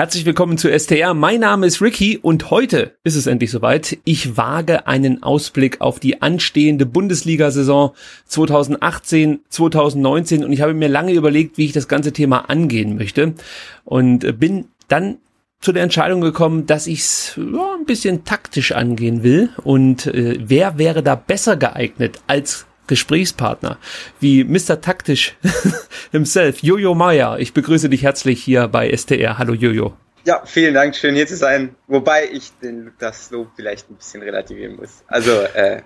Herzlich 0.00 0.24
willkommen 0.24 0.56
zu 0.56 0.70
STR. 0.70 1.12
Mein 1.12 1.40
Name 1.40 1.66
ist 1.66 1.82
Ricky 1.82 2.16
und 2.16 2.50
heute 2.50 2.96
ist 3.04 3.16
es 3.16 3.26
endlich 3.26 3.50
soweit. 3.50 3.98
Ich 4.04 4.38
wage 4.38 4.86
einen 4.86 5.22
Ausblick 5.22 5.82
auf 5.82 6.00
die 6.00 6.22
anstehende 6.22 6.86
Bundesliga-Saison 6.86 7.92
2018, 8.24 9.40
2019 9.50 10.42
und 10.42 10.54
ich 10.54 10.62
habe 10.62 10.72
mir 10.72 10.88
lange 10.88 11.12
überlegt, 11.12 11.58
wie 11.58 11.66
ich 11.66 11.72
das 11.72 11.86
ganze 11.86 12.14
Thema 12.14 12.48
angehen 12.48 12.96
möchte 12.96 13.34
und 13.84 14.40
bin 14.40 14.68
dann 14.88 15.18
zu 15.60 15.70
der 15.70 15.82
Entscheidung 15.82 16.22
gekommen, 16.22 16.64
dass 16.64 16.86
ich 16.86 17.00
es 17.00 17.36
ja, 17.36 17.74
ein 17.78 17.84
bisschen 17.84 18.24
taktisch 18.24 18.72
angehen 18.72 19.22
will 19.22 19.50
und 19.64 20.06
äh, 20.06 20.38
wer 20.40 20.78
wäre 20.78 21.02
da 21.02 21.14
besser 21.14 21.58
geeignet 21.58 22.22
als 22.26 22.64
Gesprächspartner 22.90 23.78
wie 24.18 24.44
Mr. 24.44 24.80
Taktisch 24.80 25.36
himself, 26.10 26.62
Jojo 26.62 26.94
Maya. 26.94 27.38
Ich 27.38 27.54
begrüße 27.54 27.88
dich 27.88 28.02
herzlich 28.02 28.42
hier 28.42 28.66
bei 28.66 28.94
STR. 28.94 29.38
Hallo 29.38 29.54
Jojo. 29.54 29.94
Ja, 30.26 30.42
vielen 30.44 30.74
Dank, 30.74 30.96
schön 30.96 31.14
hier 31.14 31.26
zu 31.26 31.36
sein. 31.36 31.76
Wobei 31.86 32.28
ich 32.30 32.50
den, 32.62 32.90
das 32.98 33.30
Lob 33.30 33.52
vielleicht 33.54 33.88
ein 33.90 33.94
bisschen 33.94 34.22
relativieren 34.22 34.76
muss. 34.76 35.02
Also, 35.06 35.30
äh, 35.54 35.82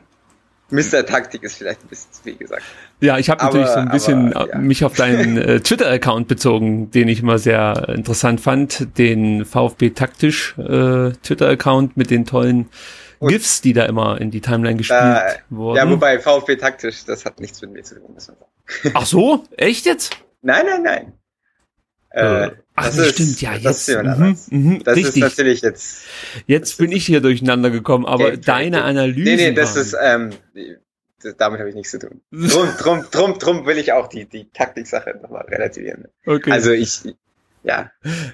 Mr. 0.70 1.04
Taktik 1.04 1.42
ist 1.42 1.58
vielleicht 1.58 1.84
ein 1.84 1.88
bisschen 1.88 2.10
zu 2.10 2.22
viel 2.22 2.36
gesagt. 2.36 2.62
Ja, 3.00 3.18
ich 3.18 3.28
habe 3.28 3.44
natürlich 3.44 3.68
so 3.68 3.78
ein 3.78 3.90
bisschen 3.90 4.32
aber, 4.32 4.48
ja. 4.48 4.58
mich 4.58 4.82
auf 4.84 4.94
deinen 4.94 5.36
äh, 5.36 5.60
Twitter-Account 5.62 6.26
bezogen, 6.26 6.90
den 6.90 7.08
ich 7.08 7.20
immer 7.20 7.38
sehr 7.38 7.90
interessant 7.90 8.40
fand, 8.40 8.98
den 8.98 9.44
VfB 9.44 9.90
Taktisch 9.90 10.56
äh, 10.58 11.12
Twitter-Account 11.22 11.98
mit 11.98 12.10
den 12.10 12.24
tollen 12.24 12.70
und 13.24 13.30
GIFs, 13.30 13.60
die 13.60 13.72
da 13.72 13.84
immer 13.86 14.20
in 14.20 14.30
die 14.30 14.40
Timeline 14.40 14.76
gespielt 14.76 15.00
äh, 15.00 15.34
wurden. 15.50 15.76
Ja, 15.76 15.90
wobei 15.90 16.18
VfB 16.18 16.56
taktisch, 16.56 17.04
das 17.04 17.24
hat 17.24 17.40
nichts 17.40 17.60
mit 17.62 17.72
mir 17.72 17.82
zu 17.82 17.96
tun. 17.96 18.16
Ach 18.94 19.06
so? 19.06 19.44
Echt 19.56 19.86
jetzt? 19.86 20.16
Nein, 20.42 20.66
nein, 20.66 20.82
nein. 20.82 21.12
Äh, 22.10 22.50
Ach, 22.76 22.86
das, 22.86 22.96
das 22.96 23.06
ist, 23.06 23.12
stimmt, 23.14 23.40
ja, 23.40 23.54
jetzt. 23.54 23.88
Das, 23.88 24.18
mhm, 24.18 24.36
mhm, 24.50 24.84
das 24.84 24.96
richtig. 24.96 25.16
ist 25.16 25.22
natürlich 25.22 25.62
jetzt. 25.62 26.04
Jetzt 26.46 26.78
bin 26.78 26.92
ich 26.92 27.06
hier 27.06 27.20
durcheinander 27.20 27.70
gekommen, 27.70 28.06
aber 28.06 28.26
okay, 28.26 28.40
deine 28.44 28.78
okay. 28.78 28.88
Analyse. 28.88 29.22
Nee, 29.22 29.36
nee, 29.36 29.52
das 29.52 29.76
ist, 29.76 29.96
ähm, 30.00 30.30
damit 31.38 31.58
habe 31.58 31.68
ich 31.68 31.74
nichts 31.74 31.90
zu 31.90 31.98
tun. 31.98 32.20
Drum, 32.30 32.68
drum, 32.78 33.04
drum, 33.10 33.38
drum 33.38 33.66
will 33.66 33.78
ich 33.78 33.92
auch 33.92 34.08
die, 34.08 34.26
die 34.26 34.48
Taktik-Sache 34.50 35.18
nochmal 35.22 35.46
relativieren. 35.46 36.06
Okay. 36.26 36.50
Also 36.50 36.70
ich, 36.70 37.02
ja. 37.64 37.90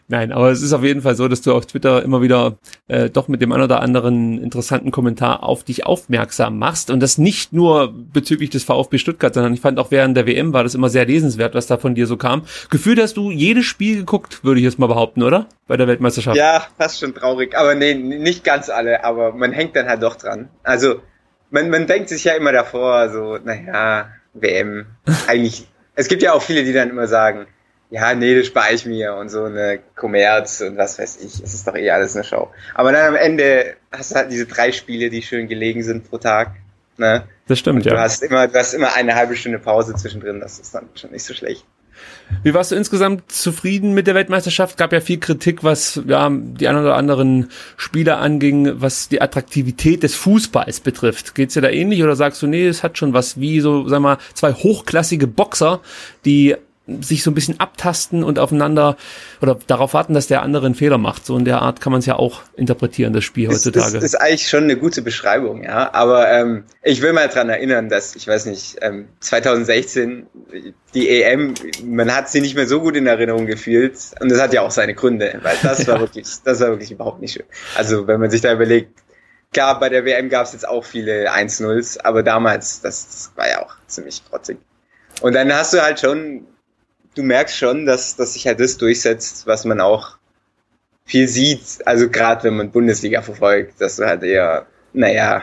Nein, 0.08 0.32
aber 0.32 0.50
es 0.50 0.60
ist 0.60 0.72
auf 0.72 0.82
jeden 0.82 1.02
Fall 1.02 1.14
so, 1.14 1.28
dass 1.28 1.40
du 1.40 1.54
auf 1.54 1.64
Twitter 1.66 2.02
immer 2.02 2.20
wieder 2.20 2.58
äh, 2.88 3.08
doch 3.08 3.28
mit 3.28 3.40
dem 3.40 3.52
einen 3.52 3.62
oder 3.62 3.80
anderen 3.80 4.42
interessanten 4.42 4.90
Kommentar 4.90 5.44
auf 5.44 5.62
dich 5.62 5.86
aufmerksam 5.86 6.58
machst 6.58 6.90
und 6.90 7.00
das 7.00 7.16
nicht 7.16 7.52
nur 7.52 7.94
bezüglich 8.12 8.50
des 8.50 8.64
VfB 8.64 8.98
Stuttgart, 8.98 9.32
sondern 9.32 9.54
ich 9.54 9.60
fand 9.60 9.78
auch 9.78 9.92
während 9.92 10.16
der 10.16 10.26
WM 10.26 10.52
war 10.52 10.64
das 10.64 10.74
immer 10.74 10.88
sehr 10.88 11.06
lesenswert, 11.06 11.54
was 11.54 11.68
da 11.68 11.78
von 11.78 11.94
dir 11.94 12.08
so 12.08 12.16
kam. 12.16 12.42
Gefühlt 12.70 13.00
hast 13.00 13.16
du 13.16 13.30
jedes 13.30 13.66
Spiel 13.66 13.98
geguckt, 13.98 14.42
würde 14.42 14.58
ich 14.58 14.64
jetzt 14.64 14.80
mal 14.80 14.88
behaupten, 14.88 15.22
oder? 15.22 15.46
Bei 15.68 15.76
der 15.76 15.86
Weltmeisterschaft. 15.86 16.36
Ja, 16.36 16.66
fast 16.76 16.98
schon 16.98 17.14
traurig, 17.14 17.56
aber 17.56 17.76
nee, 17.76 17.94
nicht 17.94 18.42
ganz 18.42 18.68
alle, 18.68 19.04
aber 19.04 19.32
man 19.32 19.52
hängt 19.52 19.76
dann 19.76 19.86
halt 19.86 20.02
doch 20.02 20.16
dran. 20.16 20.48
Also 20.64 21.00
man, 21.50 21.70
man 21.70 21.86
denkt 21.86 22.08
sich 22.08 22.24
ja 22.24 22.34
immer 22.34 22.50
davor, 22.50 23.10
so, 23.10 23.38
naja, 23.38 24.10
WM, 24.34 24.86
eigentlich, 25.28 25.68
es 25.94 26.08
gibt 26.08 26.22
ja 26.22 26.32
auch 26.32 26.42
viele, 26.42 26.64
die 26.64 26.72
dann 26.72 26.90
immer 26.90 27.06
sagen, 27.06 27.46
ja, 27.90 28.14
nee, 28.14 28.36
das 28.36 28.46
spare 28.46 28.72
ich 28.72 28.86
mir 28.86 29.14
und 29.14 29.30
so 29.30 29.44
eine 29.44 29.80
Kommerz 29.96 30.60
und 30.60 30.76
was 30.76 30.98
weiß 30.98 31.18
ich. 31.22 31.42
Es 31.42 31.54
ist 31.54 31.66
doch 31.66 31.74
eh 31.74 31.90
alles 31.90 32.14
eine 32.14 32.24
Show. 32.24 32.48
Aber 32.74 32.92
dann 32.92 33.08
am 33.08 33.16
Ende 33.16 33.74
hast 33.90 34.12
du 34.12 34.16
halt 34.16 34.30
diese 34.30 34.46
drei 34.46 34.70
Spiele, 34.70 35.10
die 35.10 35.22
schön 35.22 35.48
gelegen 35.48 35.82
sind 35.82 36.08
pro 36.08 36.18
Tag. 36.18 36.52
Ne? 36.98 37.24
Das 37.48 37.58
stimmt, 37.58 37.78
und 37.78 37.86
ja. 37.86 37.94
Du 37.94 38.00
hast 38.00 38.22
immer, 38.22 38.46
du 38.46 38.58
hast 38.58 38.74
immer 38.74 38.94
eine 38.94 39.16
halbe 39.16 39.34
Stunde 39.34 39.58
Pause 39.58 39.94
zwischendrin. 39.94 40.38
Das 40.38 40.60
ist 40.60 40.72
dann 40.74 40.88
schon 40.94 41.10
nicht 41.10 41.24
so 41.24 41.34
schlecht. 41.34 41.64
Wie 42.42 42.54
warst 42.54 42.70
du 42.70 42.76
insgesamt 42.76 43.30
zufrieden 43.30 43.92
mit 43.92 44.06
der 44.06 44.14
Weltmeisterschaft? 44.14 44.76
Gab 44.76 44.92
ja 44.92 45.00
viel 45.00 45.18
Kritik, 45.18 45.64
was 45.64 46.00
ja, 46.06 46.30
die 46.30 46.68
ein 46.68 46.76
oder 46.76 46.94
anderen 46.94 47.50
Spieler 47.76 48.18
anging, 48.18 48.80
was 48.80 49.08
die 49.08 49.20
Attraktivität 49.20 50.02
des 50.02 50.14
Fußballs 50.14 50.80
betrifft. 50.80 51.34
Geht's 51.34 51.54
dir 51.54 51.60
da 51.60 51.68
ähnlich 51.68 52.02
oder 52.02 52.16
sagst 52.16 52.40
du, 52.40 52.46
nee, 52.46 52.66
es 52.66 52.82
hat 52.82 52.96
schon 52.96 53.12
was 53.12 53.40
wie 53.40 53.60
so, 53.60 53.88
sag 53.88 54.00
mal, 54.00 54.18
zwei 54.34 54.52
hochklassige 54.52 55.26
Boxer, 55.26 55.80
die 56.24 56.56
sich 57.02 57.22
so 57.22 57.30
ein 57.30 57.34
bisschen 57.34 57.60
abtasten 57.60 58.24
und 58.24 58.38
aufeinander 58.38 58.96
oder 59.40 59.58
darauf 59.66 59.94
warten, 59.94 60.14
dass 60.14 60.26
der 60.26 60.42
andere 60.42 60.66
einen 60.66 60.74
Fehler 60.74 60.98
macht. 60.98 61.26
So 61.26 61.36
in 61.36 61.44
der 61.44 61.62
Art 61.62 61.80
kann 61.80 61.92
man 61.92 62.00
es 62.00 62.06
ja 62.06 62.16
auch 62.16 62.42
interpretieren, 62.56 63.12
das 63.12 63.24
Spiel 63.24 63.48
heutzutage. 63.48 63.94
Das 63.94 64.04
ist 64.04 64.14
eigentlich 64.14 64.48
schon 64.48 64.64
eine 64.64 64.76
gute 64.76 65.02
Beschreibung, 65.02 65.62
ja. 65.64 65.92
Aber 65.92 66.30
ähm, 66.30 66.64
ich 66.82 67.02
will 67.02 67.12
mal 67.12 67.28
dran 67.28 67.48
erinnern, 67.48 67.88
dass, 67.88 68.16
ich 68.16 68.26
weiß 68.26 68.46
nicht, 68.46 68.78
ähm, 68.82 69.08
2016 69.20 70.26
die 70.94 71.08
EM, 71.08 71.54
man 71.84 72.14
hat 72.14 72.28
sie 72.28 72.40
nicht 72.40 72.56
mehr 72.56 72.66
so 72.66 72.80
gut 72.80 72.96
in 72.96 73.06
Erinnerung 73.06 73.46
gefühlt. 73.46 73.96
Und 74.20 74.30
das 74.30 74.40
hat 74.40 74.52
ja 74.52 74.62
auch 74.62 74.70
seine 74.70 74.94
Gründe, 74.94 75.38
weil 75.42 75.56
das 75.62 75.86
war 75.88 76.00
wirklich, 76.00 76.26
das 76.44 76.60
war 76.60 76.68
wirklich 76.68 76.90
überhaupt 76.90 77.20
nicht 77.20 77.34
schön. 77.34 77.46
Also 77.76 78.06
wenn 78.06 78.20
man 78.20 78.30
sich 78.30 78.40
da 78.40 78.52
überlegt, 78.52 79.00
klar, 79.52 79.78
bei 79.78 79.88
der 79.88 80.04
WM 80.04 80.28
gab 80.28 80.46
es 80.46 80.52
jetzt 80.52 80.66
auch 80.66 80.84
viele 80.84 81.32
1-0s, 81.32 82.00
aber 82.02 82.22
damals, 82.22 82.80
das, 82.80 83.06
das 83.06 83.32
war 83.36 83.48
ja 83.48 83.62
auch 83.62 83.74
ziemlich 83.86 84.22
grotzig. 84.28 84.58
Und 85.20 85.34
dann 85.34 85.52
hast 85.52 85.74
du 85.74 85.82
halt 85.82 86.00
schon 86.00 86.46
du 87.20 87.26
merkst 87.26 87.56
schon, 87.56 87.86
dass, 87.86 88.16
dass 88.16 88.32
sich 88.32 88.46
halt 88.46 88.60
das 88.60 88.78
durchsetzt, 88.78 89.46
was 89.46 89.64
man 89.64 89.80
auch 89.80 90.16
viel 91.04 91.28
sieht, 91.28 91.60
also 91.84 92.08
gerade 92.08 92.44
wenn 92.44 92.56
man 92.56 92.70
Bundesliga 92.70 93.20
verfolgt, 93.20 93.80
dass 93.80 93.96
du 93.96 94.06
halt 94.06 94.22
eher, 94.22 94.66
naja, 94.92 95.42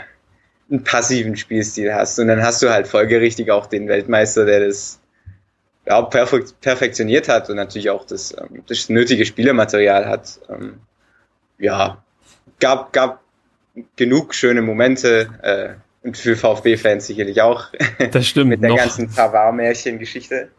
einen 0.69 0.83
passiven 0.83 1.35
Spielstil 1.37 1.93
hast. 1.93 2.19
Und 2.19 2.27
dann 2.27 2.41
hast 2.41 2.61
du 2.61 2.69
halt 2.69 2.87
folgerichtig 2.87 3.51
auch 3.51 3.67
den 3.67 3.87
Weltmeister, 3.87 4.45
der 4.45 4.65
das 4.65 4.99
ja, 5.85 6.01
perfekt, 6.01 6.59
perfektioniert 6.61 7.29
hat 7.29 7.49
und 7.49 7.55
natürlich 7.55 7.89
auch 7.89 8.05
das, 8.05 8.35
ähm, 8.37 8.63
das 8.67 8.89
nötige 8.89 9.25
Spielermaterial 9.25 10.07
hat. 10.07 10.39
Ähm, 10.49 10.79
ja, 11.59 12.03
gab, 12.59 12.91
gab 12.91 13.21
genug 13.95 14.33
schöne 14.33 14.61
Momente 14.61 15.29
äh, 15.41 16.05
und 16.05 16.17
für 16.17 16.35
VfB-Fans 16.35 17.07
sicherlich 17.07 17.41
auch. 17.41 17.67
Das 18.11 18.27
stimmt. 18.27 18.49
Mit 18.49 18.63
der 18.63 18.71
noch. 18.71 18.77
ganzen 18.77 19.09
Pavard-Märchen-Geschichte. 19.09 20.49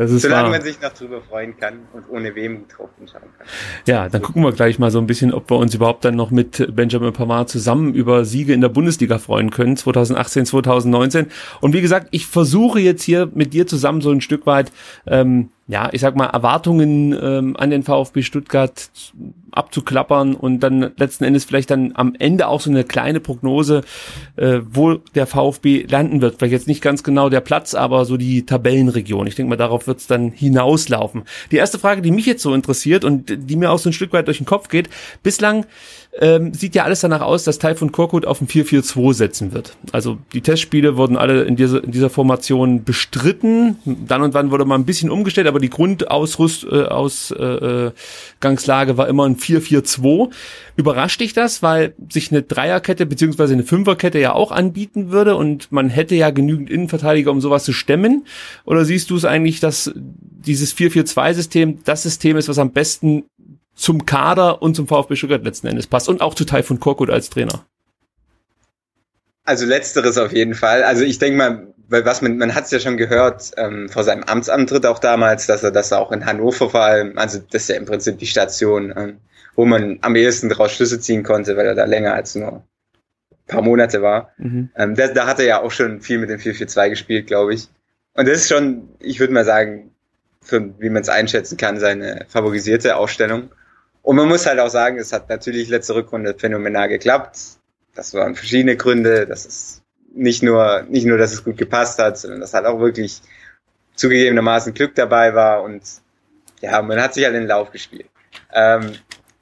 Das 0.00 0.10
ist 0.12 0.22
Solange 0.22 0.44
wahr. 0.44 0.50
man 0.52 0.62
sich 0.62 0.80
noch 0.80 0.94
drüber 0.94 1.20
freuen 1.20 1.58
kann 1.58 1.80
und 1.92 2.08
ohne 2.08 2.34
Wehmut 2.34 2.70
drauf 2.74 2.88
schauen 3.00 3.20
kann. 3.20 3.46
Ja, 3.86 4.08
dann 4.08 4.22
gucken 4.22 4.42
wir 4.42 4.50
gleich 4.52 4.78
mal 4.78 4.90
so 4.90 4.98
ein 4.98 5.06
bisschen, 5.06 5.30
ob 5.34 5.50
wir 5.50 5.58
uns 5.58 5.74
überhaupt 5.74 6.06
dann 6.06 6.16
noch 6.16 6.30
mit 6.30 6.74
Benjamin 6.74 7.12
Pavard 7.12 7.50
zusammen 7.50 7.92
über 7.92 8.24
Siege 8.24 8.54
in 8.54 8.62
der 8.62 8.70
Bundesliga 8.70 9.18
freuen 9.18 9.50
können, 9.50 9.76
2018, 9.76 10.46
2019. 10.46 11.26
Und 11.60 11.74
wie 11.74 11.82
gesagt, 11.82 12.08
ich 12.12 12.26
versuche 12.26 12.80
jetzt 12.80 13.02
hier 13.02 13.30
mit 13.34 13.52
dir 13.52 13.66
zusammen 13.66 14.00
so 14.00 14.10
ein 14.10 14.22
Stück 14.22 14.46
weit 14.46 14.72
ähm, 15.06 15.50
ja, 15.70 15.88
ich 15.92 16.00
sag 16.00 16.16
mal, 16.16 16.26
Erwartungen 16.26 17.12
ähm, 17.12 17.56
an 17.56 17.70
den 17.70 17.84
VfB 17.84 18.22
Stuttgart 18.22 18.90
abzuklappern 19.52 20.34
und 20.34 20.60
dann 20.60 20.92
letzten 20.96 21.24
Endes 21.24 21.44
vielleicht 21.44 21.70
dann 21.70 21.92
am 21.94 22.14
Ende 22.18 22.48
auch 22.48 22.60
so 22.60 22.70
eine 22.70 22.84
kleine 22.84 23.20
Prognose, 23.20 23.82
äh, 24.36 24.60
wo 24.68 24.94
der 24.94 25.26
VfB 25.26 25.86
landen 25.88 26.20
wird. 26.20 26.36
Vielleicht 26.38 26.52
jetzt 26.52 26.68
nicht 26.68 26.82
ganz 26.82 27.02
genau 27.02 27.28
der 27.28 27.40
Platz, 27.40 27.74
aber 27.74 28.04
so 28.04 28.16
die 28.16 28.46
Tabellenregion. 28.46 29.26
Ich 29.26 29.34
denke 29.34 29.50
mal, 29.50 29.56
darauf 29.56 29.86
wird 29.86 29.98
es 29.98 30.06
dann 30.06 30.30
hinauslaufen. 30.30 31.22
Die 31.50 31.56
erste 31.56 31.78
Frage, 31.78 32.02
die 32.02 32.10
mich 32.10 32.26
jetzt 32.26 32.42
so 32.42 32.54
interessiert 32.54 33.04
und 33.04 33.48
die 33.48 33.56
mir 33.56 33.70
auch 33.70 33.78
so 33.78 33.90
ein 33.90 33.94
Stück 33.94 34.12
weit 34.12 34.26
durch 34.26 34.38
den 34.38 34.46
Kopf 34.46 34.68
geht, 34.68 34.88
bislang 35.22 35.66
ähm, 36.18 36.54
sieht 36.54 36.74
ja 36.74 36.84
alles 36.84 37.00
danach 37.00 37.20
aus, 37.20 37.44
dass 37.44 37.58
Taifun 37.58 37.92
Korkut 37.92 38.24
auf 38.26 38.40
ein 38.40 38.48
4-4-2 38.48 39.14
setzen 39.14 39.52
wird. 39.52 39.76
Also 39.92 40.18
die 40.32 40.40
Testspiele 40.40 40.96
wurden 40.96 41.16
alle 41.16 41.42
in 41.42 41.54
dieser, 41.54 41.84
in 41.84 41.92
dieser 41.92 42.10
Formation 42.10 42.82
bestritten. 42.82 43.76
Dann 43.84 44.22
und 44.22 44.34
wann 44.34 44.50
wurde 44.50 44.64
mal 44.64 44.74
ein 44.74 44.84
bisschen 44.84 45.10
umgestellt, 45.10 45.46
aber 45.46 45.60
die 45.60 45.70
Grundausrüst 45.70 46.64
äh, 46.64 46.86
Ausgangslage 46.86 48.92
äh, 48.92 48.96
war 48.96 49.08
immer 49.08 49.24
ein 49.24 49.36
4-4-2. 49.36 50.30
Überrascht 50.76 51.20
dich 51.20 51.32
das, 51.32 51.62
weil 51.62 51.94
sich 52.10 52.32
eine 52.32 52.42
Dreierkette 52.42 53.06
beziehungsweise 53.06 53.52
eine 53.52 53.62
Fünferkette 53.62 54.18
ja 54.18 54.32
auch 54.32 54.50
anbieten 54.50 55.12
würde 55.12 55.36
und 55.36 55.70
man 55.70 55.90
hätte 55.90 56.16
ja 56.16 56.30
genügend 56.30 56.70
Innenverteidiger, 56.70 57.30
um 57.30 57.40
sowas 57.40 57.62
zu 57.62 57.72
stemmen? 57.72 58.26
Oder 58.64 58.84
siehst 58.84 59.10
du 59.10 59.16
es 59.16 59.24
eigentlich, 59.24 59.60
dass 59.60 59.92
dieses 59.94 60.76
4-4-2-System 60.76 61.84
das 61.84 62.02
System 62.02 62.36
ist, 62.36 62.48
was 62.48 62.58
am 62.58 62.72
besten 62.72 63.26
zum 63.80 64.04
Kader 64.04 64.60
und 64.62 64.76
zum 64.76 64.86
VfB 64.86 65.16
Stuttgart 65.16 65.42
letzten 65.42 65.66
Endes 65.66 65.86
passt 65.86 66.08
und 66.08 66.20
auch 66.20 66.34
zu 66.34 66.44
Taifun 66.44 66.80
Korkut 66.80 67.10
als 67.10 67.30
Trainer. 67.30 67.64
Also 69.44 69.64
letzteres 69.64 70.18
auf 70.18 70.32
jeden 70.32 70.54
Fall. 70.54 70.82
Also 70.82 71.02
ich 71.02 71.18
denke 71.18 71.38
mal, 71.38 71.66
weil 71.88 72.04
was 72.04 72.20
man, 72.20 72.36
man 72.36 72.54
hat 72.54 72.66
es 72.66 72.70
ja 72.70 72.78
schon 72.78 72.98
gehört 72.98 73.52
ähm, 73.56 73.88
vor 73.88 74.04
seinem 74.04 74.22
Amtsantritt 74.24 74.84
auch 74.84 74.98
damals, 74.98 75.46
dass 75.46 75.62
er 75.62 75.70
das 75.70 75.92
auch 75.92 76.12
in 76.12 76.26
Hannover 76.26 76.68
vor 76.68 76.82
allem, 76.82 77.16
also 77.16 77.38
das 77.50 77.62
ist 77.62 77.68
ja 77.68 77.76
im 77.76 77.86
Prinzip 77.86 78.18
die 78.18 78.26
Station, 78.26 78.92
ähm, 78.94 79.16
wo 79.56 79.64
man 79.64 79.98
am 80.02 80.14
ehesten 80.14 80.50
daraus 80.50 80.72
Schlüsse 80.72 81.00
ziehen 81.00 81.22
konnte, 81.22 81.56
weil 81.56 81.66
er 81.66 81.74
da 81.74 81.86
länger 81.86 82.14
als 82.14 82.34
nur 82.34 82.52
ein 82.52 82.62
paar 83.46 83.62
Monate 83.62 84.02
war. 84.02 84.32
Mhm. 84.36 84.68
Ähm, 84.76 84.94
da, 84.94 85.08
da 85.08 85.26
hat 85.26 85.40
er 85.40 85.46
ja 85.46 85.62
auch 85.62 85.72
schon 85.72 86.02
viel 86.02 86.18
mit 86.18 86.28
dem 86.28 86.38
4-4-2 86.38 86.90
gespielt, 86.90 87.26
glaube 87.26 87.54
ich. 87.54 87.68
Und 88.12 88.28
das 88.28 88.38
ist 88.38 88.48
schon, 88.50 88.90
ich 89.00 89.20
würde 89.20 89.32
mal 89.32 89.44
sagen, 89.44 89.90
für, 90.42 90.78
wie 90.78 90.90
man 90.90 91.02
es 91.02 91.08
einschätzen 91.08 91.56
kann, 91.56 91.80
seine 91.80 92.26
favorisierte 92.28 92.96
Ausstellung. 92.96 93.50
Und 94.02 94.16
man 94.16 94.28
muss 94.28 94.46
halt 94.46 94.58
auch 94.58 94.70
sagen, 94.70 94.98
es 94.98 95.12
hat 95.12 95.28
natürlich 95.28 95.68
letzte 95.68 95.94
Rückrunde 95.94 96.34
phänomenal 96.36 96.88
geklappt. 96.88 97.38
Das 97.94 98.14
waren 98.14 98.34
verschiedene 98.34 98.76
Gründe. 98.76 99.26
Das 99.26 99.44
ist 99.44 99.82
nicht 100.12 100.42
nur, 100.42 100.84
nicht 100.88 101.06
nur, 101.06 101.18
dass 101.18 101.32
es 101.32 101.44
gut 101.44 101.56
gepasst 101.56 101.98
hat, 101.98 102.18
sondern 102.18 102.40
dass 102.40 102.54
halt 102.54 102.66
auch 102.66 102.80
wirklich 102.80 103.22
zugegebenermaßen 103.94 104.74
Glück 104.74 104.94
dabei 104.94 105.34
war 105.34 105.62
und 105.62 105.82
ja, 106.60 106.80
man 106.82 107.00
hat 107.00 107.14
sich 107.14 107.24
halt 107.24 107.34
in 107.34 107.42
den 107.42 107.48
Lauf 107.48 107.70
gespielt. 107.70 108.06
Ähm, 108.52 108.92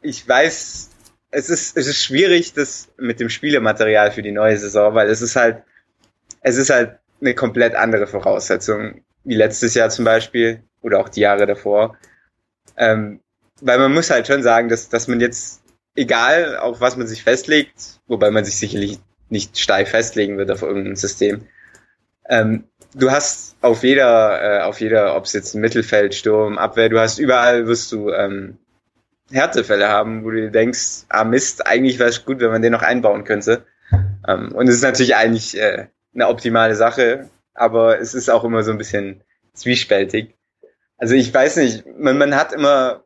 ich 0.03 0.29
weiß, 0.29 0.91
es 1.31 1.51
ist, 1.51 1.77
es 1.77 1.87
ist 1.87 2.03
schwierig, 2.03 2.53
das 2.55 2.89
mit 2.97 3.21
dem 3.21 3.29
Spielematerial 3.29 4.11
für 4.13 4.23
die 4.23 4.33
neue 4.33 4.57
Saison, 4.57 4.95
weil 4.95 5.09
es 5.09 5.23
ist 5.23 5.37
halt, 5.37 5.63
es 6.41 6.57
ist 6.57 6.71
halt 6.71 6.99
eine 7.21 7.35
komplett 7.35 7.75
andere 7.75 8.07
Voraussetzung, 8.07 9.03
wie 9.25 9.35
letztes 9.35 9.75
Jahr 9.75 9.91
zum 9.91 10.05
Beispiel 10.05 10.63
oder 10.81 11.01
auch 11.01 11.09
die 11.09 11.21
Jahre 11.21 11.47
davor. 11.47 11.97
Ähm, 12.77 13.21
weil 13.61 13.79
man 13.79 13.93
muss 13.93 14.11
halt 14.11 14.27
schon 14.27 14.43
sagen, 14.43 14.69
dass, 14.69 14.89
dass 14.89 15.09
man 15.09 15.21
jetzt, 15.21 15.63
egal 15.95 16.57
auf 16.57 16.81
was 16.81 16.97
man 16.97 17.07
sich 17.07 17.23
festlegt, 17.23 18.01
wobei 18.07 18.31
man 18.31 18.45
sich 18.45 18.57
sicherlich 18.57 18.99
nicht 19.29 19.59
steif 19.59 19.91
festlegen 19.91 20.39
wird 20.39 20.51
auf 20.51 20.63
irgendein 20.63 20.97
System, 20.97 21.47
ähm, 22.29 22.65
du 22.95 23.11
hast 23.11 23.57
auf 23.63 23.83
jeder, 23.83 24.43
äh, 24.43 24.63
auf 24.63 24.81
jeder, 24.81 25.17
ob 25.17 25.25
es 25.25 25.33
jetzt 25.33 25.55
Mittelfeld, 25.55 26.15
Sturm, 26.15 26.59
Abwehr, 26.59 26.89
du 26.89 27.01
hast 27.01 27.19
überall 27.19 27.67
wirst 27.67 27.91
du 27.93 28.11
ähm, 28.11 28.59
Härtefälle 29.31 29.89
haben, 29.89 30.25
wo 30.25 30.31
du 30.31 30.41
dir 30.41 30.51
denkst, 30.51 31.05
ah 31.09 31.25
Mist, 31.25 31.67
eigentlich 31.67 31.99
wäre 31.99 32.11
es 32.11 32.25
gut, 32.25 32.41
wenn 32.41 32.51
man 32.51 32.63
den 32.63 32.73
noch 32.73 32.83
einbauen 32.83 33.25
könnte. 33.25 33.65
Ähm, 34.27 34.53
und 34.53 34.69
es 34.69 34.77
ist 34.77 34.83
natürlich 34.83 35.17
eigentlich 35.17 35.59
äh, 35.59 35.89
eine 36.15 36.29
optimale 36.29 36.75
Sache, 36.75 37.29
aber 37.55 38.01
es 38.01 38.15
ist 38.15 38.29
auch 38.29 38.45
immer 38.45 38.63
so 38.63 38.71
ein 38.71 38.79
bisschen 38.79 39.23
zwiespältig. 39.55 40.35
Also 40.97 41.15
ich 41.15 41.33
weiß 41.33 41.57
nicht, 41.57 41.85
man, 41.99 42.19
man 42.19 42.35
hat 42.35 42.53
immer, 42.53 43.05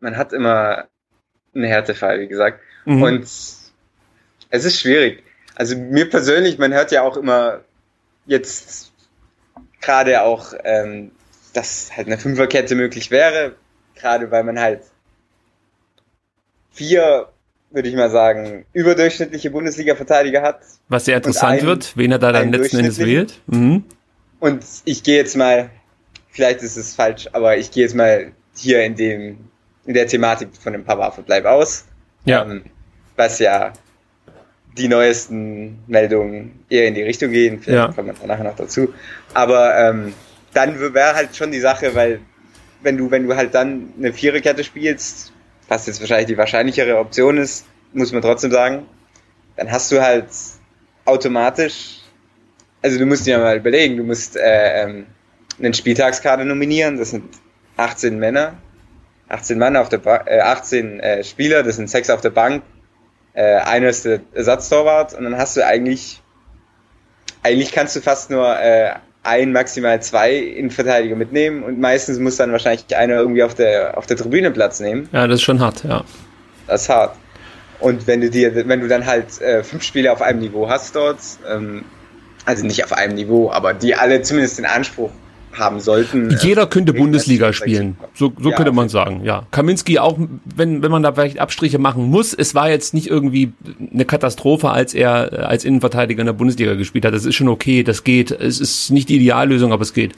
man 0.00 0.16
hat 0.16 0.32
immer 0.32 0.88
einen 1.54 1.64
Härtefall, 1.64 2.20
wie 2.20 2.28
gesagt. 2.28 2.60
Mhm. 2.84 3.02
Und 3.02 3.22
es 3.22 3.72
ist 4.50 4.80
schwierig. 4.80 5.22
Also 5.54 5.76
mir 5.76 6.08
persönlich, 6.08 6.58
man 6.58 6.72
hört 6.72 6.92
ja 6.92 7.02
auch 7.02 7.16
immer 7.16 7.60
jetzt 8.26 8.92
gerade 9.80 10.22
auch, 10.22 10.54
ähm, 10.64 11.10
dass 11.52 11.96
halt 11.96 12.06
eine 12.06 12.18
Fünferkette 12.18 12.74
möglich 12.74 13.10
wäre, 13.10 13.54
gerade 13.94 14.30
weil 14.30 14.44
man 14.44 14.60
halt 14.60 14.82
vier, 16.70 17.28
würde 17.70 17.88
ich 17.88 17.96
mal 17.96 18.10
sagen, 18.10 18.64
überdurchschnittliche 18.72 19.50
Bundesliga-Verteidiger 19.50 20.42
hat. 20.42 20.60
Was 20.88 21.06
sehr 21.06 21.16
interessant 21.16 21.62
wird, 21.62 21.96
wen 21.96 22.12
er 22.12 22.18
da 22.18 22.32
dann 22.32 22.52
letzten 22.52 22.78
Endes 22.78 22.98
wählt. 22.98 23.40
Mhm. 23.46 23.84
Und 24.40 24.64
ich 24.84 25.02
gehe 25.02 25.16
jetzt 25.16 25.36
mal, 25.36 25.70
vielleicht 26.30 26.62
ist 26.62 26.76
es 26.76 26.94
falsch, 26.94 27.28
aber 27.32 27.56
ich 27.56 27.72
gehe 27.72 27.82
jetzt 27.82 27.96
mal 27.96 28.32
hier 28.54 28.84
in 28.84 28.94
dem, 28.94 29.50
in 29.88 29.94
der 29.94 30.06
Thematik 30.06 30.50
von 30.60 30.74
dem 30.74 30.84
Pavard-Verbleib 30.84 31.46
aus. 31.46 31.86
Ja. 32.26 32.42
Ähm, 32.42 32.64
was 33.16 33.38
ja 33.38 33.72
die 34.76 34.86
neuesten 34.86 35.78
Meldungen 35.86 36.62
eher 36.68 36.86
in 36.86 36.94
die 36.94 37.02
Richtung 37.02 37.32
gehen. 37.32 37.60
Vielleicht 37.60 37.88
ja. 37.88 37.92
kommt 37.92 38.18
man 38.18 38.28
nachher 38.28 38.44
noch 38.44 38.54
dazu. 38.54 38.92
Aber 39.32 39.76
ähm, 39.76 40.12
dann 40.52 40.78
wäre 40.78 41.14
halt 41.14 41.34
schon 41.34 41.50
die 41.50 41.58
Sache, 41.58 41.94
weil 41.94 42.20
wenn 42.82 42.98
du, 42.98 43.10
wenn 43.10 43.26
du 43.26 43.34
halt 43.34 43.54
dann 43.54 43.94
eine 43.98 44.12
Viererkette 44.12 44.62
spielst, 44.62 45.32
was 45.68 45.86
jetzt 45.86 46.00
wahrscheinlich 46.00 46.26
die 46.26 46.36
wahrscheinlichere 46.36 46.98
Option 46.98 47.38
ist, 47.38 47.64
muss 47.94 48.12
man 48.12 48.20
trotzdem 48.20 48.50
sagen, 48.50 48.86
dann 49.56 49.72
hast 49.72 49.90
du 49.90 50.02
halt 50.02 50.28
automatisch, 51.06 52.00
also 52.82 52.98
du 52.98 53.06
musst 53.06 53.26
dir 53.26 53.38
mal 53.38 53.56
überlegen, 53.56 53.96
du 53.96 54.04
musst 54.04 54.36
äh, 54.36 54.82
ähm, 54.82 55.06
einen 55.58 55.72
Spieltagskader 55.72 56.44
nominieren, 56.44 56.98
das 56.98 57.10
sind 57.10 57.24
18 57.78 58.18
Männer, 58.18 58.58
18 59.28 59.58
Mann 59.58 59.76
auf 59.76 59.88
der 59.88 59.98
ba 59.98 60.22
äh, 60.26 60.40
18 60.40 61.00
äh, 61.00 61.24
Spieler, 61.24 61.62
das 61.62 61.76
sind 61.76 61.90
sechs 61.90 62.10
auf 62.10 62.20
der 62.20 62.30
Bank, 62.30 62.62
äh, 63.34 63.56
einer 63.56 63.88
ist 63.88 64.04
der 64.04 64.20
Ersatztorwart 64.34 65.14
und 65.14 65.24
dann 65.24 65.36
hast 65.36 65.56
du 65.56 65.64
eigentlich, 65.64 66.20
eigentlich 67.42 67.72
kannst 67.72 67.94
du 67.96 68.00
fast 68.00 68.30
nur 68.30 68.58
äh, 68.58 68.94
ein, 69.22 69.52
maximal 69.52 70.00
zwei 70.02 70.34
Innenverteidiger 70.34 71.16
mitnehmen 71.16 71.62
und 71.62 71.78
meistens 71.78 72.18
muss 72.18 72.36
dann 72.36 72.52
wahrscheinlich 72.52 72.96
einer 72.96 73.16
irgendwie 73.16 73.42
auf 73.42 73.54
der, 73.54 73.98
auf 73.98 74.06
der 74.06 74.16
Tribüne 74.16 74.50
Platz 74.50 74.80
nehmen. 74.80 75.08
Ja, 75.12 75.26
das 75.26 75.36
ist 75.36 75.42
schon 75.42 75.60
hart, 75.60 75.84
ja. 75.84 76.04
Das 76.66 76.82
ist 76.82 76.88
hart. 76.88 77.16
Und 77.80 78.06
wenn 78.06 78.20
du 78.20 78.30
dir, 78.30 78.54
wenn 78.54 78.80
du 78.80 78.88
dann 78.88 79.06
halt 79.06 79.40
äh, 79.40 79.62
fünf 79.62 79.82
Spieler 79.84 80.12
auf 80.12 80.22
einem 80.22 80.40
Niveau 80.40 80.68
hast 80.68 80.96
dort, 80.96 81.18
ähm, 81.48 81.84
also 82.44 82.64
nicht 82.66 82.82
auf 82.84 82.92
einem 82.92 83.14
Niveau, 83.14 83.50
aber 83.50 83.74
die 83.74 83.94
alle 83.94 84.22
zumindest 84.22 84.58
den 84.58 84.66
Anspruch 84.66 85.10
haben 85.58 85.80
sollten. 85.80 86.36
Jeder 86.40 86.66
könnte 86.66 86.92
Bundesliga 86.92 87.52
spielen. 87.52 87.96
So, 88.14 88.32
so 88.40 88.50
ja, 88.50 88.56
könnte 88.56 88.72
man 88.72 88.88
sagen, 88.88 89.24
ja. 89.24 89.46
Kaminski 89.50 89.98
auch, 89.98 90.18
wenn, 90.44 90.82
wenn 90.82 90.90
man 90.90 91.02
da 91.02 91.12
vielleicht 91.12 91.38
Abstriche 91.38 91.78
machen 91.78 92.04
muss, 92.04 92.34
es 92.34 92.54
war 92.54 92.70
jetzt 92.70 92.94
nicht 92.94 93.08
irgendwie 93.08 93.52
eine 93.92 94.04
Katastrophe, 94.04 94.70
als 94.70 94.94
er 94.94 95.32
äh, 95.32 95.36
als 95.36 95.64
Innenverteidiger 95.64 96.20
in 96.20 96.26
der 96.26 96.32
Bundesliga 96.32 96.74
gespielt 96.74 97.04
hat. 97.04 97.14
Das 97.14 97.24
ist 97.24 97.34
schon 97.34 97.48
okay, 97.48 97.82
das 97.82 98.04
geht. 98.04 98.30
Es 98.30 98.60
ist 98.60 98.90
nicht 98.90 99.08
die 99.08 99.16
Ideallösung, 99.16 99.72
aber 99.72 99.82
es 99.82 99.92
geht. 99.92 100.14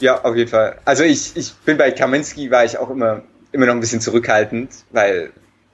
Ja, 0.00 0.22
auf 0.22 0.36
jeden 0.36 0.50
Fall. 0.50 0.78
Also 0.84 1.04
ich, 1.04 1.32
ich 1.36 1.52
bin 1.64 1.76
bei 1.76 1.90
Kaminski 1.90 2.50
war 2.50 2.64
ich 2.64 2.78
auch 2.78 2.90
immer, 2.90 3.22
immer 3.52 3.66
noch 3.66 3.74
ein 3.74 3.80
bisschen 3.80 4.00
zurückhaltend, 4.00 4.70
weil 4.90 5.30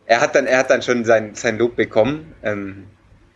er 0.06 0.20
hat 0.20 0.34
dann, 0.34 0.46
er 0.46 0.58
hat 0.58 0.70
dann 0.70 0.82
schon 0.82 1.04
sein, 1.04 1.30
sein 1.34 1.58
Lob 1.58 1.76
bekommen, 1.76 2.32
ähm, 2.42 2.84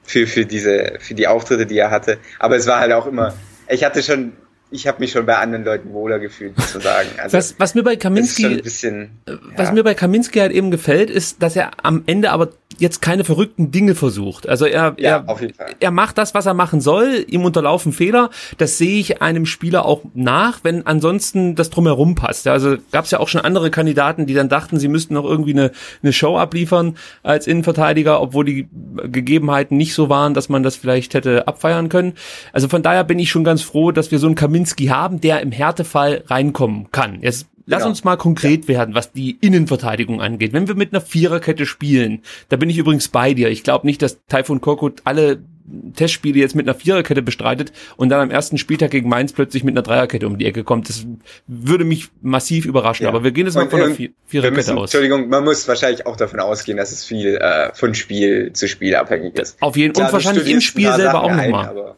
für, 0.03 0.27
für 0.27 0.45
diese, 0.45 0.95
für 0.99 1.15
die 1.15 1.27
Auftritte, 1.29 1.67
die 1.67 1.79
er 1.79 1.91
hatte. 1.91 2.19
Aber 2.39 2.57
es 2.57 2.67
war 2.67 2.81
halt 2.81 2.93
auch 2.93 3.07
immer, 3.07 3.35
ich 3.69 3.85
hatte 3.85 4.03
schon 4.03 4.33
ich 4.73 4.87
habe 4.87 5.01
mich 5.01 5.13
schon 5.13 5.27
bei 5.27 5.37
anderen 5.37 5.65
Leuten 5.65 5.93
wohler 5.93 6.19
gefühlt, 6.19 6.59
sozusagen. 6.59 7.09
Also, 7.23 7.37
was, 7.37 7.55
was 7.59 7.75
mir 7.75 7.83
bei 7.83 7.97
Kaminski, 7.97 8.57
bisschen, 8.63 9.11
äh, 9.27 9.33
was 9.57 9.69
ja. 9.69 9.75
mir 9.75 9.85
bei 9.85 9.95
Kaminski 9.95 10.39
halt 10.39 10.51
eben 10.51 10.71
gefällt, 10.71 11.11
ist, 11.11 11.43
dass 11.43 11.55
er 11.55 11.71
am 11.85 12.03
Ende 12.07 12.31
aber 12.31 12.49
jetzt 12.79 13.03
keine 13.03 13.25
verrückten 13.25 13.71
Dinge 13.71 13.95
versucht. 13.95 14.49
Also 14.49 14.67
er, 14.67 14.95
ja, 14.99 15.25
er, 15.27 15.39
er 15.79 15.91
macht 15.91 16.19
das, 16.19 16.35
was 16.35 16.47
er 16.47 16.55
machen 16.55 16.81
soll. 16.81 17.25
Ihm 17.29 17.45
unterlaufen 17.45 17.93
Fehler. 17.93 18.31
Das 18.59 18.79
sehe 18.79 18.99
ich 18.99 19.23
einem 19.23 19.47
Spieler 19.47 19.85
auch 19.85 20.03
nach, 20.15 20.61
wenn 20.63 20.87
ansonsten 20.87 21.55
das 21.55 21.71
drumherum 21.71 22.15
passt. 22.15 22.47
Also 22.49 22.77
gab 22.91 23.05
es 23.05 23.11
ja 23.11 23.21
auch 23.21 23.29
schon 23.29 23.43
andere 23.43 23.71
Kandidaten, 23.71 24.27
die 24.27 24.35
dann 24.35 24.49
dachten, 24.49 24.79
sie 24.79 24.89
müssten 24.89 25.15
noch 25.15 25.25
irgendwie 25.25 25.53
eine, 25.53 25.71
eine 26.03 26.13
Show 26.13 26.39
abliefern 26.39 26.97
als 27.23 27.47
Innenverteidiger, 27.47 28.21
obwohl 28.21 28.45
die 28.45 28.69
Gegebenheiten 29.05 29.77
nicht 29.77 29.95
so 29.95 30.09
waren, 30.09 30.35
dass 30.35 30.49
man 30.49 30.63
das 30.63 30.77
vielleicht 30.77 31.15
hätte 31.15 31.47
abfeiern 31.47 31.89
können. 31.89 32.15
Also 32.53 32.69
von 32.69 32.83
daher 32.83 33.05
bin 33.05 33.19
ich 33.19 33.31
schon 33.31 33.45
ganz 33.45 33.63
froh, 33.63 33.93
dass 33.93 34.11
wir 34.11 34.19
so 34.19 34.27
einen 34.27 34.35
Kaminski 34.35 34.62
Kaminski 34.63 34.87
haben, 34.87 35.21
der 35.21 35.41
im 35.41 35.53
Härtefall 35.53 36.25
reinkommen 36.27 36.91
kann. 36.91 37.21
Jetzt 37.21 37.47
lass 37.67 37.81
genau. 37.81 37.91
uns 37.91 38.05
mal 38.05 38.17
konkret 38.17 38.63
ja. 38.63 38.69
werden, 38.69 38.95
was 38.95 39.13
die 39.13 39.39
Innenverteidigung 39.41 40.21
angeht. 40.21 40.53
Wenn 40.53 40.69
wir 40.69 40.75
mit 40.75 40.93
einer 40.93 41.01
Viererkette 41.01 41.67
spielen, 41.67 42.23
da 42.49 42.57
bin 42.57 42.71
ich 42.71 42.79
übrigens 42.79 43.09
bei 43.09 43.35
dir. 43.35 43.51
Ich 43.51 43.65
glaube 43.65 43.87
nicht, 43.87 44.03
dass 44.03 44.25
Taifun 44.27 44.61
Korkut 44.61 45.03
alle 45.05 45.43
Testspiele 45.95 46.41
jetzt 46.41 46.57
mit 46.57 46.69
einer 46.69 46.75
Viererkette 46.75 47.23
bestreitet 47.23 47.73
und 47.97 48.09
dann 48.09 48.21
am 48.21 48.31
ersten 48.31 48.59
Spieltag 48.59 48.91
gegen 48.91 49.09
Mainz 49.09 49.33
plötzlich 49.33 49.63
mit 49.63 49.75
einer 49.75 49.83
Dreierkette 49.83 50.27
um 50.27 50.37
die 50.37 50.45
Ecke 50.45 50.65
kommt. 50.65 50.89
Das 50.89 51.07
würde 51.47 51.85
mich 51.85 52.09
massiv 52.21 52.67
überraschen. 52.67 53.05
Ja. 53.05 53.11
Aber 53.11 53.23
wir 53.23 53.31
gehen 53.31 53.47
jetzt 53.47 53.55
mal 53.55 53.71
von 53.71 53.81
einer 53.81 53.95
Viererkette 53.95 54.57
müssen, 54.57 54.79
aus. 54.79 54.93
Entschuldigung, 54.93 55.29
man 55.29 55.45
muss 55.45 55.67
wahrscheinlich 55.69 56.05
auch 56.05 56.17
davon 56.17 56.41
ausgehen, 56.41 56.79
dass 56.79 56.91
es 56.91 57.05
viel 57.05 57.37
äh, 57.37 57.73
von 57.75 57.95
Spiel 57.95 58.53
zu 58.53 58.69
Spiel 58.69 58.97
abhängig 58.97 59.39
ist. 59.39 59.63
Auf 59.63 59.77
jeden 59.77 59.95
Fall. 59.95 60.07
Und 60.07 60.13
wahrscheinlich 60.13 60.49
im 60.49 60.61
Spiel 60.61 60.93
selber 60.93 61.23
auch 61.23 61.31
nochmal. 61.31 61.95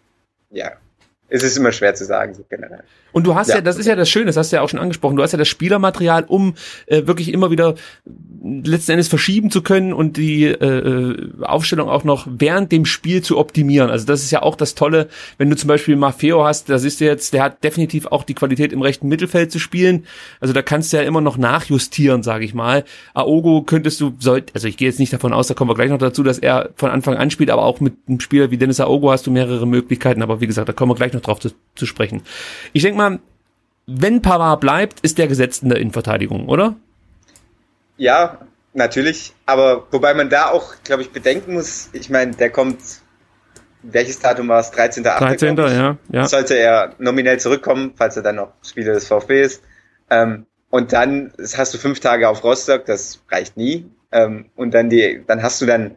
Ja, 0.51 0.73
es 1.35 1.43
ist 1.43 1.57
immer 1.57 1.73
schwer 1.73 1.95
zu 1.95 2.05
sagen, 2.05 2.33
so 2.35 2.45
generell. 2.49 2.85
Und 3.15 3.25
du 3.25 3.37
hast 3.37 3.49
ja, 3.49 3.57
ja 3.57 3.61
das 3.61 3.79
ist 3.79 3.87
ja 3.87 3.95
das 3.95 4.11
Schöne, 4.11 4.27
das 4.27 4.37
hast 4.37 4.51
du 4.51 4.57
ja 4.57 4.63
auch 4.63 4.69
schon 4.69 4.81
angesprochen, 4.81 5.17
du 5.17 5.23
hast 5.23 5.31
ja 5.31 5.39
das 5.39 5.47
Spielermaterial, 5.47 6.25
um 6.27 6.55
äh, 6.87 7.07
wirklich 7.07 7.33
immer 7.33 7.53
wieder 7.53 7.77
letzten 8.43 8.93
Endes 8.93 9.07
verschieben 9.07 9.53
zu 9.53 9.63
können 9.63 9.93
und 9.93 10.17
die 10.17 10.47
äh, 10.47 11.31
Aufstellung 11.41 11.89
auch 11.89 12.03
noch 12.03 12.27
während 12.29 12.73
dem 12.73 12.85
Spiel 12.85 13.23
zu 13.23 13.39
optimieren. 13.39 13.89
Also 13.89 14.05
das 14.05 14.23
ist 14.23 14.33
ja 14.33 14.43
auch 14.43 14.57
das 14.57 14.75
Tolle, 14.75 15.09
wenn 15.39 15.49
du 15.49 15.57
zum 15.57 15.69
Beispiel 15.69 15.95
Maffeo 15.95 16.45
hast, 16.45 16.69
da 16.69 16.79
siehst 16.79 17.01
du 17.01 17.05
jetzt, 17.05 17.33
der 17.33 17.45
hat 17.45 17.63
definitiv 17.63 18.07
auch 18.07 18.25
die 18.25 18.35
Qualität 18.35 18.73
im 18.73 18.83
rechten 18.83 19.07
Mittelfeld 19.07 19.53
zu 19.53 19.61
spielen. 19.61 20.07
Also 20.41 20.53
da 20.53 20.63
kannst 20.63 20.93
du 20.93 20.97
ja 20.97 21.05
immer 21.05 21.21
noch 21.21 21.39
nachjustieren, 21.39 22.25
sage 22.25 22.45
ich 22.45 22.53
mal. 22.53 22.85
Aogo 23.15 23.63
könntest 23.63 24.01
du, 24.01 24.13
sollt, 24.19 24.51
also 24.55 24.67
ich 24.67 24.77
gehe 24.77 24.89
jetzt 24.89 24.99
nicht 24.99 25.13
davon 25.13 25.33
aus, 25.33 25.47
da 25.47 25.55
kommen 25.55 25.71
wir 25.71 25.77
gleich 25.77 25.91
noch 25.91 25.99
dazu, 25.99 26.25
dass 26.25 26.41
er 26.41 26.71
von 26.75 26.91
Anfang 26.91 27.15
an 27.15 27.31
spielt, 27.31 27.51
aber 27.51 27.63
auch 27.63 27.79
mit 27.79 27.95
einem 28.09 28.19
Spieler 28.19 28.51
wie 28.51 28.59
Dennis 28.59 28.81
Aogo 28.81 29.13
hast 29.13 29.27
du 29.29 29.31
mehrere 29.31 29.69
Möglichkeiten. 29.69 30.21
Aber 30.21 30.41
wie 30.41 30.49
gesagt, 30.49 30.69
da 30.69 30.73
kommen 30.73 30.91
wir 30.91 30.97
gleich 30.97 31.13
noch 31.13 31.21
drauf 31.21 31.39
zu, 31.39 31.51
zu 31.77 31.87
sprechen. 31.87 32.23
Ich 32.73 32.83
denke 32.83 32.99
mal, 32.99 33.04
wenn 33.87 34.23
Pavard 34.23 34.61
bleibt, 34.61 35.01
ist 35.01 35.19
der 35.19 35.29
gesetzt 35.29 35.63
in 35.63 35.69
der 35.69 35.79
Innenverteidigung, 35.79 36.49
oder? 36.49 36.77
Ja, 37.97 38.39
natürlich. 38.73 39.33
Aber 39.47 39.87
wobei 39.91 40.15
man 40.15 40.31
da 40.31 40.51
auch, 40.51 40.75
glaube 40.85 41.03
ich, 41.03 41.11
bedenken 41.11 41.55
muss, 41.55 41.91
ich 41.93 42.11
meine, 42.11 42.33
der 42.33 42.51
kommt, 42.51 42.79
welches 43.83 44.19
Datum 44.19 44.49
war 44.49 44.61
es? 44.61 44.71
13. 44.71 45.05
13. 45.05 45.57
Ja, 45.57 45.97
ja. 46.11 46.27
Sollte 46.27 46.55
er 46.55 46.95
nominell 46.99 47.39
zurückkommen, 47.39 47.93
falls 47.97 48.17
er 48.17 48.23
dann 48.23 48.37
noch 48.37 48.53
Spieler 48.63 48.95
des 48.95 49.07
VfB 49.07 49.43
ist. 49.43 49.63
Ähm, 50.11 50.47
und 50.71 50.93
dann 50.93 51.33
hast 51.57 51.75
du 51.75 51.79
fünf 51.79 52.01
Tage 52.01 52.29
auf 52.29 52.43
Rostock, 52.43 52.85
das 52.87 53.23
reicht 53.31 53.57
nie. 53.57 53.89
Ähm, 54.11 54.47
und 54.57 54.75
dann 54.75 54.91
die, 54.91 55.23
dann 55.27 55.43
hast 55.43 55.61
du 55.61 55.67
dann 55.67 55.95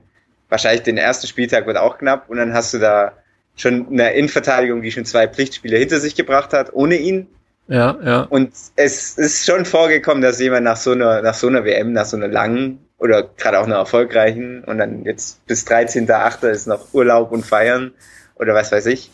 wahrscheinlich 0.50 0.84
den 0.84 0.98
ersten 0.98 1.28
Spieltag 1.28 1.66
wird 1.68 1.78
auch 1.78 1.98
knapp 1.98 2.30
und 2.30 2.38
dann 2.38 2.54
hast 2.54 2.74
du 2.74 2.80
da 2.80 3.14
schon 3.58 3.88
eine 3.90 4.14
Innenverteidigung, 4.14 4.82
die 4.82 4.92
schon 4.92 5.06
zwei 5.06 5.28
Pflichtspiele 5.28 5.78
hinter 5.78 6.00
sich 6.00 6.16
gebracht 6.16 6.54
hat, 6.54 6.74
ohne 6.74 6.96
ihn. 6.96 7.28
Ja, 7.68 7.98
ja. 8.02 8.22
Und 8.22 8.54
es 8.78 9.18
ist 9.18 9.46
schon 9.46 9.66
vorgekommen, 9.66 10.22
dass 10.22 10.40
jemand 10.40 10.64
nach 10.64 10.78
so 10.78 10.92
einer, 10.92 11.22
nach 11.22 11.34
so 11.34 11.48
einer 11.48 11.66
WM, 11.66 11.92
nach 11.92 12.06
so 12.06 12.16
einer 12.16 12.30
langen 12.30 12.80
oder 12.98 13.24
gerade 13.24 13.60
auch 13.60 13.66
einer 13.66 13.76
erfolgreichen 13.76 14.64
und 14.64 14.78
dann 14.78 15.04
jetzt 15.04 15.46
bis 15.48 15.68
13.8. 15.68 16.48
ist 16.48 16.68
noch 16.68 16.94
Urlaub 16.94 17.32
und 17.32 17.46
Feiern 17.46 17.92
oder 18.36 18.54
was 18.54 18.72
weiß 18.72 18.86
ich. 18.86 19.12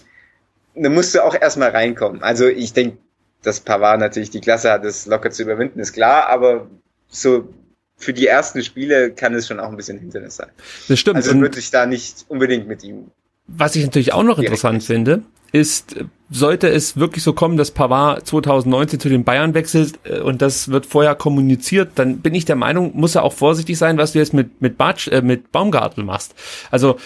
Dann 0.75 0.93
musst 0.93 1.15
du 1.15 1.23
auch 1.23 1.35
erstmal 1.39 1.69
reinkommen. 1.69 2.21
Also 2.21 2.47
ich 2.47 2.73
denke, 2.73 2.97
dass 3.41 3.59
Pavard 3.59 3.99
natürlich 3.99 4.29
die 4.29 4.41
Klasse 4.41 4.71
hat, 4.71 4.85
das 4.85 5.05
locker 5.05 5.31
zu 5.31 5.43
überwinden, 5.43 5.79
ist 5.79 5.93
klar, 5.93 6.27
aber 6.27 6.67
so 7.07 7.49
für 7.97 8.13
die 8.13 8.27
ersten 8.27 8.63
Spiele 8.63 9.11
kann 9.11 9.33
es 9.33 9.47
schon 9.47 9.59
auch 9.59 9.69
ein 9.69 9.77
bisschen 9.77 9.97
Hindernis 9.97 10.35
sein. 10.35 10.49
Das 10.87 10.99
stimmt. 10.99 11.17
Also 11.17 11.39
würde 11.39 11.59
ich 11.59 11.71
da 11.71 11.85
nicht 11.85 12.25
unbedingt 12.27 12.67
mit 12.67 12.83
ihm. 12.83 13.11
Was 13.47 13.75
ich 13.75 13.83
natürlich 13.83 14.13
auch 14.13 14.23
noch 14.23 14.39
interessant 14.39 14.83
finde, 14.83 15.23
ist, 15.51 15.95
sollte 16.31 16.67
es 16.67 16.97
wirklich 16.97 17.23
so 17.23 17.33
kommen, 17.33 17.57
dass 17.57 17.69
Pavard 17.71 18.25
2019 18.25 18.99
zu 18.99 19.07
den 19.07 19.23
Bayern 19.23 19.53
wechselt 19.53 19.99
äh, 20.03 20.19
und 20.19 20.41
das 20.41 20.69
wird 20.69 20.87
vorher 20.87 21.13
kommuniziert, 21.13 21.91
dann 21.95 22.19
bin 22.19 22.33
ich 22.33 22.45
der 22.45 22.55
Meinung, 22.55 22.91
muss 22.95 23.15
er 23.15 23.23
auch 23.23 23.33
vorsichtig 23.33 23.77
sein, 23.77 23.97
was 23.97 24.13
du 24.13 24.19
jetzt 24.19 24.33
mit 24.33 24.61
mit 24.61 24.77
Batsch, 24.77 25.07
äh, 25.09 25.21
mit 25.21 25.51
Baumgartel 25.51 26.03
machst. 26.03 26.33
Also 26.71 26.97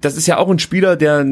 das 0.00 0.16
ist 0.16 0.26
ja 0.26 0.38
auch 0.38 0.48
ein 0.48 0.58
Spieler, 0.58 0.96
der 0.96 1.26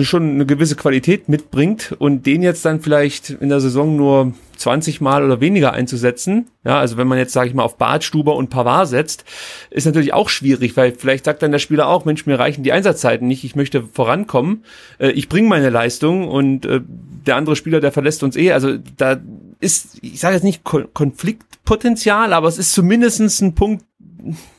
schon 0.00 0.30
eine 0.30 0.46
gewisse 0.46 0.76
Qualität 0.76 1.28
mitbringt 1.28 1.94
und 1.98 2.26
den 2.26 2.42
jetzt 2.42 2.64
dann 2.64 2.80
vielleicht 2.80 3.30
in 3.30 3.48
der 3.48 3.60
Saison 3.60 3.96
nur 3.96 4.34
20 4.56 5.00
Mal 5.00 5.24
oder 5.24 5.40
weniger 5.40 5.72
einzusetzen. 5.72 6.46
Ja, 6.64 6.78
also 6.78 6.98
wenn 6.98 7.08
man 7.08 7.18
jetzt, 7.18 7.32
sage 7.32 7.48
ich 7.48 7.54
mal, 7.54 7.62
auf 7.62 7.78
Bartstuber 7.78 8.36
und 8.36 8.50
Pavard 8.50 8.88
setzt, 8.88 9.24
ist 9.70 9.86
natürlich 9.86 10.12
auch 10.12 10.28
schwierig, 10.28 10.76
weil 10.76 10.92
vielleicht 10.92 11.24
sagt 11.24 11.42
dann 11.42 11.52
der 11.52 11.58
Spieler 11.58 11.88
auch, 11.88 12.04
Mensch, 12.04 12.26
mir 12.26 12.38
reichen 12.38 12.62
die 12.62 12.72
Einsatzzeiten 12.72 13.26
nicht, 13.26 13.44
ich 13.44 13.56
möchte 13.56 13.82
vorankommen, 13.82 14.64
äh, 14.98 15.10
ich 15.10 15.28
bringe 15.28 15.48
meine 15.48 15.70
Leistung 15.70 16.28
und 16.28 16.66
äh, 16.66 16.80
der 17.26 17.36
andere 17.36 17.56
Spieler, 17.56 17.80
der 17.80 17.92
verlässt 17.92 18.22
uns 18.22 18.36
eh. 18.36 18.52
Also 18.52 18.76
da 18.96 19.18
ist, 19.60 19.98
ich 20.02 20.20
sage 20.20 20.34
jetzt 20.34 20.44
nicht 20.44 20.62
Konfliktpotenzial, 20.64 22.32
aber 22.32 22.48
es 22.48 22.58
ist 22.58 22.72
zumindestens 22.72 23.40
ein 23.40 23.54
Punkt, 23.54 23.84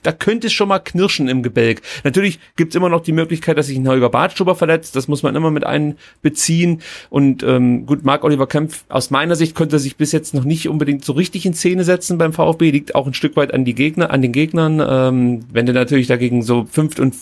da 0.04 0.12
könnte 0.12 0.48
es 0.48 0.54
schon 0.54 0.70
mal 0.70 0.80
knirschen 0.80 1.28
im 1.28 1.44
Gebälk. 1.44 1.82
Natürlich 2.04 2.40
gibt's 2.56 2.76
immer 2.76 2.90
noch 2.90 3.02
die 3.02 3.12
Möglichkeit, 3.12 3.58
dass 3.58 3.68
sich 3.68 3.78
ein 3.78 3.88
Holger 3.88 4.10
Bartstuber 4.10 4.56
verletzt. 4.56 4.96
Das 4.96 5.08
muss 5.08 5.24
man 5.24 5.36
immer 5.36 5.52
mit 5.52 5.66
einbeziehen. 5.66 6.82
Und 7.10 7.44
ähm, 7.44 7.86
gut, 7.86 8.04
Marc 8.04 8.24
Oliver 8.24 8.48
Kempf, 8.48 8.86
aus 8.90 9.10
meiner 9.10 9.36
Sicht 9.36 9.56
konnte 9.56 9.78
er 9.78 9.80
sich 9.80 9.98
bis 9.98 10.12
jetzt 10.12 10.34
noch 10.34 10.44
nicht 10.44 10.70
unbedingt 10.70 11.04
so 11.04 11.14
richtig 11.14 11.46
in 11.46 11.54
Szene 11.54 11.84
setzen 11.84 12.18
beim 12.18 12.34
VfB. 12.34 12.72
Liegt 12.72 12.96
auch 12.96 13.08
ein 13.08 13.14
Stück 13.14 13.36
weit 13.36 13.54
an 13.54 13.66
die 13.66 13.76
Gegner, 13.76 14.12
an 14.12 14.22
den 14.22 14.32
Gegnern. 14.32 14.82
Ähm, 14.88 15.46
wenn 15.52 15.66
du 15.66 15.74
natürlich 15.74 16.08
dagegen 16.08 16.42
so 16.44 16.66
Fünft- 16.70 17.00
und 17.00 17.16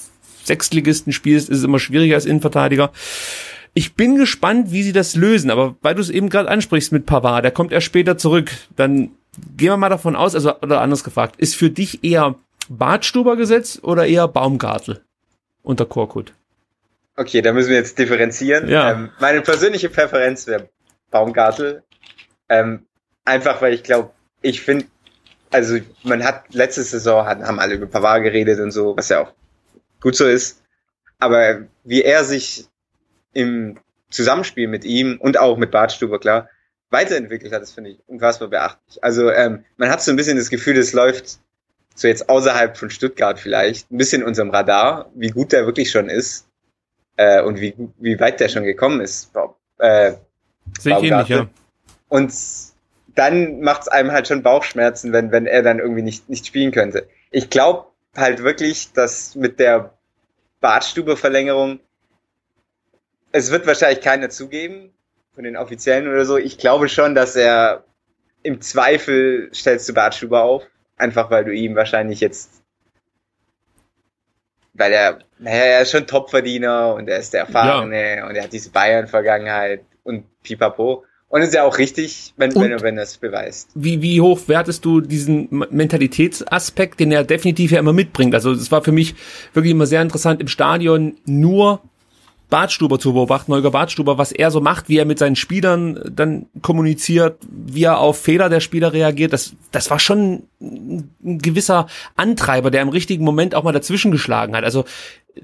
Sechstligisten 0.43 1.13
spielst, 1.13 1.49
ist 1.49 1.59
es 1.59 1.63
immer 1.63 1.79
schwieriger 1.79 2.15
als 2.15 2.25
Innenverteidiger. 2.25 2.91
Ich 3.73 3.95
bin 3.95 4.15
gespannt, 4.15 4.71
wie 4.71 4.83
sie 4.83 4.93
das 4.93 5.15
lösen, 5.15 5.51
aber 5.51 5.75
weil 5.81 5.95
du 5.95 6.01
es 6.01 6.09
eben 6.09 6.29
gerade 6.29 6.49
ansprichst 6.49 6.93
mit 6.93 7.05
Pavard, 7.05 7.43
der 7.43 7.51
kommt 7.51 7.73
erst 7.73 7.87
später 7.87 8.17
zurück, 8.17 8.49
dann 8.77 9.09
gehen 9.57 9.69
wir 9.69 9.77
mal 9.77 9.89
davon 9.89 10.15
aus, 10.15 10.35
also 10.35 10.55
oder 10.61 10.81
anders 10.81 11.03
gefragt, 11.03 11.35
ist 11.37 11.55
für 11.55 11.69
dich 11.69 12.03
eher 12.03 12.35
Bartstuber 12.69 13.35
gesetzt 13.35 13.83
oder 13.83 14.05
eher 14.05 14.27
Baumgartel 14.27 15.01
unter 15.63 15.85
Korkut? 15.85 16.33
Okay, 17.17 17.41
da 17.41 17.53
müssen 17.53 17.69
wir 17.69 17.77
jetzt 17.77 17.97
differenzieren. 17.97 18.67
Ja. 18.67 18.91
Ähm, 18.91 19.09
meine 19.19 19.41
persönliche 19.41 19.89
Präferenz 19.89 20.47
wäre 20.47 20.69
Baumgartel. 21.11 21.83
Ähm, 22.49 22.85
einfach 23.23 23.61
weil 23.61 23.73
ich 23.73 23.83
glaube, 23.83 24.11
ich 24.41 24.61
finde, 24.61 24.85
also 25.51 25.77
man 26.03 26.23
hat 26.23 26.53
letzte 26.53 26.83
Saison 26.83 27.25
hat, 27.25 27.41
haben 27.41 27.59
alle 27.59 27.75
über 27.75 27.87
Pavard 27.87 28.23
geredet 28.23 28.59
und 28.59 28.71
so, 28.71 28.97
was 28.97 29.09
ja 29.09 29.23
auch 29.23 29.33
gut 30.01 30.15
so 30.15 30.25
ist. 30.25 30.61
Aber 31.17 31.61
wie 31.83 32.03
er 32.03 32.25
sich 32.25 32.67
im 33.33 33.79
Zusammenspiel 34.09 34.67
mit 34.67 34.83
ihm 34.83 35.17
und 35.19 35.39
auch 35.39 35.57
mit 35.57 35.71
Bartstuber, 35.71 36.19
klar, 36.19 36.49
weiterentwickelt 36.95 37.53
hat, 37.53 37.61
das 37.61 37.73
finde 37.73 37.91
ich 37.91 37.99
unfassbar 38.07 38.47
beachtlich. 38.47 39.03
Also 39.03 39.29
ähm, 39.29 39.65
man 39.75 39.89
hat 39.89 40.01
so 40.01 40.11
ein 40.11 40.15
bisschen 40.15 40.37
das 40.37 40.49
Gefühl, 40.49 40.77
es 40.77 40.93
läuft 40.93 41.39
so 41.93 42.07
jetzt 42.07 42.29
außerhalb 42.29 42.77
von 42.77 42.89
Stuttgart 42.89 43.37
vielleicht, 43.39 43.91
ein 43.91 43.97
bisschen 43.97 44.23
unserem 44.23 44.49
Radar, 44.49 45.09
wie 45.13 45.29
gut 45.29 45.51
der 45.51 45.65
wirklich 45.65 45.91
schon 45.91 46.09
ist 46.09 46.47
äh, 47.17 47.41
und 47.41 47.59
wie, 47.59 47.75
wie 47.97 48.19
weit 48.19 48.39
der 48.39 48.47
schon 48.47 48.63
gekommen 48.63 49.01
ist. 49.01 49.31
Äh, 49.77 50.13
Sehe 50.79 50.97
ich 50.97 51.11
ähnlich, 51.11 51.27
ja. 51.27 51.47
Und 52.07 52.33
dann 53.15 53.59
macht 53.61 53.83
es 53.83 53.87
einem 53.89 54.11
halt 54.11 54.27
schon 54.27 54.41
Bauchschmerzen, 54.41 55.11
wenn, 55.11 55.31
wenn 55.31 55.45
er 55.47 55.63
dann 55.63 55.79
irgendwie 55.79 56.01
nicht, 56.01 56.29
nicht 56.29 56.47
spielen 56.47 56.71
könnte. 56.71 57.07
Ich 57.31 57.49
glaube 57.49 57.87
halt 58.15 58.43
wirklich, 58.43 58.93
dass 58.93 59.35
mit 59.35 59.59
der 59.59 59.93
Badstube-Verlängerung 60.61 61.79
es 63.31 63.51
wird 63.51 63.67
wahrscheinlich 63.67 63.99
keiner 63.99 64.29
zugeben, 64.29 64.94
von 65.35 65.43
den 65.43 65.57
Offiziellen 65.57 66.07
oder 66.07 66.25
so. 66.25 66.37
Ich 66.37 66.57
glaube 66.57 66.89
schon, 66.89 67.13
dass 67.13 67.35
er 67.35 67.83
im 68.41 68.61
Zweifel 68.61 69.49
stellst 69.53 69.89
du 69.89 69.93
Bartschuber 69.93 70.43
auf. 70.43 70.63
Einfach 70.97 71.29
weil 71.29 71.43
du 71.43 71.51
ihm 71.51 71.75
wahrscheinlich 71.75 72.21
jetzt, 72.21 72.63
weil 74.73 74.93
er, 74.93 75.19
naja, 75.39 75.63
er 75.63 75.81
ist 75.81 75.91
schon 75.91 76.07
Topverdiener 76.07 76.93
und 76.93 77.09
er 77.09 77.19
ist 77.19 77.33
der 77.33 77.41
Erfahrene 77.41 78.17
ja. 78.17 78.27
und 78.27 78.35
er 78.35 78.43
hat 78.43 78.53
diese 78.53 78.69
Bayern-Vergangenheit 78.69 79.81
und 80.03 80.23
pipapo. 80.41 81.03
Und 81.27 81.41
es 81.41 81.49
ist 81.49 81.55
ja 81.55 81.63
auch 81.63 81.77
richtig, 81.79 82.33
wenn, 82.37 82.55
wenn, 82.55 82.81
wenn 82.81 82.97
er 82.97 83.03
es 83.03 83.17
beweist. 83.17 83.71
Wie, 83.75 84.01
wie 84.01 84.21
hoch 84.21 84.47
wertest 84.47 84.85
du 84.85 85.01
diesen 85.01 85.49
Mentalitätsaspekt, 85.69 87.01
den 87.01 87.11
er 87.11 87.25
definitiv 87.25 87.71
ja 87.71 87.79
immer 87.79 87.91
mitbringt? 87.91 88.33
Also 88.33 88.53
es 88.53 88.71
war 88.71 88.83
für 88.83 88.93
mich 88.93 89.15
wirklich 89.53 89.71
immer 89.71 89.87
sehr 89.87 90.01
interessant, 90.01 90.39
im 90.39 90.47
Stadion 90.47 91.17
nur 91.25 91.81
Bartstuber 92.49 92.99
zu 92.99 93.13
beobachten, 93.13 93.51
Holger 93.51 93.71
Bartstuber, 93.71 94.17
was 94.17 94.31
er 94.31 94.51
so 94.51 94.61
macht, 94.61 94.89
wie 94.89 94.97
er 94.97 95.05
mit 95.05 95.19
seinen 95.19 95.35
Spielern 95.35 95.99
dann 96.11 96.45
kommuniziert, 96.61 97.37
wie 97.49 97.83
er 97.83 97.99
auf 97.99 98.19
Fehler 98.19 98.49
der 98.49 98.59
Spieler 98.59 98.93
reagiert, 98.93 99.33
das, 99.33 99.55
das 99.71 99.89
war 99.89 99.99
schon 99.99 100.43
ein 100.61 101.09
gewisser 101.21 101.87
Antreiber, 102.15 102.71
der 102.71 102.81
im 102.81 102.89
richtigen 102.89 103.23
Moment 103.23 103.55
auch 103.55 103.63
mal 103.63 103.71
dazwischen 103.71 104.11
geschlagen 104.11 104.55
hat. 104.55 104.63
Also 104.63 104.85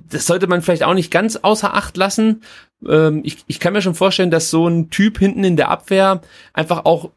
das 0.10 0.25
sollte 0.25 0.48
man 0.48 0.62
vielleicht 0.62 0.84
auch 0.84 0.93
nicht 0.93 1.12
ganz 1.12 1.38
außer 1.38 1.74
Acht 1.74 1.98
lassen. 1.98 2.43
Ähm, 2.88 3.22
ich, 3.24 3.38
ich 3.48 3.60
kann 3.60 3.74
mir 3.74 3.81
schon 3.81 3.96
vorstellen, 3.96 4.31
dass 4.31 4.50
so 4.50 4.67
ein 4.67 4.89
Typ 4.89 5.17
hinten 5.17 5.43
in 5.43 5.58
der 5.58 5.70
Abwehr 5.70 6.22
einfach 6.53 6.86
auch 6.86 7.10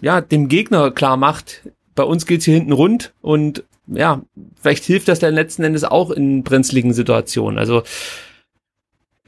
ja 0.00 0.20
dem 0.20 0.48
Gegner 0.48 0.90
klar 0.90 1.16
macht, 1.16 1.68
bei 1.94 2.04
uns 2.04 2.26
geht's 2.26 2.44
hier 2.44 2.54
hinten 2.54 2.72
rund 2.72 3.12
und 3.20 3.64
ja, 3.88 4.22
vielleicht 4.60 4.84
hilft 4.84 5.08
das 5.08 5.18
dann 5.18 5.34
letzten 5.34 5.64
Endes 5.64 5.82
auch 5.82 6.10
in 6.10 6.44
brenzligen 6.44 6.92
Situationen. 6.92 7.58
Also 7.58 7.82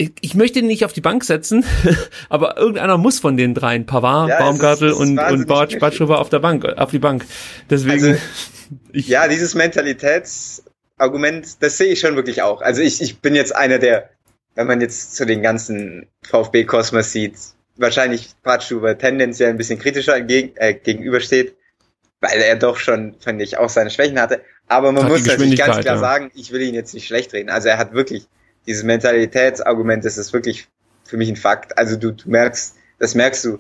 ich, 0.01 0.35
möchte 0.35 0.61
ihn 0.61 0.67
nicht 0.67 0.85
auf 0.85 0.93
die 0.93 1.03
Bank 1.03 1.25
setzen, 1.25 1.65
aber 2.29 2.57
irgendeiner 2.57 2.97
muss 2.97 3.19
von 3.19 3.37
den 3.37 3.55
dreien, 3.55 3.85
Pavard, 3.85 4.31
ja, 4.31 4.39
Baumgartel 4.39 4.93
und, 4.93 5.19
und 5.19 5.47
Batschova 5.47 6.17
auf 6.17 6.31
der 6.31 6.39
Bank, 6.39 6.65
auf 6.65 6.91
die 6.91 6.99
Bank. 6.99 7.27
Deswegen. 7.69 8.05
Also, 8.05 8.21
ja, 8.93 9.29
dieses 9.29 9.55
Mentalitätsargument, 9.55 11.63
das 11.63 11.77
sehe 11.77 11.89
ich 11.89 12.01
schon 12.01 12.17
wirklich 12.17 12.41
auch. 12.41 12.63
Also 12.63 12.81
ich, 12.81 13.03
ich 13.03 13.19
bin 13.19 13.35
jetzt 13.35 13.55
einer 13.55 13.79
der, 13.79 14.09
wenn 14.55 14.67
man 14.67 14.81
jetzt 14.81 15.17
zu 15.17 15.27
den 15.27 15.43
ganzen 15.43 16.07
VfB-Kosmos 16.23 17.13
sieht, 17.13 17.35
wahrscheinlich 17.77 18.31
Patschuber 18.43 18.97
tendenziell 18.97 19.51
ein 19.51 19.59
bisschen 19.59 19.79
kritischer 19.79 20.17
entgegen, 20.17 20.53
äh, 20.57 20.73
gegenübersteht, 20.73 21.55
weil 22.21 22.41
er 22.41 22.57
doch 22.57 22.79
schon, 22.79 23.17
fand 23.21 23.43
ich, 23.43 23.59
auch 23.59 23.69
seine 23.69 23.91
Schwächen 23.91 24.19
hatte. 24.19 24.41
Aber 24.67 24.93
man 24.93 25.05
hat 25.05 25.11
muss 25.11 25.27
natürlich 25.27 25.59
ganz 25.59 25.81
klar 25.81 25.97
ja. 25.97 26.01
sagen, 26.01 26.31
ich 26.35 26.53
will 26.53 26.63
ihn 26.63 26.75
jetzt 26.75 26.95
nicht 26.95 27.07
schlecht 27.07 27.35
reden. 27.35 27.51
Also 27.51 27.69
er 27.69 27.77
hat 27.77 27.93
wirklich 27.93 28.27
dieses 28.67 28.85
Mentalitätsargument, 28.85 30.05
das 30.05 30.19
ist 30.19 30.33
wirklich 30.33 30.69
für 31.05 31.17
mich 31.17 31.29
ein 31.29 31.37
Fakt. 31.37 31.77
Also 31.77 31.97
du, 31.97 32.13
du 32.13 32.31
merkst, 32.31 32.77
das 32.99 33.15
merkst 33.15 33.45
du. 33.45 33.59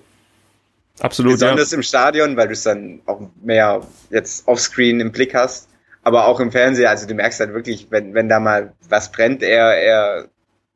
Absolut. 1.00 1.32
Besonders 1.32 1.70
ja. 1.70 1.76
im 1.76 1.82
Stadion, 1.82 2.36
weil 2.36 2.48
du 2.48 2.52
es 2.52 2.62
dann 2.62 3.00
auch 3.06 3.20
mehr 3.42 3.86
jetzt 4.10 4.46
offscreen 4.46 5.00
im 5.00 5.12
Blick 5.12 5.34
hast. 5.34 5.68
Aber 6.02 6.26
auch 6.26 6.40
im 6.40 6.50
Fernseher, 6.50 6.90
also 6.90 7.06
du 7.06 7.14
merkst 7.14 7.40
halt 7.40 7.52
wirklich, 7.52 7.88
wenn, 7.90 8.14
wenn 8.14 8.28
da 8.28 8.40
mal 8.40 8.72
was 8.88 9.12
brennt, 9.12 9.42
er, 9.42 9.76
er, 9.76 10.28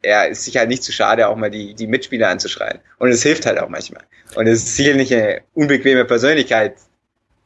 er 0.02 0.28
ist 0.28 0.44
sich 0.44 0.56
halt 0.56 0.68
nicht 0.68 0.82
zu 0.82 0.92
schade, 0.92 1.28
auch 1.28 1.36
mal 1.36 1.50
die, 1.50 1.74
die 1.74 1.86
Mitspieler 1.86 2.28
anzuschreien. 2.28 2.80
Und 2.98 3.10
es 3.10 3.22
hilft 3.22 3.46
halt 3.46 3.58
auch 3.58 3.68
manchmal. 3.68 4.02
Und 4.34 4.46
es 4.46 4.64
ist 4.64 4.76
sicher 4.76 4.94
nicht 4.94 5.12
eine 5.14 5.42
unbequeme 5.54 6.04
Persönlichkeit 6.04 6.76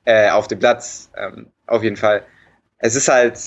äh, 0.05 0.31
auf 0.31 0.49
dem 0.49 0.59
Platz, 0.59 1.11
ähm, 1.17 1.49
auf 1.67 1.83
jeden 1.83 1.97
Fall. 1.97 2.25
Es 2.79 2.95
ist 2.95 3.09
halt, 3.09 3.39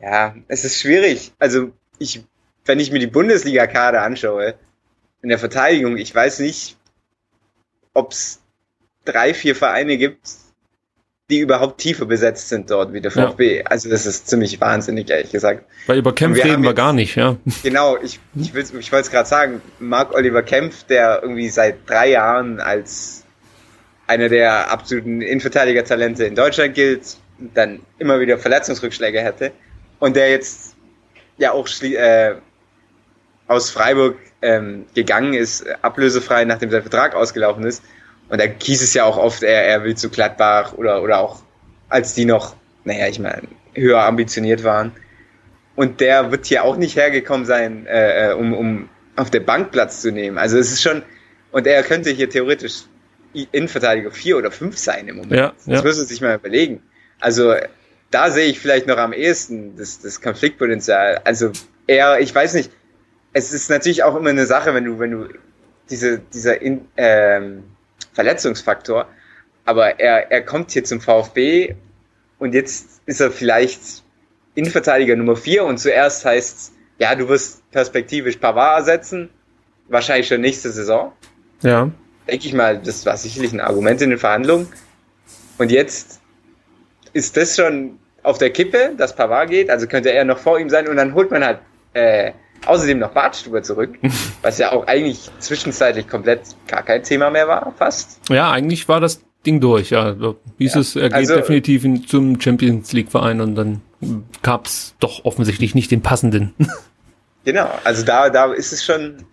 ja, 0.00 0.36
es 0.48 0.64
ist 0.64 0.80
schwierig. 0.80 1.32
Also 1.38 1.72
ich 1.98 2.24
wenn 2.68 2.80
ich 2.80 2.92
mir 2.92 2.98
die 2.98 3.06
Bundesliga-Kader 3.06 4.02
anschaue, 4.02 4.54
in 5.22 5.30
der 5.30 5.38
Verteidigung, 5.38 5.96
ich 5.96 6.14
weiß 6.14 6.40
nicht, 6.40 6.76
ob 7.94 8.12
es 8.12 8.40
drei, 9.04 9.34
vier 9.34 9.56
Vereine 9.56 9.96
gibt, 9.96 10.20
die 11.30 11.40
überhaupt 11.40 11.78
tiefer 11.78 12.06
besetzt 12.06 12.48
sind 12.48 12.70
dort 12.70 12.92
wie 12.92 13.00
der 13.00 13.10
VfB. 13.10 13.58
Ja. 13.58 13.64
Also 13.66 13.90
das 13.90 14.06
ist 14.06 14.28
ziemlich 14.28 14.60
wahnsinnig, 14.60 15.10
ehrlich 15.10 15.30
gesagt. 15.30 15.64
Weil 15.86 15.98
über 15.98 16.14
Kempf 16.14 16.42
reden 16.42 16.62
wir 16.62 16.72
gar 16.72 16.92
nicht, 16.92 17.16
ja. 17.16 17.36
Genau, 17.62 17.98
ich, 18.02 18.18
ich, 18.34 18.54
will's, 18.54 18.72
ich 18.72 18.92
wollte 18.92 19.06
es 19.06 19.10
gerade 19.10 19.28
sagen, 19.28 19.60
Marc 19.78 20.14
Oliver 20.14 20.42
Kempf, 20.42 20.84
der 20.84 21.20
irgendwie 21.22 21.48
seit 21.48 21.88
drei 21.88 22.10
Jahren 22.10 22.60
als 22.60 23.24
einer 24.06 24.30
der 24.30 24.70
absoluten 24.70 25.20
Innenverteidiger-Talente 25.20 26.24
in 26.24 26.34
Deutschland 26.34 26.74
gilt, 26.74 27.18
dann 27.54 27.80
immer 27.98 28.20
wieder 28.20 28.38
Verletzungsrückschläge 28.38 29.20
hätte 29.20 29.52
und 29.98 30.16
der 30.16 30.30
jetzt 30.30 30.76
ja 31.36 31.52
auch 31.52 31.68
äh, 31.82 32.36
aus 33.48 33.70
Freiburg 33.70 34.16
ähm, 34.42 34.86
gegangen 34.94 35.34
ist, 35.34 35.66
ablösefrei, 35.82 36.44
nachdem 36.44 36.70
sein 36.70 36.82
Vertrag 36.82 37.14
ausgelaufen 37.14 37.64
ist. 37.64 37.82
Und 38.28 38.40
da 38.40 38.44
hieß 38.44 38.82
es 38.82 38.94
ja 38.94 39.04
auch 39.04 39.16
oft, 39.16 39.42
er, 39.42 39.64
er 39.64 39.84
will 39.84 39.96
zu 39.96 40.10
Gladbach 40.10 40.74
oder, 40.74 41.02
oder 41.02 41.18
auch 41.18 41.42
als 41.88 42.14
die 42.14 42.26
noch, 42.26 42.54
naja, 42.84 43.08
ich 43.08 43.18
meine, 43.18 43.48
höher 43.74 44.02
ambitioniert 44.02 44.64
waren. 44.64 44.92
Und 45.74 46.00
der 46.00 46.30
wird 46.30 46.46
hier 46.46 46.64
auch 46.64 46.76
nicht 46.76 46.96
hergekommen 46.96 47.46
sein, 47.46 47.86
äh, 47.86 48.30
äh, 48.30 48.32
um, 48.34 48.52
um 48.52 48.88
auf 49.16 49.30
der 49.30 49.40
Bank 49.40 49.72
Platz 49.72 50.02
zu 50.02 50.12
nehmen. 50.12 50.36
Also 50.36 50.58
es 50.58 50.70
ist 50.70 50.82
schon, 50.82 51.02
und 51.50 51.66
er 51.66 51.82
könnte 51.82 52.10
hier 52.10 52.28
theoretisch 52.28 52.82
Innenverteidiger 53.32 54.10
4 54.10 54.36
oder 54.36 54.50
5 54.50 54.76
sein 54.76 55.08
im 55.08 55.16
Moment. 55.16 55.32
Ja, 55.32 55.52
das 55.66 55.66
ja. 55.66 55.82
müssen 55.82 56.00
Sie 56.02 56.14
sich 56.14 56.20
mal 56.20 56.34
überlegen. 56.34 56.82
Also 57.20 57.54
da 58.10 58.30
sehe 58.30 58.46
ich 58.46 58.58
vielleicht 58.58 58.86
noch 58.86 58.96
am 58.96 59.12
ehesten 59.12 59.76
das, 59.76 60.00
das 60.00 60.20
Konfliktpotenzial. 60.20 61.20
Also 61.24 61.52
eher, 61.86 62.20
ich 62.20 62.34
weiß 62.34 62.54
nicht, 62.54 62.70
es 63.32 63.52
ist 63.52 63.70
natürlich 63.70 64.02
auch 64.02 64.16
immer 64.16 64.30
eine 64.30 64.46
Sache, 64.46 64.74
wenn 64.74 64.84
du, 64.84 64.98
wenn 64.98 65.10
du 65.10 65.28
diese, 65.90 66.18
dieser 66.18 66.60
in, 66.60 66.86
ähm, 66.96 67.64
Verletzungsfaktor, 68.12 69.06
aber 69.64 70.00
er, 70.00 70.30
er 70.30 70.42
kommt 70.42 70.72
hier 70.72 70.84
zum 70.84 71.00
VfB 71.00 71.74
und 72.38 72.54
jetzt 72.54 73.00
ist 73.06 73.20
er 73.20 73.30
vielleicht 73.30 74.02
Innenverteidiger 74.54 75.14
Nummer 75.14 75.36
4 75.36 75.64
und 75.64 75.78
zuerst 75.78 76.24
heißt 76.24 76.72
ja, 76.98 77.14
du 77.14 77.28
wirst 77.28 77.68
perspektivisch 77.70 78.36
Pavard 78.36 78.80
ersetzen, 78.80 79.30
wahrscheinlich 79.88 80.28
schon 80.28 80.40
nächste 80.40 80.70
Saison. 80.70 81.12
Ja. 81.62 81.90
Denke 82.26 82.46
ich 82.46 82.52
mal, 82.52 82.78
das 82.78 83.06
war 83.06 83.16
sicherlich 83.16 83.52
ein 83.52 83.60
Argument 83.60 84.02
in 84.02 84.10
den 84.10 84.18
Verhandlungen. 84.18 84.68
Und 85.56 85.70
jetzt 85.70 86.20
ist 87.12 87.36
das 87.36 87.56
schon 87.56 87.98
auf 88.22 88.38
der 88.38 88.50
Kippe, 88.50 88.94
dass 88.96 89.14
Pavard 89.14 89.48
geht, 89.48 89.70
also 89.70 89.86
könnte 89.86 90.12
er 90.12 90.24
noch 90.24 90.38
vor 90.38 90.58
ihm 90.58 90.68
sein 90.68 90.88
und 90.88 90.96
dann 90.96 91.14
holt 91.14 91.30
man 91.30 91.44
halt 91.44 91.60
äh, 91.94 92.32
außerdem 92.66 92.98
noch 92.98 93.12
Bartstuber 93.12 93.62
zurück, 93.62 93.98
was 94.42 94.58
ja 94.58 94.72
auch 94.72 94.86
eigentlich 94.86 95.30
zwischenzeitlich 95.38 96.08
komplett 96.08 96.40
gar 96.66 96.82
kein 96.82 97.02
Thema 97.02 97.30
mehr 97.30 97.48
war, 97.48 97.72
fast. 97.76 98.20
Ja, 98.28 98.50
eigentlich 98.50 98.88
war 98.88 99.00
das 99.00 99.22
Ding 99.46 99.60
durch, 99.60 99.90
ja. 99.90 100.14
Hieß 100.58 100.74
ja. 100.74 100.80
es, 100.80 100.96
er 100.96 101.08
geht 101.08 101.14
also, 101.14 101.36
definitiv 101.36 101.84
in, 101.84 102.06
zum 102.06 102.40
Champions 102.40 102.92
League 102.92 103.10
Verein 103.10 103.40
und 103.40 103.54
dann 103.54 103.80
gab's 104.42 104.94
doch 105.00 105.24
offensichtlich 105.24 105.74
nicht 105.74 105.90
den 105.90 106.02
passenden. 106.02 106.54
Genau, 107.44 107.70
also 107.82 108.04
da, 108.04 108.28
da 108.28 108.52
ist 108.52 108.72
es 108.74 108.84
schon, 108.84 109.24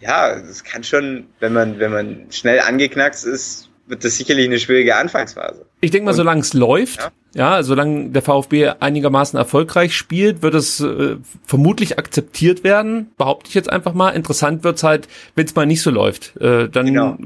ja, 0.00 0.32
es 0.32 0.64
kann 0.64 0.82
schon, 0.82 1.28
wenn 1.38 1.52
man, 1.52 1.78
wenn 1.78 1.92
man 1.92 2.26
schnell 2.30 2.58
angeknackst 2.58 3.24
ist, 3.24 3.68
wird 3.86 4.04
das 4.04 4.16
sicherlich 4.16 4.46
eine 4.46 4.58
schwierige 4.58 4.96
Anfangsphase. 4.96 5.64
Ich 5.80 5.92
denke 5.92 6.06
mal, 6.06 6.14
solange 6.14 6.40
es 6.40 6.54
läuft, 6.54 7.02
ja. 7.02 7.12
Ja, 7.36 7.62
solange 7.62 8.10
der 8.10 8.22
VfB 8.22 8.70
einigermaßen 8.80 9.38
erfolgreich 9.38 9.94
spielt, 9.94 10.42
wird 10.42 10.54
es 10.54 10.80
äh, 10.80 11.16
vermutlich 11.44 11.98
akzeptiert 11.98 12.64
werden, 12.64 13.10
behaupte 13.18 13.48
ich 13.48 13.54
jetzt 13.54 13.70
einfach 13.70 13.92
mal. 13.92 14.10
Interessant 14.10 14.64
wird's 14.64 14.82
halt, 14.82 15.06
wenn 15.34 15.44
es 15.44 15.54
mal 15.54 15.66
nicht 15.66 15.82
so 15.82 15.90
läuft. 15.90 16.36
Äh, 16.40 16.68
dann 16.70 16.86
genau 16.86 17.16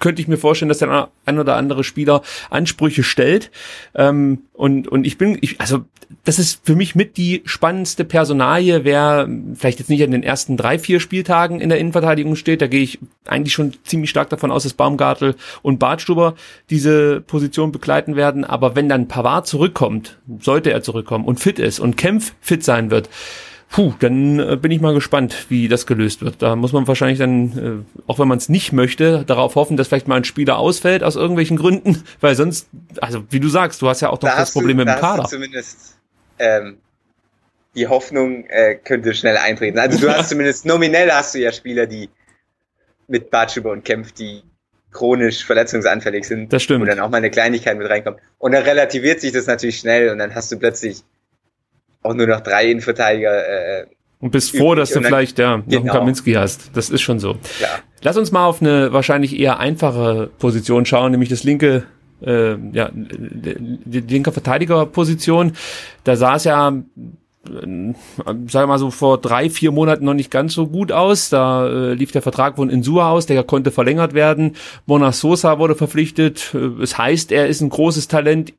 könnte 0.00 0.20
ich 0.20 0.28
mir 0.28 0.38
vorstellen, 0.38 0.68
dass 0.68 0.78
der 0.78 1.10
ein 1.24 1.38
oder 1.38 1.56
andere 1.56 1.84
Spieler 1.84 2.22
Ansprüche 2.50 3.04
stellt. 3.04 3.50
Ähm, 3.94 4.42
und, 4.54 4.88
und 4.88 5.06
ich 5.06 5.16
bin, 5.16 5.38
ich, 5.40 5.60
also 5.60 5.84
das 6.24 6.38
ist 6.38 6.66
für 6.66 6.74
mich 6.74 6.94
mit 6.94 7.16
die 7.16 7.42
spannendste 7.44 8.04
Personalie, 8.04 8.84
wer 8.84 9.28
vielleicht 9.54 9.78
jetzt 9.78 9.90
nicht 9.90 10.00
in 10.00 10.10
den 10.10 10.22
ersten 10.22 10.56
drei, 10.56 10.78
vier 10.78 10.98
Spieltagen 10.98 11.60
in 11.60 11.68
der 11.68 11.78
Innenverteidigung 11.78 12.34
steht. 12.34 12.60
Da 12.60 12.66
gehe 12.66 12.82
ich 12.82 12.98
eigentlich 13.26 13.52
schon 13.52 13.74
ziemlich 13.84 14.10
stark 14.10 14.28
davon 14.28 14.50
aus, 14.50 14.64
dass 14.64 14.72
Baumgartel 14.72 15.36
und 15.62 15.78
Bartstuber 15.78 16.34
diese 16.68 17.20
Position 17.20 17.70
begleiten 17.70 18.16
werden. 18.16 18.44
Aber 18.44 18.74
wenn 18.74 18.88
dann 18.88 19.08
Pavard 19.08 19.46
zurückkommt, 19.46 20.18
sollte 20.40 20.72
er 20.72 20.82
zurückkommen 20.82 21.24
und 21.24 21.38
fit 21.38 21.58
ist 21.58 21.78
und 21.78 21.96
Kempf 21.96 22.34
fit 22.40 22.64
sein 22.64 22.90
wird, 22.90 23.08
Puh, 23.70 23.94
dann 24.00 24.40
äh, 24.40 24.56
bin 24.56 24.72
ich 24.72 24.80
mal 24.80 24.94
gespannt, 24.94 25.46
wie 25.48 25.68
das 25.68 25.86
gelöst 25.86 26.22
wird. 26.22 26.42
Da 26.42 26.56
muss 26.56 26.72
man 26.72 26.88
wahrscheinlich 26.88 27.20
dann, 27.20 27.84
äh, 27.86 28.02
auch 28.08 28.18
wenn 28.18 28.26
man 28.26 28.38
es 28.38 28.48
nicht 28.48 28.72
möchte, 28.72 29.24
darauf 29.24 29.54
hoffen, 29.54 29.76
dass 29.76 29.86
vielleicht 29.86 30.08
mal 30.08 30.16
ein 30.16 30.24
Spieler 30.24 30.58
ausfällt 30.58 31.04
aus 31.04 31.14
irgendwelchen 31.14 31.56
Gründen, 31.56 32.02
weil 32.20 32.34
sonst, 32.34 32.68
also 33.00 33.22
wie 33.30 33.38
du 33.38 33.48
sagst, 33.48 33.80
du 33.80 33.88
hast 33.88 34.00
ja 34.00 34.10
auch 34.10 34.20
noch 34.20 34.28
da 34.28 34.36
das 34.36 34.52
Problem 34.52 34.76
du, 34.76 34.84
mit 34.84 34.94
dem 34.94 35.00
Kader. 35.00 35.24
zumindest 35.24 35.96
ähm, 36.40 36.78
die 37.76 37.86
Hoffnung 37.86 38.44
äh, 38.48 38.74
könnte 38.74 39.14
schnell 39.14 39.36
eintreten. 39.36 39.78
Also 39.78 40.00
du 40.00 40.12
hast 40.12 40.28
zumindest 40.30 40.66
nominell 40.66 41.12
hast 41.12 41.36
du 41.36 41.38
ja 41.38 41.52
Spieler, 41.52 41.86
die 41.86 42.10
mit 43.06 43.30
Bartschuber 43.30 43.70
und 43.70 43.84
Kempf, 43.84 44.10
die 44.10 44.42
chronisch 44.90 45.44
verletzungsanfällig 45.44 46.26
sind. 46.26 46.52
Das 46.52 46.64
stimmt. 46.64 46.80
Wo 46.80 46.86
dann 46.86 46.98
auch 46.98 47.08
mal 47.08 47.18
eine 47.18 47.30
Kleinigkeit 47.30 47.78
mit 47.78 47.88
reinkommt. 47.88 48.18
Und 48.38 48.50
dann 48.50 48.64
relativiert 48.64 49.20
sich 49.20 49.30
das 49.30 49.46
natürlich 49.46 49.78
schnell 49.78 50.10
und 50.10 50.18
dann 50.18 50.34
hast 50.34 50.50
du 50.50 50.58
plötzlich 50.58 51.04
auch 52.02 52.14
nur 52.14 52.26
noch 52.26 52.40
drei 52.40 52.70
Innenverteidiger. 52.70 53.80
Äh, 53.80 53.86
und 54.20 54.32
bist 54.32 54.54
froh, 54.56 54.74
dass 54.74 54.90
du 54.90 55.00
vielleicht 55.00 55.38
ja, 55.38 55.56
noch 55.56 55.64
genau. 55.64 55.80
einen 55.80 55.90
Kaminski 55.90 56.34
hast. 56.34 56.70
Das 56.74 56.90
ist 56.90 57.00
schon 57.00 57.18
so. 57.18 57.38
Ja. 57.60 57.68
Lass 58.02 58.18
uns 58.18 58.32
mal 58.32 58.44
auf 58.44 58.60
eine 58.60 58.92
wahrscheinlich 58.92 59.38
eher 59.38 59.58
einfache 59.58 60.28
Position 60.38 60.84
schauen, 60.84 61.12
nämlich 61.12 61.30
das 61.30 61.42
linke 61.42 61.84
äh, 62.22 62.56
ja, 62.72 62.90
die, 62.92 63.80
die 63.84 64.00
linke 64.00 64.32
Verteidigerposition. 64.32 65.52
Da 66.04 66.16
sah 66.16 66.36
es 66.36 66.44
ja 66.44 66.72
sagen 67.42 67.94
wir 68.52 68.66
mal 68.66 68.78
so 68.78 68.90
vor 68.90 69.18
drei, 69.18 69.48
vier 69.48 69.72
Monaten 69.72 70.04
noch 70.04 70.14
nicht 70.14 70.30
ganz 70.30 70.52
so 70.52 70.66
gut 70.66 70.92
aus. 70.92 71.30
Da 71.30 71.66
äh, 71.68 71.94
lief 71.94 72.12
der 72.12 72.22
Vertrag 72.22 72.56
von 72.56 72.68
Insua 72.68 73.10
aus, 73.10 73.26
der 73.26 73.42
konnte 73.44 73.70
verlängert 73.70 74.12
werden. 74.12 74.56
Mona 74.86 75.12
Sosa 75.12 75.58
wurde 75.58 75.74
verpflichtet. 75.74 76.54
Äh, 76.54 76.82
es 76.82 76.98
heißt, 76.98 77.32
er 77.32 77.48
ist 77.48 77.62
ein 77.62 77.70
großes 77.70 78.08
Talent 78.08 78.52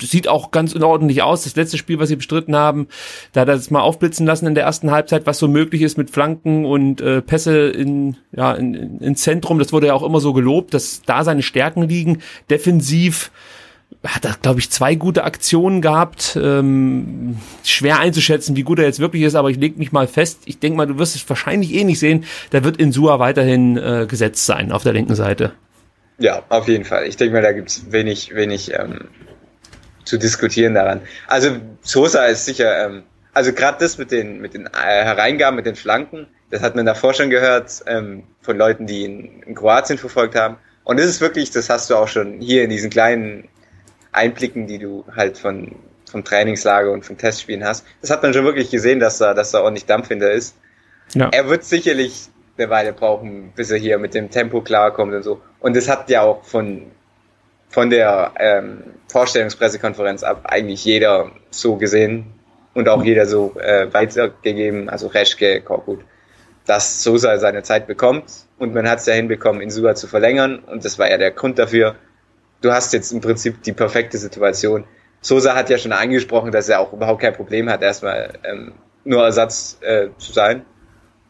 sieht 0.00 0.28
auch 0.28 0.50
ganz 0.50 0.74
unordentlich 0.74 1.22
aus. 1.22 1.44
Das 1.44 1.56
letzte 1.56 1.78
Spiel, 1.78 1.98
was 1.98 2.08
sie 2.08 2.16
bestritten 2.16 2.54
haben, 2.54 2.88
da 3.32 3.42
hat 3.42 3.48
er 3.48 3.54
es 3.54 3.70
mal 3.70 3.80
aufblitzen 3.80 4.26
lassen 4.26 4.46
in 4.46 4.54
der 4.54 4.64
ersten 4.64 4.90
Halbzeit, 4.90 5.26
was 5.26 5.38
so 5.38 5.48
möglich 5.48 5.82
ist 5.82 5.96
mit 5.96 6.10
Flanken 6.10 6.64
und 6.64 7.00
äh, 7.00 7.22
Pässe 7.22 7.68
in, 7.68 8.16
ja, 8.32 8.52
in, 8.52 8.74
in, 8.74 8.98
ins 8.98 9.22
Zentrum. 9.22 9.58
Das 9.58 9.72
wurde 9.72 9.88
ja 9.88 9.94
auch 9.94 10.02
immer 10.02 10.20
so 10.20 10.32
gelobt, 10.32 10.74
dass 10.74 11.02
da 11.02 11.24
seine 11.24 11.42
Stärken 11.42 11.82
liegen. 11.82 12.22
Defensiv 12.50 13.30
hat 14.04 14.24
er, 14.24 14.36
glaube 14.40 14.60
ich, 14.60 14.70
zwei 14.70 14.94
gute 14.94 15.24
Aktionen 15.24 15.80
gehabt. 15.80 16.38
Ähm, 16.40 17.36
schwer 17.64 17.98
einzuschätzen, 17.98 18.56
wie 18.56 18.62
gut 18.62 18.78
er 18.78 18.84
jetzt 18.84 19.00
wirklich 19.00 19.22
ist, 19.22 19.34
aber 19.34 19.50
ich 19.50 19.56
leg 19.56 19.78
mich 19.78 19.92
mal 19.92 20.06
fest. 20.06 20.42
Ich 20.44 20.58
denke 20.58 20.76
mal, 20.76 20.86
du 20.86 20.98
wirst 20.98 21.16
es 21.16 21.28
wahrscheinlich 21.28 21.74
eh 21.74 21.84
nicht 21.84 21.98
sehen. 21.98 22.24
Da 22.50 22.64
wird 22.64 22.76
Insua 22.76 23.18
weiterhin 23.18 23.76
äh, 23.76 24.06
gesetzt 24.08 24.46
sein 24.46 24.72
auf 24.72 24.82
der 24.82 24.92
linken 24.92 25.14
Seite. 25.14 25.52
Ja, 26.18 26.42
auf 26.48 26.68
jeden 26.68 26.84
Fall. 26.84 27.06
Ich 27.06 27.16
denke 27.16 27.34
mal, 27.34 27.42
da 27.42 27.52
gibt's 27.52 27.86
wenig, 27.90 28.34
wenig 28.34 28.72
ähm, 28.72 29.08
zu 30.06 30.18
diskutieren 30.18 30.74
daran. 30.74 31.02
Also 31.26 31.56
Sosa 31.82 32.24
ist 32.24 32.46
sicher, 32.46 32.86
ähm, 32.86 33.02
also 33.34 33.52
gerade 33.52 33.76
das 33.80 33.98
mit 33.98 34.10
den 34.10 34.40
mit 34.40 34.54
den 34.54 34.66
äh, 34.66 34.70
Hereingaben, 35.04 35.56
mit 35.56 35.66
den 35.66 35.76
Flanken, 35.76 36.26
das 36.50 36.62
hat 36.62 36.74
man 36.74 36.86
davor 36.86 37.12
schon 37.12 37.28
gehört 37.28 37.82
ähm, 37.86 38.22
von 38.40 38.56
Leuten, 38.56 38.86
die 38.86 39.04
in, 39.04 39.42
in 39.42 39.54
Kroatien 39.54 39.98
verfolgt 39.98 40.34
haben. 40.34 40.56
Und 40.84 40.98
das 40.98 41.06
ist 41.06 41.20
wirklich, 41.20 41.50
das 41.50 41.68
hast 41.68 41.90
du 41.90 41.96
auch 41.96 42.08
schon 42.08 42.40
hier 42.40 42.64
in 42.64 42.70
diesen 42.70 42.88
kleinen 42.88 43.48
Einblicken, 44.12 44.66
die 44.66 44.78
du 44.78 45.04
halt 45.14 45.36
von 45.36 45.74
vom 46.10 46.24
Trainingslager 46.24 46.92
und 46.92 47.04
vom 47.04 47.18
Testspielen 47.18 47.64
hast. 47.64 47.84
Das 48.00 48.10
hat 48.10 48.22
man 48.22 48.32
schon 48.32 48.44
wirklich 48.44 48.70
gesehen, 48.70 49.00
dass 49.00 49.20
er, 49.20 49.34
dass 49.34 49.52
er 49.54 49.62
ordentlich 49.62 49.86
Dampf 49.86 50.08
hinter 50.08 50.30
ist. 50.30 50.56
Ja. 51.14 51.28
Er 51.32 51.48
wird 51.48 51.64
sicherlich 51.64 52.28
eine 52.56 52.70
Weile 52.70 52.92
brauchen, 52.92 53.52
bis 53.54 53.70
er 53.70 53.78
hier 53.78 53.98
mit 53.98 54.14
dem 54.14 54.30
Tempo 54.30 54.60
klarkommt 54.60 55.14
und 55.14 55.22
so. 55.22 55.42
Und 55.60 55.76
das 55.76 55.88
hat 55.88 56.08
ja 56.08 56.22
auch 56.22 56.44
von 56.44 56.90
von 57.76 57.90
der 57.90 58.32
ähm, 58.38 58.84
Vorstellungspressekonferenz 59.08 60.22
ab 60.22 60.44
eigentlich 60.44 60.82
jeder 60.86 61.30
so 61.50 61.76
gesehen 61.76 62.24
und 62.72 62.88
auch 62.88 63.04
jeder 63.04 63.26
so 63.26 63.54
äh, 63.60 63.92
weitergegeben, 63.92 64.88
also 64.88 65.08
Reschke, 65.08 65.60
Korkut, 65.60 66.00
dass 66.64 67.02
Sosa 67.02 67.36
seine 67.36 67.64
Zeit 67.64 67.86
bekommt 67.86 68.24
und 68.58 68.72
man 68.72 68.88
hat 68.88 69.00
es 69.00 69.06
ja 69.06 69.12
hinbekommen, 69.12 69.60
ihn 69.60 69.68
sogar 69.68 69.94
zu 69.94 70.06
verlängern 70.06 70.60
und 70.60 70.86
das 70.86 70.98
war 70.98 71.10
ja 71.10 71.18
der 71.18 71.32
Grund 71.32 71.58
dafür. 71.58 71.96
Du 72.62 72.72
hast 72.72 72.94
jetzt 72.94 73.12
im 73.12 73.20
Prinzip 73.20 73.62
die 73.62 73.74
perfekte 73.74 74.16
Situation. 74.16 74.84
Sosa 75.20 75.54
hat 75.54 75.68
ja 75.68 75.76
schon 75.76 75.92
angesprochen, 75.92 76.52
dass 76.52 76.70
er 76.70 76.80
auch 76.80 76.94
überhaupt 76.94 77.20
kein 77.20 77.34
Problem 77.34 77.68
hat, 77.68 77.82
erstmal 77.82 78.38
ähm, 78.44 78.72
nur 79.04 79.22
Ersatz 79.22 79.76
äh, 79.82 80.08
zu 80.16 80.32
sein. 80.32 80.64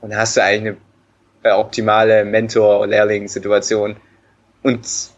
Und 0.00 0.16
hast 0.16 0.36
du 0.36 0.44
eigentlich 0.44 0.76
eine 1.42 1.56
äh, 1.56 1.58
optimale 1.58 2.24
Mentor-Lehrling-Situation. 2.24 3.96
Und 4.62 5.15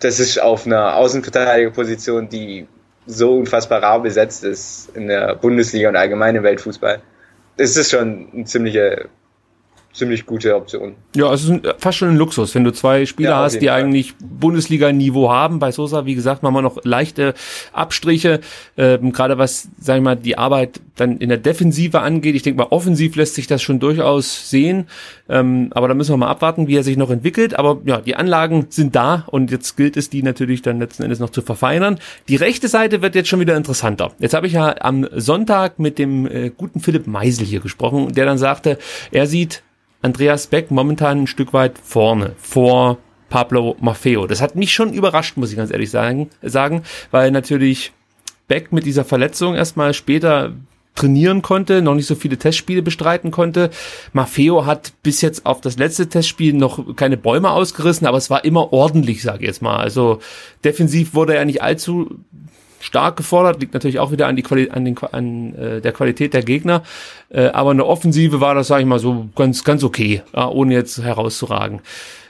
das 0.00 0.18
ist 0.18 0.40
auf 0.40 0.66
einer 0.66 0.96
Außenverteidigerposition, 0.96 2.28
die 2.28 2.66
so 3.06 3.36
unfassbar 3.38 3.82
rar 3.82 4.02
besetzt 4.02 4.44
ist 4.44 4.90
in 4.94 5.08
der 5.08 5.34
Bundesliga 5.36 5.88
und 5.88 5.96
allgemein 5.96 6.36
im 6.36 6.42
Weltfußball. 6.42 7.00
Das 7.56 7.76
ist 7.76 7.90
schon 7.90 8.28
eine 8.32 8.44
ziemliche 8.44 9.08
ziemlich 9.92 10.24
gute 10.24 10.54
Option. 10.54 10.94
Ja, 11.16 11.32
es 11.32 11.44
ist 11.44 11.60
fast 11.78 11.98
schon 11.98 12.10
ein 12.10 12.16
Luxus, 12.16 12.54
wenn 12.54 12.64
du 12.64 12.72
zwei 12.72 13.06
Spieler 13.06 13.30
ja, 13.30 13.38
hast, 13.38 13.60
die 13.60 13.66
Fall. 13.66 13.82
eigentlich 13.82 14.14
Bundesliga-Niveau 14.18 15.30
haben. 15.30 15.58
Bei 15.58 15.72
Sosa, 15.72 16.06
wie 16.06 16.14
gesagt, 16.14 16.42
machen 16.42 16.54
wir 16.54 16.62
noch 16.62 16.78
leichte 16.84 17.34
Abstriche, 17.72 18.40
ähm, 18.76 19.12
gerade 19.12 19.36
was, 19.38 19.68
sag 19.80 19.96
ich 19.96 20.02
mal, 20.02 20.16
die 20.16 20.38
Arbeit 20.38 20.80
dann 20.96 21.18
in 21.18 21.28
der 21.28 21.38
Defensive 21.38 22.00
angeht. 22.00 22.36
Ich 22.36 22.42
denke 22.42 22.58
mal, 22.62 22.68
offensiv 22.70 23.16
lässt 23.16 23.34
sich 23.34 23.48
das 23.48 23.62
schon 23.62 23.80
durchaus 23.80 24.48
sehen, 24.48 24.86
ähm, 25.30 25.68
aber 25.70 25.88
da 25.88 25.94
müssen 25.94 26.12
wir 26.12 26.16
mal 26.16 26.28
abwarten, 26.28 26.66
wie 26.66 26.76
er 26.76 26.82
sich 26.82 26.96
noch 26.96 27.10
entwickelt. 27.10 27.58
Aber 27.58 27.80
ja, 27.84 28.00
die 28.00 28.16
Anlagen 28.16 28.66
sind 28.68 28.96
da 28.96 29.24
und 29.28 29.50
jetzt 29.50 29.76
gilt 29.76 29.96
es, 29.96 30.10
die 30.10 30.22
natürlich 30.22 30.60
dann 30.60 30.80
letzten 30.80 31.04
Endes 31.04 31.20
noch 31.20 31.30
zu 31.30 31.40
verfeinern. 31.40 31.98
Die 32.28 32.36
rechte 32.36 32.68
Seite 32.68 33.00
wird 33.00 33.14
jetzt 33.14 33.28
schon 33.28 33.40
wieder 33.40 33.56
interessanter. 33.56 34.12
Jetzt 34.18 34.34
habe 34.34 34.48
ich 34.48 34.54
ja 34.54 34.74
am 34.80 35.06
Sonntag 35.14 35.78
mit 35.78 35.98
dem 35.98 36.26
äh, 36.26 36.50
guten 36.50 36.80
Philipp 36.80 37.06
Meisel 37.06 37.46
hier 37.46 37.60
gesprochen, 37.60 38.12
der 38.12 38.26
dann 38.26 38.38
sagte, 38.38 38.78
er 39.12 39.26
sieht 39.26 39.62
Andreas 40.02 40.48
Beck 40.48 40.70
momentan 40.70 41.22
ein 41.22 41.26
Stück 41.26 41.52
weit 41.52 41.78
vorne, 41.82 42.32
vor 42.36 42.98
Pablo 43.28 43.76
Maffeo. 43.80 44.26
Das 44.26 44.42
hat 44.42 44.56
mich 44.56 44.72
schon 44.72 44.92
überrascht, 44.92 45.36
muss 45.36 45.50
ich 45.50 45.56
ganz 45.56 45.70
ehrlich 45.70 45.90
sagen, 45.90 46.28
sagen 46.42 46.82
weil 47.12 47.30
natürlich 47.30 47.92
Beck 48.48 48.72
mit 48.72 48.84
dieser 48.84 49.04
Verletzung 49.04 49.54
erstmal 49.54 49.94
später 49.94 50.52
trainieren 51.00 51.42
konnte, 51.42 51.82
noch 51.82 51.94
nicht 51.94 52.06
so 52.06 52.14
viele 52.14 52.36
Testspiele 52.36 52.82
bestreiten 52.82 53.30
konnte. 53.30 53.70
Maffeo 54.12 54.66
hat 54.66 54.92
bis 55.02 55.20
jetzt 55.20 55.46
auf 55.46 55.60
das 55.60 55.78
letzte 55.78 56.08
Testspiel 56.08 56.52
noch 56.52 56.96
keine 56.96 57.16
Bäume 57.16 57.50
ausgerissen, 57.50 58.06
aber 58.06 58.18
es 58.18 58.30
war 58.30 58.44
immer 58.44 58.72
ordentlich, 58.72 59.22
sage 59.22 59.40
ich 59.40 59.46
jetzt 59.46 59.62
mal. 59.62 59.76
Also 59.76 60.20
defensiv 60.64 61.14
wurde 61.14 61.34
er 61.34 61.44
nicht 61.44 61.62
allzu 61.62 62.18
stark 62.80 63.16
gefordert, 63.16 63.60
liegt 63.60 63.74
natürlich 63.74 63.98
auch 63.98 64.10
wieder 64.10 64.26
an, 64.26 64.36
die 64.36 64.42
Quali 64.42 64.70
an, 64.70 64.84
den, 64.84 64.96
an 64.98 65.54
äh, 65.54 65.80
der 65.80 65.92
Qualität 65.92 66.34
der 66.34 66.42
Gegner. 66.42 66.82
Äh, 67.28 67.48
aber 67.48 67.70
eine 67.70 67.86
Offensive 67.86 68.40
war 68.40 68.54
das, 68.54 68.68
sage 68.68 68.82
ich 68.82 68.88
mal, 68.88 68.98
so 68.98 69.28
ganz, 69.36 69.64
ganz 69.64 69.84
okay, 69.84 70.22
ja, 70.34 70.48
ohne 70.48 70.74
jetzt 70.74 71.02
herauszuragen. 71.02 71.80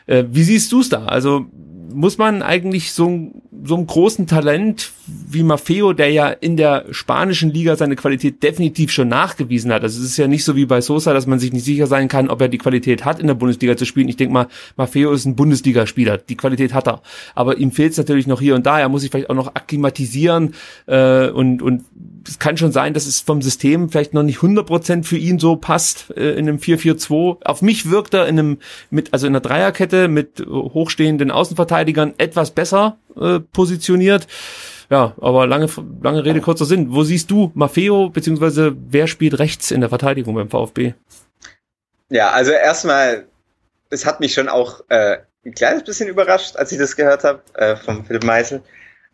Äh, 0.07 0.25
wie 0.31 0.43
siehst 0.43 0.73
du 0.73 0.81
es 0.81 0.89
da? 0.89 1.05
Also 1.05 1.47
muss 1.93 2.19
man 2.19 2.43
eigentlich 2.43 2.93
so, 2.93 3.33
so 3.65 3.77
einem 3.77 3.87
großen 3.87 4.27
Talent 4.27 4.93
wie 5.07 5.43
Maffeo, 5.43 5.93
der 5.93 6.11
ja 6.11 6.29
in 6.29 6.57
der 6.57 6.87
spanischen 6.91 7.51
Liga 7.53 7.77
seine 7.77 7.97
Qualität 7.97 8.43
definitiv 8.43 8.91
schon 8.91 9.09
nachgewiesen 9.09 9.73
hat. 9.73 9.83
Also 9.83 10.01
es 10.01 10.07
ist 10.07 10.17
ja 10.17 10.27
nicht 10.27 10.45
so 10.45 10.57
wie 10.57 10.67
bei 10.67 10.81
Sosa, 10.81 11.13
dass 11.13 11.27
man 11.27 11.39
sich 11.39 11.53
nicht 11.53 11.65
sicher 11.65 11.87
sein 11.87 12.09
kann, 12.09 12.29
ob 12.29 12.41
er 12.41 12.49
die 12.49 12.59
Qualität 12.59 13.05
hat, 13.05 13.21
in 13.21 13.27
der 13.27 13.35
Bundesliga 13.35 13.77
zu 13.77 13.85
spielen. 13.85 14.09
Ich 14.09 14.17
denke 14.17 14.33
mal, 14.33 14.49
Maffeo 14.77 15.13
ist 15.13 15.25
ein 15.25 15.37
Bundesligaspieler. 15.37 16.19
Die 16.19 16.37
Qualität 16.37 16.75
hat 16.75 16.89
er. 16.89 17.03
Aber 17.35 17.59
ihm 17.59 17.73
fehlt 17.73 17.93
es 17.93 17.99
natürlich 17.99 18.27
noch 18.27 18.41
hier 18.41 18.55
und 18.55 18.67
da. 18.67 18.81
Er 18.81 18.89
muss 18.89 19.03
sich 19.03 19.11
vielleicht 19.11 19.31
auch 19.31 19.35
noch 19.35 19.55
akklimatisieren 19.55 20.55
äh, 20.87 21.29
und, 21.29 21.63
und 21.63 21.85
es 22.27 22.39
kann 22.39 22.57
schon 22.57 22.73
sein, 22.73 22.95
dass 22.95 23.07
es 23.07 23.21
vom 23.21 23.43
System 23.43 23.89
vielleicht 23.89 24.15
noch 24.15 24.23
nicht 24.23 24.39
100% 24.39 25.05
für 25.05 25.17
ihn 25.17 25.39
so 25.39 25.57
passt 25.57 26.13
äh, 26.17 26.33
in 26.33 26.49
einem 26.49 26.59
4-4-2. 26.59 27.45
Auf 27.45 27.63
mich 27.63 27.91
wirkt 27.91 28.15
er 28.15 28.27
in 28.27 28.39
einem 28.39 28.59
mit 28.91 29.13
also 29.13 29.27
in 29.27 29.33
einer 29.33 29.41
Dreierkette 29.41 30.09
mit 30.09 30.45
hochstehenden 30.47 31.31
Außenverteidigern 31.31 32.15
etwas 32.19 32.51
besser 32.51 32.99
äh, 33.21 33.41
positioniert. 33.41 34.27
Ja, 34.91 35.15
aber 35.21 35.47
lange 35.47 35.69
lange 36.03 36.25
Rede 36.25 36.41
kurzer 36.41 36.65
Sinn. 36.65 36.93
Wo 36.93 37.05
siehst 37.05 37.31
du 37.31 37.53
Maffeo 37.55 38.11
beziehungsweise 38.11 38.77
wer 38.89 39.07
spielt 39.07 39.39
rechts 39.39 39.71
in 39.71 39.81
der 39.81 39.89
Verteidigung 39.89 40.35
beim 40.35 40.51
VfB? 40.51 40.95
Ja, 42.09 42.31
also 42.31 42.51
erstmal, 42.51 43.27
es 43.89 44.05
hat 44.05 44.19
mich 44.19 44.35
schon 44.35 44.49
auch 44.49 44.83
äh, 44.89 45.19
ein 45.47 45.55
kleines 45.55 45.85
bisschen 45.85 46.09
überrascht, 46.09 46.57
als 46.57 46.73
ich 46.73 46.79
das 46.79 46.97
gehört 46.97 47.23
habe 47.23 47.41
äh, 47.55 47.77
vom 47.77 48.05
Philipp 48.05 48.25
Meisel. 48.25 48.63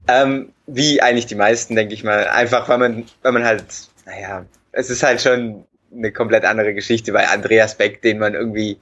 Ähm, 0.09 0.53
wie 0.66 1.03
eigentlich 1.03 1.27
die 1.27 1.35
meisten, 1.35 1.75
denke 1.75 1.95
ich 1.95 2.05
mal. 2.05 2.29
Einfach, 2.29 2.69
weil 2.69 2.79
man, 2.79 3.05
weil 3.23 3.33
man 3.33 3.45
halt, 3.45 3.64
naja, 4.05 4.47
es 4.73 4.90
ist 4.90 5.03
halt 5.03 5.21
schon 5.21 5.64
eine 5.92 6.12
komplett 6.12 6.45
andere 6.45 6.75
Geschichte 6.75 7.12
bei 7.12 7.29
Andreas 7.29 7.77
Beck, 7.77 8.03
den 8.03 8.19
man 8.19 8.35
irgendwie 8.35 8.79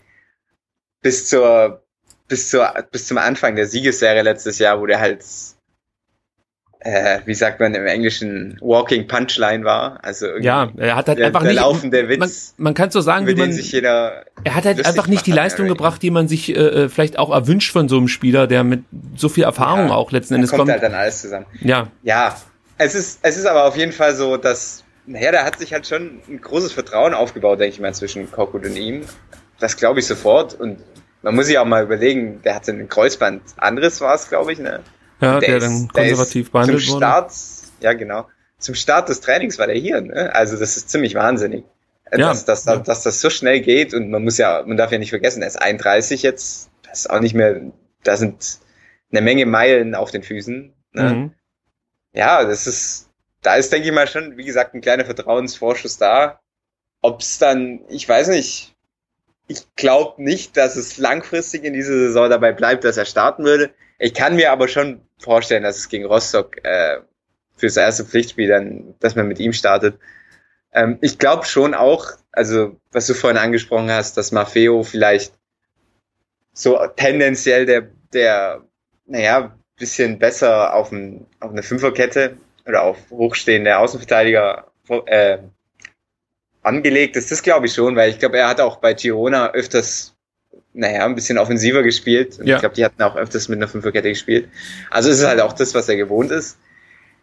bis 1.02 1.28
zur, 1.28 1.84
bis 2.28 2.50
zur, 2.50 2.72
bis 2.90 3.06
zum 3.06 3.18
Anfang 3.18 3.56
der 3.56 3.66
Siegesserie 3.66 4.22
letztes 4.22 4.58
Jahr, 4.58 4.80
wo 4.80 4.86
der 4.86 5.00
halt 5.00 5.24
äh, 6.84 7.20
wie 7.24 7.34
sagt 7.34 7.60
man 7.60 7.74
im 7.74 7.86
Englischen, 7.86 8.58
Walking 8.60 9.08
Punchline 9.08 9.64
war. 9.64 9.98
Also 10.02 10.26
ja, 10.38 10.70
er 10.76 10.96
hat 10.96 11.08
halt 11.08 11.18
der, 11.18 11.28
einfach 11.28 11.40
der 11.40 11.52
nicht 11.52 11.60
laufende 11.60 12.08
Witz. 12.08 12.18
Man, 12.18 12.64
man 12.64 12.74
kann 12.74 12.90
so 12.90 13.00
sagen, 13.00 13.26
wie 13.26 13.34
man 13.34 13.52
sich 13.52 13.72
jeder 13.72 14.26
er 14.44 14.54
hat 14.54 14.66
halt 14.66 14.84
einfach 14.84 15.06
nicht 15.06 15.26
die 15.26 15.32
Leistung 15.32 15.66
gebracht, 15.66 16.02
die 16.02 16.10
man 16.10 16.28
sich 16.28 16.54
äh, 16.54 16.84
äh, 16.84 16.88
vielleicht 16.90 17.18
auch 17.18 17.30
erwünscht 17.30 17.72
von 17.72 17.88
so 17.88 17.96
einem 17.96 18.08
Spieler, 18.08 18.46
der 18.46 18.64
mit 18.64 18.84
so 19.16 19.30
viel 19.30 19.44
Erfahrung 19.44 19.88
ja, 19.88 19.94
auch 19.94 20.12
letzten 20.12 20.34
Endes 20.34 20.50
kommt. 20.50 20.60
kommt 20.60 20.72
halt 20.72 20.82
dann 20.82 20.94
alles 20.94 21.22
zusammen. 21.22 21.46
Ja. 21.60 21.88
Ja, 22.02 22.36
es 22.76 22.94
ist 22.94 23.20
es 23.22 23.38
ist 23.38 23.46
aber 23.46 23.64
auf 23.64 23.76
jeden 23.76 23.92
Fall 23.92 24.14
so, 24.14 24.36
dass 24.36 24.84
naja, 25.06 25.32
da 25.32 25.44
hat 25.44 25.58
sich 25.58 25.72
halt 25.72 25.86
schon 25.86 26.20
ein 26.28 26.40
großes 26.40 26.72
Vertrauen 26.72 27.14
aufgebaut, 27.14 27.60
denke 27.60 27.74
ich 27.74 27.80
mal, 27.80 27.94
zwischen 27.94 28.30
Korkut 28.30 28.66
und 28.66 28.76
ihm. 28.76 29.02
Das 29.58 29.76
glaube 29.76 30.00
ich 30.00 30.06
sofort 30.06 30.54
und 30.60 30.78
man 31.22 31.34
muss 31.34 31.46
sich 31.46 31.56
auch 31.56 31.64
mal 31.64 31.82
überlegen, 31.82 32.42
der 32.42 32.54
hatte 32.54 32.72
einen 32.72 32.88
Kreuzband. 32.88 33.40
Anderes 33.56 34.02
war 34.02 34.14
es, 34.14 34.28
glaube 34.28 34.52
ich, 34.52 34.58
ne? 34.58 34.80
Ja, 35.20 35.40
der, 35.40 35.48
der 35.48 35.60
dann 35.60 35.88
konservativ 35.88 36.50
behandelt 36.50 36.82
zum 36.82 36.98
Start, 36.98 37.30
wurde. 37.30 37.84
Ja, 37.84 37.92
genau. 37.92 38.28
Zum 38.58 38.74
Start 38.74 39.08
des 39.08 39.20
Trainings 39.20 39.58
war 39.58 39.66
der 39.66 39.76
hier. 39.76 40.00
Ne? 40.00 40.34
Also 40.34 40.56
das 40.56 40.76
ist 40.76 40.90
ziemlich 40.90 41.14
wahnsinnig. 41.14 41.64
Äh, 42.10 42.20
ja, 42.20 42.28
dass, 42.28 42.44
dass, 42.44 42.64
ja. 42.64 42.76
dass 42.76 43.02
das 43.02 43.20
so 43.20 43.30
schnell 43.30 43.60
geht 43.60 43.94
und 43.94 44.10
man 44.10 44.24
muss 44.24 44.38
ja, 44.38 44.62
man 44.66 44.76
darf 44.76 44.92
ja 44.92 44.98
nicht 44.98 45.10
vergessen, 45.10 45.42
er 45.42 45.48
ist 45.48 45.60
31 45.60 46.22
jetzt, 46.22 46.70
das 46.82 47.00
ist 47.00 47.10
auch 47.10 47.20
nicht 47.20 47.34
mehr, 47.34 47.60
da 48.02 48.16
sind 48.16 48.58
eine 49.10 49.20
Menge 49.20 49.46
Meilen 49.46 49.94
auf 49.94 50.10
den 50.10 50.22
Füßen. 50.22 50.72
Ne? 50.92 51.02
Mhm. 51.02 51.34
Ja, 52.12 52.44
das 52.44 52.66
ist, 52.66 53.10
da 53.42 53.56
ist, 53.56 53.72
denke 53.72 53.88
ich 53.88 53.94
mal, 53.94 54.06
schon, 54.06 54.36
wie 54.36 54.44
gesagt, 54.44 54.74
ein 54.74 54.80
kleiner 54.80 55.04
Vertrauensvorschuss 55.04 55.98
da. 55.98 56.40
Ob 57.02 57.20
es 57.20 57.38
dann, 57.38 57.80
ich 57.88 58.08
weiß 58.08 58.28
nicht, 58.28 58.74
ich 59.46 59.74
glaube 59.76 60.22
nicht, 60.22 60.56
dass 60.56 60.76
es 60.76 60.96
langfristig 60.96 61.64
in 61.64 61.74
dieser 61.74 61.92
Saison 61.92 62.30
dabei 62.30 62.52
bleibt, 62.52 62.84
dass 62.84 62.96
er 62.96 63.04
starten 63.04 63.44
würde. 63.44 63.70
Ich 63.98 64.14
kann 64.14 64.36
mir 64.36 64.52
aber 64.52 64.68
schon 64.68 65.00
vorstellen, 65.18 65.62
dass 65.62 65.76
es 65.76 65.88
gegen 65.88 66.06
Rostock 66.06 66.64
äh, 66.64 66.98
fürs 67.56 67.76
erste 67.76 68.04
Pflichtspiel 68.04 68.48
dann, 68.48 68.94
dass 69.00 69.14
man 69.14 69.28
mit 69.28 69.38
ihm 69.38 69.52
startet. 69.52 69.98
Ähm, 70.72 70.98
ich 71.00 71.18
glaube 71.18 71.44
schon 71.44 71.74
auch, 71.74 72.06
also 72.32 72.76
was 72.92 73.06
du 73.06 73.14
vorhin 73.14 73.38
angesprochen 73.38 73.90
hast, 73.90 74.16
dass 74.16 74.32
Maffeo 74.32 74.82
vielleicht 74.82 75.34
so 76.52 76.78
tendenziell 76.96 77.66
der, 77.66 77.88
der, 78.12 78.64
naja, 79.06 79.56
bisschen 79.76 80.18
besser 80.18 80.74
auf, 80.74 80.92
ein, 80.92 81.26
auf 81.40 81.50
eine 81.50 81.62
Fünferkette 81.62 82.36
oder 82.66 82.82
auf 82.82 82.98
hochstehende 83.10 83.76
Außenverteidiger 83.76 84.70
äh, 85.06 85.38
angelegt 86.62 87.16
ist. 87.16 87.30
Das 87.30 87.42
glaube 87.42 87.66
ich 87.66 87.74
schon, 87.74 87.96
weil 87.96 88.10
ich 88.10 88.18
glaube, 88.18 88.38
er 88.38 88.48
hat 88.48 88.60
auch 88.60 88.76
bei 88.76 88.94
Girona 88.94 89.50
öfters 89.52 90.13
naja, 90.74 91.04
ein 91.06 91.14
bisschen 91.14 91.38
offensiver 91.38 91.82
gespielt. 91.82 92.38
Und 92.38 92.46
ja. 92.46 92.56
ich 92.56 92.60
glaube, 92.60 92.74
die 92.74 92.84
hatten 92.84 93.02
auch 93.02 93.16
öfters 93.16 93.48
mit 93.48 93.58
einer 93.58 93.68
Fünferkette 93.68 94.08
gespielt. 94.08 94.48
Also 94.90 95.08
es 95.08 95.20
ist 95.20 95.26
halt 95.26 95.40
auch 95.40 95.52
das, 95.52 95.74
was 95.74 95.88
er 95.88 95.96
gewohnt 95.96 96.30
ist. 96.30 96.58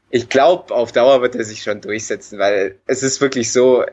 Ich 0.10 0.30
glaube, 0.30 0.74
auf 0.74 0.92
Dauer 0.92 1.22
wird 1.22 1.36
er 1.36 1.44
sich 1.44 1.62
schon 1.62 1.82
durchsetzen, 1.82 2.40
weil 2.40 2.76
es 2.88 3.04
ist 3.04 3.22
wirklich 3.22 3.52
so, 3.52 3.86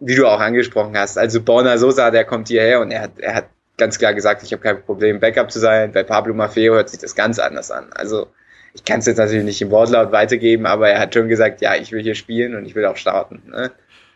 wie 0.00 0.14
du 0.14 0.26
auch 0.26 0.40
angesprochen 0.40 0.96
hast. 0.96 1.18
Also 1.18 1.42
Borna 1.42 1.78
Sosa, 1.78 2.10
der 2.10 2.24
kommt 2.24 2.48
hierher 2.48 2.80
und 2.80 2.90
er 2.90 3.02
hat, 3.02 3.18
er 3.18 3.34
hat 3.34 3.46
ganz 3.76 3.98
klar 3.98 4.14
gesagt, 4.14 4.42
ich 4.42 4.52
habe 4.52 4.62
kein 4.62 4.82
Problem, 4.82 5.20
Backup 5.20 5.50
zu 5.50 5.58
sein. 5.58 5.92
Bei 5.92 6.02
Pablo 6.02 6.34
Maffeo 6.34 6.74
hört 6.74 6.90
sich 6.90 7.00
das 7.00 7.14
ganz 7.14 7.38
anders 7.38 7.70
an. 7.70 7.92
Also 7.94 8.28
ich 8.74 8.84
kann 8.84 9.00
es 9.00 9.06
jetzt 9.06 9.18
natürlich 9.18 9.44
nicht 9.44 9.60
im 9.60 9.70
Wortlaut 9.70 10.12
weitergeben, 10.12 10.66
aber 10.66 10.88
er 10.90 11.00
hat 11.00 11.14
schon 11.14 11.28
gesagt, 11.28 11.60
ja, 11.60 11.74
ich 11.74 11.92
will 11.92 12.02
hier 12.02 12.14
spielen 12.14 12.54
und 12.54 12.64
ich 12.66 12.74
will 12.74 12.86
auch 12.86 12.96
starten. 12.96 13.42
Ne? 13.50 13.70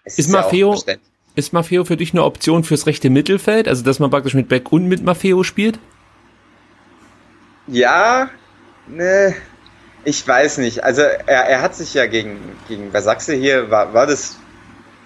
ist, 0.04 0.18
ist 0.18 0.28
Maffeo, 0.28 0.76
ist 1.36 1.52
Maffeo 1.52 1.84
für 1.84 1.96
dich 1.96 2.12
eine 2.12 2.24
Option 2.24 2.64
fürs 2.64 2.86
rechte 2.86 3.10
Mittelfeld? 3.10 3.68
Also, 3.68 3.84
dass 3.84 4.00
man 4.00 4.10
praktisch 4.10 4.34
mit 4.34 4.48
Beck 4.48 4.72
und 4.72 4.88
mit 4.88 5.04
Maffeo 5.04 5.42
spielt? 5.42 5.78
Ja, 7.68 8.30
ne, 8.88 9.34
ich 10.04 10.26
weiß 10.26 10.58
nicht. 10.58 10.82
Also, 10.82 11.02
er, 11.02 11.44
er 11.44 11.62
hat 11.62 11.76
sich 11.76 11.94
ja 11.94 12.06
gegen, 12.06 12.38
gegen 12.68 12.90
Basachse 12.90 13.34
hier, 13.34 13.70
war, 13.70 13.92
war 13.92 14.06
das, 14.06 14.38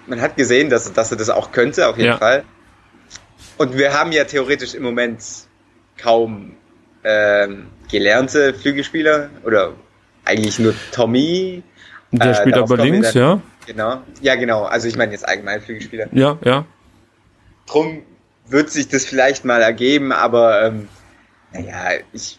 man 0.07 0.21
hat 0.21 0.37
gesehen, 0.37 0.69
dass, 0.69 0.91
dass 0.91 1.11
er 1.11 1.17
das 1.17 1.29
auch 1.29 1.51
könnte, 1.51 1.87
auf 1.87 1.97
jeden 1.97 2.11
ja. 2.11 2.17
Fall. 2.17 2.43
Und 3.57 3.77
wir 3.77 3.93
haben 3.93 4.11
ja 4.11 4.23
theoretisch 4.23 4.73
im 4.73 4.83
Moment 4.83 5.21
kaum 5.97 6.53
ähm, 7.03 7.67
gelernte 7.89 8.53
Flügelspieler 8.53 9.29
oder 9.43 9.73
eigentlich 10.23 10.59
nur 10.59 10.73
Tommy. 10.91 11.61
Der 12.11 12.31
äh, 12.31 12.35
spielt 12.35 12.55
aber 12.55 12.77
links, 12.77 13.13
ja. 13.13 13.41
Genau. 13.71 14.01
Ja, 14.21 14.35
genau. 14.35 14.63
Also 14.63 14.89
ich 14.89 14.97
meine 14.97 15.13
jetzt 15.13 15.25
allgemein 15.25 15.61
Flügelspieler. 15.61 16.07
Ja, 16.11 16.37
ja. 16.43 16.65
Drum 17.67 18.03
wird 18.47 18.69
sich 18.69 18.89
das 18.89 19.05
vielleicht 19.05 19.45
mal 19.45 19.61
ergeben, 19.61 20.11
aber 20.11 20.65
ähm, 20.65 20.89
naja, 21.53 22.01
ich. 22.11 22.37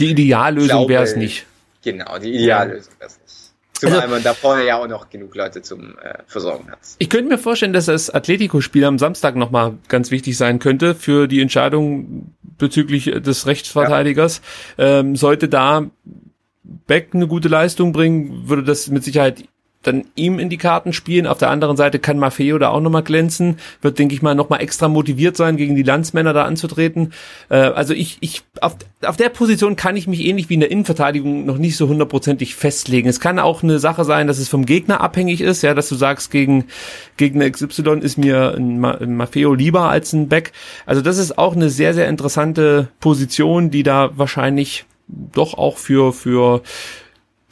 Die 0.00 0.10
Ideallösung 0.10 0.88
wäre 0.88 1.04
es 1.04 1.14
nicht. 1.14 1.46
Genau, 1.84 2.18
die 2.18 2.34
Ideallösung 2.34 2.94
wäre 2.98 3.10
es 3.10 3.20
nicht. 3.20 3.52
Zumal 3.74 4.00
also, 4.00 4.14
man 4.14 4.22
da 4.24 4.34
vorne 4.34 4.66
ja 4.66 4.78
auch 4.78 4.88
noch 4.88 5.08
genug 5.08 5.36
Leute 5.36 5.62
zum 5.62 5.96
äh, 5.98 6.14
Versorgen 6.26 6.68
hat. 6.70 6.78
Ich 6.98 7.10
könnte 7.10 7.28
mir 7.28 7.38
vorstellen, 7.38 7.72
dass 7.72 7.86
das 7.86 8.10
Atletico-Spiel 8.10 8.84
am 8.84 8.98
Samstag 8.98 9.36
nochmal 9.36 9.74
ganz 9.86 10.10
wichtig 10.10 10.36
sein 10.36 10.58
könnte 10.58 10.96
für 10.96 11.28
die 11.28 11.40
Entscheidung 11.40 12.34
bezüglich 12.58 13.04
des 13.04 13.46
Rechtsverteidigers. 13.46 14.40
Ja. 14.78 15.00
Ähm, 15.00 15.14
sollte 15.14 15.48
da 15.48 15.90
Beck 16.64 17.10
eine 17.12 17.28
gute 17.28 17.48
Leistung 17.48 17.92
bringen, 17.92 18.48
würde 18.48 18.64
das 18.64 18.88
mit 18.88 19.04
Sicherheit 19.04 19.44
dann 19.86 20.04
ihm 20.16 20.38
in 20.38 20.48
die 20.48 20.56
Karten 20.56 20.92
spielen. 20.92 21.26
Auf 21.26 21.38
der 21.38 21.50
anderen 21.50 21.76
Seite 21.76 21.98
kann 21.98 22.18
Maffeo 22.18 22.58
da 22.58 22.70
auch 22.70 22.80
nochmal 22.80 23.02
glänzen. 23.02 23.58
Wird, 23.82 23.98
denke 23.98 24.14
ich 24.14 24.22
mal, 24.22 24.34
nochmal 24.34 24.60
extra 24.60 24.88
motiviert 24.88 25.36
sein, 25.36 25.56
gegen 25.56 25.76
die 25.76 25.82
Landsmänner 25.82 26.32
da 26.32 26.44
anzutreten. 26.44 27.12
Äh, 27.48 27.56
also 27.56 27.94
ich, 27.94 28.18
ich, 28.20 28.42
auf, 28.60 28.76
auf 29.04 29.16
der 29.16 29.28
Position 29.28 29.76
kann 29.76 29.96
ich 29.96 30.06
mich 30.06 30.24
ähnlich 30.24 30.48
wie 30.48 30.54
in 30.54 30.60
der 30.60 30.70
Innenverteidigung 30.70 31.46
noch 31.46 31.58
nicht 31.58 31.76
so 31.76 31.88
hundertprozentig 31.88 32.54
festlegen. 32.54 33.08
Es 33.08 33.20
kann 33.20 33.38
auch 33.38 33.62
eine 33.62 33.78
Sache 33.78 34.04
sein, 34.04 34.26
dass 34.26 34.38
es 34.38 34.48
vom 34.48 34.66
Gegner 34.66 35.00
abhängig 35.00 35.40
ist, 35.40 35.62
ja, 35.62 35.74
dass 35.74 35.88
du 35.88 35.94
sagst, 35.94 36.30
gegen 36.30 36.64
Gegner 37.16 37.48
XY 37.50 38.00
ist 38.00 38.18
mir 38.18 38.54
ein, 38.56 38.80
Ma 38.80 38.92
ein 38.92 39.16
Maffeo 39.16 39.54
lieber 39.54 39.88
als 39.88 40.12
ein 40.12 40.28
Beck. 40.28 40.52
Also 40.84 41.02
das 41.02 41.18
ist 41.18 41.38
auch 41.38 41.54
eine 41.54 41.70
sehr, 41.70 41.94
sehr 41.94 42.08
interessante 42.08 42.88
Position, 43.00 43.70
die 43.70 43.82
da 43.82 44.10
wahrscheinlich 44.16 44.84
doch 45.08 45.54
auch 45.54 45.78
für, 45.78 46.12
für 46.12 46.62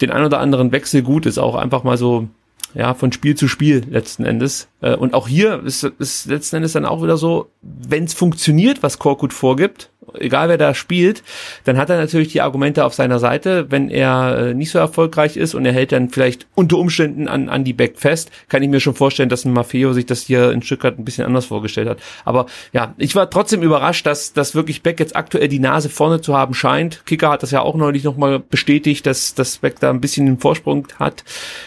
den 0.00 0.11
ein 0.11 0.24
oder 0.24 0.40
anderen 0.40 0.72
Wechsel 0.72 1.02
gut 1.02 1.26
ist, 1.26 1.38
auch 1.38 1.54
einfach 1.54 1.85
mal 1.85 1.96
so 1.96 2.28
ja, 2.74 2.94
von 2.94 3.12
Spiel 3.12 3.37
zu 3.37 3.48
Spiel 3.48 3.85
letzten 3.88 4.24
Endes. 4.24 4.68
Äh, 4.85 4.97
und 4.97 5.14
auch 5.14 5.27
hier 5.27 5.62
ist, 5.64 5.83
ist 5.99 6.27
letzten 6.27 6.57
Endes 6.57 6.73
dann 6.73 6.85
auch 6.85 7.03
wieder 7.03 7.16
so, 7.16 7.49
wenn 7.62 8.05
es 8.05 8.14
funktioniert, 8.14 8.83
was 8.83 8.99
Korkut 8.99 9.33
vorgibt, 9.33 9.90
egal 10.18 10.49
wer 10.49 10.59
da 10.59 10.75
spielt, 10.75 11.23
dann 11.64 11.79
hat 11.79 11.90
er 11.90 11.97
natürlich 11.97 12.29
die 12.29 12.40
Argumente 12.40 12.85
auf 12.85 12.94
seiner 12.94 13.18
Seite. 13.18 13.70
Wenn 13.70 13.90
er 13.90 14.38
äh, 14.38 14.55
nicht 14.55 14.70
so 14.70 14.79
erfolgreich 14.79 15.37
ist 15.37 15.55
und 15.55 15.64
er 15.64 15.73
hält 15.73 15.92
dann 15.92 16.11
vielleicht 16.11 16.47
unter 16.55 16.79
Umständen 16.79 17.29
an, 17.29 17.49
an 17.49 17.64
die 17.64 17.73
Back 17.73 17.99
fest, 17.99 18.31
kann 18.49 18.62
ich 18.62 18.68
mir 18.68 18.81
schon 18.81 18.94
vorstellen, 18.94 19.29
dass 19.29 19.44
ein 19.44 19.53
Maffeo 19.53 19.92
sich 19.92 20.07
das 20.07 20.23
hier 20.23 20.53
in 20.53 20.62
Stuttgart 20.62 20.99
ein 20.99 21.05
bisschen 21.05 21.27
anders 21.27 21.47
vorgestellt 21.47 21.88
hat. 21.88 21.99
Aber 22.25 22.47
ja, 22.73 22.94
ich 22.99 23.14
war 23.14 23.31
trotzdem 23.31 23.62
überrascht, 23.62 24.07
dass, 24.07 24.33
dass 24.33 24.55
wirklich 24.55 24.83
Beck 24.83 25.01
jetzt 25.01 25.16
aktuell 25.16 25.49
die 25.49 25.59
Nase 25.59 25.88
vorne 25.88 26.20
zu 26.20 26.37
haben 26.37 26.55
scheint. 26.55 27.05
Kicker 27.07 27.31
hat 27.31 27.42
das 27.42 27.51
ja 27.51 27.61
auch 27.61 27.77
neulich 27.77 28.05
nochmal 28.05 28.38
bestätigt, 28.38 29.07
dass, 29.07 29.35
dass 29.35 29.59
Beck 29.59 29.81
da 29.81 29.90
ein 29.90 30.01
bisschen 30.01 30.27
den 30.27 30.38
Vorsprung 30.38 30.87
hat. 30.99 31.25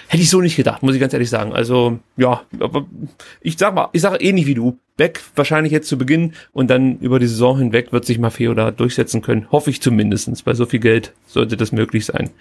Hätte 0.08 0.24
ich 0.24 0.30
so 0.30 0.42
nicht 0.42 0.56
gedacht, 0.56 0.84
muss 0.84 0.96
ich 0.96 1.02
ganz 1.02 1.14
ehrlich 1.14 1.30
sagen. 1.30 1.54
Also, 1.54 2.00
ja, 2.16 2.42
aber 2.60 2.86
ich 3.42 3.58
sag 3.58 3.74
mal, 3.74 3.90
ich 3.94 4.02
sage 4.02 4.24
ähnlich 4.24 4.46
wie 4.48 4.54
du. 4.54 4.80
Beck 4.98 5.22
wahrscheinlich 5.36 5.72
jetzt 5.72 5.88
zu 5.88 5.98
Beginn 5.98 6.34
und 6.54 6.70
dann 6.70 6.98
über 7.00 7.20
die 7.20 7.28
Saison 7.28 7.60
hinweg 7.60 7.92
wird 7.94 8.06
sich 8.06 8.18
Maffeo 8.18 8.54
da 8.56 8.72
durchsetzen 8.72 9.22
können. 9.22 9.48
Hoffe 9.52 9.70
ich 9.70 9.82
zumindestens. 9.82 10.42
Bei 10.42 10.56
so 10.56 10.66
viel 10.66 10.80
Geld 10.80 11.14
sollte 11.28 11.56
das 11.56 11.72
möglich 11.72 12.06
sein. 12.06 12.32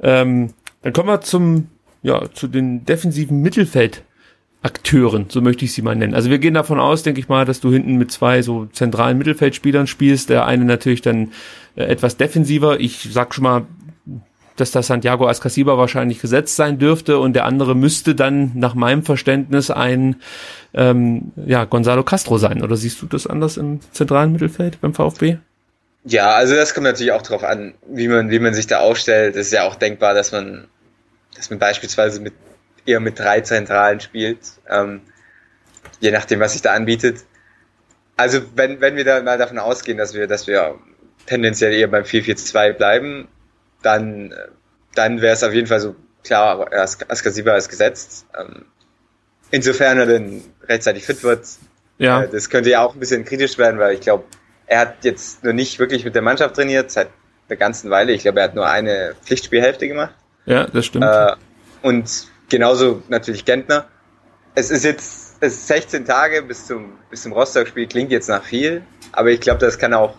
Ähm, 0.00 0.50
dann 0.82 0.92
kommen 0.92 1.08
wir 1.08 1.20
zum, 1.20 1.68
ja, 2.02 2.30
zu 2.32 2.46
den 2.46 2.84
defensiven 2.84 3.40
Mittelfeldakteuren, 3.42 5.26
so 5.28 5.40
möchte 5.40 5.64
ich 5.64 5.72
sie 5.72 5.82
mal 5.82 5.96
nennen. 5.96 6.14
Also 6.14 6.30
wir 6.30 6.38
gehen 6.38 6.54
davon 6.54 6.78
aus, 6.78 7.02
denke 7.02 7.20
ich 7.20 7.28
mal, 7.28 7.44
dass 7.44 7.60
du 7.60 7.72
hinten 7.72 7.96
mit 7.96 8.12
zwei 8.12 8.42
so 8.42 8.66
zentralen 8.66 9.18
Mittelfeldspielern 9.18 9.88
spielst. 9.88 10.30
Der 10.30 10.46
eine 10.46 10.64
natürlich 10.64 11.02
dann 11.02 11.32
äh, 11.74 11.84
etwas 11.84 12.16
defensiver. 12.16 12.78
Ich 12.78 13.08
sag 13.10 13.34
schon 13.34 13.44
mal, 13.44 13.66
dass 14.56 14.70
da 14.70 14.82
Santiago 14.82 15.26
Ascasiba 15.28 15.78
wahrscheinlich 15.78 16.20
gesetzt 16.20 16.56
sein 16.56 16.78
dürfte 16.78 17.18
und 17.18 17.34
der 17.34 17.44
andere 17.44 17.74
müsste 17.74 18.14
dann 18.14 18.52
nach 18.54 18.74
meinem 18.74 19.02
Verständnis 19.02 19.70
ein 19.70 20.16
ähm, 20.74 21.32
ja, 21.46 21.64
Gonzalo 21.64 22.02
Castro 22.02 22.38
sein. 22.38 22.62
Oder 22.62 22.76
siehst 22.76 23.00
du 23.02 23.06
das 23.06 23.26
anders 23.26 23.56
im 23.56 23.80
zentralen 23.92 24.32
Mittelfeld 24.32 24.80
beim 24.80 24.94
VfB? 24.94 25.38
Ja, 26.04 26.34
also 26.34 26.54
das 26.54 26.74
kommt 26.74 26.84
natürlich 26.84 27.12
auch 27.12 27.22
darauf 27.22 27.44
an, 27.44 27.74
wie 27.86 28.08
man, 28.08 28.30
wie 28.30 28.40
man 28.40 28.54
sich 28.54 28.66
da 28.66 28.80
aufstellt. 28.80 29.36
Es 29.36 29.46
ist 29.46 29.52
ja 29.52 29.64
auch 29.64 29.76
denkbar, 29.76 30.14
dass 30.14 30.32
man, 30.32 30.66
dass 31.36 31.50
man 31.50 31.58
beispielsweise 31.58 32.20
mit 32.20 32.34
eher 32.84 33.00
mit 33.00 33.18
drei 33.18 33.40
Zentralen 33.40 34.00
spielt, 34.00 34.40
ähm, 34.68 35.02
je 36.00 36.10
nachdem, 36.10 36.40
was 36.40 36.52
sich 36.52 36.62
da 36.62 36.72
anbietet. 36.72 37.20
Also 38.16 38.40
wenn, 38.56 38.80
wenn 38.80 38.96
wir 38.96 39.04
da 39.04 39.22
mal 39.22 39.38
davon 39.38 39.58
ausgehen, 39.58 39.98
dass 39.98 40.14
wir, 40.14 40.26
dass 40.26 40.48
wir 40.48 40.74
tendenziell 41.26 41.72
eher 41.72 41.86
beim 41.86 42.02
4-4-2 42.02 42.72
bleiben, 42.72 43.28
dann, 43.82 44.34
dann 44.94 45.20
wäre 45.20 45.34
es 45.34 45.42
auf 45.42 45.52
jeden 45.52 45.66
Fall 45.66 45.80
so 45.80 45.94
klar, 46.24 46.70
Askasiba 46.72 47.56
ist 47.56 47.68
gesetzt. 47.68 48.26
Ähm, 48.38 48.66
insofern 49.50 49.98
er 49.98 50.06
dann 50.06 50.42
rechtzeitig 50.68 51.04
fit 51.04 51.22
wird. 51.22 51.46
Ja. 51.98 52.22
Äh, 52.22 52.28
das 52.28 52.48
könnte 52.48 52.70
ja 52.70 52.84
auch 52.84 52.94
ein 52.94 53.00
bisschen 53.00 53.24
kritisch 53.24 53.58
werden, 53.58 53.78
weil 53.78 53.94
ich 53.94 54.00
glaube, 54.00 54.24
er 54.66 54.80
hat 54.80 55.04
jetzt 55.04 55.44
nur 55.44 55.52
nicht 55.52 55.78
wirklich 55.78 56.04
mit 56.04 56.14
der 56.14 56.22
Mannschaft 56.22 56.56
trainiert, 56.56 56.90
seit 56.90 57.08
der 57.48 57.56
ganzen 57.56 57.90
Weile. 57.90 58.12
Ich 58.12 58.22
glaube, 58.22 58.40
er 58.40 58.44
hat 58.44 58.54
nur 58.54 58.66
eine 58.66 59.14
Pflichtspielhälfte 59.24 59.88
gemacht. 59.88 60.14
Ja, 60.46 60.66
das 60.66 60.86
stimmt. 60.86 61.04
Äh, 61.04 61.34
und 61.82 62.28
genauso 62.48 63.02
natürlich 63.08 63.44
Gentner. 63.44 63.86
Es 64.54 64.70
ist 64.70 64.84
jetzt 64.84 65.32
es 65.42 65.54
ist 65.54 65.66
16 65.66 66.04
Tage 66.04 66.42
bis 66.42 66.68
zum, 66.68 66.92
bis 67.10 67.22
zum 67.22 67.32
Rostock-Spiel, 67.32 67.88
klingt 67.88 68.12
jetzt 68.12 68.28
nach 68.28 68.44
viel, 68.44 68.82
aber 69.10 69.30
ich 69.30 69.40
glaube, 69.40 69.58
das 69.58 69.76
kann 69.76 69.92
auch 69.92 70.14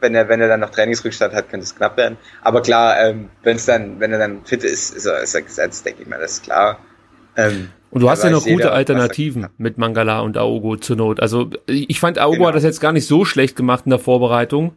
wenn 0.00 0.14
er, 0.14 0.28
wenn 0.28 0.40
er 0.40 0.48
dann 0.48 0.60
noch 0.60 0.70
Trainingsrückstand 0.70 1.34
hat, 1.34 1.48
könnte 1.48 1.64
es 1.64 1.74
knapp 1.74 1.96
werden. 1.96 2.16
Aber 2.42 2.62
klar, 2.62 3.00
ähm, 3.00 3.30
wenn 3.42 3.56
es 3.56 3.66
dann, 3.66 4.00
wenn 4.00 4.12
er 4.12 4.18
dann 4.18 4.44
fit 4.44 4.64
ist, 4.64 4.94
ist 4.94 5.06
er, 5.06 5.20
ist 5.20 5.34
er 5.34 5.42
gesetzt, 5.42 5.84
denke 5.84 6.02
ich 6.02 6.08
mal, 6.08 6.18
das 6.20 6.32
ist 6.32 6.44
klar. 6.44 6.78
Ähm, 7.36 7.70
und 7.90 8.02
du 8.02 8.10
hast 8.10 8.22
ja 8.22 8.30
noch 8.30 8.42
gute 8.42 8.50
jeder, 8.50 8.72
Alternativen 8.72 9.48
mit 9.56 9.78
Mangala 9.78 10.20
und 10.20 10.36
Aogo 10.36 10.76
zur 10.76 10.96
Not. 10.96 11.20
Also 11.20 11.50
ich 11.66 12.00
fand 12.00 12.18
Aogo 12.18 12.36
genau. 12.36 12.48
hat 12.48 12.54
das 12.54 12.64
jetzt 12.64 12.80
gar 12.80 12.92
nicht 12.92 13.06
so 13.06 13.24
schlecht 13.24 13.56
gemacht 13.56 13.86
in 13.86 13.90
der 13.90 13.98
Vorbereitung. 13.98 14.74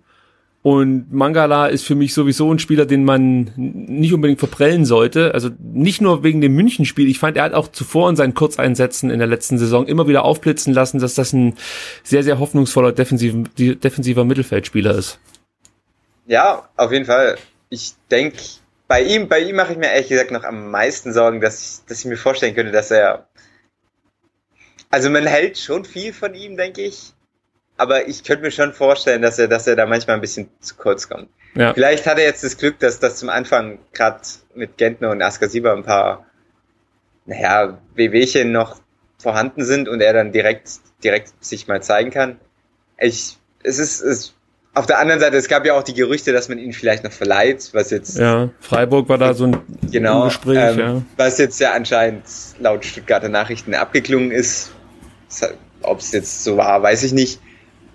Und 0.63 1.11
Mangala 1.11 1.67
ist 1.67 1.85
für 1.85 1.95
mich 1.95 2.13
sowieso 2.13 2.53
ein 2.53 2.59
Spieler, 2.59 2.85
den 2.85 3.03
man 3.03 3.51
nicht 3.55 4.13
unbedingt 4.13 4.37
verprellen 4.37 4.85
sollte. 4.85 5.33
Also 5.33 5.49
nicht 5.59 6.01
nur 6.01 6.23
wegen 6.23 6.39
dem 6.39 6.53
Münchenspiel. 6.53 7.09
Ich 7.09 7.17
fand, 7.17 7.35
er 7.35 7.43
hat 7.43 7.53
auch 7.53 7.69
zuvor 7.69 8.09
in 8.11 8.15
seinen 8.15 8.35
Kurzeinsätzen 8.35 9.09
in 9.09 9.17
der 9.17 9.27
letzten 9.27 9.57
Saison 9.57 9.87
immer 9.87 10.07
wieder 10.07 10.23
aufblitzen 10.23 10.71
lassen, 10.71 10.99
dass 10.99 11.15
das 11.15 11.33
ein 11.33 11.55
sehr, 12.03 12.21
sehr 12.21 12.37
hoffnungsvoller 12.37 12.91
defensiver, 12.91 14.23
Mittelfeldspieler 14.23 14.93
ist. 14.93 15.19
Ja, 16.27 16.69
auf 16.77 16.91
jeden 16.91 17.05
Fall. 17.05 17.37
Ich 17.69 17.93
denke, 18.11 18.37
bei 18.87 19.01
ihm, 19.01 19.29
bei 19.29 19.39
ihm 19.39 19.55
mache 19.55 19.71
ich 19.71 19.79
mir 19.79 19.87
ehrlich 19.87 20.09
gesagt 20.09 20.29
noch 20.29 20.43
am 20.43 20.69
meisten 20.69 21.11
Sorgen, 21.11 21.41
dass 21.41 21.59
ich, 21.79 21.85
dass 21.87 21.99
ich 21.99 22.05
mir 22.05 22.17
vorstellen 22.17 22.53
könnte, 22.53 22.71
dass 22.71 22.91
er, 22.91 23.25
also 24.91 25.09
man 25.09 25.25
hält 25.25 25.57
schon 25.57 25.85
viel 25.85 26.13
von 26.13 26.35
ihm, 26.35 26.55
denke 26.55 26.81
ich 26.81 27.13
aber 27.81 28.07
ich 28.07 28.23
könnte 28.23 28.43
mir 28.43 28.51
schon 28.51 28.73
vorstellen, 28.73 29.23
dass 29.23 29.39
er, 29.39 29.47
dass 29.47 29.65
er 29.65 29.75
da 29.75 29.87
manchmal 29.87 30.17
ein 30.17 30.21
bisschen 30.21 30.49
zu 30.59 30.75
kurz 30.75 31.09
kommt. 31.09 31.29
Ja. 31.55 31.73
Vielleicht 31.73 32.05
hat 32.05 32.19
er 32.19 32.25
jetzt 32.25 32.43
das 32.43 32.55
Glück, 32.57 32.77
dass 32.77 32.99
das 32.99 33.15
zum 33.17 33.29
Anfang 33.29 33.79
gerade 33.91 34.21
mit 34.53 34.77
Gentner 34.77 35.09
und 35.09 35.19
Askasiba 35.19 35.73
ein 35.73 35.81
paar, 35.81 36.27
naja, 37.25 37.79
Wehwehchen 37.95 38.51
noch 38.51 38.79
vorhanden 39.17 39.65
sind 39.65 39.89
und 39.89 39.99
er 39.99 40.13
dann 40.13 40.31
direkt, 40.31 40.69
direkt 41.03 41.33
sich 41.43 41.67
mal 41.67 41.81
zeigen 41.81 42.11
kann. 42.11 42.39
Ich, 42.99 43.37
es 43.63 43.79
ist, 43.79 44.01
es, 44.01 44.35
auf 44.75 44.85
der 44.85 44.99
anderen 44.99 45.19
Seite, 45.19 45.37
es 45.37 45.47
gab 45.47 45.65
ja 45.65 45.73
auch 45.73 45.83
die 45.83 45.95
Gerüchte, 45.95 46.33
dass 46.33 46.49
man 46.49 46.59
ihn 46.59 46.73
vielleicht 46.73 47.03
noch 47.03 47.11
verleiht, 47.11 47.71
was 47.73 47.89
jetzt. 47.89 48.19
Ja, 48.19 48.49
Freiburg 48.59 49.09
war 49.09 49.17
da 49.17 49.33
so 49.33 49.45
ein 49.45 49.57
genau, 49.91 50.25
Gespräch, 50.25 50.73
ähm, 50.73 50.79
ja. 50.79 51.01
Was 51.17 51.39
jetzt 51.39 51.59
ja 51.59 51.71
anscheinend 51.71 52.25
laut 52.59 52.85
Stuttgarter 52.85 53.29
Nachrichten 53.29 53.73
abgeklungen 53.73 54.29
ist. 54.29 54.71
Ob 55.81 55.97
es 55.97 56.11
jetzt 56.11 56.43
so 56.43 56.57
war, 56.57 56.83
weiß 56.83 57.01
ich 57.01 57.13
nicht. 57.13 57.41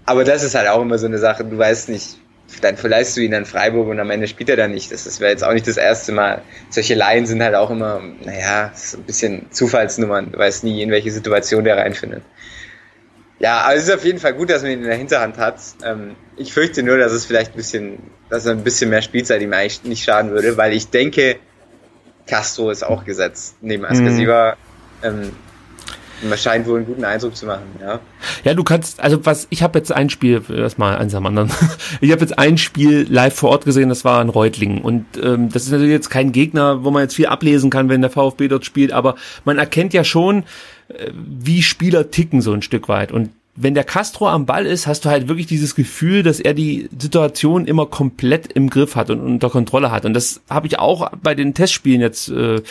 Aber 0.07 0.25
das 0.25 0.43
ist 0.43 0.55
halt 0.55 0.69
auch 0.69 0.81
immer 0.81 0.99
so 0.99 1.07
eine 1.07 1.19
Sache, 1.19 1.45
du 1.45 1.59
weißt 1.59 1.89
nicht, 1.89 2.19
dann 2.61 2.77
verleihst 2.77 3.17
du 3.17 3.21
ihn 3.21 3.35
an 3.35 3.45
Freiburg 3.45 3.89
und 3.89 3.99
am 3.99 4.11
Ende 4.11 4.29
spielt 4.29 4.49
er 4.49 4.57
dann 4.57 4.71
nicht. 4.71 4.93
Das, 4.93 5.05
das 5.05 5.21
wäre 5.21 5.33
jetzt 5.33 5.43
auch 5.43 5.53
nicht 5.53 5.67
das 5.67 5.77
erste 5.77 6.13
Mal. 6.13 6.43
Solche 6.71 6.95
Laien 6.95 7.27
sind 7.27 7.43
halt 7.43 7.57
auch 7.57 7.71
immer, 7.71 8.01
naja, 8.25 8.71
so 8.75 8.99
ein 8.99 9.03
bisschen 9.03 9.51
Zufallsnummern. 9.51 10.33
Du 10.33 10.39
weißt 10.39 10.65
nie, 10.65 10.83
in 10.83 10.91
welche 10.91 11.11
Situation 11.11 11.65
der 11.65 11.77
reinfindet. 11.77 12.23
Ja, 13.39 13.63
aber 13.63 13.75
es 13.75 13.85
ist 13.85 13.95
auf 13.95 14.05
jeden 14.05 14.19
Fall 14.19 14.35
gut, 14.35 14.49
dass 14.49 14.63
man 14.63 14.71
ihn 14.71 14.79
in 14.79 14.87
der 14.87 14.97
Hinterhand 14.97 15.39
hat. 15.39 15.57
Ähm, 15.85 16.17
ich 16.37 16.55
fürchte 16.55 16.83
nur, 16.83 16.97
dass 16.97 17.13
es 17.13 17.27
vielleicht 17.27 17.53
ein 17.53 17.57
bisschen, 17.57 17.99
dass 18.31 18.47
er 18.47 18.53
ein 18.53 18.65
bisschen 18.65 18.91
mehr 18.91 19.03
Spielzeit 19.03 19.43
ihm 19.43 19.53
eigentlich 19.53 19.85
nicht 19.85 20.05
schaden 20.05 20.31
würde, 20.31 20.57
weil 20.57 20.73
ich 20.73 20.89
denke, 20.89 21.37
Castro 22.27 22.71
ist 22.71 22.83
auch 22.83 23.05
gesetzt 23.05 23.57
neben 23.61 23.85
Askasiba. 23.85 24.57
Mhm. 25.03 25.07
Ähm, 25.07 25.33
man 26.23 26.39
scheint 26.39 26.67
wohl 26.67 26.79
einen 26.79 26.87
guten 26.87 27.05
Eindruck 27.05 27.37
zu 27.37 27.47
machen, 27.47 27.65
ja. 27.81 28.01
Ja, 28.45 28.55
du 28.55 28.65
kannst, 28.65 29.01
also 29.01 29.25
was, 29.25 29.47
ich 29.51 29.63
habe 29.63 29.79
jetzt 29.79 29.93
ein 29.93 30.11
Spiel, 30.11 30.43
erstmal 30.51 30.97
eins 30.97 31.15
am 31.15 31.27
anderen. 31.27 31.51
Ich 32.01 32.11
habe 32.13 32.21
jetzt 32.21 32.39
ein 32.39 32.59
Spiel 32.59 33.07
live 33.09 33.35
vor 33.35 33.51
Ort 33.51 33.65
gesehen, 33.65 33.89
das 33.89 34.05
war 34.05 34.21
in 34.21 34.29
Reutlingen. 34.29 34.83
Und 34.83 35.07
ähm, 35.23 35.51
das 35.51 35.65
ist 35.65 35.71
natürlich 35.71 35.93
jetzt 35.93 36.11
kein 36.11 36.33
Gegner, 36.33 36.85
wo 36.85 36.91
man 36.91 37.03
jetzt 37.03 37.15
viel 37.15 37.27
ablesen 37.27 37.71
kann, 37.71 37.89
wenn 37.89 38.01
der 38.01 38.11
VfB 38.11 38.49
dort 38.49 38.65
spielt, 38.65 38.93
aber 38.93 39.17
man 39.45 39.59
erkennt 39.59 39.93
ja 39.93 40.05
schon, 40.05 40.45
äh, 40.89 41.11
wie 41.15 41.63
Spieler 41.63 42.11
ticken 42.11 42.41
so 42.41 42.53
ein 42.53 42.63
Stück 42.63 42.89
weit. 42.89 43.13
Und 43.13 43.31
wenn 43.57 43.75
der 43.75 43.85
Castro 43.85 44.29
am 44.29 44.47
Ball 44.47 44.67
ist, 44.67 44.87
hast 44.87 45.05
du 45.05 45.09
halt 45.09 45.29
wirklich 45.29 45.47
dieses 45.47 45.75
Gefühl, 45.75 46.23
dass 46.23 46.41
er 46.41 46.55
die 46.55 46.89
Situation 46.99 47.67
immer 47.67 47.87
komplett 47.87 48.53
im 48.53 48.69
Griff 48.69 48.97
hat 48.97 49.11
und 49.11 49.21
unter 49.21 49.51
Kontrolle 49.51 49.91
hat. 49.91 50.05
Und 50.05 50.15
das 50.15 50.43
habe 50.51 50.67
ich 50.67 50.79
auch 50.79 51.11
bei 51.23 51.35
den 51.35 51.55
Testspielen 51.55 52.01
jetzt 52.01 52.29
äh, 52.29 52.63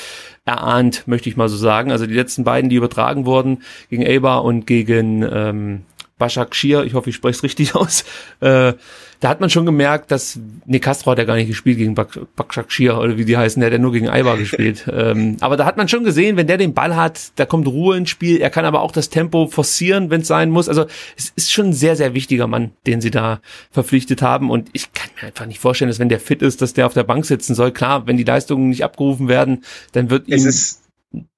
erahnt, 0.45 1.08
möchte 1.08 1.28
ich 1.28 1.38
mal 1.38 1.50
so 1.50 1.58
sagen. 1.58 1.91
Also 1.91 2.06
die 2.06 2.13
letzten 2.13 2.43
beiden, 2.43 2.69
die 2.69 2.76
übertragen 2.76 3.26
wurden, 3.26 3.63
gegen 3.89 4.06
Eibar 4.06 4.43
und 4.43 4.67
gegen 4.67 5.24
ähm, 5.24 5.82
Başakşehir, 6.19 6.84
ich 6.84 6.93
hoffe, 6.93 7.10
ich 7.10 7.15
spreche 7.17 7.38
es 7.38 7.43
richtig 7.43 7.75
aus, 7.75 8.06
äh, 8.39 8.73
da 9.19 9.30
hat 9.30 9.41
man 9.41 9.49
schon 9.49 9.65
gemerkt, 9.65 10.12
dass, 10.12 10.39
nee, 10.65 10.80
Castro 10.80 11.12
hat 11.12 11.17
ja 11.17 11.23
gar 11.23 11.36
nicht 11.36 11.47
gespielt 11.47 11.78
gegen 11.78 11.95
Başakşehir 11.95 12.97
oder 12.97 13.17
wie 13.17 13.25
die 13.25 13.38
heißen, 13.38 13.60
der 13.60 13.67
hat 13.67 13.73
ja 13.73 13.80
nur 13.80 13.91
gegen 13.91 14.10
Eibar 14.10 14.38
gespielt. 14.38 14.86
ähm, 14.91 15.38
aber 15.41 15.58
da 15.58 15.65
hat 15.65 15.78
man 15.78 15.88
schon 15.88 16.04
gesehen, 16.04 16.38
wenn 16.38 16.47
der 16.47 16.58
den 16.58 16.73
Ball 16.73 16.95
hat, 16.95 17.32
da 17.36 17.45
kommt 17.45 17.67
Ruhe 17.67 17.97
ins 17.97 18.10
Spiel, 18.10 18.39
er 18.39 18.49
kann 18.49 18.65
aber 18.65 18.82
auch 18.82 18.91
das 18.91 19.10
Tempo 19.10 19.47
forcieren, 19.47 20.10
wenn 20.10 20.21
es 20.21 20.28
sein 20.28 20.51
muss. 20.51 20.69
Also 20.69 20.86
es 21.17 21.34
ist 21.36 21.51
schon 21.51 21.67
ein 21.67 21.73
sehr, 21.73 21.95
sehr 21.95 22.13
wichtiger 22.13 22.47
Mann, 22.47 22.71
den 22.86 23.01
sie 23.01 23.12
da 23.12 23.41
verpflichtet 23.71 24.21
haben 24.21 24.51
und 24.51 24.69
ich 24.73 24.93
kann 24.93 25.10
mir 25.15 25.28
einfach 25.28 25.45
nicht 25.45 25.60
vorstellen, 25.60 25.89
dass 25.89 25.99
wenn 25.99 26.10
der 26.10 26.19
fit 26.19 26.41
ist, 26.41 26.62
dass 26.62 26.73
der 26.73 26.86
auf 26.86 26.93
der 26.93 27.04
Bank 27.04 27.25
sitzen 27.25 27.56
soll. 27.56 27.71
Klar, 27.71 28.08
wenn 28.08 28.17
die 28.17 28.23
Leistungen 28.23 28.69
nicht 28.69 28.84
abgerufen 28.84 29.28
werden, 29.28 29.63
dann 29.91 30.10
wird 30.10 30.28
ihm 30.28 30.49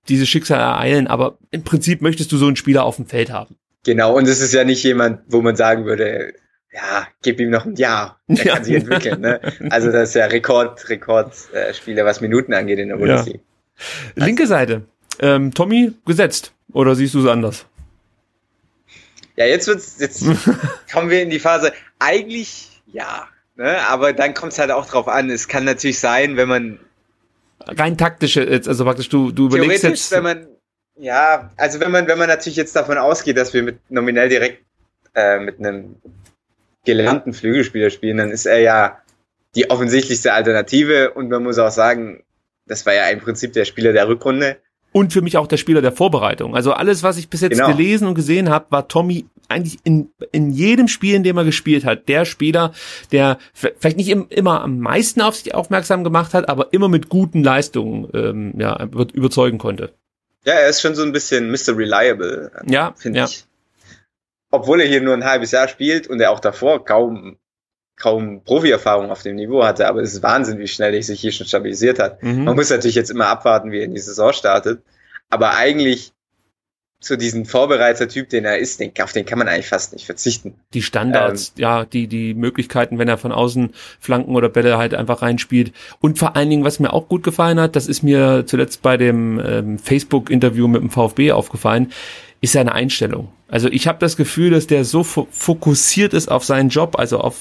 diese 0.10 0.26
Schicksal 0.26 0.60
ereilen, 0.60 1.08
aber 1.08 1.38
im 1.52 1.64
Prinzip 1.64 2.02
möchtest 2.02 2.32
du 2.32 2.38
so 2.38 2.48
einen 2.48 2.56
Spieler 2.56 2.84
auf 2.84 2.96
dem 2.96 3.06
Feld 3.06 3.32
haben. 3.32 3.56
Genau, 3.88 4.18
und 4.18 4.28
es 4.28 4.42
ist 4.42 4.54
ja 4.54 4.66
nicht 4.66 4.84
jemand, 4.84 5.22
wo 5.28 5.42
man 5.42 5.56
sagen 5.56 5.86
würde, 5.86 6.34
ja, 6.74 7.08
gib 7.22 7.40
ihm 7.40 7.50
noch 7.50 7.66
ein 7.66 7.78
Jahr, 7.78 8.20
er 8.28 8.36
ja. 8.36 8.54
kann 8.56 8.66
sich 8.66 8.76
entwickeln. 8.76 9.22
Ne? 9.22 9.40
Also 9.70 9.94
das 9.94 10.10
ist 10.10 10.16
ja 10.16 10.26
Rekord, 10.26 10.90
Rekordspieler, 10.90 12.04
was 12.04 12.20
Minuten 12.20 12.54
angeht 12.54 12.80
in 12.80 12.90
der 12.90 12.98
Bundesliga. 12.98 13.40
Ja. 14.18 14.26
Linke 14.26 14.46
Seite, 14.46 14.82
ähm, 15.22 15.54
Tommy 15.54 15.94
gesetzt 16.06 16.52
oder 16.74 16.96
siehst 16.96 17.14
du 17.14 17.22
es 17.22 17.28
anders? 17.28 17.66
Ja, 19.38 19.46
jetzt 19.46 19.70
wird's, 19.70 19.96
jetzt 20.02 20.26
kommen 20.92 21.10
wir 21.10 21.22
in 21.22 21.30
die 21.30 21.40
Phase. 21.40 21.72
Eigentlich 21.98 22.82
ja, 22.88 23.30
ne? 23.56 23.88
aber 23.88 24.12
dann 24.12 24.34
kommt 24.34 24.52
es 24.52 24.60
halt 24.60 24.72
auch 24.72 24.86
drauf 24.86 25.08
an. 25.08 25.30
Es 25.30 25.48
kann 25.48 25.64
natürlich 25.64 26.00
sein, 26.00 26.36
wenn 26.36 26.50
man 26.50 26.80
Rein 27.66 27.98
taktische, 27.98 28.46
also 28.68 28.84
praktisch 28.84 29.08
du, 29.08 29.32
du 29.32 29.46
überlegst 29.46 29.84
jetzt. 29.84 30.12
wenn 30.12 30.24
man, 30.24 30.48
ja, 31.00 31.52
also 31.58 31.80
wenn 31.80 31.92
man, 31.92 32.08
wenn 32.08 32.18
man 32.18 32.28
natürlich 32.28 32.58
jetzt 32.58 32.76
davon 32.76 32.98
ausgeht, 32.98 33.38
dass 33.38 33.54
wir 33.54 33.64
mit 33.64 33.80
nominell 33.90 34.30
direkt 34.30 34.64
äh, 35.16 35.40
mit 35.40 35.60
einem 35.60 35.96
gelernten 36.86 37.34
Flügelspieler 37.34 37.90
spielen, 37.90 38.18
dann 38.18 38.32
ist 38.32 38.46
er 38.46 38.60
ja 38.60 38.98
die 39.56 39.70
offensichtlichste 39.70 40.34
Alternative 40.34 41.12
und 41.12 41.30
man 41.30 41.44
muss 41.44 41.60
auch 41.60 41.72
sagen, 41.72 42.24
das 42.66 42.86
war 42.86 42.94
ja 42.94 43.08
im 43.10 43.20
Prinzip 43.20 43.54
der 43.54 43.66
Spieler 43.66 43.94
der 43.94 44.08
Rückrunde. 44.08 44.58
Und 44.92 45.14
für 45.14 45.22
mich 45.22 45.38
auch 45.38 45.48
der 45.48 45.58
Spieler 45.58 45.82
der 45.82 45.92
Vorbereitung. 45.92 46.56
Also 46.56 46.72
alles, 46.72 47.04
was 47.04 47.18
ich 47.18 47.30
bis 47.30 47.42
jetzt 47.42 47.54
genau. 47.54 47.68
gelesen 47.68 48.08
und 48.08 48.16
gesehen 48.16 48.50
habe, 48.50 48.68
war 48.70 48.88
Tommy 48.88 49.26
eigentlich 49.50 49.78
in, 49.84 50.10
in 50.32 50.52
jedem 50.52 50.88
Spiel, 50.88 51.16
in 51.16 51.24
dem 51.24 51.38
er 51.38 51.44
gespielt 51.44 51.86
hat, 51.86 52.08
der 52.08 52.26
Spieler, 52.26 52.74
der 53.12 53.38
vielleicht 53.54 53.98
nicht 53.98 54.10
immer 54.10 54.62
am 54.62 54.80
meisten 54.80 55.22
auf 55.22 55.36
sich 55.36 55.54
aufmerksam 55.54 56.04
gemacht 56.04 56.34
hat, 56.34 56.50
aber 56.50 56.74
immer 56.74 56.90
mit 56.90 57.10
guten 57.10 57.44
Leistungen 57.44 58.10
ähm, 58.14 58.54
ja, 58.58 58.82
überzeugen 58.84 59.58
konnte. 59.58 59.94
Ja, 60.46 60.54
er 60.54 60.70
ist 60.70 60.82
schon 60.82 60.96
so 60.96 61.04
ein 61.04 61.12
bisschen 61.12 61.52
Mr. 61.52 61.78
Reliable, 61.78 62.52
ja, 62.66 62.94
finde 62.96 63.20
ja. 63.20 63.26
ich. 63.26 63.46
Obwohl 64.50 64.82
er 64.82 64.88
hier 64.88 65.02
nur 65.02 65.14
ein 65.14 65.26
halbes 65.26 65.52
Jahr 65.52 65.68
spielt 65.68 66.08
und 66.08 66.22
er 66.22 66.32
auch 66.32 66.40
davor 66.40 66.86
kaum 66.86 67.38
kaum 67.98 68.44
Profi-Erfahrung 68.44 69.10
auf 69.10 69.24
dem 69.24 69.36
Niveau 69.36 69.64
hatte, 69.64 69.88
aber 69.88 70.02
es 70.02 70.14
ist 70.14 70.24
Wahnsinn, 70.24 70.60
wie 70.60 70.68
schnell 70.68 70.94
er 70.94 71.02
sich 71.02 71.20
hier 71.20 71.32
schon 71.32 71.48
stabilisiert 71.48 72.00
hat. 72.00 72.22
Mhm. 72.22 72.46
Man 72.46 72.56
muss 72.56 72.70
natürlich 72.70 72.96
jetzt 72.96 73.10
immer 73.10 73.28
abwarten, 73.28 73.72
wie 73.72 73.80
er 73.80 73.86
in 73.86 73.96
die 73.96 74.00
Saison 74.00 74.32
startet. 74.34 74.84
Aber 75.30 75.56
eigentlich 75.56 76.14
so 77.00 77.16
diesen 77.16 77.46
Vorbereiter-Typ, 77.46 78.30
den 78.30 78.46
er 78.46 78.58
ist, 78.58 78.80
den, 78.80 78.92
auf 79.04 79.14
den 79.14 79.26
kann 79.26 79.38
man 79.38 79.48
eigentlich 79.48 79.68
fast 79.68 79.94
nicht 79.94 80.06
verzichten. 80.06 80.56
Die 80.74 80.82
Standards, 80.82 81.54
ähm, 81.56 81.62
ja, 81.62 81.86
die, 81.86 82.08
die 82.08 82.34
Möglichkeiten, 82.34 82.98
wenn 82.98 83.08
er 83.08 83.18
von 83.20 83.32
außen 83.32 83.74
Flanken 84.00 84.36
oder 84.36 84.50
Bälle 84.50 84.78
halt 84.80 84.96
einfach 84.96 85.22
reinspielt. 85.22 85.74
Und 86.00 86.18
vor 86.18 86.36
allen 86.36 86.50
Dingen, 86.50 86.64
was 86.64 86.80
mir 86.80 86.94
auch 86.94 87.08
gut 87.08 87.24
gefallen 87.24 87.60
hat, 87.60 87.76
das 87.76 87.88
ist 87.88 88.02
mir 88.02 88.46
zuletzt 88.48 88.82
bei 88.82 88.98
dem 88.98 89.40
ähm, 89.40 89.78
Facebook-Interview 89.78 90.68
mit 90.68 90.82
dem 90.82 90.90
VfB 90.90 91.34
aufgefallen, 91.34 91.92
ist 92.42 92.54
seine 92.54 92.74
Einstellung. 92.74 93.30
Also 93.48 93.70
ich 93.70 93.88
habe 93.88 94.00
das 94.00 94.18
Gefühl, 94.18 94.52
dass 94.52 94.68
der 94.68 94.84
so 94.86 95.04
fokussiert 95.04 96.14
ist 96.14 96.30
auf 96.30 96.44
seinen 96.44 96.70
Job, 96.70 97.00
also 97.00 97.20
auf 97.20 97.36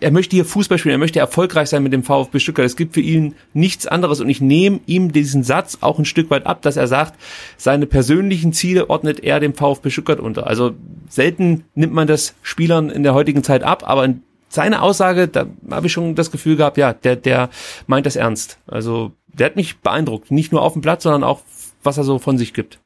er 0.00 0.10
möchte 0.10 0.36
hier 0.36 0.44
Fußball 0.44 0.78
spielen, 0.78 0.94
er 0.94 0.98
möchte 0.98 1.18
erfolgreich 1.18 1.68
sein 1.68 1.82
mit 1.82 1.92
dem 1.92 2.02
VfB 2.02 2.38
Stuttgart. 2.40 2.66
Es 2.66 2.76
gibt 2.76 2.94
für 2.94 3.00
ihn 3.00 3.34
nichts 3.54 3.86
anderes 3.86 4.20
und 4.20 4.28
ich 4.28 4.40
nehme 4.40 4.80
ihm 4.86 5.12
diesen 5.12 5.42
Satz 5.44 5.78
auch 5.80 5.98
ein 5.98 6.04
Stück 6.04 6.30
weit 6.30 6.46
ab, 6.46 6.62
dass 6.62 6.76
er 6.76 6.86
sagt, 6.86 7.14
seine 7.56 7.86
persönlichen 7.86 8.52
Ziele 8.52 8.90
ordnet 8.90 9.20
er 9.20 9.40
dem 9.40 9.54
VfB 9.54 9.90
Stuttgart 9.90 10.20
unter. 10.20 10.46
Also 10.46 10.74
selten 11.08 11.64
nimmt 11.74 11.94
man 11.94 12.06
das 12.06 12.34
Spielern 12.42 12.90
in 12.90 13.02
der 13.02 13.14
heutigen 13.14 13.42
Zeit 13.42 13.62
ab, 13.62 13.84
aber 13.86 14.14
seine 14.48 14.82
Aussage, 14.82 15.28
da 15.28 15.46
habe 15.70 15.86
ich 15.86 15.92
schon 15.92 16.14
das 16.14 16.30
Gefühl 16.30 16.56
gehabt, 16.56 16.76
ja, 16.76 16.92
der, 16.92 17.16
der 17.16 17.50
meint 17.86 18.06
das 18.06 18.16
ernst. 18.16 18.58
Also 18.66 19.12
der 19.26 19.46
hat 19.46 19.56
mich 19.56 19.78
beeindruckt, 19.78 20.30
nicht 20.30 20.52
nur 20.52 20.62
auf 20.62 20.72
dem 20.72 20.82
Platz, 20.82 21.02
sondern 21.02 21.24
auch, 21.24 21.40
was 21.82 21.98
er 21.98 22.04
so 22.04 22.18
von 22.18 22.38
sich 22.38 22.54
gibt. 22.54 22.80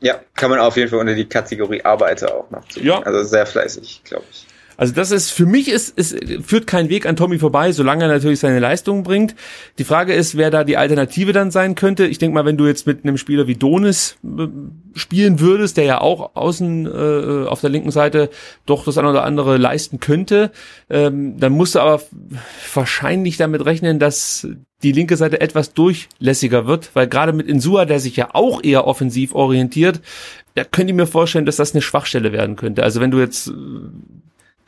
Ja, 0.00 0.20
kann 0.34 0.50
man 0.50 0.60
auf 0.60 0.76
jeden 0.76 0.90
Fall 0.90 1.00
unter 1.00 1.14
die 1.14 1.28
Kategorie 1.28 1.82
Arbeiter 1.82 2.34
auch 2.34 2.50
noch 2.50 2.66
zu. 2.68 2.80
Ja. 2.80 3.00
Also 3.02 3.22
sehr 3.24 3.46
fleißig, 3.46 4.02
glaube 4.04 4.24
ich. 4.30 4.46
Also 4.78 4.94
das 4.94 5.10
ist 5.10 5.30
für 5.30 5.44
mich 5.44 5.68
ist 5.68 5.92
es 5.96 6.14
führt 6.46 6.68
kein 6.68 6.88
Weg 6.88 7.04
an 7.04 7.16
Tommy 7.16 7.40
vorbei, 7.40 7.72
solange 7.72 8.04
er 8.04 8.08
natürlich 8.08 8.38
seine 8.38 8.60
Leistungen 8.60 9.02
bringt. 9.02 9.34
Die 9.78 9.84
Frage 9.84 10.14
ist, 10.14 10.36
wer 10.36 10.52
da 10.52 10.62
die 10.62 10.76
Alternative 10.76 11.32
dann 11.32 11.50
sein 11.50 11.74
könnte. 11.74 12.06
Ich 12.06 12.18
denke 12.18 12.34
mal, 12.34 12.44
wenn 12.44 12.56
du 12.56 12.64
jetzt 12.64 12.86
mit 12.86 13.02
einem 13.02 13.18
Spieler 13.18 13.48
wie 13.48 13.56
Donis 13.56 14.16
äh, 14.22 14.46
spielen 14.94 15.40
würdest, 15.40 15.78
der 15.78 15.84
ja 15.84 16.00
auch 16.00 16.36
außen 16.36 16.86
äh, 16.86 17.48
auf 17.48 17.60
der 17.60 17.70
linken 17.70 17.90
Seite 17.90 18.30
doch 18.66 18.84
das 18.84 18.98
eine 18.98 19.10
oder 19.10 19.24
andere 19.24 19.56
leisten 19.56 19.98
könnte, 19.98 20.52
ähm, 20.88 21.40
dann 21.40 21.54
musst 21.54 21.74
du 21.74 21.80
aber 21.80 22.00
wahrscheinlich 22.72 23.36
damit 23.36 23.64
rechnen, 23.64 23.98
dass 23.98 24.46
die 24.82 24.92
linke 24.92 25.16
Seite 25.16 25.40
etwas 25.40 25.74
durchlässiger 25.74 26.66
wird, 26.66 26.90
weil 26.94 27.08
gerade 27.08 27.32
mit 27.32 27.48
Insua, 27.48 27.84
der 27.84 27.98
sich 27.98 28.16
ja 28.16 28.30
auch 28.32 28.62
eher 28.62 28.86
offensiv 28.86 29.34
orientiert, 29.34 30.00
da 30.54 30.64
könnt 30.64 30.88
ihr 30.88 30.94
mir 30.94 31.06
vorstellen, 31.06 31.46
dass 31.46 31.56
das 31.56 31.72
eine 31.72 31.82
Schwachstelle 31.82 32.32
werden 32.32 32.56
könnte. 32.56 32.82
Also 32.82 33.00
wenn 33.00 33.10
du 33.10 33.18
jetzt 33.18 33.50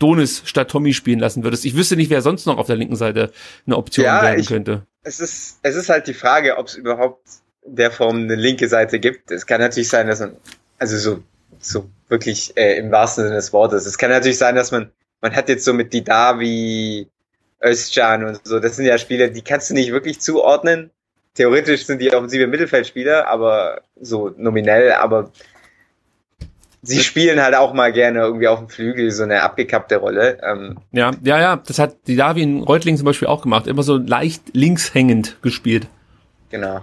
Donis 0.00 0.42
statt 0.46 0.70
Tommy 0.70 0.94
spielen 0.94 1.20
lassen 1.20 1.44
würdest. 1.44 1.64
Ich 1.64 1.76
wüsste 1.76 1.94
nicht, 1.94 2.10
wer 2.10 2.22
sonst 2.22 2.46
noch 2.46 2.58
auf 2.58 2.66
der 2.66 2.76
linken 2.76 2.96
Seite 2.96 3.30
eine 3.66 3.76
Option 3.76 4.06
ja, 4.06 4.22
werden 4.22 4.40
ich, 4.40 4.48
könnte. 4.48 4.86
Es 5.02 5.20
ist, 5.20 5.58
es 5.62 5.76
ist 5.76 5.88
halt 5.88 6.08
die 6.08 6.14
Frage, 6.14 6.56
ob 6.56 6.66
es 6.66 6.74
überhaupt 6.74 7.22
der 7.64 7.90
Form 7.90 8.16
eine 8.16 8.34
linke 8.34 8.68
Seite 8.68 8.98
gibt. 8.98 9.30
Es 9.30 9.46
kann 9.46 9.60
natürlich 9.60 9.88
sein, 9.88 10.08
dass 10.08 10.20
man, 10.20 10.36
also 10.78 10.96
so, 10.96 11.22
so 11.60 11.88
wirklich 12.08 12.56
äh, 12.56 12.78
im 12.78 12.90
wahrsten 12.90 13.24
Sinne 13.24 13.36
des 13.36 13.52
Wortes. 13.52 13.86
Es 13.86 13.98
kann 13.98 14.10
natürlich 14.10 14.38
sein, 14.38 14.56
dass 14.56 14.72
man, 14.72 14.90
man 15.20 15.36
hat 15.36 15.48
jetzt 15.48 15.64
so 15.64 15.74
mit 15.74 15.92
Didavi, 15.92 17.06
Özcan 17.62 18.24
und 18.24 18.40
so, 18.44 18.58
das 18.58 18.76
sind 18.76 18.86
ja 18.86 18.98
Spieler, 18.98 19.28
die 19.28 19.42
kannst 19.42 19.70
du 19.70 19.74
nicht 19.74 19.92
wirklich 19.92 20.20
zuordnen. 20.20 20.90
Theoretisch 21.34 21.86
sind 21.86 22.00
die 22.00 22.12
offensive 22.12 22.46
Mittelfeldspieler, 22.46 23.28
aber 23.28 23.82
so 24.00 24.32
nominell, 24.36 24.92
aber 24.92 25.30
sie 26.82 27.00
spielen 27.00 27.40
halt 27.40 27.54
auch 27.54 27.72
mal 27.72 27.92
gerne 27.92 28.20
irgendwie 28.20 28.48
auf 28.48 28.58
dem 28.58 28.68
Flügel 28.68 29.10
so 29.10 29.22
eine 29.22 29.42
abgekappte 29.42 29.96
Rolle. 29.96 30.38
Ähm, 30.42 30.78
ja, 30.92 31.12
ja, 31.22 31.40
ja, 31.40 31.56
das 31.56 31.78
hat 31.78 31.96
die 32.06 32.16
Darwin 32.16 32.62
Reutling 32.62 32.96
zum 32.96 33.04
Beispiel 33.04 33.28
auch 33.28 33.42
gemacht, 33.42 33.66
immer 33.66 33.82
so 33.82 33.96
leicht 33.96 34.42
links 34.52 34.94
hängend 34.94 35.36
gespielt. 35.42 35.86
Genau. 36.50 36.80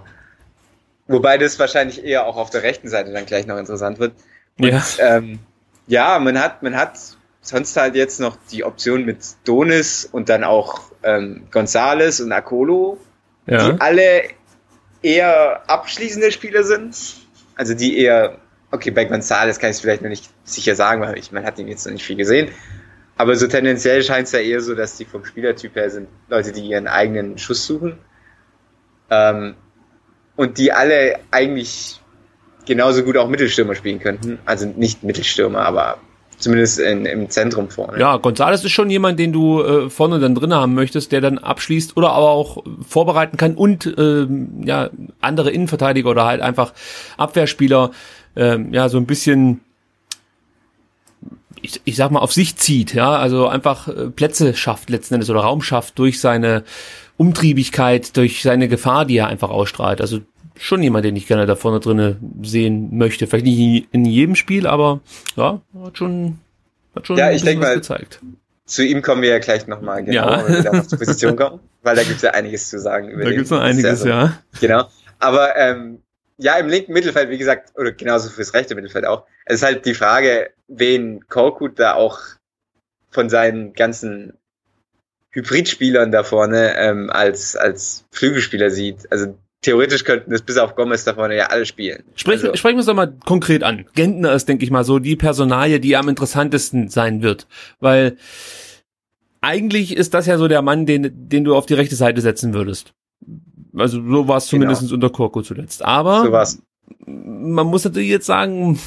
Wobei 1.08 1.38
das 1.38 1.58
wahrscheinlich 1.58 2.04
eher 2.04 2.26
auch 2.26 2.36
auf 2.36 2.50
der 2.50 2.62
rechten 2.62 2.88
Seite 2.88 3.12
dann 3.12 3.26
gleich 3.26 3.46
noch 3.46 3.58
interessant 3.58 3.98
wird. 3.98 4.12
Und, 4.58 4.68
ja. 4.68 4.82
Ähm, 4.98 5.40
ja, 5.86 6.18
man 6.18 6.38
hat, 6.38 6.62
man 6.62 6.76
hat 6.76 6.98
sonst 7.40 7.76
halt 7.76 7.94
jetzt 7.94 8.20
noch 8.20 8.36
die 8.50 8.64
Option 8.64 9.04
mit 9.04 9.18
Donis 9.44 10.08
und 10.10 10.28
dann 10.28 10.44
auch 10.44 10.82
ähm, 11.02 11.46
Gonzales 11.50 12.20
und 12.20 12.32
Akolo, 12.32 12.98
ja. 13.46 13.72
die 13.72 13.80
alle 13.80 14.22
eher 15.02 15.68
abschließende 15.68 16.32
Spieler 16.32 16.64
sind. 16.64 16.96
Also 17.56 17.74
die 17.74 17.98
eher 17.98 18.38
Okay, 18.70 18.90
bei 18.90 19.06
Gonzales 19.06 19.58
kann 19.58 19.70
ich 19.70 19.76
es 19.76 19.80
vielleicht 19.80 20.02
noch 20.02 20.10
nicht 20.10 20.28
sicher 20.44 20.74
sagen, 20.74 21.00
weil 21.00 21.16
ich, 21.18 21.32
man 21.32 21.44
hat 21.44 21.58
ihn 21.58 21.68
jetzt 21.68 21.86
noch 21.86 21.92
nicht 21.92 22.04
viel 22.04 22.16
gesehen. 22.16 22.50
Aber 23.16 23.34
so 23.34 23.46
tendenziell 23.46 24.02
scheint 24.02 24.26
es 24.26 24.32
ja 24.32 24.40
eher 24.40 24.60
so, 24.60 24.74
dass 24.74 24.96
die 24.96 25.06
vom 25.06 25.24
Spielertyp 25.24 25.74
her 25.74 25.90
sind 25.90 26.08
Leute, 26.28 26.52
die 26.52 26.60
ihren 26.60 26.86
eigenen 26.86 27.38
Schuss 27.38 27.66
suchen. 27.66 27.98
Ähm, 29.10 29.54
und 30.36 30.58
die 30.58 30.70
alle 30.72 31.18
eigentlich 31.30 32.00
genauso 32.66 33.02
gut 33.02 33.16
auch 33.16 33.28
Mittelstürmer 33.28 33.74
spielen 33.74 34.00
könnten. 34.00 34.38
Also 34.44 34.66
nicht 34.66 35.02
Mittelstürmer, 35.02 35.60
aber 35.60 35.98
zumindest 36.38 36.78
in, 36.78 37.04
im 37.06 37.28
Zentrum 37.30 37.68
vorne. 37.68 37.98
Ja, 37.98 38.16
Gonzales 38.16 38.64
ist 38.64 38.72
schon 38.72 38.90
jemand, 38.90 39.18
den 39.18 39.32
du 39.32 39.62
äh, 39.62 39.90
vorne 39.90 40.20
dann 40.20 40.34
drin 40.34 40.54
haben 40.54 40.74
möchtest, 40.74 41.12
der 41.12 41.20
dann 41.20 41.38
abschließt 41.38 41.96
oder 41.96 42.12
aber 42.12 42.30
auch 42.30 42.64
vorbereiten 42.86 43.36
kann 43.36 43.54
und 43.54 43.86
äh, 43.86 44.26
ja 44.64 44.90
andere 45.20 45.50
Innenverteidiger 45.50 46.10
oder 46.10 46.24
halt 46.24 46.40
einfach 46.40 46.72
Abwehrspieler 47.16 47.90
ähm, 48.36 48.72
ja, 48.72 48.88
so 48.88 48.98
ein 48.98 49.06
bisschen 49.06 49.60
ich, 51.60 51.80
ich 51.84 51.96
sag 51.96 52.12
mal, 52.12 52.20
auf 52.20 52.32
sich 52.32 52.56
zieht, 52.56 52.94
ja, 52.94 53.16
also 53.16 53.48
einfach 53.48 53.88
äh, 53.88 54.10
Plätze 54.10 54.54
schafft 54.54 54.90
letzten 54.90 55.14
Endes 55.14 55.30
oder 55.30 55.40
Raum 55.40 55.62
schafft 55.62 55.98
durch 55.98 56.20
seine 56.20 56.62
Umtriebigkeit, 57.16 58.16
durch 58.16 58.42
seine 58.42 58.68
Gefahr, 58.68 59.04
die 59.04 59.16
er 59.16 59.26
einfach 59.26 59.50
ausstrahlt. 59.50 60.00
Also 60.00 60.20
schon 60.58 60.82
jemand, 60.82 61.04
den 61.04 61.16
ich 61.16 61.26
gerne 61.26 61.46
da 61.46 61.56
vorne 61.56 61.80
drinne 61.80 62.16
sehen 62.42 62.96
möchte. 62.96 63.26
Vielleicht 63.26 63.46
nicht 63.46 63.88
in 63.92 64.04
jedem 64.04 64.34
Spiel, 64.34 64.66
aber 64.66 65.00
ja, 65.36 65.60
hat 65.84 65.98
schon, 65.98 66.38
hat 66.94 67.06
schon 67.06 67.16
ja, 67.16 67.30
ich 67.30 67.42
denke 67.42 67.64
mal, 67.64 67.74
gezeigt. 67.74 68.20
Zu 68.66 68.84
ihm 68.84 69.00
kommen 69.00 69.22
wir 69.22 69.30
ja 69.30 69.38
gleich 69.38 69.66
nochmal, 69.66 70.04
genau, 70.04 70.30
ja. 70.30 70.46
wenn 70.46 70.54
wir 70.54 70.62
da 70.62 70.86
zur 70.86 70.98
Position 70.98 71.36
kommen, 71.36 71.60
weil 71.82 71.96
da 71.96 72.02
gibt's 72.02 72.22
ja 72.22 72.32
einiges 72.32 72.68
zu 72.68 72.78
sagen. 72.78 73.08
Über 73.08 73.24
da 73.24 73.30
gibt's 73.30 73.50
noch 73.50 73.60
einiges, 73.60 74.04
ja. 74.04 74.24
ja. 74.24 74.38
Genau. 74.60 74.88
Aber 75.18 75.56
ähm, 75.56 76.02
ja, 76.36 76.56
im 76.56 76.68
linken 76.68 76.92
Mittelfeld, 76.92 77.30
wie 77.30 77.38
gesagt, 77.38 77.72
oder 77.76 77.92
genauso 77.92 78.28
fürs 78.30 78.54
rechte 78.54 78.74
Mittelfeld 78.74 79.06
auch. 79.06 79.24
Es 79.44 79.56
ist 79.56 79.62
halt 79.62 79.86
die 79.86 79.94
Frage, 79.94 80.50
wen 80.68 81.26
Korkut 81.28 81.78
da 81.78 81.94
auch 81.94 82.20
von 83.10 83.28
seinen 83.28 83.72
ganzen 83.72 84.34
Hybridspielern 85.30 86.12
da 86.12 86.22
vorne 86.22 86.76
ähm, 86.76 87.10
als, 87.10 87.56
als 87.56 88.04
Flügelspieler 88.12 88.70
sieht. 88.70 89.10
Also 89.10 89.36
theoretisch 89.62 90.04
könnten 90.04 90.32
es 90.32 90.42
bis 90.42 90.56
auf 90.56 90.74
Gomez 90.74 91.04
da 91.04 91.14
vorne 91.14 91.36
ja 91.36 91.46
alle 91.46 91.66
spielen. 91.66 92.04
Sprech, 92.14 92.42
also, 92.44 92.56
sprechen 92.56 92.76
wir 92.76 92.80
es 92.80 92.86
doch 92.86 92.94
mal 92.94 93.12
konkret 93.24 93.62
an. 93.62 93.86
Gentner 93.94 94.32
ist, 94.32 94.48
denke 94.48 94.64
ich 94.64 94.70
mal, 94.70 94.84
so 94.84 94.98
die 94.98 95.16
Personalie, 95.16 95.80
die 95.80 95.96
am 95.96 96.08
interessantesten 96.08 96.88
sein 96.88 97.22
wird. 97.22 97.46
Weil 97.80 98.16
eigentlich 99.40 99.96
ist 99.96 100.14
das 100.14 100.26
ja 100.26 100.38
so 100.38 100.48
der 100.48 100.62
Mann, 100.62 100.86
den, 100.86 101.28
den 101.28 101.44
du 101.44 101.54
auf 101.54 101.66
die 101.66 101.74
rechte 101.74 101.96
Seite 101.96 102.20
setzen 102.20 102.54
würdest. 102.54 102.94
Also 103.76 104.02
so 104.02 104.28
war 104.28 104.38
es 104.38 104.48
genau. 104.48 104.62
zumindest 104.62 104.92
unter 104.92 105.10
Korko 105.10 105.42
zuletzt. 105.42 105.84
Aber 105.84 106.24
so 106.24 106.32
war's. 106.32 106.62
man 107.06 107.66
muss 107.66 107.84
natürlich 107.84 108.08
jetzt 108.08 108.26
sagen, 108.26 108.78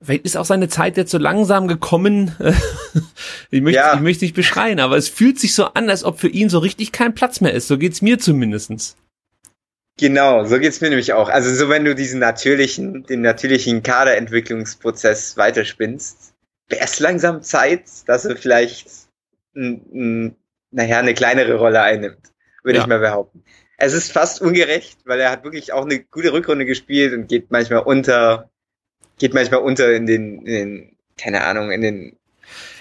vielleicht 0.00 0.24
ist 0.24 0.36
auch 0.36 0.44
seine 0.44 0.68
Zeit 0.68 0.96
jetzt 0.96 1.10
so 1.10 1.18
langsam 1.18 1.68
gekommen. 1.68 2.34
ich, 3.50 3.60
möchte, 3.60 3.78
ja. 3.78 3.94
ich 3.94 4.00
möchte 4.00 4.24
nicht 4.24 4.34
beschreien, 4.34 4.80
aber 4.80 4.96
es 4.96 5.08
fühlt 5.08 5.38
sich 5.38 5.54
so 5.54 5.66
an, 5.66 5.90
als 5.90 6.04
ob 6.04 6.18
für 6.18 6.28
ihn 6.28 6.48
so 6.48 6.58
richtig 6.58 6.92
kein 6.92 7.14
Platz 7.14 7.40
mehr 7.40 7.52
ist. 7.52 7.68
So 7.68 7.78
geht's 7.78 8.02
mir 8.02 8.18
zumindestens. 8.18 8.96
Genau, 9.98 10.44
so 10.44 10.58
geht's 10.58 10.80
mir 10.80 10.88
nämlich 10.88 11.12
auch. 11.12 11.28
Also 11.28 11.54
so 11.54 11.68
wenn 11.68 11.84
du 11.84 11.94
diesen 11.94 12.18
natürlichen, 12.18 13.04
den 13.04 13.20
natürlichen 13.20 13.82
Kaderentwicklungsprozess 13.82 15.36
weiterspinnst, 15.36 16.34
wäre 16.68 16.84
es 16.84 16.98
langsam 16.98 17.42
Zeit, 17.42 17.84
dass 18.06 18.24
er 18.24 18.36
vielleicht 18.36 18.88
n, 19.54 19.80
n, 19.92 20.36
nachher 20.72 20.98
eine 20.98 21.14
kleinere 21.14 21.54
Rolle 21.54 21.82
einnimmt, 21.82 22.32
würde 22.64 22.78
ja. 22.78 22.82
ich 22.82 22.88
mal 22.88 22.98
behaupten. 22.98 23.44
es 23.76 23.92
ist 23.92 24.10
fast 24.10 24.40
ungerecht, 24.40 24.98
weil 25.04 25.20
er 25.20 25.30
hat 25.30 25.44
wirklich 25.44 25.72
auch 25.72 25.84
eine 25.84 26.00
gute 26.00 26.32
Rückrunde 26.32 26.64
gespielt 26.64 27.12
und 27.12 27.28
geht 27.28 27.52
manchmal 27.52 27.82
unter, 27.82 28.50
geht 29.18 29.34
manchmal 29.34 29.60
unter 29.60 29.92
in 29.92 30.06
den, 30.06 30.44
in 30.44 30.52
den 30.52 30.96
keine 31.16 31.44
Ahnung, 31.44 31.70
in 31.70 31.82
den 31.82 32.18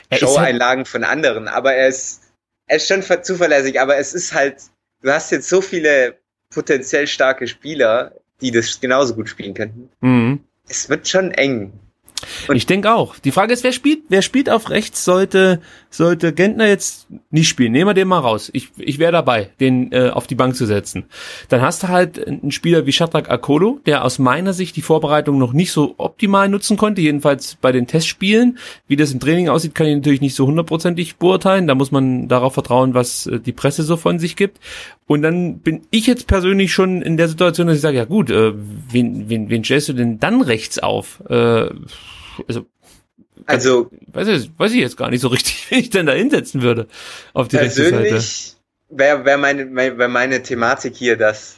halt 0.09 0.21
Show-Einlagen 0.21 0.79
halt 0.79 0.87
von 0.87 1.03
anderen. 1.03 1.47
Aber 1.47 1.75
er 1.75 1.87
ist, 1.87 2.23
er 2.65 2.77
ist 2.77 2.87
schon 2.87 3.03
zuverlässig, 3.23 3.79
aber 3.79 3.97
es 3.97 4.15
ist 4.15 4.33
halt, 4.33 4.63
du 5.01 5.11
hast 5.11 5.31
jetzt 5.31 5.49
so 5.49 5.61
viele 5.61 6.17
potenziell 6.53 7.07
starke 7.07 7.47
Spieler, 7.47 8.13
die 8.41 8.51
das 8.51 8.79
genauso 8.79 9.15
gut 9.15 9.29
spielen 9.29 9.53
könnten. 9.53 9.89
Mhm. 10.01 10.39
Es 10.67 10.89
wird 10.89 11.07
schon 11.07 11.31
eng. 11.31 11.73
Und 12.47 12.55
ich 12.55 12.65
denke 12.65 12.93
auch. 12.93 13.17
Die 13.19 13.31
Frage 13.31 13.53
ist, 13.53 13.63
wer 13.63 13.71
spielt, 13.71 14.03
wer 14.09 14.21
spielt 14.21 14.49
auf 14.49 14.69
rechts, 14.69 15.03
sollte, 15.03 15.61
sollte 15.89 16.33
Gentner 16.33 16.67
jetzt 16.67 17.07
nicht 17.31 17.47
spielen. 17.47 17.71
Nehmen 17.71 17.89
wir 17.89 17.93
den 17.93 18.07
mal 18.07 18.19
raus. 18.19 18.49
Ich, 18.53 18.69
ich 18.77 18.99
wäre 18.99 19.11
dabei, 19.11 19.49
den 19.59 19.91
äh, 19.91 20.09
auf 20.09 20.27
die 20.27 20.35
Bank 20.35 20.55
zu 20.55 20.65
setzen. 20.65 21.05
Dann 21.49 21.61
hast 21.61 21.83
du 21.83 21.87
halt 21.89 22.25
einen 22.25 22.51
Spieler 22.51 22.85
wie 22.85 22.91
Shadrach 22.91 23.29
Akolo, 23.29 23.79
der 23.85 24.03
aus 24.03 24.19
meiner 24.19 24.53
Sicht 24.53 24.75
die 24.75 24.81
Vorbereitung 24.81 25.37
noch 25.37 25.53
nicht 25.53 25.71
so 25.71 25.95
optimal 25.97 26.49
nutzen 26.49 26.77
konnte, 26.77 27.01
jedenfalls 27.01 27.55
bei 27.55 27.71
den 27.71 27.87
Testspielen. 27.87 28.57
Wie 28.87 28.95
das 28.95 29.11
im 29.11 29.19
Training 29.19 29.49
aussieht, 29.49 29.75
kann 29.75 29.87
ich 29.87 29.95
natürlich 29.95 30.21
nicht 30.21 30.35
so 30.35 30.47
hundertprozentig 30.47 31.17
beurteilen. 31.17 31.67
Da 31.67 31.75
muss 31.75 31.91
man 31.91 32.27
darauf 32.27 32.53
vertrauen, 32.53 32.93
was 32.93 33.27
äh, 33.27 33.39
die 33.39 33.53
Presse 33.53 33.83
so 33.83 33.97
von 33.97 34.19
sich 34.19 34.35
gibt. 34.35 34.59
Und 35.05 35.21
dann 35.21 35.59
bin 35.59 35.85
ich 35.91 36.07
jetzt 36.07 36.27
persönlich 36.27 36.73
schon 36.73 37.01
in 37.01 37.17
der 37.17 37.27
Situation, 37.27 37.67
dass 37.67 37.75
ich 37.75 37.81
sage, 37.81 37.97
ja 37.97 38.05
gut, 38.05 38.29
äh, 38.29 38.53
wen, 38.55 39.29
wen, 39.29 39.49
wen 39.49 39.63
stellst 39.63 39.89
du 39.89 39.93
denn 39.93 40.19
dann 40.19 40.41
rechts 40.41 40.79
auf? 40.79 41.21
Äh, 41.29 41.69
also, 42.47 42.65
also 43.45 43.91
weiß 44.07 44.27
ich, 44.29 44.51
weiß 44.57 44.71
ich 44.71 44.79
jetzt 44.79 44.97
gar 44.97 45.09
nicht 45.09 45.21
so 45.21 45.27
richtig, 45.27 45.67
wie 45.69 45.75
ich 45.75 45.89
denn 45.89 46.05
da 46.05 46.13
hinsetzen 46.13 46.61
würde 46.61 46.87
auf 47.33 47.47
die 47.47 47.57
rechte 47.57 47.83
Seite. 47.83 47.97
Persönlich 47.97 48.55
wäre 48.89 49.25
wär 49.25 49.37
meine, 49.37 49.75
wär 49.75 50.07
meine 50.07 50.41
Thematik 50.41 50.95
hier, 50.95 51.17
dass 51.17 51.57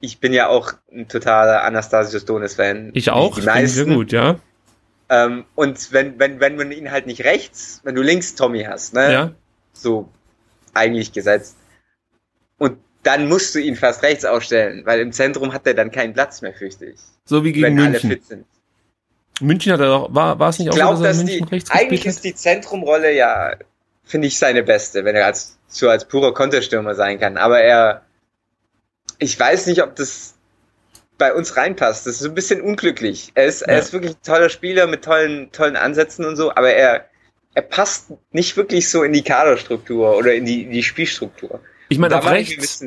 ich 0.00 0.18
bin 0.18 0.32
ja 0.32 0.48
auch 0.48 0.72
ein 0.92 1.08
totaler 1.08 1.64
Anastasios 1.64 2.24
Donis-Fan. 2.26 2.90
Ich 2.92 3.10
auch, 3.10 3.38
die 3.38 3.46
meisten. 3.46 3.94
gut, 3.94 4.12
ja. 4.12 4.38
Ähm, 5.08 5.44
und 5.54 5.92
wenn, 5.92 6.18
wenn, 6.18 6.40
wenn 6.40 6.56
man 6.56 6.72
ihn 6.72 6.90
halt 6.90 7.06
nicht 7.06 7.24
rechts, 7.24 7.80
wenn 7.84 7.94
du 7.94 8.02
links 8.02 8.34
Tommy 8.34 8.64
hast, 8.64 8.94
ne? 8.94 9.12
Ja. 9.12 9.30
So 9.72 10.08
eigentlich 10.74 11.12
gesetzt, 11.12 11.56
und 12.58 12.78
dann 13.02 13.28
musst 13.28 13.54
du 13.54 13.58
ihn 13.58 13.76
fast 13.76 14.02
rechts 14.02 14.24
aufstellen, 14.24 14.84
weil 14.86 15.00
im 15.00 15.12
Zentrum 15.12 15.52
hat 15.52 15.66
er 15.66 15.74
dann 15.74 15.90
keinen 15.90 16.14
Platz 16.14 16.42
mehr, 16.42 16.54
fürchte 16.54 16.86
ich. 16.86 17.00
So 17.24 17.44
wie 17.44 17.52
gegen 17.52 17.66
wenn 17.66 17.74
München. 17.74 17.90
alle 17.90 18.00
fit 18.00 18.24
sind. 18.24 18.46
München 19.40 19.72
hat 19.72 19.80
er 19.80 19.86
doch, 19.86 20.14
war, 20.14 20.38
war 20.38 20.50
es 20.50 20.58
nicht 20.58 20.68
ich 20.68 20.72
auch 20.72 20.76
glaub, 20.76 20.96
so, 20.96 21.02
dass, 21.02 21.18
dass 21.18 21.26
München 21.26 21.46
die, 21.46 21.54
rechts 21.54 21.70
Eigentlich 21.70 22.06
ist 22.06 22.24
die 22.24 22.34
Zentrumrolle 22.34 23.12
ja, 23.12 23.56
finde 24.04 24.28
ich, 24.28 24.38
seine 24.38 24.62
beste, 24.62 25.04
wenn 25.04 25.16
er 25.16 25.26
als, 25.26 25.58
so 25.68 25.88
als 25.88 26.06
purer 26.06 26.32
Konterstürmer 26.32 26.94
sein 26.94 27.18
kann. 27.18 27.36
Aber 27.36 27.60
er, 27.60 28.02
ich 29.18 29.38
weiß 29.38 29.66
nicht, 29.66 29.82
ob 29.82 29.96
das 29.96 30.34
bei 31.18 31.32
uns 31.32 31.56
reinpasst. 31.56 32.06
Das 32.06 32.20
ist 32.20 32.26
ein 32.26 32.34
bisschen 32.34 32.60
unglücklich. 32.60 33.32
Er 33.34 33.46
ist, 33.46 33.60
ja. 33.62 33.68
er 33.68 33.78
ist 33.78 33.92
wirklich 33.92 34.12
ein 34.12 34.22
toller 34.22 34.48
Spieler 34.48 34.86
mit 34.86 35.04
tollen, 35.04 35.50
tollen 35.52 35.76
Ansätzen 35.76 36.24
und 36.24 36.36
so, 36.36 36.50
aber 36.50 36.72
er, 36.72 37.06
er 37.54 37.62
passt 37.62 38.08
nicht 38.32 38.56
wirklich 38.56 38.88
so 38.88 39.02
in 39.02 39.12
die 39.12 39.22
Kaderstruktur 39.22 40.16
oder 40.16 40.34
in 40.34 40.44
die, 40.44 40.62
in 40.62 40.70
die 40.70 40.82
Spielstruktur. 40.82 41.60
Ich 41.88 41.98
meine, 41.98 42.18
auf 42.18 42.30
rechts, 42.30 42.84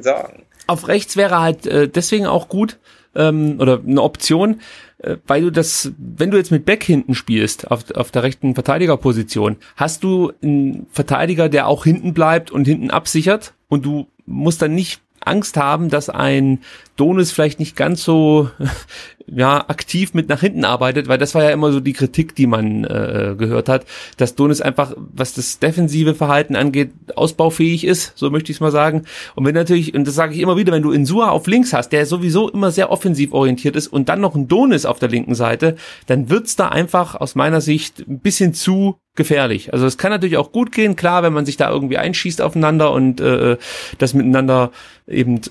auf 0.67 0.87
rechts 0.87 1.17
wäre 1.17 1.39
halt 1.39 1.65
äh, 1.65 1.87
deswegen 1.87 2.25
auch 2.25 2.49
gut 2.49 2.77
ähm, 3.15 3.57
oder 3.59 3.81
eine 3.85 4.01
Option, 4.01 4.61
äh, 4.99 5.17
weil 5.25 5.41
du 5.41 5.51
das, 5.51 5.91
wenn 5.97 6.31
du 6.31 6.37
jetzt 6.37 6.51
mit 6.51 6.65
Beck 6.65 6.83
hinten 6.83 7.15
spielst, 7.15 7.69
auf, 7.69 7.89
auf 7.95 8.11
der 8.11 8.23
rechten 8.23 8.53
Verteidigerposition, 8.53 9.57
hast 9.75 10.03
du 10.03 10.31
einen 10.41 10.87
Verteidiger, 10.91 11.49
der 11.49 11.67
auch 11.67 11.83
hinten 11.83 12.13
bleibt 12.13 12.51
und 12.51 12.65
hinten 12.65 12.91
absichert 12.91 13.53
und 13.67 13.85
du 13.85 14.07
musst 14.25 14.61
dann 14.61 14.75
nicht 14.75 15.01
Angst 15.21 15.57
haben, 15.57 15.89
dass 15.89 16.09
ein 16.09 16.59
Donis 16.97 17.31
vielleicht 17.31 17.59
nicht 17.59 17.77
ganz 17.77 18.03
so 18.03 18.49
ja 19.27 19.69
aktiv 19.69 20.13
mit 20.13 20.29
nach 20.29 20.41
hinten 20.41 20.65
arbeitet, 20.65 21.07
weil 21.07 21.17
das 21.17 21.35
war 21.35 21.43
ja 21.43 21.51
immer 21.51 21.71
so 21.71 21.79
die 21.79 21.93
Kritik, 21.93 22.35
die 22.35 22.47
man 22.47 22.83
äh, 22.83 23.35
gehört 23.37 23.69
hat, 23.69 23.85
dass 24.17 24.35
Donis 24.35 24.61
einfach, 24.61 24.93
was 24.97 25.33
das 25.33 25.59
defensive 25.59 26.15
Verhalten 26.15 26.55
angeht, 26.55 26.91
ausbaufähig 27.15 27.85
ist, 27.85 28.13
so 28.15 28.29
möchte 28.29 28.51
ich 28.51 28.57
es 28.57 28.61
mal 28.61 28.71
sagen. 28.71 29.03
Und 29.35 29.45
wenn 29.45 29.55
natürlich, 29.55 29.93
und 29.93 30.07
das 30.07 30.15
sage 30.15 30.33
ich 30.33 30.39
immer 30.39 30.57
wieder, 30.57 30.73
wenn 30.73 30.83
du 30.83 30.91
Insua 30.91 31.29
auf 31.29 31.47
links 31.47 31.73
hast, 31.73 31.89
der 31.89 32.05
sowieso 32.05 32.49
immer 32.49 32.71
sehr 32.71 32.91
offensiv 32.91 33.31
orientiert 33.33 33.75
ist 33.75 33.87
und 33.87 34.09
dann 34.09 34.21
noch 34.21 34.35
ein 34.35 34.47
Donis 34.47 34.85
auf 34.85 34.99
der 34.99 35.09
linken 35.09 35.35
Seite, 35.35 35.75
dann 36.07 36.29
wird's 36.29 36.55
da 36.55 36.69
einfach 36.69 37.15
aus 37.15 37.35
meiner 37.35 37.61
Sicht 37.61 37.99
ein 38.07 38.19
bisschen 38.19 38.53
zu 38.53 38.97
gefährlich. 39.17 39.73
Also 39.73 39.85
es 39.85 39.97
kann 39.97 40.11
natürlich 40.11 40.37
auch 40.37 40.53
gut 40.53 40.71
gehen, 40.71 40.95
klar, 40.95 41.23
wenn 41.23 41.33
man 41.33 41.45
sich 41.45 41.57
da 41.57 41.69
irgendwie 41.69 41.97
einschießt 41.97 42.41
aufeinander 42.41 42.93
und 42.93 43.19
äh, 43.19 43.57
das 43.97 44.13
miteinander 44.13 44.71
eben 45.07 45.41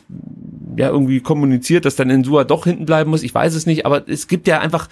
ja 0.77 0.89
irgendwie 0.89 1.21
kommuniziert, 1.21 1.85
dass 1.85 1.97
dann 1.97 2.11
Insua 2.11 2.45
doch 2.45 2.65
hinten 2.65 2.87
bleiben 2.87 3.11
muss. 3.11 3.23
Ich 3.23 3.35
weiß 3.35 3.55
es 3.55 3.67
nicht, 3.67 3.87
aber 3.87 4.09
es 4.09 4.29
gibt 4.29 4.47
ja 4.47 4.61
einfach 4.61 4.89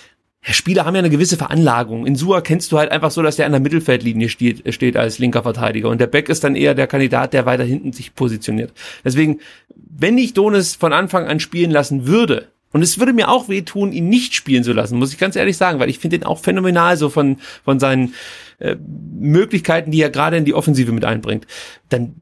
Spieler 0.53 0.85
haben 0.85 0.95
ja 0.95 0.99
eine 0.99 1.11
gewisse 1.11 1.39
Veranlagung. 1.39 2.07
In 2.07 2.17
Sua 2.17 2.43
kennst 2.43 2.71
du 2.71 2.79
halt 2.79 2.91
einfach 2.93 3.11
so, 3.11 3.23
dass 3.23 3.37
der 3.37 3.47
an 3.47 3.53
der 3.53 3.63
Mittelfeldlinie 3.63 4.29
steht, 4.29 4.75
steht 4.75 4.97
als 4.97 5.19
linker 5.19 5.43
Verteidiger. 5.43 5.89
Und 5.89 6.03
der 6.03 6.07
Beck 6.07 6.29
ist 6.29 6.45
dann 6.45 6.55
eher 6.55 6.75
der 6.75 6.87
Kandidat, 6.87 7.33
der 7.33 7.47
weiter 7.47 7.65
hinten 7.65 7.93
sich 7.93 8.15
positioniert. 8.15 8.73
Deswegen, 9.05 9.41
wenn 9.75 10.19
ich 10.19 10.35
Donis 10.35 10.75
von 10.75 10.93
Anfang 10.93 11.27
an 11.27 11.41
spielen 11.41 11.71
lassen 11.71 12.07
würde, 12.07 12.49
und 12.75 12.83
es 12.83 12.99
würde 12.99 13.13
mir 13.13 13.29
auch 13.29 13.49
wehtun, 13.49 13.93
ihn 13.93 14.09
nicht 14.09 14.35
spielen 14.35 14.65
zu 14.65 14.73
lassen, 14.73 14.99
muss 14.99 15.13
ich 15.13 15.19
ganz 15.19 15.37
ehrlich 15.37 15.57
sagen, 15.57 15.79
weil 15.79 15.89
ich 15.89 16.01
finde 16.01 16.17
ihn 16.17 16.25
auch 16.25 16.41
phänomenal 16.41 16.97
so 16.97 17.09
von, 17.09 17.39
von 17.65 17.79
seinen 17.79 18.15
äh, 18.59 18.75
Möglichkeiten, 19.17 19.93
die 19.93 20.03
er 20.03 20.11
gerade 20.11 20.37
in 20.37 20.45
die 20.45 20.55
Offensive 20.55 20.91
mit 20.91 21.05
einbringt. 21.05 21.47
Dann 21.89 22.17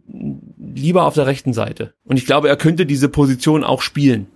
lieber 0.58 1.06
auf 1.06 1.14
der 1.14 1.26
rechten 1.26 1.54
Seite. 1.54 1.94
Und 2.04 2.18
ich 2.18 2.26
glaube, 2.26 2.50
er 2.50 2.56
könnte 2.56 2.84
diese 2.84 3.08
Position 3.08 3.64
auch 3.64 3.80
spielen. 3.80 4.26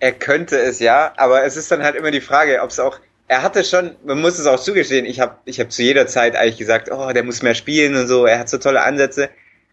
Er 0.00 0.12
könnte 0.12 0.58
es 0.58 0.80
ja, 0.80 1.14
aber 1.16 1.44
es 1.44 1.56
ist 1.56 1.70
dann 1.70 1.82
halt 1.82 1.96
immer 1.96 2.10
die 2.10 2.20
Frage, 2.20 2.60
ob 2.60 2.68
es 2.68 2.78
auch 2.78 3.00
er 3.26 3.42
hatte 3.42 3.64
schon, 3.64 3.96
man 4.04 4.20
muss 4.20 4.38
es 4.38 4.44
auch 4.44 4.60
zugestehen, 4.60 5.06
ich 5.06 5.18
habe 5.18 5.38
ich 5.46 5.58
hab 5.58 5.72
zu 5.72 5.82
jeder 5.82 6.06
Zeit 6.06 6.36
eigentlich 6.36 6.58
gesagt, 6.58 6.90
oh, 6.92 7.10
der 7.10 7.22
muss 7.22 7.40
mehr 7.40 7.54
spielen 7.54 7.96
und 7.96 8.06
so, 8.06 8.26
er 8.26 8.38
hat 8.38 8.50
so 8.50 8.58
tolle 8.58 8.82
Ansätze. 8.82 9.30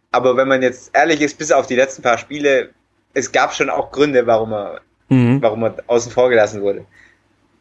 Aber 0.09 0.37
wenn 0.37 0.47
man 0.47 0.61
jetzt 0.61 0.91
ehrlich 0.93 1.19
ist, 1.19 1.37
bis 1.37 1.51
auf 1.51 1.67
die 1.67 1.75
letzten 1.75 2.01
paar 2.01 2.17
Spiele 2.17 2.69
es 3.13 3.31
gab 3.31 3.53
schon 3.53 3.69
auch 3.69 3.91
Gründe, 3.91 4.27
warum 4.27 4.53
er, 4.53 4.81
mhm. 5.09 5.41
warum 5.41 5.63
er 5.63 5.75
außen 5.87 6.11
vor 6.11 6.29
gelassen 6.29 6.61
wurde. 6.61 6.85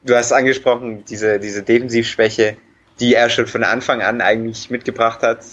Du 0.03 0.15
hast 0.15 0.33
angesprochen, 0.33 1.05
diese, 1.05 1.39
diese 1.39 1.63
Defensivschwäche, 1.63 2.57
die 3.01 3.15
er 3.15 3.29
schon 3.29 3.47
von 3.47 3.65
Anfang 3.65 4.03
an 4.03 4.21
eigentlich 4.21 4.71
mitgebracht 4.71 5.23
hat, 5.23 5.45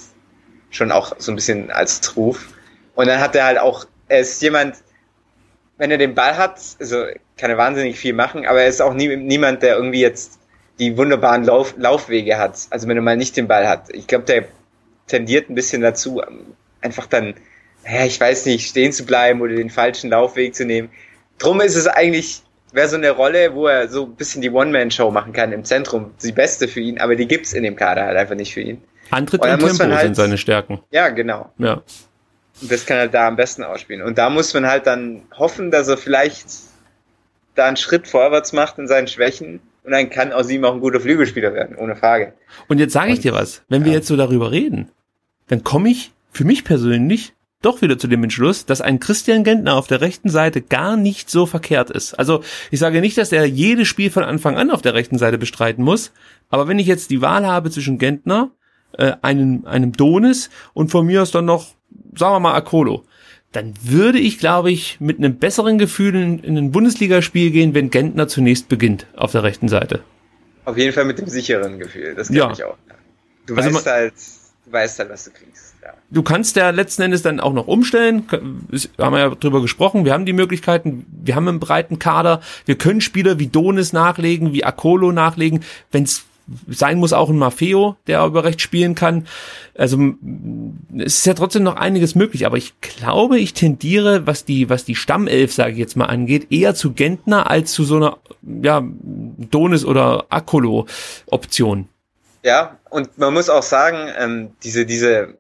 schon 0.70 0.92
auch 0.92 1.16
so 1.18 1.32
ein 1.32 1.36
bisschen 1.36 1.72
als 1.72 2.16
Ruf. 2.16 2.48
Und 2.96 3.08
dann 3.08 3.20
hat 3.20 3.36
er 3.36 3.46
halt 3.46 3.58
auch, 3.58 3.86
er 4.08 4.20
ist 4.20 4.42
jemand, 4.42 4.78
wenn 5.78 5.92
er 5.92 5.98
den 5.98 6.16
Ball 6.16 6.38
hat, 6.38 6.60
also 6.80 7.06
kann 7.38 7.52
er 7.52 7.58
wahnsinnig 7.58 8.00
viel 8.00 8.14
machen, 8.14 8.46
aber 8.46 8.62
er 8.62 8.68
ist 8.68 8.82
auch 8.82 8.94
nie, 8.94 9.16
niemand, 9.16 9.62
der 9.64 9.76
irgendwie 9.76 10.02
jetzt 10.02 10.40
die 10.80 10.98
wunderbaren 10.98 11.44
Lauf, 11.44 11.76
Laufwege 11.78 12.38
hat. 12.38 12.68
Also 12.70 12.88
wenn 12.88 12.98
er 12.98 13.04
mal 13.04 13.18
nicht 13.18 13.38
den 13.38 13.48
Ball 13.48 13.68
hat. 13.68 13.94
Ich 13.94 14.08
glaube, 14.08 14.26
der 14.26 14.46
tendiert 15.08 15.50
ein 15.50 15.56
bisschen 15.56 15.82
dazu, 15.82 16.22
einfach 16.82 17.08
dann 17.08 17.36
ja, 17.90 18.06
ich 18.06 18.20
weiß 18.20 18.46
nicht, 18.46 18.68
stehen 18.68 18.92
zu 18.92 19.06
bleiben 19.06 19.42
oder 19.42 19.56
den 19.56 19.70
falschen 19.70 20.10
Laufweg 20.10 20.56
zu 20.56 20.66
nehmen. 20.66 20.90
Drum 21.38 21.62
ist 21.62 21.76
es 21.76 21.88
eigentlich, 21.88 22.42
wäre 22.74 22.90
so 22.90 22.98
eine 22.98 23.12
Rolle, 23.12 23.54
wo 23.54 23.68
er 23.68 23.88
so 23.88 24.06
ein 24.06 24.16
bisschen 24.16 24.42
die 24.42 24.50
One-Man-Show 24.50 25.12
machen 25.12 25.34
kann 25.34 25.52
im 25.52 25.64
Zentrum. 25.64 26.12
Die 26.24 26.32
beste 26.32 26.68
für 26.68 26.82
ihn, 26.82 27.00
aber 27.00 27.16
die 27.16 27.28
gibt's 27.28 27.54
in 27.54 27.64
dem 27.64 27.76
Kader 27.76 28.06
halt 28.06 28.18
einfach 28.18 28.36
nicht 28.36 28.54
für 28.54 28.62
ihn. 28.62 28.82
Antritt 29.10 29.42
und, 29.42 29.50
und 29.50 29.60
Tempo 29.60 29.84
halt, 29.86 30.02
sind 30.02 30.16
seine 30.16 30.38
Stärken. 30.38 30.82
Ja, 30.92 31.10
genau. 31.10 31.52
Ja. 31.58 31.82
Und 32.62 32.72
das 32.72 32.86
kann 32.86 32.98
er 32.98 33.08
da 33.08 33.28
am 33.28 33.36
besten 33.36 33.64
ausspielen. 33.64 34.02
Und 34.02 34.18
da 34.18 34.30
muss 34.30 34.54
man 34.54 34.66
halt 34.66 34.88
dann 34.88 35.22
hoffen, 35.38 35.72
dass 35.72 35.88
er 35.88 35.98
vielleicht 35.98 36.48
da 37.56 37.68
einen 37.68 37.78
Schritt 37.78 38.08
vorwärts 38.08 38.52
macht 38.54 38.78
in 38.80 38.88
seinen 38.88 39.08
Schwächen 39.08 39.62
und 39.84 39.92
dann 39.92 40.10
kann 40.10 40.34
aus 40.34 40.50
ihm 40.50 40.66
auch 40.66 40.74
ein 40.74 40.82
guter 40.82 41.00
Flügelspieler 41.00 41.54
werden, 41.54 41.78
ohne 41.78 41.96
Frage. 41.96 42.34
Und 42.68 42.80
jetzt 42.80 42.94
sage 42.94 43.14
ich 43.14 43.22
dir 43.22 43.34
was, 43.34 43.64
wenn 43.70 43.86
wir 43.86 43.94
jetzt 43.94 44.08
so 44.08 44.18
darüber 44.18 44.52
reden, 44.52 44.90
dann 45.48 45.64
komme 45.64 45.90
ich 45.90 46.12
für 46.32 46.44
mich 46.44 46.66
persönlich 46.66 47.34
doch 47.62 47.82
wieder 47.82 47.98
zu 47.98 48.08
dem 48.08 48.24
Entschluss, 48.24 48.66
dass 48.66 48.82
ein 48.82 49.00
Christian 49.00 49.44
Gentner 49.44 49.76
auf 49.76 49.88
der 49.88 50.02
rechten 50.02 50.30
Seite 50.30 50.62
gar 50.62 50.96
nicht 50.96 51.30
so 51.30 51.46
verkehrt 51.46 51.90
ist. 51.90 52.14
Also 52.14 52.44
ich 52.70 52.80
sage 52.80 53.02
nicht, 53.02 53.18
dass 53.18 53.32
er 53.32 53.46
jedes 53.46 53.88
Spiel 53.88 54.12
von 54.12 54.24
Anfang 54.24 54.58
an 54.58 54.70
auf 54.70 54.82
der 54.82 54.94
rechten 54.94 55.18
Seite 55.18 55.38
bestreiten 55.38 55.84
muss, 55.84 56.12
aber 56.50 56.68
wenn 56.68 56.80
ich 56.80 56.88
jetzt 56.88 57.10
die 57.10 57.22
Wahl 57.22 57.46
habe 57.46 57.72
zwischen 57.72 57.98
Gentner, 57.98 58.52
äh, 58.94 59.14
einem, 59.22 59.66
einem 59.66 59.92
Donis 59.94 60.50
und 60.74 60.92
von 60.92 61.06
mir 61.06 61.22
aus 61.22 61.32
dann 61.32 61.46
noch, 61.46 61.74
sagen 62.16 62.36
wir 62.36 62.40
mal, 62.40 62.56
Akolo, 62.56 63.06
dann 63.52 63.74
würde 63.82 64.20
ich, 64.20 64.38
glaube 64.40 64.72
ich, 64.72 65.00
mit 65.00 65.18
einem 65.18 65.38
besseren 65.38 65.78
Gefühl 65.78 66.16
in, 66.16 66.40
in 66.40 66.58
ein 66.58 66.72
Bundesligaspiel 66.72 67.52
gehen, 67.52 67.74
wenn 67.74 67.90
Gentner 67.90 68.28
zunächst 68.28 68.70
beginnt 68.70 69.08
auf 69.16 69.32
der 69.32 69.44
rechten 69.44 69.68
Seite. 69.68 70.04
Auf 70.66 70.78
jeden 70.78 70.94
Fall 70.94 71.06
mit 71.06 71.18
dem 71.18 71.28
sicheren 71.28 71.80
Gefühl, 71.80 72.14
das 72.14 72.28
glaube 72.28 72.54
ja. 72.54 72.54
ich 72.54 72.64
auch. 72.66 72.78
Du 73.46 73.56
also 73.56 73.74
weißt 73.74 73.86
halt, 73.88 74.14
du 74.66 74.72
weißt 74.72 75.00
halt, 75.00 75.10
was 75.10 75.24
du 75.24 75.32
kriegst. 75.32 75.67
Du 76.10 76.24
kannst 76.24 76.56
ja 76.56 76.70
letzten 76.70 77.02
Endes 77.02 77.22
dann 77.22 77.40
auch 77.40 77.52
noch 77.54 77.68
umstellen. 77.68 78.24
Haben 78.98 79.14
wir 79.14 79.20
ja 79.20 79.30
drüber 79.30 79.62
gesprochen. 79.62 80.06
Wir 80.06 80.14
haben 80.14 80.26
die 80.26 80.34
Möglichkeiten. 80.34 81.06
Wir 81.12 81.36
haben 81.36 81.48
einen 81.48 81.60
breiten 81.60 82.00
Kader. 82.00 82.42
Wir 82.66 82.78
können 82.78 83.02
Spieler 83.02 83.40
wie 83.40 83.48
Donis 83.48 83.92
nachlegen, 83.92 84.54
wie 84.54 84.64
Akolo 84.64 85.12
nachlegen. 85.12 85.62
Wenn 85.92 86.04
es 86.04 86.26
sein 86.70 86.98
muss 86.98 87.14
auch 87.14 87.30
ein 87.30 87.38
Maffeo, 87.38 87.98
der 88.08 88.26
über 88.26 88.44
rechts 88.44 88.62
spielen 88.62 88.96
kann. 88.96 89.28
Also 89.78 90.00
es 90.98 91.18
ist 91.18 91.26
ja 91.26 91.34
trotzdem 91.34 91.64
noch 91.64 91.76
einiges 91.76 92.16
möglich, 92.16 92.46
aber 92.46 92.58
ich 92.58 92.80
glaube, 92.82 93.38
ich 93.40 93.54
tendiere, 93.54 94.26
was 94.26 94.46
die, 94.46 94.70
was 94.70 94.86
die 94.86 94.96
Stammelf, 94.96 95.54
sage 95.54 95.74
ich 95.74 95.78
jetzt 95.78 95.98
mal, 95.98 96.06
angeht, 96.06 96.48
eher 96.50 96.74
zu 96.74 96.94
Gentner 96.94 97.50
als 97.50 97.74
zu 97.74 97.84
so 97.84 97.98
einer 97.98 98.18
ja, 98.64 98.82
Donis 98.82 99.86
oder 99.86 100.26
Akolo-Option. 100.30 101.90
Ja, 102.44 102.78
und 102.90 103.18
man 103.18 103.34
muss 103.34 103.50
auch 103.50 103.64
sagen, 103.64 104.10
ähm, 104.18 104.52
diese, 104.64 104.86
diese, 104.86 105.38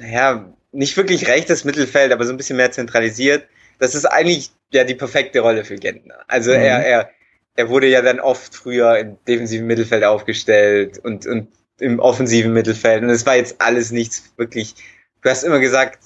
naja, 0.00 0.52
nicht 0.72 0.96
wirklich 0.96 1.28
rechtes 1.28 1.64
Mittelfeld, 1.64 2.10
aber 2.10 2.24
so 2.24 2.32
ein 2.32 2.36
bisschen 2.36 2.56
mehr 2.56 2.72
zentralisiert, 2.72 3.46
das 3.78 3.94
ist 3.94 4.06
eigentlich 4.06 4.50
ja 4.72 4.84
die 4.84 4.94
perfekte 4.94 5.40
Rolle 5.40 5.64
für 5.64 5.76
Gentner. 5.76 6.20
Also 6.26 6.52
mhm. 6.52 6.60
er, 6.60 6.86
er, 6.86 7.10
er 7.56 7.68
wurde 7.68 7.86
ja 7.86 8.00
dann 8.00 8.18
oft 8.18 8.54
früher 8.54 8.98
im 8.98 9.18
defensiven 9.26 9.66
Mittelfeld 9.66 10.04
aufgestellt 10.04 10.98
und, 10.98 11.26
und 11.26 11.48
im 11.80 11.98
offensiven 11.98 12.52
Mittelfeld. 12.52 13.02
Und 13.02 13.10
es 13.10 13.26
war 13.26 13.36
jetzt 13.36 13.60
alles 13.60 13.90
nichts 13.90 14.32
wirklich. 14.36 14.74
Du 15.22 15.28
hast 15.28 15.42
immer 15.42 15.60
gesagt, 15.60 15.98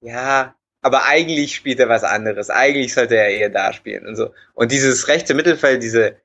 ja, 0.00 0.54
aber 0.80 1.04
eigentlich 1.04 1.54
spielt 1.54 1.78
er 1.78 1.88
was 1.88 2.04
anderes. 2.04 2.48
Eigentlich 2.48 2.94
sollte 2.94 3.16
er 3.16 3.28
eher 3.28 3.50
da 3.50 3.72
spielen 3.72 4.06
und 4.06 4.16
so. 4.16 4.32
Und 4.54 4.72
dieses 4.72 5.08
rechte 5.08 5.34
Mittelfeld, 5.34 5.82
diese 5.82 6.16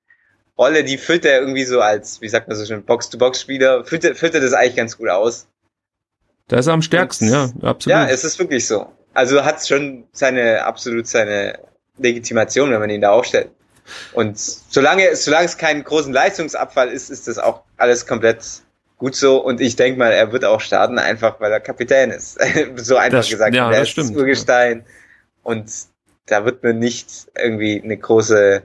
Rolle, 0.57 0.83
die 0.83 0.97
füllt 0.97 1.25
er 1.25 1.39
irgendwie 1.41 1.65
so 1.65 1.81
als, 1.81 2.21
wie 2.21 2.29
sagt 2.29 2.47
man 2.47 2.57
so 2.57 2.65
schön, 2.65 2.83
Box-to-Box-Spieler, 2.83 3.83
füllt, 3.85 4.17
füllt 4.17 4.33
er 4.33 4.41
das 4.41 4.53
eigentlich 4.53 4.75
ganz 4.77 4.97
gut 4.97 5.09
aus. 5.09 5.47
Da 6.47 6.57
ist 6.59 6.67
er 6.67 6.73
am 6.73 6.81
stärksten, 6.81 7.29
ja, 7.29 7.43
absolut. 7.61 7.87
Ja, 7.87 8.07
es 8.07 8.23
ist 8.23 8.39
wirklich 8.39 8.65
so. 8.65 8.87
Also 9.13 9.43
hat 9.43 9.65
schon 9.67 10.05
seine, 10.13 10.63
absolut 10.63 11.07
seine 11.07 11.59
Legitimation, 11.97 12.71
wenn 12.71 12.79
man 12.79 12.89
ihn 12.89 13.01
da 13.01 13.11
aufstellt. 13.11 13.49
Und 14.13 14.37
solange, 14.37 15.15
solange 15.15 15.45
es 15.45 15.57
keinen 15.57 15.83
großen 15.83 16.13
Leistungsabfall 16.13 16.89
ist, 16.89 17.09
ist 17.09 17.27
das 17.27 17.37
auch 17.37 17.63
alles 17.77 18.05
komplett 18.05 18.43
gut 18.97 19.15
so. 19.15 19.43
Und 19.43 19.61
ich 19.61 19.75
denke 19.75 19.99
mal, 19.99 20.11
er 20.11 20.31
wird 20.31 20.45
auch 20.45 20.61
starten, 20.61 20.99
einfach 20.99 21.39
weil 21.39 21.51
er 21.51 21.59
Kapitän 21.59 22.11
ist. 22.11 22.39
so 22.75 22.97
einfach 22.97 23.19
das, 23.19 23.29
gesagt. 23.29 23.55
Ja, 23.55 23.71
er 23.71 23.79
das 23.79 23.89
stimmt. 23.89 24.15
Urgestein. 24.15 24.85
Und 25.43 25.71
da 26.25 26.45
wird 26.45 26.63
man 26.63 26.79
nicht 26.79 27.27
irgendwie 27.37 27.81
eine 27.81 27.97
große, 27.97 28.63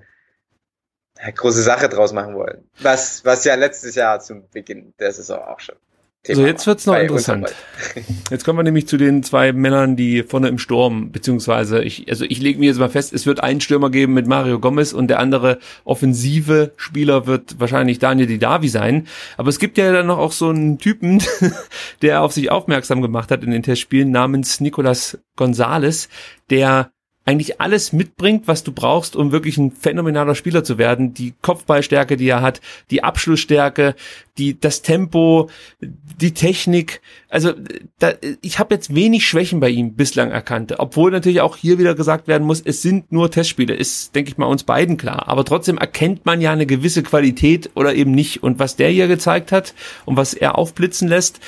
große 1.35 1.63
Sache 1.63 1.89
draus 1.89 2.13
machen 2.13 2.35
wollen. 2.35 2.69
Was, 2.81 3.25
was 3.25 3.45
ja 3.45 3.55
letztes 3.55 3.95
Jahr 3.95 4.21
zum 4.21 4.49
Beginn 4.51 4.93
der 4.99 5.13
Saison 5.13 5.41
auch 5.41 5.61
schon 5.61 5.77
Thema 6.25 6.37
so, 6.37 6.47
jetzt 6.47 6.67
wird's 6.69 6.87
noch 6.87 6.97
interessant. 6.97 7.53
Jetzt 8.31 8.45
kommen 8.45 8.61
wir 8.61 8.63
nämlich 8.63 8.87
zu 8.87 8.97
den 8.97 9.25
zwei 9.25 9.53
Männern, 9.53 9.97
die 9.97 10.23
vorne 10.23 10.47
im 10.47 10.59
Sturm, 10.59 11.11
beziehungsweise 11.11 11.83
ich, 11.83 12.09
also 12.09 12.25
ich 12.25 12.41
lege 12.41 12.61
mir 12.61 12.67
jetzt 12.67 12.79
mal 12.79 12.89
fest, 12.89 13.13
es 13.13 13.27
wird 13.27 13.43
einen 13.43 13.61
Stürmer 13.61 13.91
geben 13.91 14.15
mit 14.15 14.29
Mario 14.29 14.61
Gomez 14.61 14.93
und 14.93 15.09
der 15.09 15.19
andere 15.19 15.59
offensive 15.85 16.75
Spieler 16.77 17.27
wird 17.27 17.59
wahrscheinlich 17.59 17.99
Daniel 17.99 18.29
Didavi 18.29 18.69
sein. 18.69 19.09
Aber 19.37 19.49
es 19.49 19.59
gibt 19.59 19.79
ja 19.79 19.93
dann 19.93 20.07
noch 20.07 20.19
auch 20.19 20.31
so 20.31 20.49
einen 20.49 20.79
Typen, 20.79 21.21
der 22.03 22.23
auf 22.23 22.33
sich 22.33 22.53
aufmerksam 22.53 23.03
gemacht 23.03 23.33
hat 23.33 23.43
in 23.43 23.51
den 23.51 23.65
Testspielen 23.65 24.13
namens 24.13 24.61
Nicolas 24.61 25.19
Gonzalez, 25.35 26.09
der 26.51 26.93
eigentlich 27.25 27.61
alles 27.61 27.93
mitbringt, 27.93 28.49
was 28.49 28.65
du 28.65 28.73
brauchst, 28.73 29.15
um 29.15 29.31
wirklich 29.31 29.57
ein 29.57 29.71
phänomenaler 29.71 30.35
Spieler 30.35 30.65
zu 30.65 30.77
werden. 30.77 31.15
Die 31.15 31.35
Kopfballstärke, 31.41 32.17
die 32.17 32.29
er 32.29 32.43
hat, 32.43 32.61
die 32.91 33.05
Abschlussstärke, 33.05 33.95
die 34.39 34.59
das 34.59 34.83
Tempo, 34.83 35.49
die 35.81 36.35
Technik. 36.35 37.01
Also 37.29 37.53
da, 37.99 38.15
ich 38.41 38.59
habe 38.59 38.75
jetzt 38.75 38.95
wenig 38.95 39.27
Schwächen 39.27 39.61
bei 39.61 39.69
ihm 39.69 39.95
bislang 39.95 40.33
erkannt, 40.33 40.75
obwohl 40.79 41.13
natürlich 41.13 41.41
auch 41.41 41.57
hier 41.57 41.79
wieder 41.79 41.95
gesagt 41.95 42.27
werden 42.27 42.47
muss, 42.47 42.61
es 42.61 42.83
sind 42.83 43.13
nur 43.13 43.31
Testspiele. 43.31 43.75
Ist, 43.75 44.15
denke 44.17 44.31
ich 44.31 44.39
mal, 44.39 44.47
uns 44.47 44.65
beiden 44.65 44.97
klar. 44.97 45.29
Aber 45.29 45.45
trotzdem 45.45 45.79
erkennt 45.79 46.27
man 46.27 46.41
ja 46.41 46.51
eine 46.51 46.67
gewisse 46.67 47.05
Qualität 47.05 47.71
oder 47.75 47.95
eben 47.95 48.13
nicht. 48.13 48.43
Und 48.43 48.59
was 48.59 48.75
der 48.75 48.89
hier 48.89 49.07
gezeigt 49.07 49.53
hat 49.53 49.75
und 50.07 50.17
was 50.17 50.35
er 50.35 50.59
aufblitzen 50.59 51.07
lässt, 51.07 51.41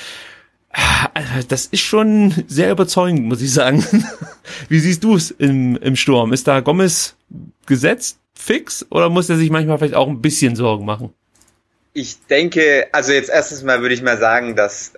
das 1.49 1.66
ist 1.66 1.81
schon 1.81 2.45
sehr 2.49 2.70
überzeugend, 2.70 3.27
muss 3.27 3.43
ich 3.43 3.53
sagen. 3.53 3.85
Wie 4.68 4.81
siehst 4.81 5.05
du 5.05 5.16
es 5.16 5.31
im, 5.31 5.77
im 5.77 5.97
Sturm? 5.97 6.33
Ist 6.33 6.49
da 6.49 6.61
Gomez 6.61 7.16
gesetzt, 7.66 8.18
fix, 8.35 8.85
oder 8.91 9.09
muss 9.09 9.31
er 9.31 9.37
sich 9.37 9.51
manchmal 9.51 9.79
vielleicht 9.79 9.95
auch 9.95 10.09
ein 10.09 10.20
bisschen 10.20 10.57
Sorgen 10.57 10.85
machen? 10.85 11.12
Ich 11.93 12.18
denke, 12.27 12.89
also 12.93 13.12
jetzt 13.12 13.31
erstens 13.31 13.62
mal 13.62 13.81
würde 13.81 13.95
ich 13.95 14.03
mal 14.03 14.18
sagen, 14.18 14.57
dass 14.57 14.95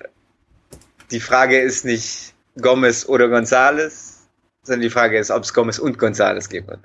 die 1.11 1.20
Frage 1.20 1.61
ist 1.61 1.85
nicht 1.85 2.35
Gomez 2.61 3.07
oder 3.07 3.29
Gonzales, 3.29 4.27
sondern 4.62 4.81
die 4.81 4.91
Frage 4.91 5.18
ist, 5.18 5.31
ob 5.31 5.43
es 5.43 5.53
Gomez 5.53 5.79
und 5.79 5.99
Gonzales 5.99 6.49
geben 6.49 6.68
wird. 6.68 6.81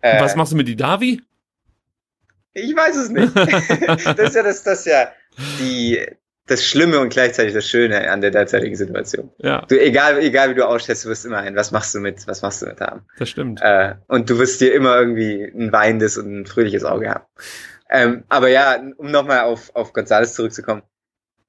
Äh, 0.00 0.20
was 0.20 0.36
machst 0.36 0.52
du 0.52 0.56
mit 0.56 0.68
die 0.68 0.76
Davi? 0.76 1.22
Ich 2.54 2.74
weiß 2.74 2.96
es 2.96 3.08
nicht. 3.10 3.36
das 4.18 4.30
ist 4.30 4.36
ja 4.36 4.42
das, 4.42 4.62
das 4.62 4.78
ist 4.80 4.86
ja 4.86 5.08
die, 5.58 6.06
das 6.46 6.64
Schlimme 6.64 7.00
und 7.00 7.08
gleichzeitig 7.08 7.54
das 7.54 7.68
Schöne 7.68 8.08
an 8.10 8.20
der 8.20 8.30
derzeitigen 8.30 8.76
Situation. 8.76 9.30
Ja. 9.38 9.62
Du, 9.62 9.80
egal, 9.80 10.18
egal 10.20 10.50
wie 10.50 10.54
du 10.54 10.66
ausstellst, 10.66 11.04
du 11.04 11.08
wirst 11.08 11.26
immer 11.26 11.38
ein, 11.38 11.56
was 11.56 11.72
machst 11.72 11.94
du 11.94 12.00
mit, 12.00 12.26
was 12.28 12.42
machst 12.42 12.62
du 12.62 12.66
mit 12.66 12.80
haben. 12.80 13.02
Das 13.18 13.28
stimmt. 13.30 13.60
Äh, 13.62 13.94
und 14.06 14.30
du 14.30 14.38
wirst 14.38 14.60
dir 14.60 14.72
immer 14.72 14.96
irgendwie 14.96 15.42
ein 15.44 15.72
weinendes 15.72 16.16
und 16.16 16.40
ein 16.40 16.46
fröhliches 16.46 16.84
Auge 16.84 17.10
haben. 17.10 17.24
Ähm, 17.90 18.24
aber 18.28 18.48
ja, 18.48 18.80
um 18.96 19.10
nochmal 19.10 19.40
auf, 19.40 19.74
auf 19.74 19.92
Gonzales 19.92 20.34
zurückzukommen. 20.34 20.82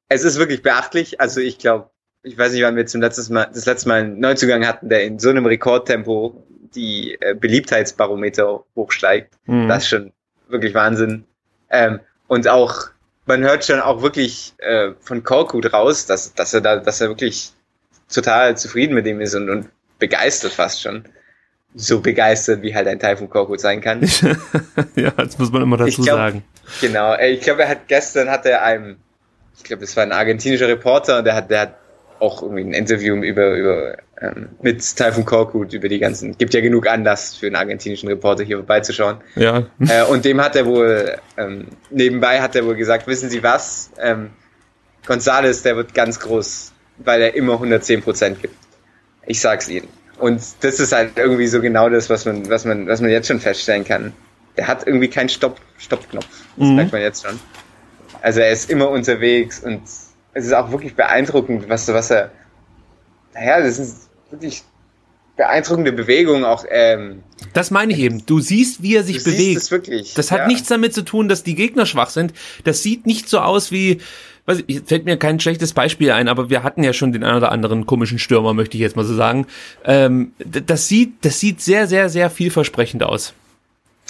Es 0.09 0.23
ist 0.23 0.39
wirklich 0.39 0.63
beachtlich. 0.63 1.21
Also 1.21 1.41
ich 1.41 1.59
glaube, 1.59 1.91
ich 2.23 2.37
weiß 2.37 2.51
nicht, 2.51 2.63
wann 2.63 2.75
wir 2.75 2.85
zum 2.85 3.01
letzten 3.01 3.33
Mal, 3.33 3.49
das 3.53 3.65
letzte 3.65 3.89
Mal 3.89 4.01
einen 4.01 4.19
Neuzugang 4.19 4.65
hatten, 4.65 4.89
der 4.89 5.03
in 5.03 5.19
so 5.19 5.29
einem 5.29 5.45
Rekordtempo 5.45 6.43
die 6.73 7.17
äh, 7.21 7.35
Beliebtheitsbarometer 7.35 8.63
hochsteigt. 8.75 9.35
Mhm. 9.45 9.67
Das 9.67 9.83
ist 9.83 9.89
schon 9.89 10.11
wirklich 10.47 10.73
Wahnsinn. 10.73 11.25
Ähm, 11.69 11.99
und 12.27 12.47
auch 12.47 12.89
man 13.28 13.43
hört 13.43 13.65
schon 13.65 13.80
auch 13.80 14.01
wirklich 14.01 14.53
äh, 14.57 14.91
von 15.01 15.23
Korkut 15.23 15.71
raus, 15.73 16.05
dass, 16.05 16.34
dass 16.34 16.53
er 16.53 16.61
da, 16.61 16.78
dass 16.78 17.01
er 17.01 17.09
wirklich 17.09 17.51
total 18.11 18.57
zufrieden 18.57 18.95
mit 18.95 19.05
ihm 19.05 19.21
ist 19.21 19.36
und, 19.36 19.49
und 19.49 19.69
begeistert 19.99 20.53
fast 20.53 20.82
schon. 20.82 21.03
So 21.75 21.99
begeistert, 21.99 22.61
wie 22.61 22.73
halt 22.73 22.88
ein 22.88 22.99
Teil 22.99 23.17
von 23.17 23.30
Korkut 23.30 23.59
sein 23.59 23.82
kann. 23.82 24.01
ja, 24.95 25.11
das 25.11 25.38
muss 25.38 25.51
man 25.51 25.61
immer 25.61 25.78
dazu 25.78 26.01
glaub, 26.01 26.17
sagen. 26.17 26.43
Genau, 26.82 27.15
ich 27.19 27.41
glaube, 27.41 27.63
er 27.63 27.69
hat 27.69 27.88
gestern 27.88 28.30
hat 28.30 28.45
er 28.45 28.63
einem, 28.63 28.97
ich 29.57 29.63
glaube, 29.63 29.82
das 29.82 29.95
war 29.95 30.03
ein 30.03 30.11
argentinischer 30.11 30.67
Reporter, 30.67 31.21
der 31.21 31.36
hat, 31.36 31.51
der 31.51 31.59
hat 31.59 31.75
auch 32.19 32.41
irgendwie 32.41 32.63
ein 32.63 32.73
Interview 32.73 33.15
über, 33.17 33.53
über 33.53 33.97
ähm, 34.20 34.49
mit 34.61 34.95
Typhoon 34.95 35.26
Korkut 35.26 35.74
über 35.74 35.89
die 35.89 35.99
ganzen, 35.99 36.38
gibt 36.38 36.53
ja 36.53 36.61
genug 36.61 36.88
Anlass 36.88 37.36
für 37.36 37.47
einen 37.47 37.55
argentinischen 37.55 38.09
Reporter 38.09 38.43
hier 38.43 38.57
vorbeizuschauen. 38.57 39.18
Ja. 39.36 39.68
Äh, 39.80 40.03
und 40.03 40.26
dem 40.26 40.41
hat 40.41 40.55
er 40.55 40.65
wohl, 40.65 41.18
ähm, 41.38 41.68
nebenbei 41.89 42.41
hat 42.41 42.55
er 42.55 42.65
wohl 42.65 42.76
gesagt, 42.76 43.07
wissen 43.07 43.30
Sie 43.30 43.43
was, 43.43 43.91
ähm, 43.99 44.32
Gonzales, 45.05 45.63
der 45.63 45.76
wird 45.76 45.93
ganz 45.93 46.20
groß, 46.20 46.74
weil 46.97 47.22
er 47.22 47.36
immer 47.36 47.53
110 47.53 48.01
Prozent 48.01 48.41
gibt. 48.41 48.55
Ich 49.26 49.39
sag's 49.39 49.70
Ihnen. 49.70 49.88
Und 50.18 50.41
das 50.61 50.80
ist 50.80 50.91
halt 50.93 51.18
irgendwie 51.18 51.47
so 51.47 51.61
genau 51.61 51.89
das, 51.89 52.09
was 52.09 52.26
man, 52.26 52.49
was 52.49 52.65
man, 52.65 52.88
was 52.88 53.01
man 53.01 53.11
jetzt 53.11 53.28
schon 53.28 53.39
feststellen 53.39 53.86
kann. 53.86 54.13
Der 54.57 54.68
hat 54.68 54.86
irgendwie 54.88 55.09
keinen 55.09 55.30
Stopp, 55.30 55.59
Stoppknopf. 55.78 56.28
Das 56.57 56.68
mhm. 56.68 56.76
merkt 56.76 56.91
man 56.91 57.01
jetzt 57.01 57.26
schon. 57.26 57.39
Also 58.22 58.39
er 58.39 58.49
ist 58.49 58.70
immer 58.70 58.89
unterwegs 58.89 59.59
und 59.59 59.84
es 60.34 60.45
ist 60.45 60.53
auch 60.53 60.72
wirklich 60.72 60.95
beeindruckend, 60.95 61.70
was, 61.70 61.88
was 61.88 62.09
er, 62.09 62.32
naja, 63.36 63.61
das 63.61 63.78
ist 63.78 64.06
wirklich 64.32 64.63
beeindruckende 65.38 65.93
Bewegung 65.93 66.43
auch. 66.43 66.65
Ähm, 66.69 67.23
das 67.53 67.71
meine 67.71 67.93
ich 67.93 67.99
eben. 67.99 68.25
Du 68.25 68.39
siehst, 68.39 68.82
wie 68.82 68.95
er 68.95 69.03
sich 69.03 69.19
du 69.19 69.32
bewegt. 69.32 69.57
Das, 69.57 69.71
wirklich, 69.71 70.13
das 70.15 70.32
hat 70.32 70.39
ja. 70.39 70.47
nichts 70.47 70.67
damit 70.67 70.93
zu 70.93 71.03
tun, 71.03 71.30
dass 71.30 71.43
die 71.43 71.55
Gegner 71.55 71.86
schwach 71.86 72.09
sind. 72.09 72.34
Das 72.63 72.84
sieht 72.84 73.05
nicht 73.05 73.30
so 73.30 73.39
aus 73.39 73.71
wie, 73.71 74.01
weiß 74.47 74.63
ich, 74.65 74.82
fällt 74.82 75.05
mir 75.05 75.17
kein 75.17 75.39
schlechtes 75.39 75.73
Beispiel 75.73 76.11
ein, 76.11 76.28
aber 76.28 76.49
wir 76.49 76.63
hatten 76.63 76.84
ja 76.84 76.91
schon 76.91 77.13
den 77.13 77.23
einen 77.23 77.38
oder 77.38 77.51
anderen 77.51 77.86
komischen 77.86 78.19
Stürmer, 78.19 78.53
möchte 78.53 78.75
ich 78.75 78.82
jetzt 78.82 78.95
mal 78.95 79.05
so 79.05 79.15
sagen. 79.15 79.45
Ähm, 79.86 80.34
das 80.39 80.88
sieht, 80.88 81.23
das 81.23 81.39
sieht 81.39 81.61
sehr, 81.61 81.88
sehr, 81.88 82.09
sehr 82.09 82.30
vielversprechend 82.30 83.03
aus. 83.03 83.34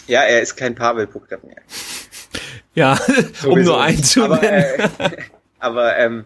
Ja, 0.07 0.21
er 0.21 0.41
ist 0.41 0.55
kein 0.55 0.73
Pavel 0.73 1.05
Pukta 1.05 1.37
mehr. 1.45 1.61
ja, 2.75 2.95
Sowieso. 2.95 3.49
um 3.49 3.61
nur 3.61 3.81
einen 3.81 4.03
zu 4.03 4.23
aber, 4.23 4.41
äh, 4.41 4.87
aber 5.59 5.97
ähm, 5.97 6.25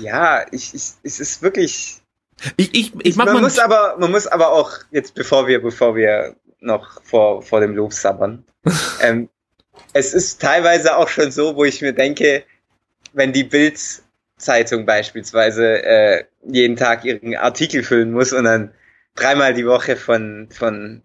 ja, 0.00 0.46
ich, 0.52 0.72
ich, 0.74 0.82
es 1.02 1.20
ist 1.20 1.42
wirklich 1.42 1.99
ich, 2.56 2.74
ich, 2.74 2.92
ich 3.02 3.16
mach 3.16 3.26
man 3.26 3.34
mal 3.34 3.42
muss 3.42 3.58
aber, 3.58 3.96
man 3.98 4.10
muss 4.10 4.26
aber 4.26 4.50
auch 4.52 4.72
jetzt, 4.90 5.14
bevor 5.14 5.46
wir, 5.46 5.60
bevor 5.62 5.94
wir 5.94 6.36
noch 6.60 7.02
vor, 7.02 7.42
vor 7.42 7.60
dem 7.60 7.74
Lob 7.74 7.92
sabbern, 7.92 8.44
ähm, 9.02 9.28
es 9.92 10.14
ist 10.14 10.40
teilweise 10.40 10.96
auch 10.96 11.08
schon 11.08 11.30
so, 11.30 11.56
wo 11.56 11.64
ich 11.64 11.82
mir 11.82 11.92
denke, 11.92 12.44
wenn 13.12 13.32
die 13.32 13.44
Bild-Zeitung 13.44 14.86
beispielsweise 14.86 15.82
äh, 15.82 16.24
jeden 16.44 16.76
Tag 16.76 17.04
ihren 17.04 17.34
Artikel 17.36 17.82
füllen 17.82 18.12
muss 18.12 18.32
und 18.32 18.44
dann 18.44 18.72
dreimal 19.14 19.54
die 19.54 19.66
Woche 19.66 19.96
von, 19.96 20.48
von 20.50 21.02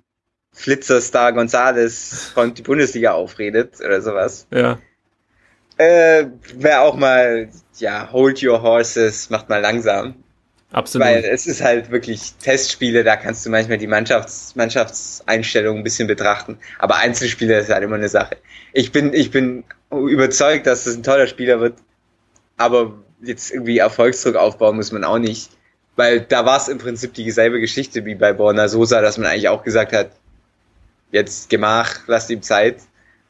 Flitzerstar 0.53 1.33
Gonzales 1.33 2.31
von 2.33 2.53
die 2.53 2.61
Bundesliga 2.61 3.11
aufredet 3.11 3.79
oder 3.79 4.01
sowas. 4.01 4.47
Ja. 4.51 4.79
Äh, 5.77 6.27
Wäre 6.53 6.81
auch 6.81 6.95
mal, 6.95 7.49
ja, 7.77 8.11
hold 8.11 8.41
your 8.41 8.61
horses, 8.61 9.29
macht 9.29 9.49
mal 9.49 9.59
langsam. 9.59 10.15
Absolut. 10.75 11.07
Weil 11.07 11.23
es 11.23 11.47
ist 11.47 11.63
halt 11.63 11.89
wirklich 11.89 12.33
Testspiele, 12.33 13.05
da 13.05 13.15
kannst 13.15 13.45
du 13.45 13.49
manchmal 13.49 13.77
die 13.77 13.87
Mannschafts 13.87 14.57
Mannschaftseinstellung 14.57 15.77
ein 15.77 15.83
bisschen 15.85 16.05
betrachten. 16.05 16.57
Aber 16.79 16.97
Einzelspiele 16.97 17.57
ist 17.57 17.69
halt 17.69 17.81
immer 17.81 17.95
eine 17.95 18.09
Sache. 18.09 18.35
Ich 18.73 18.91
bin, 18.91 19.13
ich 19.13 19.31
bin 19.31 19.63
überzeugt, 19.89 20.67
dass 20.67 20.83
das 20.83 20.97
ein 20.97 21.03
toller 21.03 21.27
Spieler 21.27 21.61
wird. 21.61 21.75
Aber 22.57 22.93
jetzt 23.21 23.53
irgendwie 23.53 23.77
Erfolgsdruck 23.77 24.35
aufbauen 24.35 24.75
muss 24.75 24.91
man 24.91 25.05
auch 25.05 25.17
nicht. 25.17 25.49
Weil 25.95 26.19
da 26.19 26.45
war 26.45 26.57
es 26.57 26.67
im 26.67 26.77
Prinzip 26.77 27.13
dieselbe 27.13 27.61
Geschichte 27.61 28.03
wie 28.03 28.15
bei 28.15 28.33
Borna 28.33 28.67
Sosa, 28.67 28.99
dass 28.99 29.17
man 29.17 29.27
eigentlich 29.27 29.47
auch 29.47 29.63
gesagt 29.63 29.93
hat, 29.93 30.11
jetzt 31.13 31.49
gemach, 31.49 31.99
lasst 32.07 32.29
ihm 32.29 32.41
Zeit. 32.41 32.79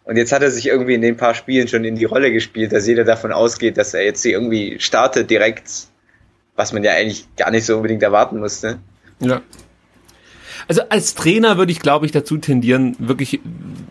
Und 0.03 0.17
jetzt 0.17 0.31
hat 0.31 0.41
er 0.41 0.49
sich 0.49 0.65
irgendwie 0.65 0.95
in 0.95 1.01
den 1.01 1.15
paar 1.15 1.35
Spielen 1.35 1.67
schon 1.67 1.85
in 1.85 1.95
die 1.95 2.05
Rolle 2.05 2.31
gespielt, 2.31 2.73
dass 2.73 2.87
jeder 2.87 3.03
davon 3.03 3.31
ausgeht, 3.31 3.77
dass 3.77 3.93
er 3.93 4.03
jetzt 4.03 4.23
hier 4.23 4.31
irgendwie 4.31 4.79
startet 4.79 5.29
direkt, 5.29 5.69
was 6.55 6.73
man 6.73 6.83
ja 6.83 6.93
eigentlich 6.93 7.27
gar 7.35 7.51
nicht 7.51 7.65
so 7.65 7.77
unbedingt 7.77 8.03
erwarten 8.03 8.39
musste. 8.39 8.79
Ja. 9.19 9.41
Also 10.67 10.81
als 10.89 11.13
Trainer 11.13 11.57
würde 11.57 11.71
ich, 11.71 11.79
glaube 11.79 12.05
ich, 12.05 12.11
dazu 12.11 12.37
tendieren, 12.37 12.95
wirklich 12.97 13.39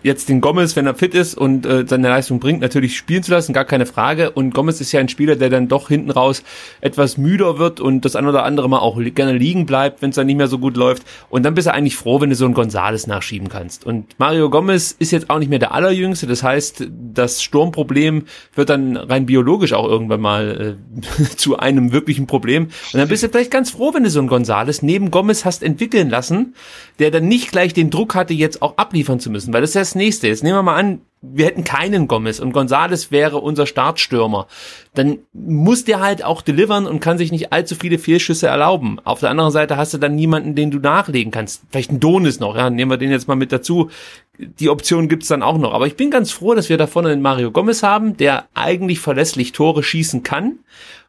jetzt 0.02 0.28
den 0.28 0.40
Gomez, 0.40 0.74
wenn 0.76 0.86
er 0.86 0.94
fit 0.94 1.14
ist 1.14 1.36
und 1.36 1.66
äh, 1.66 1.84
seine 1.86 2.08
Leistung 2.08 2.40
bringt, 2.40 2.60
natürlich 2.60 2.96
spielen 2.96 3.22
zu 3.22 3.30
lassen, 3.30 3.52
gar 3.52 3.64
keine 3.64 3.86
Frage. 3.86 4.30
Und 4.32 4.52
Gomez 4.54 4.80
ist 4.80 4.92
ja 4.92 5.00
ein 5.00 5.08
Spieler, 5.08 5.36
der 5.36 5.50
dann 5.50 5.68
doch 5.68 5.88
hinten 5.88 6.10
raus 6.10 6.42
etwas 6.80 7.16
müder 7.16 7.58
wird 7.58 7.80
und 7.80 8.04
das 8.04 8.16
ein 8.16 8.26
oder 8.26 8.44
andere 8.44 8.68
Mal 8.68 8.80
auch 8.80 8.98
gerne 9.14 9.32
liegen 9.32 9.66
bleibt, 9.66 10.02
wenn 10.02 10.10
es 10.10 10.16
dann 10.16 10.26
nicht 10.26 10.36
mehr 10.36 10.48
so 10.48 10.58
gut 10.58 10.76
läuft. 10.76 11.04
Und 11.30 11.44
dann 11.44 11.54
bist 11.54 11.66
du 11.66 11.72
eigentlich 11.72 11.96
froh, 11.96 12.20
wenn 12.20 12.30
du 12.30 12.36
so 12.36 12.44
einen 12.44 12.54
Gonzales 12.54 13.06
nachschieben 13.06 13.48
kannst. 13.48 13.86
Und 13.86 14.18
Mario 14.18 14.50
Gomez 14.50 14.94
ist 14.98 15.12
jetzt 15.12 15.30
auch 15.30 15.38
nicht 15.38 15.48
mehr 15.48 15.58
der 15.58 15.72
allerjüngste. 15.72 16.26
Das 16.26 16.42
heißt, 16.42 16.88
das 17.14 17.42
Sturmproblem 17.42 18.24
wird 18.54 18.68
dann 18.68 18.96
rein 18.96 19.26
biologisch 19.26 19.72
auch 19.72 19.88
irgendwann 19.88 20.20
mal 20.20 20.76
äh, 21.00 21.24
zu 21.36 21.56
einem 21.58 21.92
wirklichen 21.92 22.26
Problem. 22.26 22.64
Und 22.64 22.98
dann 22.98 23.08
bist 23.08 23.22
du 23.22 23.28
vielleicht 23.28 23.50
ganz 23.50 23.70
froh, 23.70 23.94
wenn 23.94 24.02
du 24.02 24.10
so 24.10 24.18
einen 24.18 24.28
Gonzales 24.28 24.82
neben 24.82 25.10
Gomez 25.10 25.44
hast 25.44 25.62
entwickeln 25.62 26.10
lassen 26.10 26.54
der 26.98 27.10
dann 27.10 27.28
nicht 27.28 27.50
gleich 27.52 27.74
den 27.74 27.90
Druck 27.90 28.14
hatte, 28.14 28.34
jetzt 28.34 28.62
auch 28.62 28.76
abliefern 28.76 29.20
zu 29.20 29.30
müssen, 29.30 29.52
weil 29.52 29.60
das 29.60 29.70
ist 29.70 29.76
das 29.76 29.94
nächste. 29.94 30.28
Jetzt 30.28 30.42
nehmen 30.42 30.56
wir 30.56 30.62
mal 30.62 30.76
an, 30.76 31.00
wir 31.32 31.46
hätten 31.46 31.64
keinen 31.64 32.06
Gomez 32.06 32.38
und 32.38 32.52
Gonzales 32.52 33.10
wäre 33.10 33.38
unser 33.38 33.66
Startstürmer. 33.66 34.46
Dann 34.94 35.18
muss 35.32 35.84
der 35.84 36.00
halt 36.00 36.24
auch 36.24 36.42
delivern 36.42 36.86
und 36.86 37.00
kann 37.00 37.18
sich 37.18 37.32
nicht 37.32 37.52
allzu 37.52 37.74
viele 37.74 37.98
Fehlschüsse 37.98 38.46
erlauben. 38.46 38.98
Auf 39.04 39.20
der 39.20 39.30
anderen 39.30 39.50
Seite 39.50 39.76
hast 39.76 39.94
du 39.94 39.98
dann 39.98 40.14
niemanden, 40.14 40.54
den 40.54 40.70
du 40.70 40.78
nachlegen 40.78 41.32
kannst. 41.32 41.62
Vielleicht 41.70 41.92
ein 41.92 42.00
Donis 42.00 42.40
noch, 42.40 42.56
ja, 42.56 42.70
nehmen 42.70 42.90
wir 42.90 42.98
den 42.98 43.10
jetzt 43.10 43.28
mal 43.28 43.36
mit 43.36 43.52
dazu. 43.52 43.90
Die 44.38 44.68
Option 44.68 45.08
gibt's 45.08 45.28
dann 45.28 45.42
auch 45.42 45.58
noch. 45.58 45.72
Aber 45.72 45.86
ich 45.86 45.96
bin 45.96 46.10
ganz 46.10 46.30
froh, 46.30 46.54
dass 46.54 46.68
wir 46.68 46.76
da 46.76 46.86
vorne 46.86 47.10
einen 47.10 47.22
Mario 47.22 47.50
Gomez 47.50 47.82
haben, 47.82 48.16
der 48.16 48.46
eigentlich 48.54 49.00
verlässlich 49.00 49.52
Tore 49.52 49.82
schießen 49.82 50.22
kann. 50.22 50.58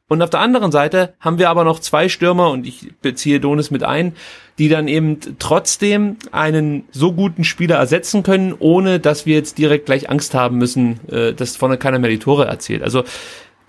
Und 0.07 0.21
auf 0.21 0.29
der 0.29 0.39
anderen 0.39 0.71
Seite 0.71 1.15
haben 1.19 1.39
wir 1.39 1.49
aber 1.49 1.63
noch 1.63 1.79
zwei 1.79 2.09
Stürmer, 2.09 2.51
und 2.51 2.67
ich 2.67 2.93
beziehe 3.01 3.39
Donis 3.39 3.71
mit 3.71 3.83
ein, 3.83 4.15
die 4.59 4.69
dann 4.69 4.87
eben 4.87 5.19
trotzdem 5.39 6.17
einen 6.31 6.85
so 6.91 7.11
guten 7.11 7.43
Spieler 7.43 7.77
ersetzen 7.77 8.21
können, 8.21 8.53
ohne 8.57 8.99
dass 8.99 9.25
wir 9.25 9.35
jetzt 9.35 9.57
direkt 9.57 9.87
gleich 9.87 10.09
Angst 10.09 10.35
haben 10.35 10.57
müssen, 10.57 10.99
äh, 11.09 11.33
dass 11.33 11.55
vorne 11.55 11.77
keiner 11.77 11.97
mehr 11.97 12.11
die 12.11 12.19
Tore 12.19 12.45
erzielt. 12.45 12.83
Also 12.83 13.03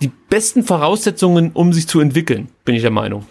die 0.03 0.13
besten 0.29 0.63
Voraussetzungen, 0.63 1.53
um 1.53 1.73
sich 1.73 1.89
zu 1.89 2.01
entwickeln, 2.01 2.49
bin 2.67 2.75
ich 2.75 2.83
der 2.83 2.91
Meinung. 2.91 3.27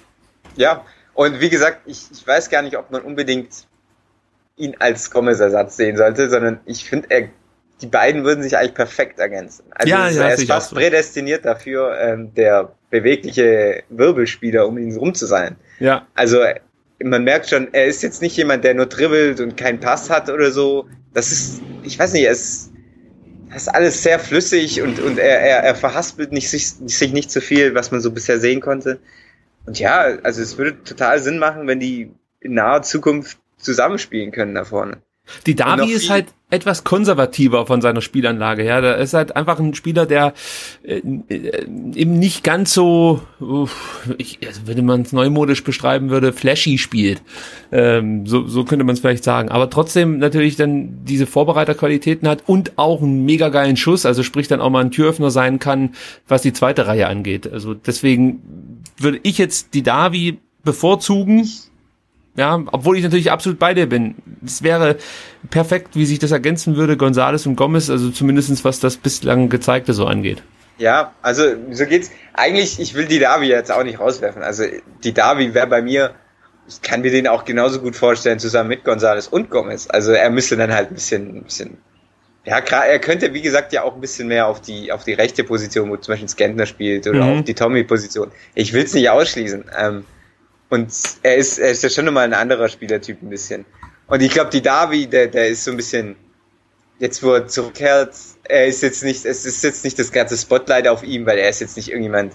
Ja, 0.56 0.84
und 1.14 1.40
wie 1.40 1.50
gesagt, 1.50 1.82
ich, 1.86 2.08
ich 2.12 2.26
weiß 2.26 2.50
gar 2.50 2.64
nicht, 2.64 2.76
ob 2.76 2.90
man 2.90 3.04
unbedingt 3.04 3.68
ihn 4.58 4.76
als 4.80 5.12
Gomez-Ersatz 5.12 5.78
sehen 5.78 5.98
sollte, 5.98 6.30
sondern 6.30 6.60
ich 6.66 6.86
finde, 6.86 7.08
er 7.12 7.30
die 7.82 7.88
beiden 7.88 8.24
würden 8.24 8.44
sich 8.44 8.58
eigentlich 8.58 8.74
perfekt 8.74 9.20
ergänzen. 9.20 9.66
Also 9.72 9.90
ja, 9.90 10.10
ja, 10.10 10.30
er 10.30 10.34
ist 10.36 10.48
fast 10.48 10.70
so. 10.70 10.76
prädestiniert 10.76 11.46
dafür, 11.46 11.98
ähm, 12.00 12.34
der 12.34 12.72
bewegliche 12.90 13.84
Wirbelspieler, 13.90 14.68
um 14.68 14.78
ihn 14.78 14.96
rum 14.96 15.14
zu 15.14 15.26
sein. 15.26 15.58
Ja. 15.80 16.08
Also 16.16 16.40
man 17.04 17.24
merkt 17.24 17.50
schon, 17.50 17.74
er 17.74 17.86
ist 17.86 18.02
jetzt 18.04 18.22
nicht 18.22 18.38
jemand, 18.38 18.64
der 18.64 18.74
nur 18.74 18.86
dribbelt 18.86 19.42
und 19.42 19.58
keinen 19.58 19.80
Pass 19.80 20.10
hat 20.10 20.30
oder 20.30 20.52
so. 20.52 20.88
Das 21.14 21.32
ist, 21.32 21.62
ich 21.84 22.00
weiß 22.00 22.14
nicht, 22.14 22.24
er 22.24 22.32
ist, 22.32 22.72
alles 23.68 24.04
sehr 24.04 24.20
flüssig 24.20 24.82
und, 24.82 25.00
und 25.00 25.18
er, 25.18 25.40
er, 25.40 25.64
er 25.64 25.76
verhaspelt 25.76 26.34
nicht, 26.34 26.50
sich, 26.50 26.72
sich 26.72 27.14
nicht 27.14 27.32
zu 27.32 27.40
viel, 27.40 27.74
was 27.74 27.90
man 27.90 28.02
so 28.02 28.12
bisher 28.12 28.40
sehen 28.40 28.60
konnte. 28.60 29.00
Und 29.66 29.80
ja, 29.80 30.18
also 30.24 30.42
es 30.42 30.58
würde 30.58 30.84
total 30.84 31.22
Sinn 31.22 31.40
machen, 31.40 31.66
wenn 31.68 31.80
die 31.80 32.12
in 32.42 32.54
naher 32.54 32.82
Zukunft 32.82 33.38
zusammenspielen 33.58 34.32
können 34.32 34.56
da 34.56 34.66
vorne. 34.66 34.98
Die 35.46 35.56
Davi 35.56 35.92
ist 35.92 36.10
halt 36.10 36.28
etwas 36.56 36.84
konservativer 36.84 37.66
von 37.66 37.82
seiner 37.82 38.02
Spielanlage 38.02 38.64
her. 38.64 38.82
Der 38.82 38.98
ist 38.98 39.14
halt 39.14 39.36
einfach 39.36 39.60
ein 39.60 39.74
Spieler, 39.74 40.06
der 40.06 40.34
äh, 40.84 40.96
eben 41.00 42.18
nicht 42.18 42.44
ganz 42.44 42.74
so, 42.74 43.22
uh, 43.42 43.68
ich, 44.18 44.40
also 44.46 44.62
wenn 44.66 44.84
man 44.86 45.02
es 45.02 45.14
neumodisch 45.14 45.64
beschreiben 45.64 46.10
würde, 46.10 46.34
flashy 46.34 46.78
spielt. 46.78 47.22
Ähm, 47.72 48.26
so, 48.26 48.48
so 48.48 48.64
könnte 48.64 48.86
man 48.86 48.94
es 48.94 49.02
vielleicht 49.02 49.24
sagen. 49.24 49.50
Aber 49.50 49.70
trotzdem 49.70 50.18
natürlich 50.18 50.56
dann 50.56 51.06
diese 51.06 51.28
Vorbereiterqualitäten 51.28 52.28
hat 52.28 52.44
und 52.48 52.78
auch 52.78 53.02
einen 53.02 53.26
mega 53.26 53.50
geilen 53.50 53.78
Schuss, 53.78 54.06
also 54.06 54.24
sprich 54.24 54.48
dann 54.48 54.62
auch 54.62 54.70
mal 54.70 54.84
ein 54.84 54.92
Türöffner 54.92 55.30
sein 55.30 55.60
kann, 55.60 55.92
was 56.28 56.42
die 56.42 56.54
zweite 56.54 56.88
Reihe 56.88 57.08
angeht. 57.08 57.52
Also 57.52 57.74
deswegen 57.74 58.82
würde 58.98 59.20
ich 59.24 59.38
jetzt 59.38 59.74
die 59.74 59.84
Davi 59.84 60.40
bevorzugen 60.64 61.48
ja, 62.36 62.62
obwohl 62.72 62.98
ich 62.98 63.04
natürlich 63.04 63.32
absolut 63.32 63.60
bei 63.60 63.74
dir 63.74 63.88
bin. 63.88 64.16
Es 64.46 64.62
wäre 64.62 64.98
perfekt, 65.50 65.96
wie 65.96 66.06
sich 66.06 66.20
das 66.20 66.32
ergänzen 66.32 66.76
würde, 66.76 66.98
Gonzales 66.98 67.46
und 67.46 67.56
Gomez, 67.56 67.90
also 67.90 68.10
zumindestens 68.10 68.66
was 68.66 68.80
das 68.80 68.98
bislang 68.98 69.50
gezeigte 69.50 69.94
so 69.94 70.06
angeht. 70.06 70.44
Ja, 70.78 71.14
also 71.22 71.44
so 71.72 71.86
geht's. 71.86 72.12
Eigentlich, 72.34 72.80
ich 72.80 72.94
will 72.96 73.06
die 73.06 73.20
Davi 73.20 73.48
jetzt 73.48 73.72
auch 73.72 73.84
nicht 73.84 74.00
rauswerfen. 74.00 74.44
Also 74.44 74.66
die 75.04 75.14
Davi 75.14 75.54
wäre 75.54 75.68
bei 75.68 75.82
mir, 75.82 76.12
ich 76.68 76.82
kann 76.82 77.02
mir 77.02 77.12
den 77.12 77.28
auch 77.28 77.46
genauso 77.46 77.80
gut 77.80 77.96
vorstellen, 77.96 78.40
zusammen 78.40 78.70
mit 78.70 78.84
Gonzales 78.84 79.30
und 79.30 79.50
Gomez. 79.50 79.88
Also 79.90 80.12
er 80.12 80.30
müsste 80.30 80.58
dann 80.58 80.74
halt 80.74 80.90
ein 80.90 80.96
bisschen, 80.96 81.38
ein 81.38 81.44
bisschen 81.44 81.78
ja, 82.46 82.60
er 82.60 83.00
könnte, 83.00 83.34
wie 83.34 83.42
gesagt, 83.42 83.74
ja 83.74 83.84
auch 83.84 83.96
ein 83.96 84.02
bisschen 84.02 84.28
mehr 84.28 84.48
auf 84.48 84.62
die, 84.62 84.92
auf 84.92 85.04
die 85.04 85.14
rechte 85.14 85.44
Position, 85.44 85.90
wo 85.90 85.98
zum 85.98 86.12
Beispiel 86.12 86.30
Skentner 86.30 86.68
spielt 86.68 87.08
oder 87.08 87.24
mhm. 87.24 87.40
auf 87.40 87.44
die 87.44 87.56
Tommy-Position. 87.56 88.32
Ich 88.54 88.72
will 88.72 88.84
es 88.84 88.94
nicht 88.94 89.10
ausschließen. 89.10 89.66
Ähm, 89.76 90.06
und 90.70 90.92
er 91.24 91.36
ist, 91.36 91.60
er 91.60 91.72
ist 91.72 91.84
ja 91.84 91.90
schon 91.90 92.06
nochmal 92.06 92.26
ein 92.26 92.34
anderer 92.34 92.70
Spielertyp 92.70 93.22
ein 93.22 93.30
bisschen. 93.30 93.66
Und 94.08 94.22
ich 94.22 94.32
glaube, 94.32 94.50
die 94.50 94.62
Davi, 94.62 95.08
der, 95.08 95.28
der 95.28 95.50
ist 95.50 95.64
so 95.64 95.72
ein 95.72 95.78
bisschen, 95.78 96.16
jetzt 97.00 97.24
wo 97.24 97.34
er 97.34 97.48
zurückkehrt, 97.48 98.16
er 98.44 98.68
ist 98.68 98.82
jetzt 98.84 99.04
nicht, 99.04 99.26
es 99.26 99.46
ist 99.46 99.64
jetzt 99.64 99.84
nicht 99.84 99.98
das 99.98 100.12
ganze 100.12 100.38
Spotlight 100.38 100.88
auf 100.88 101.04
ihm, 101.04 101.26
weil 101.26 101.38
er 101.38 101.50
ist 101.50 101.62
jetzt 101.62 101.78
nicht 101.78 101.90
irgendjemand, 101.90 102.34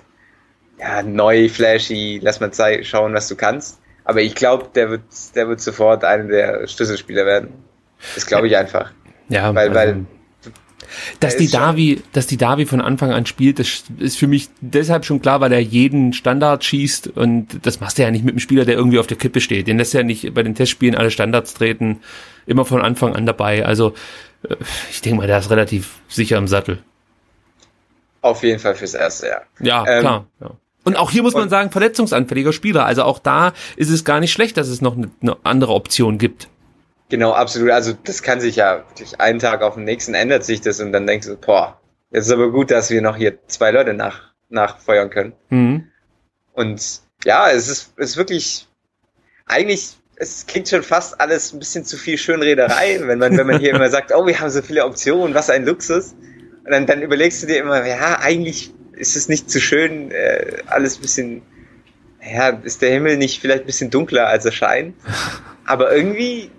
ja, 0.79 1.03
neu, 1.03 1.49
flashy, 1.49 2.21
lass 2.23 2.41
mal 2.41 2.53
schauen, 2.83 3.15
was 3.15 3.29
du 3.29 3.37
kannst. 3.37 3.79
Aber 4.05 4.23
ich 4.23 4.35
glaube, 4.35 4.71
der 4.75 4.91
wird, 4.91 5.03
der 5.35 5.49
wird 5.49 5.61
sofort 5.61 6.05
einer 6.05 6.25
der 6.25 6.67
Schlüsselspieler 6.67 7.27
werden. 7.27 7.65
Das 8.15 8.27
glaube 8.27 8.49
ich 8.49 8.57
einfach. 8.57 8.93
Ja, 9.29 9.55
weil, 9.55 9.69
also, 9.69 9.75
weil 9.75 10.07
dass 11.21 11.37
die 11.37 11.49
Davi, 11.49 12.03
dass 12.13 12.27
die 12.27 12.37
Davi 12.37 12.67
von 12.67 12.81
Anfang 12.81 13.13
an 13.13 13.27
spielt, 13.27 13.59
das 13.59 13.85
ist 13.99 14.19
für 14.19 14.27
mich 14.27 14.49
deshalb 14.61 15.05
schon 15.05 15.21
klar, 15.21 15.41
weil 15.41 15.53
er 15.53 15.61
jeden 15.61 16.13
Standard 16.13 16.65
schießt 16.65 17.09
und 17.09 17.65
das 17.67 17.81
machst 17.81 17.99
du 17.99 18.03
ja 18.03 18.11
nicht 18.11 18.25
mit 18.25 18.33
einem 18.33 18.41
Spieler, 18.41 18.65
der 18.65 18.75
irgendwie 18.75 18.99
auf 18.99 19.07
der 19.07 19.17
Kippe 19.17 19.41
steht. 19.41 19.67
Den 19.67 19.79
lässt 19.79 19.95
ja 19.95 20.03
nicht 20.03 20.35
bei 20.35 20.43
den 20.43 20.55
Testspielen 20.55 20.95
alle 20.95 21.11
Standards 21.11 21.55
treten, 21.55 22.01
immer 22.47 22.65
von 22.65 22.83
Anfang 22.83 23.15
an 23.15 23.27
dabei. 23.27 23.65
Also 23.65 23.95
äh, 24.49 24.57
ich 24.91 25.01
denke 25.01 25.19
mal, 25.19 25.27
der 25.27 25.39
ist 25.39 25.51
relativ 25.51 26.01
sicher 26.09 26.39
im 26.39 26.49
Sattel. 26.49 26.79
Auf 28.23 28.43
jeden 28.43 28.59
Fall 28.59 28.75
fürs 28.75 28.95
erste, 28.95 29.29
ja. 29.29 29.41
Ja, 29.61 29.85
ähm, 29.87 30.01
klar. 30.01 30.27
Ja. 30.41 30.51
Und 30.85 30.97
auch 30.97 31.11
hier 31.11 31.23
muss 31.23 31.35
man 31.35 31.51
sagen, 31.51 31.71
verletzungsanfälliger 31.71 32.53
Spieler. 32.53 32.87
Also 32.87 33.03
auch 33.03 33.19
da 33.19 33.53
ist 33.77 33.91
es 33.91 34.05
gar 34.05 34.21
nicht 34.21 34.33
schlecht, 34.33 34.57
dass 34.57 34.69
es 34.69 34.81
noch 34.81 34.97
eine 34.97 35.37
andere 35.43 35.75
Option 35.75 36.19
gibt. 36.19 36.49
Genau, 37.11 37.33
absolut. 37.33 37.71
Also 37.71 37.93
das 38.05 38.23
kann 38.23 38.41
sich 38.41 38.57
ja 38.57 38.85
wirklich 38.89 39.21
einen 39.21 39.41
Tag 39.41 39.63
auf 39.63 39.75
den 39.75 39.85
nächsten 39.85 40.15
ändert 40.15 40.45
sich 40.45 40.61
das 40.61 40.81
und 40.81 40.93
dann 40.93 41.07
denkst 41.07 41.27
du, 41.27 41.37
boah, 41.37 41.81
jetzt 42.13 42.27
ist 42.27 42.33
aber 42.33 42.51
gut, 42.51 42.71
dass 42.71 42.91
wir 42.91 43.03
noch 43.03 43.17
hier 43.17 43.39
zwei 43.49 43.73
Leute 43.73 43.95
nach, 43.95 44.33
nachfeuern 44.49 45.11
können. 45.11 45.33
Mhm. 45.51 45.89
Und 46.53 47.01
ja, 47.25 47.51
es 47.51 47.69
ist, 47.69 47.93
es 47.97 48.11
ist 48.11 48.17
wirklich, 48.17 48.69
eigentlich, 49.47 49.97
es 50.17 50.47
klingt 50.47 50.69
schon 50.69 50.85
fast 50.85 51.21
alles 51.21 51.53
ein 51.53 51.59
bisschen 51.59 51.85
zu 51.85 51.97
viel 51.97 52.17
Schönrederei, 52.17 53.01
wenn 53.03 53.19
man, 53.19 53.37
wenn 53.37 53.47
man 53.47 53.59
hier 53.59 53.75
immer 53.75 53.91
sagt, 53.91 54.15
oh, 54.15 54.25
wir 54.27 54.39
haben 54.39 54.51
so 54.51 54.63
viele 54.63 54.85
Optionen, 54.85 55.35
was 55.35 55.51
ein 55.51 55.67
Luxus. 55.67 56.15
Und 56.65 56.71
dann, 56.71 56.87
dann 56.87 57.03
überlegst 57.03 57.43
du 57.43 57.49
dir 57.49 57.59
immer, 57.59 57.85
ja, 57.87 58.21
eigentlich 58.21 58.73
ist 58.93 59.17
es 59.17 59.29
nicht 59.29 59.51
zu 59.51 59.61
schön, 59.61 60.13
äh, 60.13 60.59
alles 60.67 60.99
ein 60.99 61.03
bisschen, 61.03 61.43
ja, 62.23 62.51
ist 62.51 62.83
der 62.83 62.93
Himmel 62.93 63.17
nicht 63.17 63.41
vielleicht 63.41 63.65
ein 63.65 63.67
bisschen 63.67 63.91
dunkler, 63.91 64.29
als 64.29 64.45
er 64.45 64.53
scheint. 64.53 64.95
Aber 65.65 65.93
irgendwie 65.93 66.51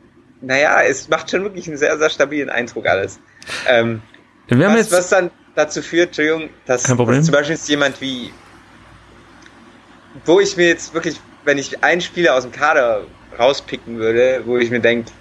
naja, 0.42 0.82
es 0.82 1.08
macht 1.08 1.30
schon 1.30 1.44
wirklich 1.44 1.68
einen 1.68 1.78
sehr, 1.78 1.98
sehr 1.98 2.10
stabilen 2.10 2.50
Eindruck 2.50 2.88
alles. 2.88 3.20
Ähm, 3.68 4.02
was, 4.50 4.92
was, 4.92 5.10
dann 5.10 5.32
dazu 5.56 5.82
führt, 5.82 6.08
Entschuldigung, 6.08 6.50
dass, 6.66 6.84
dass 6.84 7.26
zum 7.26 7.34
Beispiel 7.34 7.58
jemand 7.66 8.02
wie, 8.02 8.34
wo 10.26 10.40
ich 10.40 10.58
mir 10.58 10.68
jetzt 10.68 10.94
wirklich, 10.94 11.20
wenn 11.46 11.58
ich 11.58 11.84
einen 11.84 12.02
Spieler 12.02 12.36
aus 12.36 12.44
dem 12.44 12.52
Kader 12.52 13.04
rauspicken 13.38 13.98
würde, 13.98 14.42
wo 14.46 14.58
ich 14.58 14.70
mir 14.70 14.82
denke, 14.82 15.12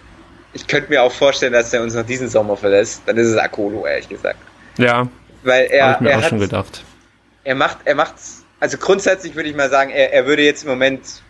ich 0.52 0.66
könnte 0.66 0.90
mir 0.90 1.02
auch 1.02 1.12
vorstellen, 1.12 1.52
dass 1.52 1.72
er 1.72 1.82
uns 1.82 1.94
noch 1.94 2.04
diesen 2.04 2.28
Sommer 2.28 2.56
verlässt, 2.56 3.02
dann 3.06 3.16
ist 3.16 3.28
es 3.28 3.36
Akolo, 3.36 3.86
ehrlich 3.86 4.08
gesagt. 4.08 4.38
Ja. 4.78 5.08
Weil 5.42 5.66
er, 5.70 5.94
ich 5.94 6.00
mir 6.00 6.10
er 6.10 6.18
auch 6.18 6.22
hat, 6.22 6.30
schon 6.30 6.40
gedacht. 6.40 6.84
Er 7.44 7.54
macht, 7.54 7.78
er 7.84 7.94
macht, 7.94 8.14
also 8.58 8.76
grundsätzlich 8.78 9.36
würde 9.36 9.48
ich 9.48 9.54
mal 9.54 9.70
sagen, 9.70 9.90
er, 9.90 10.12
er 10.12 10.26
würde 10.26 10.42
jetzt 10.42 10.64
im 10.64 10.70
Moment 10.70 11.22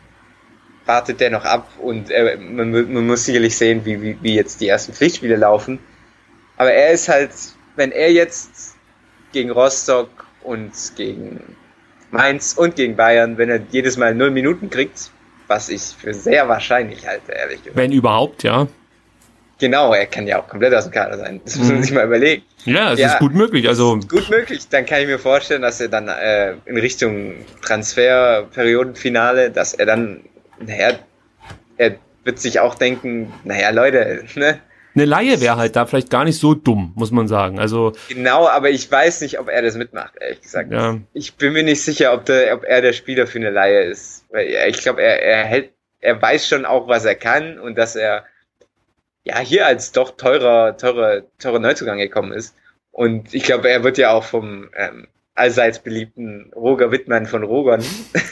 wartet 0.91 1.21
der 1.21 1.31
noch 1.31 1.45
ab 1.45 1.69
und 1.81 2.11
äh, 2.11 2.37
man, 2.37 2.73
man, 2.73 3.07
muss 3.07 3.25
sicherlich 3.25 3.57
sehen, 3.57 3.85
wie, 3.85 4.03
wie, 4.03 4.19
wie 4.23 4.35
jetzt 4.35 4.61
die 4.61 4.67
ersten 4.67 4.93
Pflichtspiele 4.93 5.37
laufen. 5.37 5.79
Aber 6.57 6.73
er 6.73 6.91
ist 6.91 7.09
halt, 7.09 7.31
wenn 7.77 7.93
er 7.93 8.11
jetzt 8.11 8.75
gegen 9.33 9.51
Rostock 9.51 10.11
und 10.43 10.73
gegen 10.97 11.57
Mainz 12.11 12.55
und 12.55 12.75
gegen 12.75 12.97
Bayern, 12.97 13.39
wenn 13.39 13.51
er 13.51 13.61
jedes 13.71 13.97
Mal 13.97 14.17
null 14.17 14.33
Minuten 14.33 14.69
kriegt, 14.69 15.13
was 15.47 15.69
ich 15.69 15.81
für 15.81 16.13
sehr 16.13 16.49
wahrscheinlich 16.49 17.07
halte, 17.07 17.31
ehrlich 17.33 17.63
gesagt. 17.63 17.77
Wenn 17.77 17.93
überhaupt, 17.93 18.43
ja. 18.43 18.67
Genau, 19.61 19.93
er 19.93 20.07
kann 20.07 20.27
ja 20.27 20.41
auch 20.41 20.49
komplett 20.49 20.75
aus 20.75 20.85
dem 20.85 20.93
Kader 20.93 21.19
sein. 21.19 21.41
Das 21.45 21.57
muss 21.57 21.69
man 21.69 21.77
mhm. 21.77 21.83
sich 21.83 21.93
mal 21.93 22.07
überlegen. 22.07 22.43
Ja, 22.65 22.95
es 22.95 22.99
ja, 22.99 23.13
ist 23.13 23.19
gut 23.19 23.35
möglich. 23.35 23.69
Also 23.69 23.99
gut 24.09 24.31
möglich. 24.31 24.67
Dann 24.71 24.87
kann 24.87 25.03
ich 25.03 25.07
mir 25.07 25.19
vorstellen, 25.19 25.61
dass 25.61 25.81
er 25.81 25.89
dann 25.89 26.09
äh, 26.09 26.55
in 26.65 26.79
Richtung 26.79 27.35
Transferperiodenfinale, 27.63 29.51
dass 29.51 29.75
er 29.75 29.85
dann, 29.85 30.23
naja, 30.61 30.99
er 31.77 31.97
wird 32.25 32.39
sich 32.39 32.61
auch 32.61 32.75
denken, 32.75 33.33
naja, 33.45 33.71
Leute, 33.71 34.25
ne? 34.35 34.61
Eine 34.95 35.05
Laie 35.05 35.41
wäre 35.41 35.57
halt 35.57 35.77
da 35.77 35.87
vielleicht 35.87 36.11
gar 36.11 36.25
nicht 36.25 36.39
so 36.39 36.55
dumm, 36.55 36.93
muss 36.97 37.13
man 37.13 37.29
sagen. 37.29 37.61
Also 37.61 37.93
genau, 38.09 38.49
aber 38.49 38.71
ich 38.71 38.91
weiß 38.91 39.21
nicht, 39.21 39.39
ob 39.39 39.49
er 39.49 39.63
das 39.63 39.77
mitmacht, 39.77 40.15
ehrlich 40.21 40.41
gesagt. 40.41 40.73
Ja. 40.73 40.99
Ich 41.13 41.37
bin 41.37 41.53
mir 41.53 41.63
nicht 41.63 41.83
sicher, 41.83 42.13
ob, 42.13 42.25
der, 42.25 42.55
ob 42.55 42.65
er 42.65 42.83
der 42.83 42.93
Spieler 42.93 43.29
für 43.29 43.39
eine 43.39 43.51
Laie 43.51 43.85
ist. 43.85 44.25
Ich 44.67 44.83
glaube, 44.83 45.01
er, 45.03 45.23
er 45.23 45.45
hält, 45.45 45.73
er 46.01 46.21
weiß 46.21 46.49
schon 46.49 46.65
auch, 46.65 46.89
was 46.89 47.05
er 47.05 47.15
kann 47.15 47.61
und 47.61 47.79
dass 47.79 47.95
er 47.95 48.25
ja 49.25 49.39
hier 49.39 49.67
als 49.67 49.93
doch 49.93 50.17
teurer, 50.17 50.77
teurer, 50.77 51.23
teurer 51.39 51.61
Neuzugang 51.61 51.99
gekommen 51.99 52.33
ist. 52.33 52.57
Und 52.91 53.33
ich 53.33 53.45
glaube, 53.45 53.71
er 53.71 53.85
wird 53.85 53.97
ja 53.97 54.11
auch 54.11 54.25
vom 54.25 54.71
ähm, 54.77 55.07
allseits 55.37 55.79
beliebten 55.79 56.53
Roger 56.57 56.91
Wittmann 56.91 57.27
von 57.27 57.45
Rogern. 57.45 57.85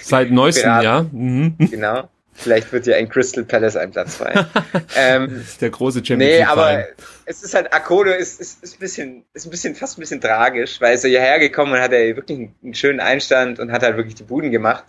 Seit 0.03 0.33
neuestem 0.33 0.83
Jahr. 0.83 1.05
Mhm. 1.05 1.55
Genau. 1.59 2.09
Vielleicht 2.41 2.73
wird 2.73 2.87
ja 2.87 2.97
in 2.97 3.09
Crystal 3.09 3.43
Palace 3.43 3.75
ein 3.75 3.91
Platz 3.91 4.15
frei. 4.15 4.47
ähm, 4.97 5.29
das 5.39 5.49
ist 5.49 5.61
der 5.61 5.71
große 5.71 5.99
Champions 6.05 6.19
Nee, 6.19 6.45
aber 6.45 6.87
es 7.25 7.43
ist 7.43 7.53
halt, 7.53 7.73
Akolo 7.73 8.13
ist, 8.13 8.41
ist, 8.41 8.63
ist 8.63 8.77
ein 8.77 8.79
bisschen, 8.79 9.25
ist 9.35 9.45
ein 9.45 9.51
bisschen, 9.51 9.75
fast 9.75 9.99
ein 9.99 10.03
bisschen 10.03 10.21
tragisch, 10.21 10.81
weil 10.81 10.91
er 10.91 10.95
ist 10.95 11.03
ja 11.03 11.11
hierher 11.11 11.41
gekommen 11.41 11.73
und 11.73 11.81
hat 11.81 11.93
er 11.93 12.15
wirklich 12.15 12.39
einen, 12.39 12.55
einen 12.63 12.75
schönen 12.75 13.01
Einstand 13.01 13.59
und 13.59 13.73
hat 13.73 13.83
halt 13.83 13.97
wirklich 13.97 14.15
die 14.15 14.23
Buden 14.23 14.53
gemacht. 14.53 14.85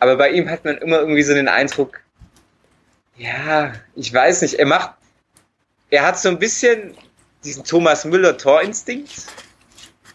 Aber 0.00 0.16
bei 0.16 0.30
ihm 0.30 0.50
hat 0.50 0.64
man 0.64 0.78
immer 0.78 0.98
irgendwie 0.98 1.22
so 1.22 1.32
den 1.32 1.46
Eindruck, 1.46 2.00
ja, 3.16 3.72
ich 3.94 4.12
weiß 4.12 4.42
nicht, 4.42 4.54
er 4.54 4.66
macht, 4.66 4.94
er 5.90 6.04
hat 6.04 6.18
so 6.18 6.28
ein 6.28 6.40
bisschen 6.40 6.96
diesen 7.44 7.62
Thomas 7.62 8.04
Müller 8.04 8.36
Torinstinkt, 8.36 9.12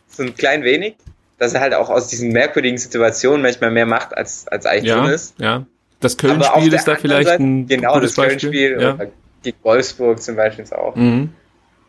so 0.10 0.24
ein 0.24 0.36
klein 0.36 0.64
wenig, 0.64 0.98
dass 1.38 1.54
er 1.54 1.62
halt 1.62 1.74
auch 1.74 1.90
aus 1.90 2.10
diesen 2.10 2.34
merkwürdigen 2.34 2.78
Situationen 2.78 3.42
manchmal 3.42 3.72
mehr 3.72 3.86
macht, 3.86 4.18
als, 4.18 4.46
als 4.50 4.66
eigentlich 4.66 4.90
ja, 4.90 5.00
drin 5.00 5.14
ist. 5.14 5.36
Ja, 5.40 5.66
das 6.06 6.18
Köln-Spiel 6.18 6.74
ist 6.74 6.88
da 6.88 6.96
vielleicht 6.96 7.30
Seite, 7.30 7.44
ein 7.44 7.68
Genau, 7.68 8.00
das 8.00 8.16
Köln-Spiel 8.16 8.78
ja. 8.80 8.98
gegen 9.44 9.58
Wolfsburg 9.64 10.22
zum 10.22 10.36
Beispiel 10.36 10.64
ist 10.64 10.74
auch. 10.74 10.96
Mhm. 10.96 11.30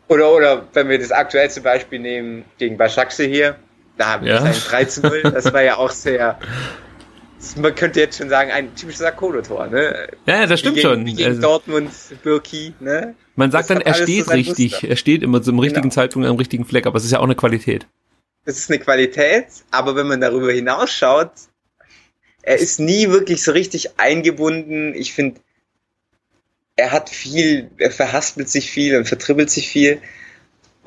Oder, 0.09 0.33
oder 0.33 0.67
wenn 0.73 0.89
wir 0.89 0.99
das 0.99 1.11
aktuellste 1.11 1.61
Beispiel 1.61 1.99
nehmen, 1.99 2.45
gegen 2.57 2.77
Başakşe 2.77 3.23
hier, 3.23 3.55
da 3.97 4.13
haben 4.13 4.25
wir 4.25 4.35
ja. 4.35 4.43
ein 4.43 4.53
3 4.53 4.85
zu 4.85 5.01
0, 5.01 5.21
das 5.33 5.51
war 5.53 5.61
ja 5.61 5.77
auch 5.77 5.91
sehr, 5.91 6.39
man 7.57 7.75
könnte 7.75 7.99
jetzt 7.99 8.17
schon 8.17 8.29
sagen, 8.29 8.51
ein 8.51 8.73
typisches 8.75 9.01
Akolo-Tor, 9.01 9.67
ne? 9.67 10.07
Ja, 10.25 10.45
das 10.45 10.59
stimmt 10.59 10.75
gegen, 10.75 10.87
schon. 10.87 11.05
Gegen 11.05 11.25
also, 11.25 11.41
Dortmund, 11.41 11.91
Birki, 12.23 12.73
ne? 12.79 13.15
Man 13.35 13.51
sagt 13.51 13.69
das 13.69 13.77
dann, 13.77 13.81
er 13.81 13.93
steht 13.93 14.29
richtig. 14.29 14.71
Muster. 14.73 14.89
Er 14.89 14.95
steht 14.95 15.23
immer 15.23 15.41
zum 15.41 15.59
richtigen 15.59 15.83
genau. 15.83 15.93
Zeitpunkt 15.93 16.27
am 16.27 16.37
richtigen 16.37 16.65
Fleck, 16.65 16.85
aber 16.85 16.97
es 16.97 17.05
ist 17.05 17.11
ja 17.11 17.19
auch 17.19 17.23
eine 17.23 17.35
Qualität. 17.35 17.85
Es 18.45 18.57
ist 18.57 18.71
eine 18.71 18.79
Qualität, 18.79 19.47
aber 19.71 19.95
wenn 19.95 20.07
man 20.07 20.21
darüber 20.21 20.51
hinausschaut, 20.51 21.31
er 22.47 22.57
ist 22.57 22.79
nie 22.79 23.09
wirklich 23.09 23.43
so 23.43 23.51
richtig 23.51 23.99
eingebunden. 23.99 24.95
Ich 24.95 25.11
finde, 25.11 25.41
er 26.77 26.93
hat 26.93 27.09
viel, 27.09 27.69
er 27.77 27.91
verhaspelt 27.91 28.47
sich 28.47 28.71
viel 28.71 28.95
und 28.95 29.05
vertribbelt 29.05 29.49
sich 29.49 29.67
viel. 29.67 30.01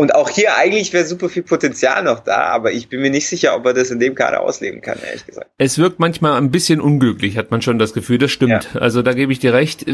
Und 0.01 0.15
auch 0.15 0.31
hier 0.31 0.57
eigentlich 0.57 0.95
wäre 0.95 1.05
super 1.05 1.29
viel 1.29 1.43
Potenzial 1.43 2.03
noch 2.03 2.21
da, 2.21 2.45
aber 2.45 2.73
ich 2.73 2.89
bin 2.89 3.03
mir 3.03 3.11
nicht 3.11 3.29
sicher, 3.29 3.55
ob 3.55 3.67
er 3.67 3.75
das 3.75 3.91
in 3.91 4.01
dem 4.01 4.15
Kader 4.15 4.41
ausleben 4.41 4.81
kann, 4.81 4.97
ehrlich 5.07 5.27
gesagt. 5.27 5.51
Es 5.59 5.77
wirkt 5.77 6.01
manchmal 6.01 6.39
ein 6.39 6.51
bisschen 6.51 6.81
unglücklich, 6.81 7.37
hat 7.37 7.51
man 7.51 7.61
schon 7.61 7.79
das 7.79 7.93
Gefühl, 7.93 8.17
das 8.17 8.31
stimmt. 8.31 8.71
Ja. 8.73 8.81
Also 8.81 9.03
da 9.03 9.13
gebe 9.13 9.31
ich 9.31 9.41
dir 9.41 9.53
recht. 9.53 9.85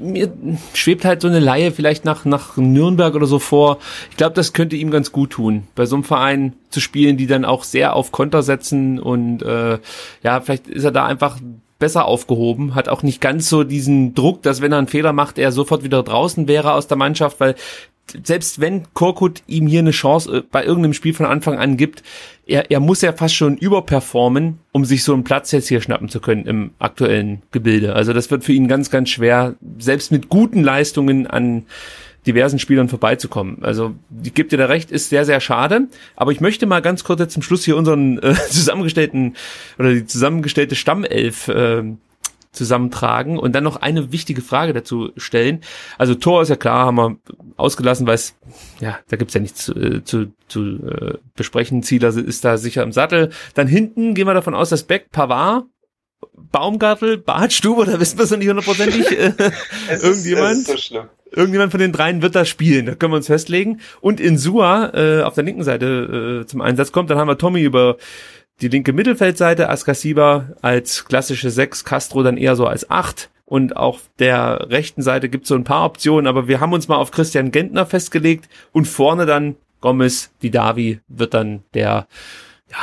Mir 0.00 0.32
schwebt 0.74 1.04
halt 1.04 1.20
so 1.20 1.28
eine 1.28 1.38
Laie 1.38 1.70
vielleicht 1.70 2.04
nach, 2.04 2.24
nach 2.24 2.56
Nürnberg 2.56 3.14
oder 3.14 3.26
so 3.26 3.38
vor. 3.38 3.78
Ich 4.10 4.16
glaube, 4.16 4.34
das 4.34 4.54
könnte 4.54 4.74
ihm 4.74 4.90
ganz 4.90 5.12
gut 5.12 5.30
tun, 5.30 5.68
bei 5.76 5.86
so 5.86 5.94
einem 5.94 6.02
Verein 6.02 6.54
zu 6.70 6.80
spielen, 6.80 7.16
die 7.16 7.28
dann 7.28 7.44
auch 7.44 7.62
sehr 7.62 7.94
auf 7.94 8.10
Konter 8.10 8.42
setzen 8.42 8.98
und 8.98 9.42
äh, 9.42 9.78
ja, 10.24 10.40
vielleicht 10.40 10.66
ist 10.66 10.82
er 10.82 10.90
da 10.90 11.06
einfach 11.06 11.38
besser 11.78 12.06
aufgehoben, 12.06 12.74
hat 12.74 12.88
auch 12.88 13.04
nicht 13.04 13.20
ganz 13.20 13.48
so 13.48 13.62
diesen 13.62 14.14
Druck, 14.14 14.42
dass 14.42 14.60
wenn 14.60 14.72
er 14.72 14.78
einen 14.78 14.88
Fehler 14.88 15.12
macht, 15.12 15.38
er 15.38 15.52
sofort 15.52 15.84
wieder 15.84 16.02
draußen 16.02 16.48
wäre 16.48 16.72
aus 16.72 16.88
der 16.88 16.96
Mannschaft, 16.96 17.38
weil 17.38 17.54
selbst 18.24 18.60
wenn 18.60 18.84
Korkut 18.94 19.42
ihm 19.46 19.66
hier 19.66 19.80
eine 19.80 19.90
Chance 19.90 20.38
äh, 20.38 20.42
bei 20.50 20.64
irgendeinem 20.64 20.94
Spiel 20.94 21.14
von 21.14 21.26
Anfang 21.26 21.58
an 21.58 21.76
gibt, 21.76 22.02
er, 22.46 22.70
er 22.70 22.80
muss 22.80 23.02
ja 23.02 23.12
fast 23.12 23.34
schon 23.34 23.56
überperformen, 23.56 24.58
um 24.72 24.84
sich 24.84 25.04
so 25.04 25.12
einen 25.12 25.24
Platz 25.24 25.52
jetzt 25.52 25.68
hier 25.68 25.80
schnappen 25.80 26.08
zu 26.08 26.20
können 26.20 26.46
im 26.46 26.70
aktuellen 26.78 27.42
Gebilde. 27.50 27.94
Also 27.94 28.12
das 28.12 28.30
wird 28.30 28.44
für 28.44 28.52
ihn 28.52 28.68
ganz, 28.68 28.90
ganz 28.90 29.10
schwer, 29.10 29.54
selbst 29.78 30.12
mit 30.12 30.28
guten 30.28 30.62
Leistungen 30.62 31.26
an 31.26 31.64
diversen 32.26 32.58
Spielern 32.58 32.88
vorbeizukommen. 32.88 33.62
Also 33.62 33.94
die 34.10 34.32
gibt 34.32 34.52
dir 34.52 34.58
da 34.58 34.66
recht, 34.66 34.90
ist 34.90 35.08
sehr, 35.08 35.24
sehr 35.24 35.40
schade. 35.40 35.88
Aber 36.16 36.32
ich 36.32 36.40
möchte 36.40 36.66
mal 36.66 36.82
ganz 36.82 37.04
kurz 37.04 37.20
jetzt 37.20 37.32
zum 37.32 37.42
Schluss 37.42 37.64
hier 37.64 37.76
unseren 37.76 38.18
äh, 38.18 38.34
zusammengestellten 38.50 39.34
oder 39.78 39.92
die 39.92 40.06
zusammengestellte 40.06 40.74
Stammelf 40.74 41.48
äh, 41.48 41.82
zusammentragen 42.52 43.38
und 43.38 43.54
dann 43.54 43.64
noch 43.64 43.76
eine 43.76 44.12
wichtige 44.12 44.42
Frage 44.42 44.72
dazu 44.72 45.10
stellen. 45.16 45.60
Also 45.98 46.14
Tor 46.14 46.42
ist 46.42 46.48
ja 46.48 46.56
klar, 46.56 46.86
haben 46.86 46.96
wir 46.96 47.16
ausgelassen, 47.56 48.06
weil 48.06 48.14
es, 48.14 48.36
ja, 48.80 48.98
da 49.08 49.16
gibt's 49.16 49.34
ja 49.34 49.40
nichts 49.40 49.64
zu, 49.64 49.74
äh, 49.74 50.04
zu, 50.04 50.32
zu 50.48 50.60
äh, 50.60 51.18
besprechen. 51.36 51.82
Zieler 51.82 52.08
ist 52.16 52.44
da 52.44 52.56
sicher 52.56 52.82
im 52.82 52.92
Sattel. 52.92 53.30
Dann 53.54 53.66
hinten 53.66 54.14
gehen 54.14 54.26
wir 54.26 54.34
davon 54.34 54.54
aus, 54.54 54.70
dass 54.70 54.84
Beck, 54.84 55.10
Pavard, 55.10 55.64
Baumgartel, 56.32 57.18
Bartstube, 57.18 57.84
da 57.84 58.00
wissen 58.00 58.18
wir 58.18 58.24
es 58.24 58.30
noch 58.30 58.38
nicht 58.38 58.48
hundertprozentig. 58.48 59.06
Äh, 59.88 59.94
irgendjemand. 60.02 60.68
Ist, 60.68 60.88
so 60.88 61.04
irgendjemand 61.32 61.70
von 61.70 61.80
den 61.80 61.92
dreien 61.92 62.22
wird 62.22 62.34
da 62.34 62.44
spielen, 62.44 62.86
da 62.86 62.94
können 62.94 63.12
wir 63.12 63.16
uns 63.16 63.26
festlegen. 63.26 63.80
Und 64.00 64.20
in 64.20 64.38
Sua 64.38 64.92
äh, 64.94 65.22
auf 65.22 65.34
der 65.34 65.44
linken 65.44 65.62
Seite 65.62 66.42
äh, 66.42 66.46
zum 66.46 66.60
Einsatz 66.60 66.92
kommt, 66.92 67.10
dann 67.10 67.18
haben 67.18 67.28
wir 67.28 67.38
Tommy 67.38 67.62
über 67.62 67.96
die 68.60 68.68
linke 68.68 68.92
Mittelfeldseite, 68.92 69.68
Askasiba 69.68 70.50
als 70.62 71.04
klassische 71.04 71.50
6, 71.50 71.84
Castro 71.84 72.22
dann 72.22 72.36
eher 72.36 72.56
so 72.56 72.66
als 72.66 72.90
8 72.90 73.30
und 73.44 73.76
auf 73.76 74.10
der 74.18 74.66
rechten 74.70 75.02
Seite 75.02 75.28
gibt 75.28 75.44
es 75.44 75.48
so 75.48 75.54
ein 75.54 75.64
paar 75.64 75.86
Optionen, 75.86 76.26
aber 76.26 76.48
wir 76.48 76.60
haben 76.60 76.72
uns 76.72 76.88
mal 76.88 76.96
auf 76.96 77.10
Christian 77.10 77.50
Gentner 77.50 77.86
festgelegt 77.86 78.48
und 78.72 78.86
vorne 78.86 79.26
dann 79.26 79.56
Gomez, 79.80 80.30
die 80.42 80.50
Davi 80.50 81.00
wird 81.08 81.34
dann 81.34 81.62
der, 81.72 82.08
ja, 82.70 82.78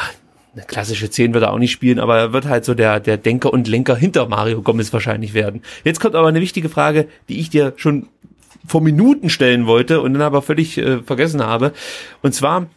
eine 0.54 0.64
klassische 0.64 1.10
10 1.10 1.34
wird 1.34 1.44
er 1.44 1.52
auch 1.52 1.60
nicht 1.60 1.74
spielen, 1.74 2.00
aber 2.00 2.18
er 2.18 2.34
wird 2.34 2.46
halt 2.46 2.64
so 2.64 2.74
der, 2.74 3.02
der 3.02 3.18
Denker 3.18 3.52
und 3.52 3.68
Lenker 3.68 3.96
hinter 3.96 4.28
Mario 4.28 4.62
Gomez 4.62 4.94
wahrscheinlich 4.94 5.34
werden. 5.34 5.62
Jetzt 5.84 6.00
kommt 6.00 6.16
aber 6.16 6.30
eine 6.30 6.40
wichtige 6.40 6.70
Frage, 6.70 7.10
die 7.28 7.40
ich 7.40 7.50
dir 7.50 7.74
schon 7.76 8.08
vor 8.66 8.82
Minuten 8.82 9.30
stellen 9.30 9.68
wollte 9.68 10.02
und 10.02 10.14
dann 10.14 10.22
aber 10.22 10.42
völlig 10.42 10.78
äh, 10.78 11.00
vergessen 11.04 11.44
habe. 11.44 11.74
Und 12.22 12.34
zwar, 12.34 12.68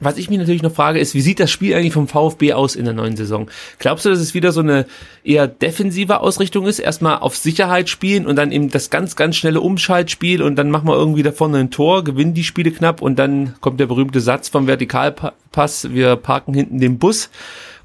was 0.00 0.18
ich 0.18 0.28
mich 0.28 0.38
natürlich 0.38 0.62
noch 0.62 0.72
frage, 0.72 0.98
ist, 0.98 1.14
wie 1.14 1.20
sieht 1.20 1.40
das 1.40 1.50
Spiel 1.50 1.74
eigentlich 1.74 1.92
vom 1.92 2.08
VfB 2.08 2.52
aus 2.52 2.76
in 2.76 2.84
der 2.84 2.94
neuen 2.94 3.16
Saison? 3.16 3.50
Glaubst 3.78 4.04
du, 4.04 4.10
dass 4.10 4.18
es 4.18 4.34
wieder 4.34 4.52
so 4.52 4.60
eine 4.60 4.86
eher 5.24 5.46
defensive 5.46 6.20
Ausrichtung 6.20 6.66
ist? 6.66 6.78
Erstmal 6.78 7.18
auf 7.18 7.36
Sicherheit 7.36 7.88
spielen 7.88 8.26
und 8.26 8.36
dann 8.36 8.52
eben 8.52 8.70
das 8.70 8.90
ganz, 8.90 9.16
ganz 9.16 9.36
schnelle 9.36 9.60
Umschaltspiel 9.60 10.42
und 10.42 10.56
dann 10.56 10.70
machen 10.70 10.88
wir 10.88 10.96
irgendwie 10.96 11.22
da 11.22 11.32
vorne 11.32 11.58
ein 11.58 11.70
Tor, 11.70 12.04
gewinnen 12.04 12.34
die 12.34 12.44
Spiele 12.44 12.70
knapp 12.70 13.00
und 13.00 13.18
dann 13.18 13.54
kommt 13.60 13.80
der 13.80 13.86
berühmte 13.86 14.20
Satz 14.20 14.48
vom 14.48 14.66
Vertikalpass, 14.66 15.90
wir 15.90 16.16
parken 16.16 16.54
hinten 16.54 16.78
den 16.78 16.98
Bus. 16.98 17.30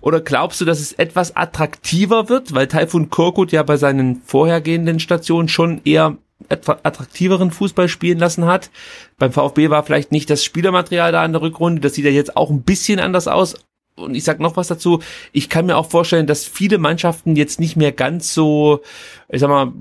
Oder 0.01 0.19
glaubst 0.19 0.59
du, 0.59 0.65
dass 0.65 0.79
es 0.79 0.93
etwas 0.93 1.35
attraktiver 1.35 2.27
wird, 2.27 2.55
weil 2.55 2.67
Taifun 2.67 3.11
Korkut 3.11 3.51
ja 3.51 3.61
bei 3.61 3.77
seinen 3.77 4.21
vorhergehenden 4.25 4.99
Stationen 4.99 5.47
schon 5.47 5.81
eher 5.85 6.17
attraktiveren 6.49 7.51
Fußball 7.51 7.87
spielen 7.87 8.19
lassen 8.19 8.45
hat. 8.45 8.69
Beim 9.17 9.31
VfB 9.31 9.69
war 9.69 9.83
vielleicht 9.83 10.11
nicht 10.11 10.29
das 10.29 10.43
Spielermaterial 10.43 11.11
da 11.11 11.23
in 11.25 11.31
der 11.31 11.41
Rückrunde. 11.41 11.81
Das 11.81 11.93
sieht 11.93 12.05
ja 12.05 12.11
jetzt 12.11 12.37
auch 12.37 12.49
ein 12.49 12.63
bisschen 12.63 12.99
anders 12.99 13.27
aus. 13.27 13.55
Und 13.95 14.15
ich 14.15 14.23
sag 14.23 14.39
noch 14.39 14.57
was 14.57 14.67
dazu. 14.67 15.01
Ich 15.31 15.49
kann 15.49 15.65
mir 15.65 15.77
auch 15.77 15.89
vorstellen, 15.89 16.27
dass 16.27 16.45
viele 16.45 16.77
Mannschaften 16.77 17.35
jetzt 17.35 17.59
nicht 17.59 17.75
mehr 17.75 17.91
ganz 17.91 18.33
so, 18.33 18.81
ich 19.29 19.41
sag 19.41 19.49
mal, 19.49 19.71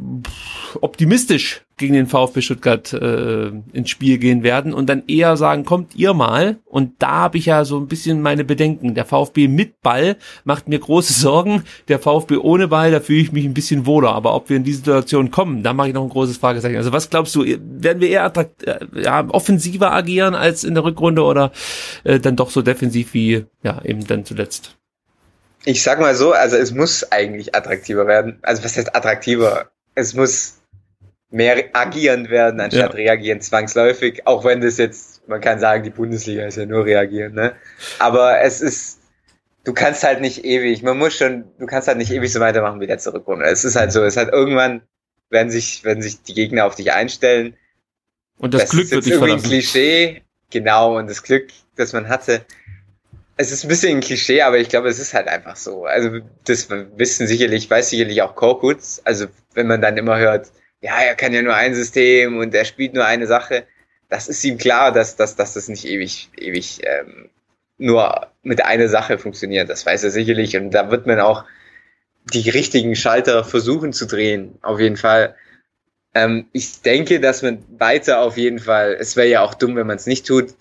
optimistisch 0.80 1.62
gegen 1.81 1.95
den 1.95 2.07
VfB 2.07 2.43
Stuttgart 2.43 2.93
äh, 2.93 3.51
ins 3.72 3.91
Spiel 3.91 4.18
gehen 4.18 4.45
werden 4.45 4.72
und 4.72 4.87
dann 4.87 5.03
eher 5.09 5.37
sagen, 5.37 5.64
kommt 5.64 5.97
ihr 5.97 6.14
mal. 6.14 6.59
Und 6.66 7.03
da 7.03 7.12
habe 7.12 7.39
ich 7.39 7.47
ja 7.47 7.64
so 7.64 7.78
ein 7.78 7.89
bisschen 7.89 8.22
meine 8.22 8.45
Bedenken. 8.45 8.95
Der 8.95 9.05
VfB 9.05 9.49
mit 9.49 9.81
Ball 9.81 10.16
macht 10.45 10.68
mir 10.68 10.78
große 10.78 11.12
Sorgen. 11.20 11.64
Der 11.89 11.99
VfB 11.99 12.37
ohne 12.37 12.68
Ball, 12.68 12.93
da 12.93 13.01
fühle 13.01 13.20
ich 13.20 13.33
mich 13.33 13.45
ein 13.45 13.55
bisschen 13.55 13.87
wohler. 13.87 14.12
Aber 14.12 14.35
ob 14.35 14.49
wir 14.49 14.57
in 14.57 14.64
die 14.64 14.74
Situation 14.74 15.33
kommen, 15.33 15.64
da 15.64 15.72
mache 15.72 15.89
ich 15.89 15.95
noch 15.95 16.05
ein 16.05 16.11
großes 16.11 16.37
Fragezeichen. 16.37 16.76
Also 16.76 16.93
was 16.93 17.11
glaubst 17.11 17.35
du, 17.35 17.45
werden 17.45 18.01
wir 18.01 18.09
eher 18.09 18.24
attrakt 18.24 18.62
äh, 18.62 18.78
ja, 18.95 19.26
offensiver 19.28 19.93
agieren 19.93 20.35
als 20.35 20.62
in 20.62 20.74
der 20.74 20.85
Rückrunde 20.85 21.22
oder 21.22 21.51
äh, 22.05 22.20
dann 22.20 22.37
doch 22.37 22.51
so 22.51 22.62
defensiv 22.62 23.14
wie 23.14 23.47
ja 23.64 23.83
eben 23.85 24.07
dann 24.07 24.24
zuletzt? 24.24 24.76
Ich 25.64 25.83
sag 25.83 25.99
mal 25.99 26.14
so, 26.14 26.33
also 26.33 26.57
es 26.57 26.72
muss 26.72 27.11
eigentlich 27.11 27.55
attraktiver 27.55 28.07
werden. 28.07 28.39
Also 28.43 28.62
was 28.62 28.76
heißt 28.76 28.95
attraktiver? 28.95 29.70
Es 29.95 30.14
muss 30.14 30.59
mehr 31.31 31.64
agieren 31.72 32.28
werden, 32.28 32.61
anstatt 32.61 32.93
ja. 32.93 32.97
reagieren 32.97 33.41
zwangsläufig, 33.41 34.26
auch 34.26 34.45
wenn 34.45 34.61
das 34.61 34.78
jetzt, 34.78 35.26
man 35.28 35.41
kann 35.41 35.61
sagen, 35.61 35.85
die 35.85 35.91
Bundesliga 35.91 36.45
ist 36.45 36.57
ja 36.57 36.66
nur 36.66 36.85
reagieren, 36.85 37.35
ne? 37.35 37.55
Aber 38.01 38.41
es 38.41 38.61
ist, 38.61 39.01
du 39.64 39.72
kannst 39.72 40.03
halt 40.03 40.20
nicht 40.20 40.45
ewig, 40.45 40.83
man 40.83 40.99
muss 40.99 41.16
schon, 41.16 41.45
du 41.59 41.66
kannst 41.66 41.87
halt 41.87 41.99
nicht 41.99 42.11
ewig 42.11 42.33
so 42.33 42.41
weitermachen 42.41 42.81
wie 42.81 42.87
der 42.87 42.99
Zurückrunde. 42.99 43.45
Es 43.45 43.64
ist 43.64 43.76
halt 43.76 43.93
so, 43.93 44.03
es 44.03 44.16
hat 44.16 44.33
irgendwann, 44.33 44.83
werden 45.31 45.51
sich, 45.51 45.85
werden 45.85 46.03
sich 46.03 46.22
die 46.22 46.35
Gegner 46.35 46.66
auf 46.66 46.74
dich 46.74 46.93
einstellen. 46.93 47.57
Und 48.39 48.55
das, 48.55 48.62
das 48.62 48.70
Glück 48.70 48.91
wird 48.91 49.07
dich 49.07 49.12
irgendwie 49.12 49.33
ein 49.33 49.43
Klischee, 49.43 50.22
genau, 50.51 50.99
und 50.99 51.09
das 51.09 51.22
Glück, 51.22 51.51
das 51.76 51.93
man 51.93 52.09
hatte. 52.09 52.45
Es 53.37 53.53
ist 53.53 53.64
ein 53.64 53.68
bisschen 53.68 53.99
ein 53.99 54.01
Klischee, 54.01 54.43
aber 54.43 54.59
ich 54.59 54.68
glaube, 54.68 54.89
es 54.89 54.99
ist 54.99 55.14
halt 55.14 55.28
einfach 55.28 55.57
so. 55.57 55.85
Also, 55.85 56.18
das 56.45 56.68
wissen 56.68 57.26
sicherlich, 57.26 57.70
weiß 57.70 57.89
sicherlich 57.89 58.20
auch 58.20 58.35
Korkutz. 58.35 59.01
Also, 59.05 59.26
wenn 59.55 59.66
man 59.66 59.81
dann 59.81 59.97
immer 59.97 60.18
hört, 60.18 60.51
ja, 60.81 61.01
er 61.01 61.14
kann 61.14 61.33
ja 61.33 61.43
nur 61.43 61.55
ein 61.55 61.74
System 61.74 62.39
und 62.39 62.55
er 62.55 62.64
spielt 62.64 62.95
nur 62.95 63.05
eine 63.05 63.26
Sache, 63.26 63.66
das 64.09 64.28
ist 64.28 64.43
ihm 64.45 64.59
klar, 64.59 64.93
dass, 64.93 65.16
dass, 65.16 65.37
dass 65.37 65.55
das 65.55 65.68
nicht 65.68 65.85
ewig, 65.85 66.31
ewig 66.37 66.81
ähm, 66.83 67.28
nur 67.78 68.28
mit 68.43 68.64
einer 68.64 68.89
Sache 68.89 69.18
funktioniert. 69.18 69.68
Das 69.68 69.87
weiß 69.87 70.05
er 70.05 70.11
sicherlich. 70.11 70.57
Und 70.57 70.72
da 70.72 70.91
wird 70.91 71.07
man 71.07 71.20
auch 71.20 71.45
die 72.33 72.51
richtigen 72.51 72.97
Schalter 72.97 73.45
versuchen 73.45 73.93
zu 73.93 74.07
drehen, 74.07 74.59
auf 74.62 74.81
jeden 74.81 74.97
Fall. 74.97 75.37
Ähm, 76.14 76.47
ich 76.53 76.83
denke, 76.83 77.20
dass 77.20 77.43
man 77.43 77.64
weiter 77.78 78.20
auf 78.20 78.37
jeden 78.37 78.59
Fall, 78.59 78.97
es 78.99 79.16
wäre 79.16 79.28
ja 79.28 79.43
auch 79.43 79.55
dumm, 79.55 79.76
wenn 79.76 79.87
man 79.87 79.97
es 79.97 80.07
nicht 80.07 80.26
tut, 80.26 80.55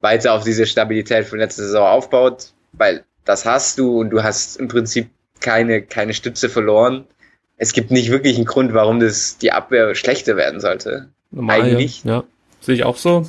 weiter 0.00 0.32
auf 0.32 0.44
diese 0.44 0.66
Stabilität 0.66 1.26
von 1.26 1.38
letzter 1.38 1.62
Saison 1.62 1.86
aufbaut, 1.86 2.52
weil 2.72 3.04
das 3.24 3.44
hast 3.44 3.78
du 3.78 4.00
und 4.00 4.10
du 4.10 4.22
hast 4.22 4.56
im 4.56 4.68
Prinzip 4.68 5.10
keine, 5.40 5.82
keine 5.82 6.14
Stütze 6.14 6.48
verloren 6.48 7.06
es 7.56 7.72
gibt 7.72 7.90
nicht 7.90 8.10
wirklich 8.10 8.36
einen 8.36 8.46
Grund, 8.46 8.74
warum 8.74 9.00
das 9.00 9.38
die 9.38 9.52
Abwehr 9.52 9.94
schlechter 9.94 10.36
werden 10.36 10.60
sollte. 10.60 11.08
Normal, 11.30 11.62
Eigentlich. 11.62 12.04
Ja, 12.04 12.12
ja. 12.12 12.24
sehe 12.60 12.74
ich 12.74 12.84
auch 12.84 12.96
so. 12.96 13.26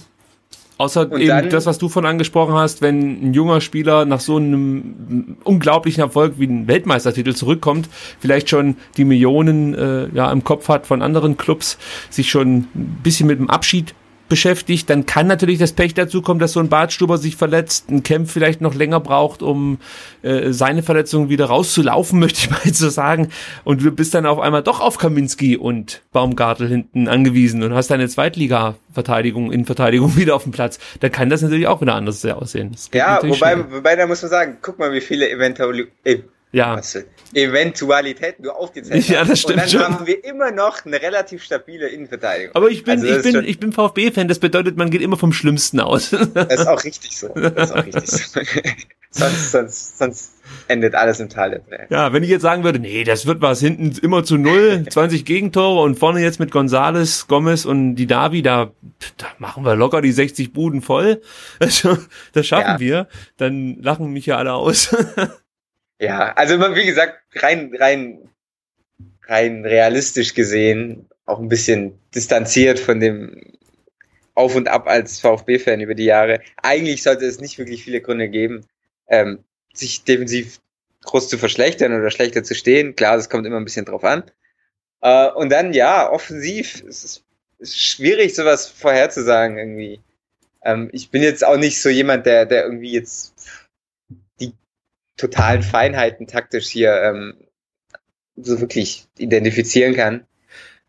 Außer 0.78 1.10
und 1.10 1.22
eben 1.22 1.30
dann, 1.30 1.50
das, 1.50 1.66
was 1.66 1.78
du 1.78 1.88
von 1.88 2.06
angesprochen 2.06 2.54
hast, 2.54 2.82
wenn 2.82 3.30
ein 3.30 3.34
junger 3.34 3.62
Spieler 3.62 4.04
nach 4.04 4.20
so 4.20 4.36
einem 4.36 5.38
unglaublichen 5.46 6.02
Erfolg 6.02 6.34
wie 6.38 6.48
ein 6.48 6.68
Weltmeistertitel 6.68 7.34
zurückkommt, 7.34 7.88
vielleicht 8.20 8.50
schon 8.50 8.76
die 8.98 9.06
Millionen 9.06 9.74
äh, 9.74 10.10
ja, 10.14 10.30
im 10.32 10.44
Kopf 10.44 10.68
hat 10.68 10.86
von 10.86 11.02
anderen 11.02 11.38
Clubs, 11.38 11.78
sich 12.10 12.30
schon 12.30 12.68
ein 12.76 13.00
bisschen 13.04 13.28
mit 13.28 13.40
dem 13.40 13.50
Abschied 13.50 13.96
beschäftigt, 14.28 14.90
dann 14.90 15.06
kann 15.06 15.28
natürlich 15.28 15.60
das 15.60 15.74
Pech 15.74 15.94
dazu 15.94 16.22
kommen, 16.22 16.40
dass 16.40 16.54
so 16.54 16.60
ein 16.60 16.70
Bartstuber 16.70 17.18
sich 17.18 17.36
verletzt, 17.36 17.90
ein 17.90 18.04
Camp 18.04 18.30
vielleicht 18.30 18.62
noch 18.62 18.74
länger 18.74 19.00
braucht, 19.00 19.42
um 19.42 19.80
äh, 20.22 20.52
seine 20.52 20.84
Verletzung 20.84 21.30
wieder 21.30 21.46
rauszulaufen, 21.46 22.20
möchte 22.22 22.40
ich 22.40 22.50
mal 22.50 22.74
so 22.74 22.90
sagen. 22.90 23.30
Und 23.64 23.84
du 23.84 23.92
bist 23.92 24.14
dann 24.14 24.26
auf 24.26 24.40
einmal 24.40 24.64
doch 24.64 24.80
auf 24.80 24.98
Kaminski 24.98 25.58
und 25.58 26.02
Baumgartel 26.12 26.68
hinten 26.68 27.08
angewiesen 27.08 27.64
und 27.64 27.74
hast 27.74 27.92
deine 27.92 28.08
Zweitliga-Verteidigung 28.08 29.52
in 29.52 29.66
Verteidigung 29.66 30.16
wieder 30.18 30.36
auf 30.36 30.44
dem 30.44 30.52
Platz. 30.52 30.80
Da 31.00 31.10
kann 31.10 31.30
das 31.30 31.42
natürlich 31.42 31.68
auch 31.68 31.82
wieder 31.82 31.96
anders 31.96 32.26
aussehen. 32.26 32.76
Ja, 32.94 33.20
wobei, 33.22 33.72
wobei 33.72 33.96
da 33.96 34.08
muss 34.08 34.22
man 34.22 34.32
sagen, 34.32 34.58
guck 34.62 34.80
mal, 34.80 34.92
wie 34.92 35.02
viele 35.02 35.30
eventuell 35.30 35.88
ja. 36.56 36.82
Eventualitäten 37.34 38.44
du 38.44 38.52
aufgezählt. 38.52 39.08
Ja, 39.10 39.26
das 39.26 39.42
stimmt 39.42 39.56
Und 39.56 39.62
dann 39.62 39.70
schon. 39.70 39.82
haben 39.82 40.08
wir 40.08 40.24
immer 40.24 40.52
noch 40.52 40.86
eine 40.86 41.02
relativ 41.02 41.44
stabile 41.44 41.90
Innenverteidigung. 41.90 42.56
Aber 42.56 42.70
ich 42.70 42.84
bin, 42.84 42.94
also 43.02 43.06
ich 43.06 43.24
bin, 43.24 43.44
ich 43.44 43.60
bin 43.60 43.74
VfB-Fan, 43.74 44.28
das 44.28 44.40
bedeutet, 44.40 44.78
man 44.78 44.90
geht 44.90 45.02
immer 45.02 45.18
vom 45.18 45.34
Schlimmsten 45.34 45.80
aus. 45.80 46.16
Das 46.34 46.62
ist 46.62 46.68
auch 46.68 46.84
richtig 46.84 47.18
so. 47.18 47.30
Das 47.30 47.70
ist 47.70 47.76
auch 47.76 47.86
richtig 47.86 48.10
so. 48.10 48.40
sonst, 49.12 49.52
sonst, 49.52 49.98
sonst 49.98 50.32
endet 50.68 50.96
alles 50.96 51.20
im 51.20 51.30
Tal 51.30 51.52
der 51.52 51.66
Tränen. 51.66 51.88
Ja, 51.90 52.14
wenn 52.14 52.24
ich 52.24 52.30
jetzt 52.30 52.42
sagen 52.42 52.64
würde, 52.64 52.80
nee, 52.80 53.04
das 53.04 53.26
wird 53.26 53.42
was, 53.42 53.60
hinten 53.60 53.98
immer 54.04 54.24
zu 54.24 54.38
null, 54.38 54.86
20 54.90 55.26
Gegentore 55.26 55.82
und 55.82 55.98
vorne 56.00 56.22
jetzt 56.22 56.40
mit 56.40 56.52
Gonzales, 56.52 57.28
Gomez 57.28 57.66
und 57.66 57.96
die 57.96 58.08
Davi, 58.08 58.42
da, 58.42 58.72
da 59.18 59.26
machen 59.40 59.66
wir 59.66 59.76
locker 59.76 60.02
die 60.02 60.12
60 60.12 60.54
Buden 60.54 60.82
voll. 60.82 61.22
Das, 61.60 61.78
schaffen 62.48 62.72
ja. 62.74 62.80
wir. 62.80 63.08
Dann 63.38 63.78
lachen 63.82 64.12
mich 64.12 64.26
ja 64.26 64.38
alle 64.38 64.54
aus. 64.54 64.96
Ja, 66.00 66.34
also 66.34 66.60
wie 66.76 66.86
gesagt, 66.86 67.22
rein, 67.36 67.74
rein, 67.78 68.30
rein 69.28 69.66
realistisch 69.66 70.34
gesehen, 70.34 71.10
auch 71.26 71.40
ein 71.40 71.50
bisschen 71.50 72.00
distanziert 72.14 72.80
von 72.80 73.00
dem 73.00 73.54
Auf 74.34 74.56
und 74.56 74.68
Ab 74.68 74.88
als 74.88 75.20
VfB-Fan 75.20 75.80
über 75.82 75.96
die 75.96 76.06
Jahre. 76.06 76.42
Eigentlich 76.62 77.04
sollte 77.04 77.26
es 77.26 77.40
nicht 77.40 77.58
wirklich 77.58 77.84
viele 77.84 78.02
Gründe 78.02 78.30
geben, 78.30 78.66
ähm, 79.08 79.44
sich 79.74 80.04
defensiv 80.04 80.60
groß 81.04 81.30
zu 81.30 81.38
verschlechtern 81.38 81.94
oder 81.94 82.12
schlechter 82.12 82.44
zu 82.44 82.56
stehen. 82.56 82.96
Klar, 82.96 83.16
das 83.16 83.30
kommt 83.30 83.46
immer 83.46 83.58
ein 83.58 83.66
bisschen 83.66 83.86
drauf 83.86 84.04
an. 84.04 84.24
Äh, 85.02 85.30
und 85.32 85.50
dann, 85.52 85.74
ja, 85.74 86.12
offensiv, 86.12 86.84
es 86.88 87.04
ist, 87.04 87.24
ist 87.60 87.80
schwierig, 87.80 88.36
sowas 88.36 88.68
vorherzusagen 88.68 89.58
irgendwie. 89.58 90.02
Ähm, 90.64 90.90
ich 90.92 91.10
bin 91.12 91.22
jetzt 91.24 91.46
auch 91.46 91.58
nicht 91.58 91.82
so 91.82 91.90
jemand, 91.90 92.26
der, 92.26 92.46
der 92.46 92.64
irgendwie 92.64 92.92
jetzt 92.92 93.34
totalen 95.18 95.64
Feinheiten 95.64 96.28
taktisch 96.28 96.68
hier 96.68 97.02
ähm, 97.02 97.36
so 98.36 98.60
wirklich 98.60 99.08
identifizieren 99.18 99.96
kann. 99.96 100.26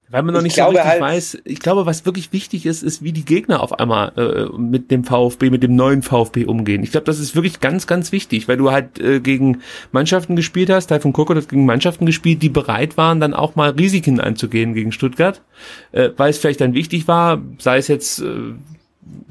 Weil 0.08 0.22
man 0.22 0.34
noch 0.34 0.42
nicht 0.42 0.54
so 0.54 0.64
richtig 0.64 0.84
halt, 0.84 1.00
weiß, 1.00 1.38
ich 1.44 1.58
glaube, 1.58 1.84
was 1.84 2.06
wirklich 2.06 2.32
wichtig 2.32 2.64
ist, 2.64 2.84
ist, 2.84 3.02
wie 3.02 3.12
die 3.12 3.24
Gegner 3.24 3.60
auf 3.60 3.80
einmal 3.80 4.12
äh, 4.16 4.56
mit 4.56 4.92
dem 4.92 5.02
VfB, 5.02 5.50
mit 5.50 5.64
dem 5.64 5.74
neuen 5.74 6.02
VfB 6.02 6.44
umgehen. 6.44 6.84
Ich 6.84 6.92
glaube, 6.92 7.06
das 7.06 7.18
ist 7.18 7.34
wirklich 7.34 7.58
ganz, 7.58 7.88
ganz 7.88 8.12
wichtig, 8.12 8.46
weil 8.46 8.56
du 8.56 8.70
halt 8.70 9.00
äh, 9.00 9.18
gegen 9.18 9.62
Mannschaften 9.90 10.36
gespielt 10.36 10.70
hast, 10.70 10.86
Teil 10.86 11.00
von 11.00 11.12
Koko 11.12 11.34
hat 11.34 11.48
gegen 11.48 11.66
Mannschaften 11.66 12.06
gespielt, 12.06 12.40
die 12.40 12.48
bereit 12.48 12.96
waren, 12.96 13.18
dann 13.18 13.34
auch 13.34 13.56
mal 13.56 13.70
Risiken 13.70 14.20
einzugehen 14.20 14.74
gegen 14.74 14.92
Stuttgart, 14.92 15.42
äh, 15.90 16.10
weil 16.16 16.30
es 16.30 16.38
vielleicht 16.38 16.60
dann 16.60 16.74
wichtig 16.74 17.08
war, 17.08 17.42
sei 17.58 17.78
es 17.78 17.88
jetzt 17.88 18.20
äh, 18.20 18.54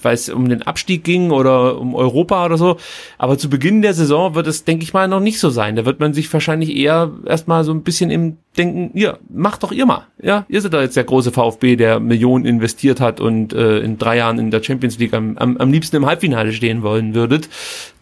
weil 0.02 0.14
es 0.14 0.30
um 0.30 0.48
den 0.48 0.62
Abstieg 0.62 1.04
ging 1.04 1.32
oder 1.32 1.80
um 1.80 1.96
Europa 1.96 2.46
oder 2.46 2.58
so. 2.58 2.78
Aber 3.18 3.38
zu 3.38 3.50
Beginn 3.50 3.82
der 3.82 3.94
Saison 3.94 4.36
wird 4.36 4.48
es, 4.48 4.64
denke 4.64 4.84
ich 4.84 4.94
mal, 4.94 5.08
noch 5.08 5.20
nicht 5.20 5.40
so 5.40 5.50
sein. 5.50 5.76
Da 5.76 5.86
wird 5.86 6.00
man 6.00 6.14
sich 6.14 6.32
wahrscheinlich 6.32 6.76
eher 6.76 7.12
erstmal 7.26 7.64
so 7.64 7.72
ein 7.74 7.84
bisschen 7.84 8.12
im 8.12 8.38
denken, 8.56 8.97
ja, 8.97 9.18
macht 9.30 9.64
doch 9.64 9.72
ihr 9.72 9.86
mal. 9.86 10.08
Ja, 10.22 10.45
ihr 10.47 10.62
seid 10.62 10.74
da 10.74 10.82
jetzt 10.82 10.95
der 10.95 11.03
große 11.03 11.32
VfB, 11.32 11.76
der 11.76 11.99
Millionen 11.99 12.45
investiert 12.45 12.99
hat 12.99 13.20
und 13.20 13.53
äh, 13.53 13.80
in 13.80 13.97
drei 13.97 14.18
Jahren 14.18 14.39
in 14.39 14.51
der 14.51 14.64
Champions 14.64 14.97
League 14.97 15.14
am, 15.14 15.38
am, 15.38 15.58
am 15.58 15.72
liebsten 15.72 15.97
im 15.97 16.06
Halbfinale 16.06 16.53
stehen 16.53 16.82
wollen 16.82 17.14
würdet. 17.14 17.49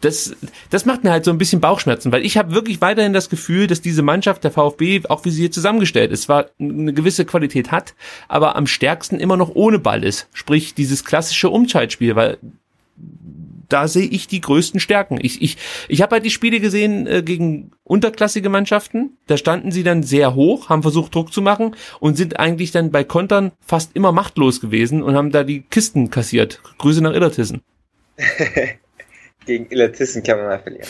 Das, 0.01 0.35
das 0.69 0.85
macht 0.85 1.03
mir 1.03 1.11
halt 1.11 1.25
so 1.25 1.31
ein 1.31 1.37
bisschen 1.37 1.61
Bauchschmerzen, 1.61 2.11
weil 2.11 2.25
ich 2.25 2.37
habe 2.37 2.53
wirklich 2.53 2.81
weiterhin 2.81 3.13
das 3.13 3.29
Gefühl, 3.29 3.67
dass 3.67 3.81
diese 3.81 4.01
Mannschaft, 4.01 4.43
der 4.43 4.51
VfB, 4.51 5.01
auch 5.09 5.25
wie 5.25 5.29
sie 5.29 5.41
hier 5.41 5.51
zusammengestellt 5.51 6.11
ist, 6.11 6.23
zwar 6.23 6.47
eine 6.59 6.93
gewisse 6.93 7.25
Qualität 7.25 7.71
hat, 7.71 7.93
aber 8.27 8.55
am 8.55 8.67
stärksten 8.67 9.19
immer 9.19 9.37
noch 9.37 9.51
ohne 9.53 9.79
Ball 9.79 10.03
ist. 10.03 10.27
Sprich, 10.33 10.73
dieses 10.73 11.05
klassische 11.05 11.49
Umschaltspiel, 11.49 12.15
weil 12.15 12.37
da 13.69 13.87
sehe 13.87 14.07
ich 14.07 14.27
die 14.27 14.41
größten 14.41 14.79
Stärken. 14.79 15.19
Ich, 15.21 15.41
ich, 15.41 15.57
ich 15.87 16.01
habe 16.01 16.15
halt 16.15 16.25
die 16.25 16.31
Spiele 16.31 16.59
gesehen 16.59 17.07
äh, 17.07 17.23
gegen 17.23 17.71
unterklassige 17.83 18.49
Mannschaften. 18.49 19.17
Da 19.27 19.37
standen 19.37 19.71
sie 19.71 19.83
dann 19.83 20.03
sehr 20.03 20.35
hoch, 20.35 20.69
haben 20.69 20.81
versucht 20.81 21.15
Druck 21.15 21.33
zu 21.33 21.41
machen 21.41 21.75
und 21.99 22.15
sind 22.17 22.39
eigentlich 22.39 22.71
dann 22.71 22.91
bei 22.91 23.03
Kontern 23.03 23.51
fast 23.65 23.95
immer 23.95 24.11
machtlos 24.11 24.61
gewesen 24.61 25.03
und 25.03 25.15
haben 25.15 25.31
da 25.31 25.43
die 25.43 25.61
Kisten 25.61 26.09
kassiert. 26.09 26.61
Grüße 26.77 27.01
nach 27.01 27.13
Illertissen. 27.13 27.61
gegen 29.45 29.69
Illertissen 29.69 30.23
kann 30.23 30.37
man 30.37 30.47
mal 30.47 30.59
verlieren. 30.59 30.87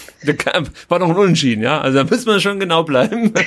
War 0.90 1.00
doch 1.00 1.10
ein 1.10 1.16
Unentschieden, 1.16 1.64
ja? 1.64 1.82
Also 1.82 1.98
da 2.00 2.04
müssen 2.04 2.28
wir 2.28 2.40
schon 2.40 2.60
genau 2.60 2.84
bleiben. 2.84 3.34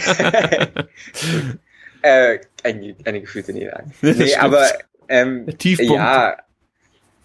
äh, 2.02 2.38
eine, 2.62 2.96
eine 3.04 3.20
gefühlte 3.20 3.52
Niederlage. 3.52 3.90
Nee, 4.02 4.34
aber 4.36 4.66
ähm, 5.08 5.46
Tiefpunkt. 5.58 5.94
ja, 5.94 6.36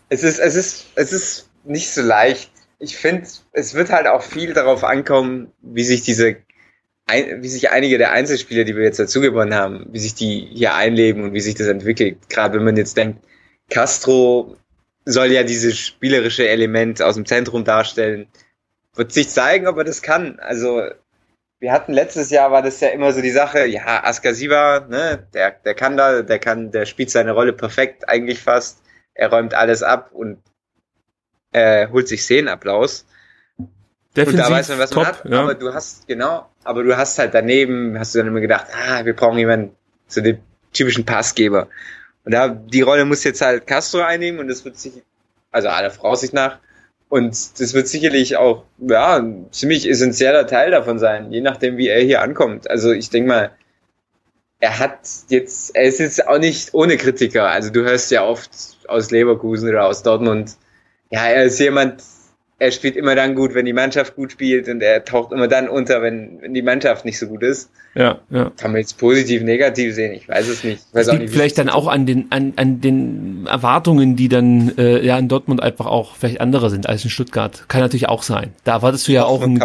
es 0.10 0.24
ist, 0.24 0.40
es 0.40 0.56
ist, 0.56 0.88
es 0.96 1.14
ist 1.14 1.50
nicht 1.64 1.92
so 1.92 2.02
leicht. 2.02 2.52
Ich 2.80 2.98
finde, 2.98 3.28
es 3.54 3.74
wird 3.74 3.90
halt 3.90 4.08
auch 4.08 4.24
viel 4.24 4.54
darauf 4.54 4.84
ankommen, 4.84 5.52
wie 5.62 5.84
sich 5.84 6.02
diese, 6.02 6.38
wie 7.08 7.48
sich 7.48 7.70
einige 7.70 7.98
der 7.98 8.12
Einzelspieler, 8.12 8.64
die 8.64 8.76
wir 8.76 8.84
jetzt 8.84 9.00
dazu 9.00 9.22
gewonnen 9.22 9.54
haben, 9.54 9.88
wie 9.92 10.00
sich 10.00 10.16
die 10.16 10.50
hier 10.54 10.76
einleben 10.76 11.24
und 11.24 11.34
wie 11.34 11.42
sich 11.42 11.56
das 11.56 11.68
entwickelt. 11.68 12.18
Gerade 12.30 12.58
wenn 12.58 12.66
man 12.66 12.78
jetzt 12.78 12.98
denkt, 12.98 13.24
Castro 13.70 14.58
soll 15.06 15.32
ja 15.32 15.44
dieses 15.44 15.78
spielerische 15.78 16.48
Element 16.48 17.02
aus 17.02 17.16
dem 17.16 17.26
Zentrum 17.26 17.64
darstellen. 17.64 18.28
Wird 18.94 19.14
sich 19.14 19.30
zeigen, 19.30 19.68
ob 19.68 19.78
er 19.78 19.84
das 19.84 20.02
kann. 20.02 20.40
Also, 20.40 20.82
wir 21.60 21.72
hatten 21.72 21.94
letztes 21.94 22.30
Jahr 22.30 22.52
war 22.52 22.62
das 22.62 22.80
ja 22.82 22.90
immer 22.90 23.14
so 23.14 23.22
die 23.22 23.32
Sache, 23.32 23.66
ja, 23.66 24.04
Askasiva, 24.04 24.88
ne, 24.90 25.28
der, 25.34 25.52
der 25.52 25.76
kann 25.76 25.96
da, 25.96 26.22
der 26.24 26.40
kann, 26.40 26.72
der 26.72 26.86
spielt 26.86 27.10
seine 27.10 27.32
Rolle 27.32 27.54
perfekt, 27.54 28.10
eigentlich 28.10 28.40
fast. 28.40 28.82
Er 29.14 29.30
räumt 29.30 29.54
alles 29.54 29.84
ab 29.84 30.12
und 30.12 30.40
äh, 31.52 31.88
holt 31.90 32.08
sich 32.08 32.24
Szenenapplaus. 32.24 33.06
Defensiv, 34.16 34.40
und 34.40 34.50
da 34.50 34.56
weiß 34.56 34.70
man, 34.70 34.80
was 34.80 34.90
top, 34.90 35.04
man 35.04 35.14
hat. 35.14 35.26
Ja. 35.26 35.42
Aber 35.42 35.56
du 35.56 35.74
hast, 35.74 36.08
genau, 36.08 36.50
aber 36.64 36.84
du 36.84 36.98
hast 36.98 37.18
halt 37.18 37.34
daneben, 37.34 37.98
hast 37.98 38.14
du 38.14 38.20
dann 38.20 38.28
immer 38.28 38.42
gedacht, 38.42 38.68
ah, 38.88 39.06
wir 39.06 39.16
brauchen 39.16 39.38
jemanden, 39.38 39.76
so 40.08 40.22
den 40.22 40.40
typischen 40.74 41.06
Passgeber. 41.06 41.68
Und 42.26 42.34
da, 42.34 42.50
die 42.50 42.82
Rolle 42.82 43.06
muss 43.06 43.24
jetzt 43.24 43.42
halt 43.42 43.68
Castro 43.68 44.02
einnehmen 44.02 44.40
und 44.40 44.48
das 44.48 44.66
wird 44.66 44.78
sich, 44.78 44.94
also 45.52 45.70
aller 45.70 45.92
Voraussicht 45.92 46.34
nach, 46.34 46.60
und 47.12 47.60
das 47.60 47.74
wird 47.74 47.90
sicherlich 47.90 48.38
auch, 48.38 48.64
ja, 48.78 49.18
ein 49.18 49.48
ziemlich 49.52 49.90
essentieller 49.90 50.48
Teil 50.48 50.72
davon 50.72 50.98
sein, 50.98 51.32
je 51.32 51.42
nachdem, 51.42 51.76
wie 51.76 51.90
er 51.90 52.02
hier 52.02 52.22
ankommt. 52.22 52.70
Also 52.70 52.94
ich 52.94 53.10
denke 53.10 53.28
mal, 53.28 53.52
er 54.62 54.80
hat 54.80 55.00
jetzt, 55.28 55.76
er 55.76 55.84
ist 55.84 56.00
jetzt 56.00 56.26
auch 56.26 56.38
nicht 56.38 56.74
ohne 56.74 56.96
Kritiker. 56.96 57.50
Also 57.50 57.70
du 57.70 57.84
hörst 57.84 58.12
ja 58.12 58.24
oft 58.24 58.50
aus 58.88 59.12
Leverkusen 59.12 59.68
oder 59.68 59.88
aus 59.88 60.04
Dortmund, 60.04 60.56
ja, 61.12 61.28
er 61.28 61.44
ist 61.44 61.60
jemand, 61.60 62.04
er 62.62 62.70
spielt 62.70 62.96
immer 62.96 63.16
dann 63.16 63.34
gut, 63.34 63.56
wenn 63.56 63.66
die 63.66 63.74
Mannschaft 63.74 64.16
gut 64.16 64.34
spielt 64.34 64.70
und 64.70 64.84
er 64.84 65.04
taucht 65.04 65.32
immer 65.32 65.48
dann 65.48 65.68
unter, 65.68 66.04
wenn, 66.04 66.38
wenn 66.42 66.54
die 66.54 66.62
Mannschaft 66.62 67.06
nicht 67.06 67.18
so 67.18 67.26
gut 67.26 67.42
ist. 67.42 67.72
Ja, 67.96 68.20
ja. 68.30 68.52
Kann 68.56 68.72
man 68.72 68.82
jetzt 68.82 69.00
positiv, 69.00 69.42
negativ 69.42 69.96
sehen, 69.96 70.14
ich 70.14 70.30
weiß 70.30 70.48
es 70.48 70.64
nicht. 70.64 70.86
Ich 70.88 70.94
weiß 70.94 71.08
es 71.08 71.12
liegt 71.12 71.24
nicht, 71.24 71.34
vielleicht 71.34 71.58
dann 71.58 71.70
auch 71.70 71.88
an 71.88 72.06
den, 72.06 72.28
an, 72.32 72.54
an 72.58 72.80
den 72.80 73.48
Erwartungen, 73.48 74.16
die 74.16 74.30
dann 74.30 74.78
äh, 74.78 75.04
ja 75.04 75.18
in 75.18 75.28
Dortmund 75.28 75.64
einfach 75.64 75.88
auch 75.88 76.16
vielleicht 76.16 76.40
andere 76.40 76.70
sind 76.70 76.88
als 76.88 77.04
in 77.04 77.10
Stuttgart. 77.10 77.66
Kann 77.68 77.82
natürlich 77.82 78.08
auch 78.08 78.22
sein. 78.22 78.54
Da 78.64 78.74
erwartest 78.74 79.08
du 79.08 79.12
ja 79.12 79.26
auch 79.26 79.42
ein, 79.42 79.60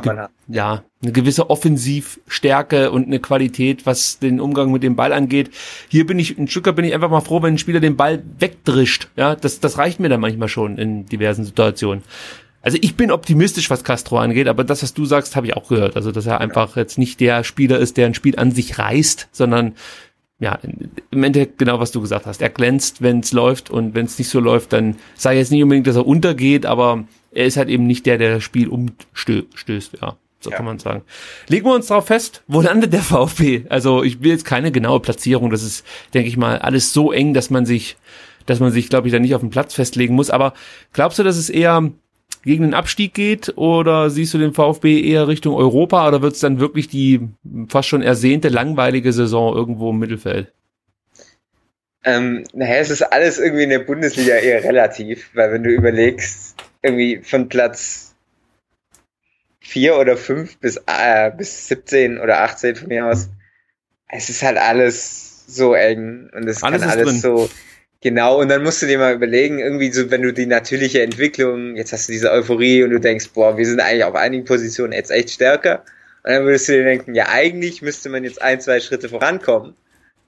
ja, 0.49 0.83
eine 1.03 1.13
gewisse 1.13 1.51
Offensivstärke 1.51 2.91
und 2.91 3.07
eine 3.07 3.21
Qualität, 3.21 3.85
was 3.85 4.21
den 4.21 4.41
Umgang 4.41 4.73
mit 4.73 4.83
dem 4.83 4.97
Ball 4.97 5.13
angeht. 5.13 5.51
Hier 5.91 6.07
bin 6.07 6.19
ich, 6.19 6.39
in 6.39 6.49
Stuttgart 6.49 6.75
bin 6.75 6.87
ich 6.87 6.95
einfach 6.95 7.11
mal 7.11 7.21
froh, 7.21 7.43
wenn 7.43 7.55
ein 7.55 7.59
Spieler 7.59 7.81
den 7.81 7.97
Ball 7.97 8.23
wegdrischt. 8.39 9.09
Ja, 9.17 9.37
das, 9.37 9.61
das 9.61 9.77
reicht 9.77 10.01
mir 10.01 10.09
dann 10.09 10.21
manchmal 10.21 10.49
schon 10.49 10.79
in 10.79 11.05
diversen 11.05 11.45
Situationen. 11.45 12.03
Also 12.67 12.79
ich 12.81 12.97
bin 12.97 13.13
optimistisch, 13.13 13.71
was 13.71 13.85
Castro 13.85 14.19
angeht, 14.19 14.49
aber 14.49 14.65
das, 14.65 14.83
was 14.83 14.93
du 14.93 15.05
sagst, 15.05 15.37
habe 15.37 15.47
ich 15.47 15.55
auch 15.55 15.69
gehört. 15.69 15.95
Also 15.95 16.11
dass 16.11 16.27
er 16.27 16.41
einfach 16.41 16.75
jetzt 16.75 16.99
nicht 16.99 17.21
der 17.21 17.45
Spieler 17.45 17.79
ist, 17.79 17.97
der 17.97 18.07
ein 18.07 18.15
Spiel 18.15 18.37
an 18.41 18.51
sich 18.51 18.77
reißt, 18.77 19.29
sondern 19.31 19.75
ja, 20.41 20.59
im 21.13 21.23
Endeffekt 21.23 21.59
genau, 21.59 21.79
was 21.79 21.93
du 21.93 22.01
gesagt 22.01 22.27
hast. 22.27 22.43
Er 22.43 22.51
glänzt, 22.51 23.03
wenn 23.03 23.21
es 23.21 23.31
läuft 23.31 23.71
und 23.71 23.95
wenn 23.95 24.07
es 24.07 24.19
nicht 24.19 24.31
so 24.31 24.41
läuft, 24.41 24.73
dann 24.73 24.97
sei 25.15 25.37
jetzt 25.37 25.53
nicht 25.53 25.63
unbedingt, 25.63 25.87
dass 25.87 25.95
er 25.95 26.09
untergeht, 26.09 26.67
aber 26.67 27.05
er 27.31 27.47
ist 27.47 27.57
halt 27.57 27.69
eben 27.69 27.87
nicht 27.87 28.05
der, 28.05 28.19
der 28.19 28.35
das 28.35 28.43
Spiel 28.43 28.67
umstößt, 28.67 29.99
ja. 30.03 30.17
So 30.41 30.51
ja. 30.51 30.57
kann 30.57 30.67
man 30.67 30.81
sagen. 30.81 31.03
Legen 31.47 31.67
wir 31.67 31.75
uns 31.75 31.87
darauf 31.87 32.07
fest, 32.07 32.43
wo 32.49 32.63
landet 32.63 32.93
der 32.93 33.03
VfB? 33.03 33.67
Also 33.69 34.03
ich 34.03 34.25
will 34.25 34.33
jetzt 34.33 34.45
keine 34.45 34.73
genaue 34.73 34.99
Platzierung. 34.99 35.51
Das 35.51 35.63
ist, 35.63 35.87
denke 36.15 36.29
ich 36.29 36.37
mal, 36.37 36.59
alles 36.59 36.93
so 36.93 37.13
eng, 37.13 37.33
dass 37.33 37.49
man 37.49 37.65
sich, 37.65 37.97
dass 38.45 38.59
man 38.59 38.73
sich, 38.73 38.89
glaube 38.91 39.07
ich, 39.07 39.13
da 39.13 39.21
nicht 39.21 39.37
auf 39.37 39.41
den 39.41 39.51
Platz 39.51 39.75
festlegen 39.75 40.17
muss. 40.17 40.31
Aber 40.31 40.53
glaubst 40.93 41.21
du, 41.21 41.23
dass 41.23 41.37
es 41.37 41.49
eher 41.49 41.93
gegen 42.47 42.63
den 42.63 42.75
Abstieg 42.75 43.13
geht 43.13 43.55
oder 43.57 44.09
siehst 44.09 44.33
du 44.33 44.39
den 44.39 44.55
VfB 44.55 45.03
eher 45.03 45.27
Richtung 45.27 45.57
Europa 45.57 46.07
oder 46.07 46.23
wird 46.23 46.35
es 46.35 46.41
dann 46.41 46.61
wirklich 46.61 46.87
die 46.87 47.29
fast 47.69 47.89
schon 47.89 48.03
ersehnte 48.03 48.49
langweilige 48.49 49.13
Saison 49.13 49.55
irgendwo 49.55 49.91
im 49.91 49.99
Mittelfeld? 49.99 50.53
Ähm, 52.05 52.45
naja, 52.53 52.77
es 52.77 52.91
ist 52.91 53.03
alles 53.03 53.41
irgendwie 53.41 53.65
in 53.65 53.71
der 53.71 53.81
Bundesliga 53.81 54.37
eher 54.37 54.63
relativ, 54.63 55.29
weil 55.35 55.53
wenn 55.53 55.65
du 55.65 55.71
überlegst, 55.71 56.55
irgendwie 56.83 57.19
von 57.21 57.49
Platz 57.49 58.15
4 59.59 59.97
oder 59.97 60.17
5 60.17 60.59
bis, 60.59 60.81
äh, 60.87 61.33
bis 61.37 61.67
17 61.67 62.21
oder 62.21 62.43
18 62.43 62.77
von 62.77 62.89
mir 62.89 63.07
aus, 63.07 63.29
es 64.07 64.31
ist 64.31 64.45
halt 64.45 64.57
alles 64.57 65.45
so 65.49 65.75
eng 65.75 66.31
und 66.33 66.47
es 66.47 66.63
alles 66.63 66.83
kann 66.83 66.91
alles 66.91 67.09
drin. 67.09 67.21
so 67.21 67.51
Genau, 68.07 68.39
und 68.39 68.49
dann 68.51 68.63
musst 68.63 68.81
du 68.81 68.87
dir 68.87 68.99
mal 68.99 69.15
überlegen, 69.15 69.59
irgendwie 69.59 69.91
so, 69.91 70.09
wenn 70.13 70.23
du 70.23 70.33
die 70.33 70.47
natürliche 70.47 71.03
Entwicklung, 71.03 71.75
jetzt 71.75 71.93
hast 71.93 72.09
du 72.09 72.13
diese 72.13 72.31
Euphorie 72.31 72.85
und 72.85 72.91
du 72.91 73.01
denkst, 73.01 73.31
boah, 73.35 73.59
wir 73.59 73.67
sind 73.67 73.81
eigentlich 73.81 74.05
auf 74.05 74.15
einigen 74.15 74.45
Positionen 74.45 74.93
jetzt 74.93 75.11
echt 75.11 75.31
stärker. 75.31 75.83
Und 76.23 76.31
dann 76.31 76.45
würdest 76.45 76.69
du 76.69 76.75
dir 76.75 76.85
denken, 76.85 77.17
ja, 77.17 77.27
eigentlich 77.31 77.83
müsste 77.83 78.09
man 78.09 78.23
jetzt 78.23 78.41
ein, 78.41 78.61
zwei 78.61 78.79
Schritte 78.79 79.09
vorankommen. 79.09 79.75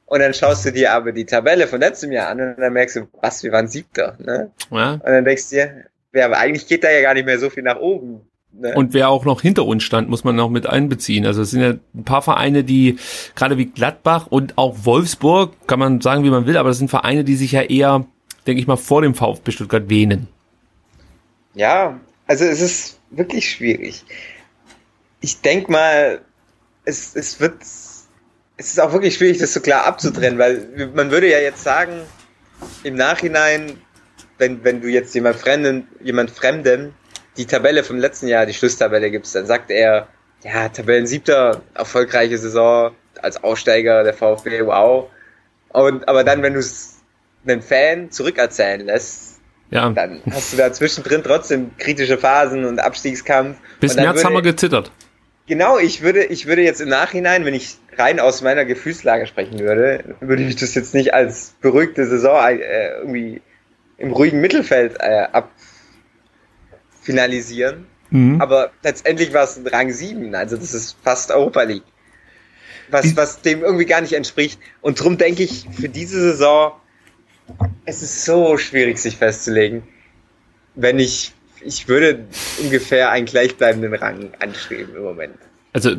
Und 0.07 0.19
dann 0.19 0.35
schaust 0.35 0.67
du 0.67 0.73
dir 0.73 0.91
aber 0.91 1.13
die 1.13 1.25
Tabelle 1.25 1.69
von 1.69 1.79
letztem 1.79 2.11
Jahr 2.11 2.31
an 2.31 2.41
und 2.41 2.59
dann 2.59 2.73
merkst 2.73 2.97
du, 2.97 3.09
was, 3.21 3.45
wir 3.45 3.53
waren 3.53 3.69
Siebter, 3.69 4.17
ne? 4.19 4.51
Ja. 4.73 4.95
Und 4.95 5.07
dann 5.07 5.25
denkst 5.25 5.49
du 5.51 5.55
dir, 5.55 5.85
ja, 6.15 6.25
aber 6.25 6.39
eigentlich 6.39 6.67
geht 6.67 6.83
da 6.83 6.91
ja 6.91 7.03
gar 7.03 7.15
nicht 7.15 7.27
mehr 7.27 7.39
so 7.39 7.49
viel 7.49 7.63
nach 7.63 7.79
oben. 7.79 8.28
Ne? 8.61 8.75
Und 8.75 8.93
wer 8.93 9.09
auch 9.09 9.25
noch 9.25 9.41
hinter 9.41 9.65
uns 9.65 9.85
stand, 9.85 10.09
muss 10.09 10.25
man 10.25 10.35
noch 10.35 10.51
mit 10.51 10.67
einbeziehen. 10.67 11.27
Also 11.27 11.43
es 11.43 11.53
sind 11.53 11.61
ja 11.61 11.75
ein 11.95 12.05
paar 12.05 12.23
Vereine, 12.23 12.65
die 12.65 12.99
gerade 13.37 13.57
wie 13.57 13.67
Gladbach 13.67 14.27
und 14.29 14.59
auch 14.59 14.79
Wolfsburg, 14.83 15.55
kann 15.69 15.79
man 15.79 16.01
sagen, 16.01 16.25
wie 16.25 16.31
man 16.31 16.47
will, 16.47 16.57
aber 16.57 16.71
das 16.71 16.79
sind 16.79 16.91
Vereine, 16.91 17.23
die 17.23 17.37
sich 17.37 17.53
ja 17.53 17.63
eher, 17.63 18.07
denke 18.49 18.61
ich 18.61 18.67
mal, 18.67 18.77
vor 18.77 19.03
dem 19.03 19.15
VfB 19.15 19.53
Stuttgart 19.53 19.89
wähnen. 19.89 20.27
Ja, 21.55 22.01
also 22.27 22.45
es 22.45 22.61
ist 22.61 22.99
wirklich 23.11 23.49
schwierig. 23.49 24.05
Ich 25.21 25.41
denke 25.41 25.71
mal, 25.71 26.21
es, 26.85 27.15
es 27.15 27.39
wird, 27.39 27.63
es 27.63 28.09
ist 28.57 28.81
auch 28.81 28.93
wirklich 28.93 29.15
schwierig, 29.15 29.39
das 29.39 29.55
so 29.55 29.61
klar 29.61 29.87
abzutrennen, 29.87 30.39
weil 30.39 30.91
man 30.95 31.13
würde 31.13 31.31
ja 31.31 31.39
jetzt 31.39 31.63
sagen, 31.63 31.93
im 32.83 32.97
Nachhinein, 32.97 33.79
wenn, 34.39 34.65
wenn 34.65 34.81
du 34.81 34.89
jetzt 34.89 35.15
jemand 35.15 35.37
Fremden, 35.37 35.87
jemand 36.03 36.33
Fremden 36.33 36.95
die 37.39 37.47
Tabelle 37.47 37.85
vom 37.85 37.99
letzten 37.99 38.29
Jahr, 38.29 38.45
die 38.45 38.53
Schlusstabelle 38.53 39.11
gibt's, 39.11 39.33
dann 39.33 39.47
sagt 39.47 39.71
er, 39.71 40.09
ja, 40.43 40.69
Tabellen 40.69 41.07
siebter, 41.07 41.63
erfolgreiche 41.75 42.37
Saison 42.37 42.93
als 43.23 43.43
Aussteiger 43.43 44.05
der 44.05 44.15
VfB, 44.15 44.67
wow. 44.67 45.09
Und, 45.71 46.09
aber 46.09 46.25
dann, 46.25 46.43
wenn 46.43 46.55
du 46.55 46.61
es 46.61 46.99
einem 47.47 47.63
Fan 47.63 48.11
zurückerzählen 48.11 48.85
lässt, 48.85 49.41
ja. 49.71 49.91
dann 49.91 50.21
hast 50.31 50.53
du 50.53 50.57
da 50.57 50.73
zwischendrin 50.73 51.23
trotzdem 51.23 51.71
kritische 51.79 52.19
Phasen 52.19 52.65
und 52.65 52.81
Abstiegskampf. 52.81 53.57
Bis 53.81 53.97
März 53.97 54.17
würde, 54.17 54.25
haben 54.25 54.35
wir 54.35 54.43
gezittert. 54.43 54.91
Genau, 55.47 55.79
ich 55.79 56.03
würde, 56.03 56.25
ich 56.25 56.47
würde 56.47 56.63
jetzt 56.63 56.81
im 56.81 56.89
Nachhinein, 56.89 57.45
wenn 57.45 57.55
ich 57.55 57.79
rein 57.97 58.21
aus 58.21 58.43
meiner 58.43 58.65
Gefühlslage 58.65 59.27
sprechen 59.27 59.59
würde, 59.59 60.17
würde 60.21 60.43
ich 60.43 60.57
das 60.57 60.75
jetzt 60.75 60.95
nicht 60.95 61.15
als 61.15 61.55
beruhigte 61.61 62.07
Saison 62.07 62.39
äh, 62.49 62.99
irgendwie 62.99 63.41
im 63.97 64.13
ruhigen 64.13 64.41
Mittelfeld 64.41 64.97
äh, 65.01 65.27
ab, 65.33 65.51
finalisieren. 67.09 67.87
Mhm. 68.11 68.41
Aber 68.41 68.71
letztendlich 68.83 69.33
war 69.33 69.45
es 69.45 69.59
Rang 69.65 69.91
7, 69.91 70.35
also 70.35 70.57
das 70.57 70.75
ist 70.75 70.97
fast 71.03 71.31
Europa 71.31 71.63
League. 71.63 71.83
Was, 72.91 73.17
was 73.17 73.41
dem 73.43 73.63
irgendwie 73.63 73.87
gar 73.87 74.01
nicht 74.01 74.13
entspricht. 74.13 74.59
Und 74.81 75.01
drum 75.01 75.19
denke 75.19 75.43
ich, 75.43 75.67
für 75.73 75.89
diese 75.89 76.21
Saison, 76.21 76.73
es 77.85 78.03
ist 78.03 78.25
so 78.25 78.57
schwierig, 78.57 78.99
sich 78.99 79.17
festzulegen. 79.17 79.83
Wenn 80.75 80.99
ich, 80.99 81.33
ich 81.63 81.89
würde 81.89 82.27
ungefähr 82.63 83.11
einen 83.11 83.27
gleichbleibenden 83.27 83.95
Rang 83.95 84.31
anstreben 84.39 84.97
im 84.97 85.03
Moment 85.03 85.39
also 85.73 85.91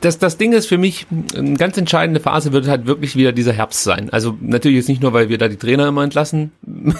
das, 0.00 0.18
das 0.18 0.36
Ding 0.36 0.52
ist 0.52 0.66
für 0.66 0.78
mich, 0.78 1.06
eine 1.36 1.54
ganz 1.54 1.76
entscheidende 1.76 2.20
Phase 2.20 2.52
wird 2.52 2.66
halt 2.66 2.86
wirklich 2.86 3.14
wieder 3.14 3.32
dieser 3.32 3.52
Herbst 3.52 3.84
sein. 3.84 4.10
Also 4.10 4.36
natürlich 4.40 4.78
jetzt 4.78 4.88
nicht 4.88 5.00
nur, 5.00 5.12
weil 5.12 5.28
wir 5.28 5.38
da 5.38 5.48
die 5.48 5.56
Trainer 5.56 5.86
immer 5.86 6.02
entlassen. 6.02 6.50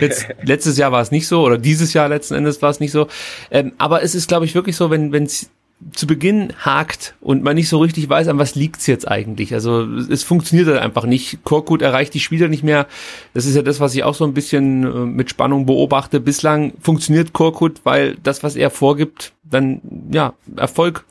Jetzt, 0.00 0.26
letztes 0.42 0.76
Jahr 0.76 0.92
war 0.92 1.00
es 1.00 1.10
nicht 1.10 1.28
so 1.28 1.42
oder 1.44 1.58
dieses 1.58 1.92
Jahr 1.92 2.08
letzten 2.08 2.34
Endes 2.34 2.60
war 2.62 2.70
es 2.70 2.80
nicht 2.80 2.90
so. 2.90 3.06
Ähm, 3.50 3.72
aber 3.78 4.02
es 4.02 4.14
ist, 4.14 4.28
glaube 4.28 4.44
ich, 4.44 4.54
wirklich 4.54 4.76
so, 4.76 4.90
wenn 4.90 5.12
es 5.12 5.50
zu 5.92 6.06
Beginn 6.06 6.52
hakt 6.58 7.14
und 7.20 7.42
man 7.42 7.56
nicht 7.56 7.68
so 7.68 7.78
richtig 7.78 8.08
weiß, 8.08 8.28
an 8.28 8.38
was 8.38 8.54
liegt's 8.54 8.86
jetzt 8.86 9.08
eigentlich. 9.08 9.52
Also 9.54 9.84
es 9.84 10.22
funktioniert 10.22 10.68
halt 10.68 10.78
einfach 10.78 11.04
nicht. 11.04 11.42
Korkut 11.44 11.82
erreicht 11.82 12.14
die 12.14 12.20
Spieler 12.20 12.48
nicht 12.48 12.62
mehr. 12.62 12.86
Das 13.34 13.46
ist 13.46 13.56
ja 13.56 13.62
das, 13.62 13.80
was 13.80 13.94
ich 13.94 14.04
auch 14.04 14.14
so 14.14 14.24
ein 14.24 14.34
bisschen 14.34 14.84
äh, 14.84 15.06
mit 15.06 15.30
Spannung 15.30 15.66
beobachte. 15.66 16.20
Bislang 16.20 16.72
funktioniert 16.80 17.32
Korkut, 17.32 17.80
weil 17.84 18.16
das, 18.22 18.42
was 18.42 18.56
er 18.56 18.70
vorgibt, 18.70 19.32
dann 19.42 19.80
ja 20.12 20.34
Erfolg 20.56 21.04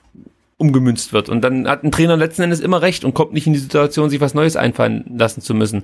umgemünzt 0.62 1.12
wird. 1.12 1.28
Und 1.28 1.42
dann 1.42 1.68
hat 1.68 1.84
ein 1.84 1.92
Trainer 1.92 2.16
letzten 2.16 2.44
Endes 2.44 2.60
immer 2.60 2.82
recht 2.82 3.04
und 3.04 3.14
kommt 3.14 3.34
nicht 3.34 3.48
in 3.48 3.54
die 3.54 3.60
Situation, 3.60 4.10
sich 4.10 4.22
was 4.22 4.34
Neues 4.34 4.56
einfallen 4.56 5.04
lassen 5.18 5.42
zu 5.42 5.54
müssen. 5.54 5.84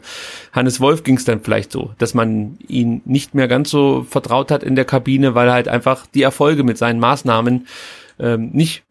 Hannes 0.54 0.80
Wolf 0.80 1.04
ging 1.04 1.18
es 1.18 1.26
dann 1.26 1.42
vielleicht 1.42 1.72
so, 1.72 1.92
dass 1.98 2.14
man 2.14 2.58
ihn 2.68 3.02
nicht 3.06 3.34
mehr 3.34 3.48
ganz 3.48 3.72
so 3.72 4.06
vertraut 4.08 4.52
hat 4.52 4.64
in 4.64 4.76
der 4.76 4.86
Kabine, 4.86 5.36
weil 5.36 5.52
halt 5.52 5.68
einfach 5.68 6.06
die 6.06 6.22
Erfolge 6.22 6.64
mit 6.64 6.78
seinen 6.78 7.00
Maßnahmen 7.00 7.68
ähm, 8.20 8.52
nicht 8.54 8.84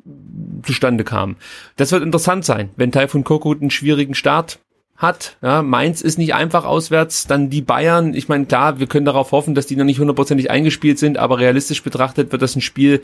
zustande 0.64 1.04
kamen. 1.04 1.36
Das 1.76 1.92
wird 1.92 2.02
interessant 2.02 2.44
sein, 2.44 2.70
wenn 2.76 2.92
Taifun 2.92 3.24
Korkut 3.24 3.60
einen 3.60 3.70
schwierigen 3.70 4.14
Start 4.14 4.58
hat. 4.96 5.36
Ja, 5.42 5.62
Mainz 5.62 6.00
ist 6.00 6.18
nicht 6.18 6.34
einfach 6.34 6.64
auswärts, 6.64 7.26
dann 7.26 7.50
die 7.50 7.62
Bayern. 7.62 8.14
Ich 8.14 8.28
meine, 8.28 8.46
klar, 8.46 8.78
wir 8.78 8.86
können 8.86 9.06
darauf 9.06 9.32
hoffen, 9.32 9.54
dass 9.54 9.66
die 9.66 9.76
noch 9.76 9.84
nicht 9.84 10.00
hundertprozentig 10.00 10.50
eingespielt 10.50 10.98
sind, 10.98 11.18
aber 11.18 11.38
realistisch 11.38 11.82
betrachtet 11.82 12.32
wird 12.32 12.42
das 12.42 12.56
ein 12.56 12.62
Spiel, 12.62 13.02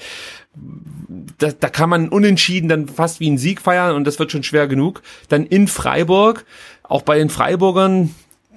da, 1.38 1.50
da 1.58 1.68
kann 1.68 1.90
man 1.90 2.08
unentschieden 2.08 2.68
dann 2.68 2.88
fast 2.88 3.20
wie 3.20 3.30
ein 3.30 3.38
Sieg 3.38 3.60
feiern 3.60 3.94
und 3.94 4.06
das 4.06 4.18
wird 4.18 4.32
schon 4.32 4.42
schwer 4.42 4.66
genug. 4.68 5.02
Dann 5.28 5.44
in 5.46 5.68
Freiburg, 5.68 6.44
auch 6.82 7.02
bei 7.02 7.18
den 7.18 7.30
Freiburgern, 7.30 8.14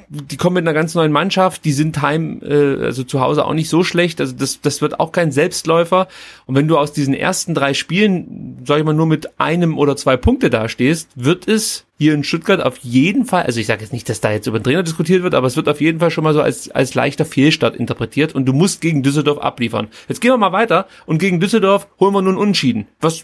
die 0.07 0.37
kommen 0.37 0.55
mit 0.55 0.63
einer 0.63 0.73
ganz 0.73 0.93
neuen 0.93 1.11
Mannschaft, 1.11 1.65
die 1.65 1.71
sind 1.71 2.01
heim, 2.01 2.41
äh, 2.43 2.85
also 2.85 3.03
zu 3.03 3.21
Hause 3.21 3.45
auch 3.45 3.53
nicht 3.53 3.69
so 3.69 3.83
schlecht, 3.83 4.21
also 4.21 4.35
das, 4.35 4.61
das 4.61 4.81
wird 4.81 4.99
auch 4.99 5.11
kein 5.11 5.31
Selbstläufer. 5.31 6.07
Und 6.45 6.55
wenn 6.55 6.67
du 6.67 6.77
aus 6.77 6.93
diesen 6.93 7.13
ersten 7.13 7.53
drei 7.53 7.73
Spielen, 7.73 8.59
sag 8.65 8.79
ich 8.79 8.85
mal, 8.85 8.93
nur 8.93 9.07
mit 9.07 9.39
einem 9.39 9.77
oder 9.77 9.95
zwei 9.95 10.17
Punkte 10.17 10.49
dastehst, 10.49 11.09
wird 11.15 11.47
es 11.47 11.85
hier 11.97 12.13
in 12.13 12.25
Stuttgart 12.25 12.61
auf 12.61 12.77
jeden 12.79 13.25
Fall, 13.25 13.43
also 13.43 13.59
ich 13.59 13.67
sage 13.67 13.81
jetzt 13.81 13.93
nicht, 13.93 14.09
dass 14.09 14.19
da 14.19 14.31
jetzt 14.31 14.47
über 14.47 14.59
den 14.59 14.65
Trainer 14.65 14.83
diskutiert 14.83 15.23
wird, 15.23 15.33
aber 15.33 15.47
es 15.47 15.55
wird 15.55 15.69
auf 15.69 15.79
jeden 15.79 15.99
Fall 15.99 16.11
schon 16.11 16.25
mal 16.25 16.33
so 16.33 16.41
als, 16.41 16.69
als 16.69 16.93
leichter 16.93 17.23
Fehlstart 17.23 17.75
interpretiert 17.75 18.35
und 18.35 18.45
du 18.45 18.51
musst 18.51 18.81
gegen 18.81 19.01
Düsseldorf 19.01 19.37
abliefern. 19.37 19.87
Jetzt 20.09 20.19
gehen 20.19 20.31
wir 20.31 20.37
mal 20.37 20.51
weiter 20.51 20.87
und 21.05 21.19
gegen 21.19 21.39
Düsseldorf 21.39 21.87
holen 21.99 22.13
wir 22.13 22.21
nun 22.21 22.35
Unschieden, 22.35 22.87
was 22.99 23.23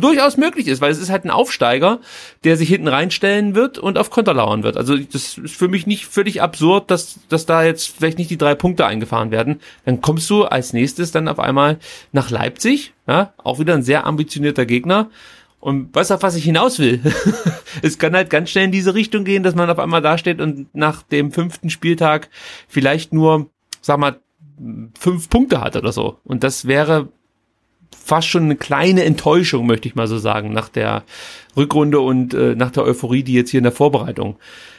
durchaus 0.00 0.36
möglich 0.36 0.68
ist, 0.68 0.80
weil 0.80 0.92
es 0.92 1.00
ist 1.00 1.10
halt 1.10 1.24
ein 1.24 1.30
Aufsteiger, 1.30 2.00
der 2.44 2.56
sich 2.56 2.68
hinten 2.68 2.86
reinstellen 2.86 3.56
wird 3.56 3.78
und 3.78 3.98
auf 3.98 4.10
Konter 4.10 4.34
lauern 4.34 4.62
wird. 4.62 4.76
Also 4.76 4.96
das 4.96 5.36
ist 5.36 5.56
für 5.56 5.68
mich 5.68 5.88
nicht 5.88 6.06
völlig 6.06 6.40
absurd, 6.40 6.92
dass, 6.92 7.18
dass 7.28 7.46
da 7.46 7.64
jetzt 7.64 7.96
vielleicht 7.96 8.18
nicht 8.18 8.30
die 8.30 8.38
drei 8.38 8.54
Punkte 8.54 8.86
eingefahren 8.86 9.32
werden. 9.32 9.60
Dann 9.84 10.00
kommst 10.00 10.30
du 10.30 10.44
als 10.44 10.72
nächstes 10.72 11.10
dann 11.10 11.26
auf 11.26 11.40
einmal 11.40 11.78
nach 12.12 12.30
Leipzig, 12.30 12.92
ja, 13.08 13.32
auch 13.38 13.58
wieder 13.58 13.74
ein 13.74 13.82
sehr 13.82 14.06
ambitionierter 14.06 14.66
Gegner 14.66 15.10
Und 15.64 15.94
weißt 15.94 16.10
du, 16.10 16.16
auf 16.16 16.22
was 16.22 16.36
ich 16.36 16.44
hinaus 16.44 16.78
will? 16.78 17.00
es 17.82 17.98
kann 17.98 18.14
halt 18.14 18.28
ganz 18.28 18.50
schnell 18.50 18.66
in 18.66 18.70
diese 18.70 18.94
Richtung 18.94 19.24
gehen, 19.24 19.42
dass 19.42 19.54
man 19.54 19.70
auf 19.70 19.78
einmal 19.78 20.02
dasteht 20.02 20.42
und 20.42 20.66
nach 20.74 21.02
dem 21.02 21.32
fünften 21.32 21.70
Spieltag 21.70 22.28
vielleicht 22.68 23.14
nur, 23.14 23.48
sag 23.80 23.98
mal, 23.98 24.20
fünf 24.98 25.30
Punkte 25.30 25.62
hat 25.62 25.74
oder 25.74 25.90
so. 25.90 26.18
Und 26.22 26.44
das 26.44 26.66
wäre 26.66 27.08
fast 27.96 28.28
schon 28.28 28.42
eine 28.42 28.56
kleine 28.56 29.04
Enttäuschung, 29.04 29.66
möchte 29.66 29.88
ich 29.88 29.94
mal 29.94 30.06
so 30.06 30.18
sagen, 30.18 30.52
nach 30.52 30.68
der 30.68 31.02
Rückrunde 31.56 31.98
und 32.00 32.34
äh, 32.34 32.54
nach 32.54 32.70
der 32.70 32.84
Euphorie, 32.84 33.22
die 33.22 33.32
jetzt 33.32 33.48
hier 33.48 33.58
in 33.58 33.64
der 33.64 33.72
Vorbereitung 33.72 34.36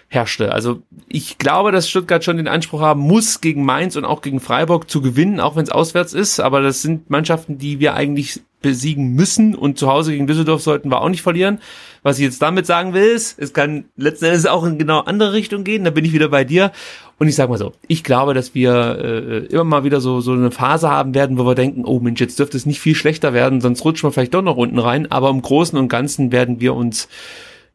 herrschte. 0.08 0.52
Also 0.52 0.84
ich 1.08 1.40
glaube, 1.40 1.72
dass 1.72 1.90
Stuttgart 1.90 2.24
schon 2.24 2.38
den 2.38 2.48
Anspruch 2.48 2.82
haben 2.82 3.02
muss, 3.02 3.42
gegen 3.42 3.66
Mainz 3.66 3.96
und 3.96 4.06
auch 4.06 4.22
gegen 4.22 4.40
Freiburg 4.40 4.88
zu 4.88 5.02
gewinnen, 5.02 5.40
auch 5.40 5.56
wenn 5.56 5.64
es 5.64 5.72
auswärts 5.72 6.14
ist. 6.14 6.40
Aber 6.40 6.62
das 6.62 6.84
sind 6.84 7.10
Mannschaften, 7.10 7.58
die 7.58 7.80
wir 7.80 7.96
eigentlich 7.96 8.42
besiegen 8.66 9.14
müssen 9.14 9.54
und 9.54 9.78
zu 9.78 9.88
Hause 9.88 10.12
gegen 10.12 10.26
Düsseldorf 10.26 10.60
sollten 10.60 10.90
wir 10.90 11.02
auch 11.02 11.10
nicht 11.10 11.22
verlieren. 11.22 11.60
Was 12.02 12.18
ich 12.18 12.26
jetzt 12.26 12.42
damit 12.42 12.66
sagen 12.66 12.96
will, 12.96 13.04
ist, 13.04 13.38
es 13.38 13.54
kann 13.54 13.86
letzten 13.96 14.26
Endes 14.26 14.48
auch 14.48 14.64
in 14.64 14.80
genau 14.80 15.02
andere 15.02 15.34
Richtung 15.34 15.64
gehen. 15.64 15.84
Da 15.84 15.92
bin 15.92 16.04
ich 16.04 16.14
wieder 16.14 16.30
bei 16.30 16.44
dir. 16.44 16.72
Und 17.20 17.28
ich 17.28 17.36
sag 17.36 17.48
mal 17.48 17.60
so, 17.60 17.74
ich 17.88 18.04
glaube, 18.04 18.34
dass 18.34 18.56
wir 18.56 18.98
äh, 19.00 19.38
immer 19.54 19.64
mal 19.66 19.84
wieder 19.84 20.02
so 20.02 20.20
so 20.20 20.32
eine 20.32 20.50
Phase 20.50 20.90
haben 20.90 21.14
werden, 21.14 21.38
wo 21.38 21.46
wir 21.46 21.54
denken, 21.54 21.86
oh 21.86 22.00
Mensch, 22.00 22.20
jetzt 22.20 22.40
dürfte 22.40 22.58
es 22.58 22.66
nicht 22.66 22.80
viel 22.80 22.96
schlechter 22.96 23.34
werden, 23.34 23.62
sonst 23.62 23.86
rutscht 23.86 24.04
man 24.04 24.12
vielleicht 24.12 24.34
doch 24.34 24.42
noch 24.42 24.58
unten 24.58 24.80
rein. 24.80 25.12
Aber 25.12 25.30
im 25.30 25.44
Großen 25.44 25.78
und 25.78 25.88
Ganzen 25.88 26.32
werden 26.32 26.60
wir 26.60 26.74
uns 26.74 27.08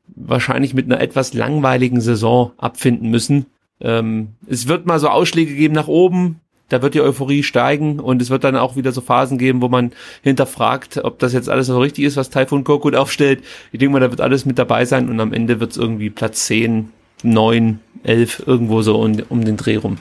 wahrscheinlich 0.08 0.74
mit 0.74 0.86
einer 0.86 1.00
etwas 1.00 1.34
langweiligen 1.34 2.00
Saison 2.00 2.50
abfinden 2.58 3.10
müssen. 3.10 3.46
Ähm, 3.80 4.30
es 4.48 4.66
wird 4.66 4.86
mal 4.86 4.98
so 4.98 5.08
Ausschläge 5.08 5.54
geben 5.54 5.74
nach 5.74 5.86
oben, 5.86 6.40
da 6.70 6.80
wird 6.80 6.94
die 6.94 7.02
Euphorie 7.02 7.42
steigen 7.42 8.00
und 8.00 8.22
es 8.22 8.30
wird 8.30 8.44
dann 8.44 8.56
auch 8.56 8.76
wieder 8.76 8.92
so 8.92 9.02
Phasen 9.02 9.36
geben, 9.36 9.60
wo 9.60 9.68
man 9.68 9.92
hinterfragt, 10.22 10.98
ob 11.04 11.18
das 11.18 11.34
jetzt 11.34 11.50
alles 11.50 11.66
so 11.66 11.78
richtig 11.78 12.04
ist, 12.04 12.16
was 12.16 12.30
Typhoon 12.30 12.64
Korkut 12.64 12.96
aufstellt. 12.96 13.44
Ich 13.72 13.78
denke 13.78 13.92
mal, 13.92 14.00
da 14.00 14.10
wird 14.10 14.20
alles 14.20 14.46
mit 14.46 14.58
dabei 14.58 14.84
sein 14.86 15.08
und 15.10 15.20
am 15.20 15.32
Ende 15.32 15.60
wird 15.60 15.72
es 15.72 15.76
irgendwie 15.76 16.08
Platz 16.08 16.46
10, 16.46 16.90
9, 17.22 17.80
11, 18.04 18.44
irgendwo 18.46 18.80
so 18.82 18.98
um, 18.98 19.22
um 19.28 19.44
den 19.44 19.56
Dreh 19.56 19.76
rum. 19.76 19.98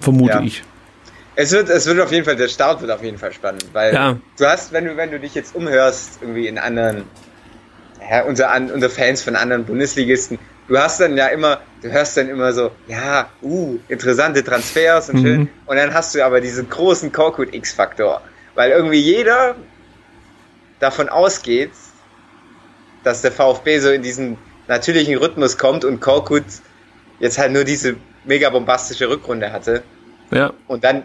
Vermute 0.00 0.34
ja. 0.34 0.42
ich. 0.42 0.62
Es 1.36 1.52
wird, 1.52 1.70
es 1.70 1.86
wird 1.86 2.00
auf 2.00 2.10
jeden 2.10 2.24
Fall, 2.24 2.36
der 2.36 2.48
Start 2.48 2.80
wird 2.80 2.90
auf 2.90 3.02
jeden 3.02 3.16
Fall 3.16 3.32
spannend, 3.32 3.66
weil 3.72 3.94
ja. 3.94 4.18
du 4.38 4.44
hast, 4.44 4.72
wenn 4.72 4.84
du, 4.84 4.96
wenn 4.96 5.12
du 5.12 5.20
dich 5.20 5.34
jetzt 5.36 5.54
umhörst, 5.54 6.18
irgendwie 6.20 6.48
in 6.48 6.58
anderen 6.58 7.04
ja, 8.10 8.22
unser, 8.24 8.54
unser 8.74 8.90
Fans 8.90 9.22
von 9.22 9.36
anderen 9.36 9.64
Bundesligisten, 9.64 10.38
du 10.68 10.78
hast 10.78 11.00
dann 11.00 11.16
ja 11.16 11.26
immer, 11.28 11.60
du 11.82 11.90
hörst 11.90 12.16
dann 12.16 12.28
immer 12.28 12.52
so, 12.52 12.70
ja, 12.86 13.30
uh, 13.42 13.78
interessante 13.88 14.44
Transfers 14.44 15.10
und 15.10 15.20
schön. 15.20 15.40
Mhm. 15.40 15.48
Und 15.66 15.76
dann 15.76 15.92
hast 15.92 16.14
du 16.14 16.24
aber 16.24 16.40
diesen 16.40 16.68
großen 16.68 17.10
Korkut 17.12 17.54
X-Faktor. 17.54 18.22
Weil 18.54 18.70
irgendwie 18.70 19.00
jeder 19.00 19.56
davon 20.78 21.08
ausgeht, 21.08 21.72
dass 23.04 23.22
der 23.22 23.32
VfB 23.32 23.78
so 23.78 23.90
in 23.90 24.02
diesen 24.02 24.36
natürlichen 24.66 25.16
Rhythmus 25.16 25.56
kommt 25.58 25.84
und 25.84 26.00
Korkut 26.00 26.44
jetzt 27.18 27.38
halt 27.38 27.52
nur 27.52 27.64
diese 27.64 27.96
mega 28.24 28.50
bombastische 28.50 29.08
Rückrunde 29.08 29.50
hatte. 29.52 29.82
Ja. 30.30 30.52
Und 30.66 30.84
dann 30.84 31.04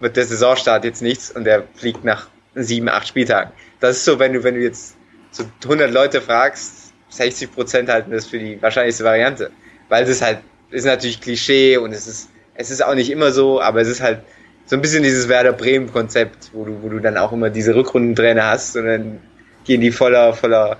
wird 0.00 0.16
der 0.16 0.24
Saisonstart 0.24 0.84
jetzt 0.84 1.02
nichts 1.02 1.30
und 1.30 1.46
er 1.46 1.64
fliegt 1.74 2.04
nach 2.04 2.28
sieben, 2.54 2.88
acht 2.88 3.08
Spieltagen. 3.08 3.52
Das 3.80 3.96
ist 3.96 4.04
so, 4.04 4.18
wenn 4.18 4.32
du, 4.32 4.44
wenn 4.44 4.54
du 4.54 4.60
jetzt 4.60 4.96
so 5.30 5.44
100 5.64 5.90
Leute 5.90 6.20
fragst, 6.20 6.87
60 7.10 7.52
Prozent 7.52 7.88
halten 7.88 8.10
das 8.10 8.26
für 8.26 8.38
die 8.38 8.60
wahrscheinlichste 8.60 9.04
Variante. 9.04 9.50
Weil 9.88 10.04
es 10.04 10.22
halt, 10.22 10.40
ist 10.70 10.84
natürlich 10.84 11.20
Klischee 11.20 11.76
und 11.78 11.92
es 11.92 12.06
ist, 12.06 12.28
es 12.54 12.70
ist 12.70 12.84
auch 12.84 12.94
nicht 12.94 13.10
immer 13.10 13.32
so, 13.32 13.60
aber 13.60 13.80
es 13.80 13.88
ist 13.88 14.02
halt 14.02 14.20
so 14.66 14.76
ein 14.76 14.82
bisschen 14.82 15.02
dieses 15.02 15.28
Werder 15.28 15.52
Bremen 15.52 15.90
Konzept, 15.90 16.50
wo 16.52 16.64
du, 16.64 16.82
wo 16.82 16.88
du 16.90 16.98
dann 16.98 17.16
auch 17.16 17.32
immer 17.32 17.48
diese 17.48 17.74
Rückrundentrainer 17.74 18.44
hast 18.44 18.76
und 18.76 18.86
dann 18.86 19.20
gehen 19.64 19.80
die 19.80 19.90
voller, 19.90 20.34
voller, 20.34 20.78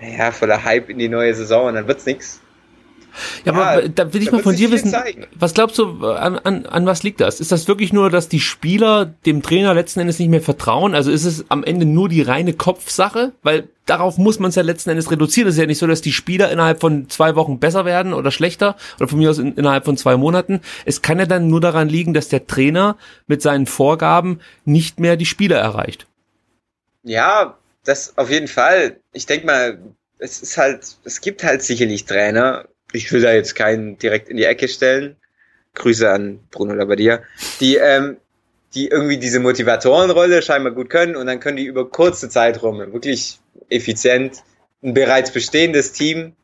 naja, 0.00 0.30
voller 0.30 0.64
Hype 0.64 0.88
in 0.88 0.98
die 0.98 1.08
neue 1.08 1.34
Saison 1.34 1.66
und 1.66 1.74
dann 1.74 1.86
wird's 1.86 2.06
nix. 2.06 2.40
Ja, 3.44 3.52
ja, 3.52 3.58
aber 3.58 3.88
da 3.88 4.12
will 4.12 4.22
ich 4.22 4.32
mal 4.32 4.42
von 4.42 4.56
dir 4.56 4.70
wissen, 4.70 4.94
was 5.34 5.54
glaubst 5.54 5.78
du, 5.78 6.06
an, 6.06 6.38
an, 6.38 6.66
an 6.66 6.86
was 6.86 7.02
liegt 7.02 7.20
das? 7.20 7.40
Ist 7.40 7.52
das 7.52 7.68
wirklich 7.68 7.92
nur, 7.92 8.10
dass 8.10 8.28
die 8.28 8.40
Spieler 8.40 9.06
dem 9.26 9.42
Trainer 9.42 9.74
letzten 9.74 10.00
Endes 10.00 10.18
nicht 10.18 10.28
mehr 10.28 10.40
vertrauen? 10.40 10.94
Also 10.94 11.10
ist 11.10 11.24
es 11.24 11.44
am 11.48 11.64
Ende 11.64 11.86
nur 11.86 12.08
die 12.08 12.22
reine 12.22 12.52
Kopfsache? 12.52 13.32
Weil 13.42 13.68
darauf 13.86 14.18
muss 14.18 14.38
man 14.38 14.50
es 14.50 14.54
ja 14.54 14.62
letzten 14.62 14.90
Endes 14.90 15.10
reduzieren. 15.10 15.48
Es 15.48 15.54
ist 15.54 15.60
ja 15.60 15.66
nicht 15.66 15.78
so, 15.78 15.86
dass 15.86 16.00
die 16.00 16.12
Spieler 16.12 16.50
innerhalb 16.50 16.80
von 16.80 17.08
zwei 17.08 17.34
Wochen 17.36 17.58
besser 17.58 17.84
werden 17.84 18.12
oder 18.12 18.30
schlechter 18.30 18.76
oder 18.98 19.08
von 19.08 19.18
mir 19.18 19.30
aus 19.30 19.38
in, 19.38 19.54
innerhalb 19.54 19.84
von 19.84 19.96
zwei 19.96 20.16
Monaten. 20.16 20.60
Es 20.84 21.02
kann 21.02 21.18
ja 21.18 21.26
dann 21.26 21.48
nur 21.48 21.60
daran 21.60 21.88
liegen, 21.88 22.14
dass 22.14 22.28
der 22.28 22.46
Trainer 22.46 22.96
mit 23.26 23.42
seinen 23.42 23.66
Vorgaben 23.66 24.40
nicht 24.64 25.00
mehr 25.00 25.16
die 25.16 25.26
Spieler 25.26 25.58
erreicht. 25.58 26.06
Ja, 27.02 27.56
das 27.84 28.16
auf 28.18 28.30
jeden 28.30 28.48
Fall. 28.48 29.00
Ich 29.12 29.26
denke 29.26 29.46
mal, 29.46 29.78
es 30.18 30.42
ist 30.42 30.58
halt, 30.58 30.96
es 31.04 31.20
gibt 31.20 31.44
halt 31.44 31.62
sicherlich 31.62 32.04
Trainer, 32.04 32.66
ich 32.92 33.10
will 33.12 33.20
da 33.20 33.32
jetzt 33.32 33.54
keinen 33.54 33.98
direkt 33.98 34.28
in 34.28 34.36
die 34.36 34.44
Ecke 34.44 34.68
stellen. 34.68 35.16
Grüße 35.74 36.10
an 36.10 36.40
Bruno 36.50 36.74
Labbadia, 36.74 37.22
die, 37.60 37.76
ähm, 37.76 38.16
die 38.74 38.88
irgendwie 38.88 39.18
diese 39.18 39.40
Motivatorenrolle 39.40 40.42
scheinbar 40.42 40.72
gut 40.72 40.90
können 40.90 41.16
und 41.16 41.26
dann 41.26 41.40
können 41.40 41.56
die 41.56 41.66
über 41.66 41.88
kurze 41.88 42.28
Zeiträume 42.28 42.92
wirklich 42.92 43.38
effizient 43.68 44.42
ein 44.82 44.94
bereits 44.94 45.32
bestehendes 45.32 45.92
Team 45.92 46.34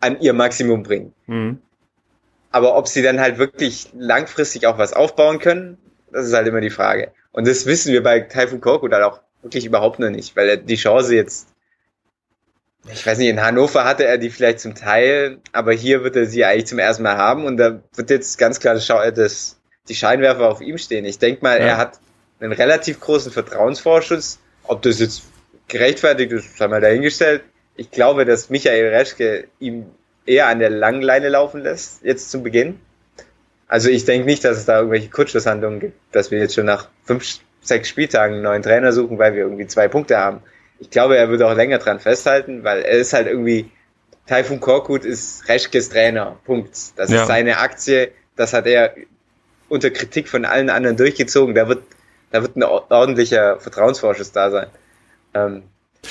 an 0.00 0.20
ihr 0.20 0.32
Maximum 0.32 0.82
bringen. 0.82 1.12
Mhm. 1.26 1.58
Aber 2.50 2.76
ob 2.76 2.88
sie 2.88 3.02
dann 3.02 3.20
halt 3.20 3.38
wirklich 3.38 3.90
langfristig 3.94 4.66
auch 4.66 4.78
was 4.78 4.92
aufbauen 4.92 5.38
können, 5.38 5.78
das 6.12 6.26
ist 6.26 6.32
halt 6.32 6.46
immer 6.46 6.60
die 6.60 6.70
Frage. 6.70 7.12
Und 7.32 7.46
das 7.46 7.66
wissen 7.66 7.92
wir 7.92 8.02
bei 8.02 8.20
Typhoon 8.20 8.60
Korkut 8.60 8.92
halt 8.92 9.04
auch 9.04 9.20
wirklich 9.42 9.66
überhaupt 9.66 9.98
noch 9.98 10.10
nicht, 10.10 10.36
weil 10.36 10.48
er 10.48 10.56
die 10.56 10.76
Chance 10.76 11.14
jetzt 11.14 11.48
ich 12.92 13.06
weiß 13.06 13.18
nicht, 13.18 13.28
in 13.28 13.42
Hannover 13.42 13.84
hatte 13.84 14.04
er 14.04 14.18
die 14.18 14.30
vielleicht 14.30 14.60
zum 14.60 14.74
Teil, 14.74 15.38
aber 15.52 15.72
hier 15.72 16.04
wird 16.04 16.16
er 16.16 16.26
sie 16.26 16.44
eigentlich 16.44 16.66
zum 16.66 16.78
ersten 16.78 17.02
Mal 17.02 17.16
haben 17.16 17.44
und 17.44 17.56
da 17.56 17.80
wird 17.94 18.10
jetzt 18.10 18.38
ganz 18.38 18.60
klar 18.60 18.74
das, 18.74 18.86
das 18.86 19.60
die 19.88 19.94
Scheinwerfer 19.94 20.48
auf 20.48 20.60
ihm 20.60 20.78
stehen. 20.78 21.04
Ich 21.04 21.18
denke 21.18 21.42
mal, 21.42 21.58
ja. 21.58 21.66
er 21.66 21.76
hat 21.78 22.00
einen 22.40 22.52
relativ 22.52 23.00
großen 23.00 23.32
Vertrauensvorschuss. 23.32 24.38
Ob 24.64 24.82
das 24.82 25.00
jetzt 25.00 25.22
gerechtfertigt 25.68 26.32
ist, 26.32 26.60
haben 26.60 26.72
wir 26.72 26.80
dahingestellt. 26.80 27.42
Ich 27.76 27.90
glaube, 27.90 28.24
dass 28.24 28.50
Michael 28.50 28.88
Reschke 28.88 29.48
ihm 29.58 29.86
eher 30.24 30.46
an 30.48 30.58
der 30.58 30.70
langen 30.70 31.02
Leine 31.02 31.28
laufen 31.28 31.62
lässt, 31.62 32.04
jetzt 32.04 32.30
zum 32.30 32.42
Beginn. 32.42 32.80
Also 33.68 33.90
ich 33.90 34.04
denke 34.04 34.26
nicht, 34.26 34.44
dass 34.44 34.58
es 34.58 34.64
da 34.64 34.78
irgendwelche 34.78 35.10
Kurzschlusshandlungen 35.10 35.80
gibt, 35.80 35.98
dass 36.12 36.30
wir 36.30 36.38
jetzt 36.38 36.54
schon 36.54 36.66
nach 36.66 36.88
fünf, 37.04 37.24
sechs 37.62 37.88
Spieltagen 37.88 38.34
einen 38.34 38.44
neuen 38.44 38.62
Trainer 38.62 38.92
suchen, 38.92 39.18
weil 39.18 39.34
wir 39.34 39.42
irgendwie 39.42 39.66
zwei 39.66 39.88
Punkte 39.88 40.18
haben 40.18 40.42
ich 40.78 40.90
glaube, 40.90 41.16
er 41.16 41.28
wird 41.28 41.42
auch 41.42 41.54
länger 41.54 41.78
dran 41.78 42.00
festhalten, 42.00 42.64
weil 42.64 42.82
er 42.82 42.98
ist 42.98 43.12
halt 43.12 43.26
irgendwie, 43.26 43.70
Taifun 44.26 44.60
Korkut 44.60 45.04
ist 45.04 45.48
Reschkes 45.48 45.88
Trainer, 45.88 46.36
Punkt. 46.44 46.76
Das 46.96 47.10
ja. 47.10 47.22
ist 47.22 47.28
seine 47.28 47.58
Aktie, 47.58 48.10
das 48.36 48.52
hat 48.52 48.66
er 48.66 48.94
unter 49.68 49.90
Kritik 49.90 50.28
von 50.28 50.44
allen 50.44 50.70
anderen 50.70 50.96
durchgezogen, 50.96 51.54
da 51.54 51.68
wird, 51.68 51.82
da 52.30 52.42
wird 52.42 52.56
ein 52.56 52.62
ordentlicher 52.62 53.58
Vertrauensvorschuss 53.58 54.32
da 54.32 54.50
sein. 54.50 54.66
Ähm, 55.34 55.62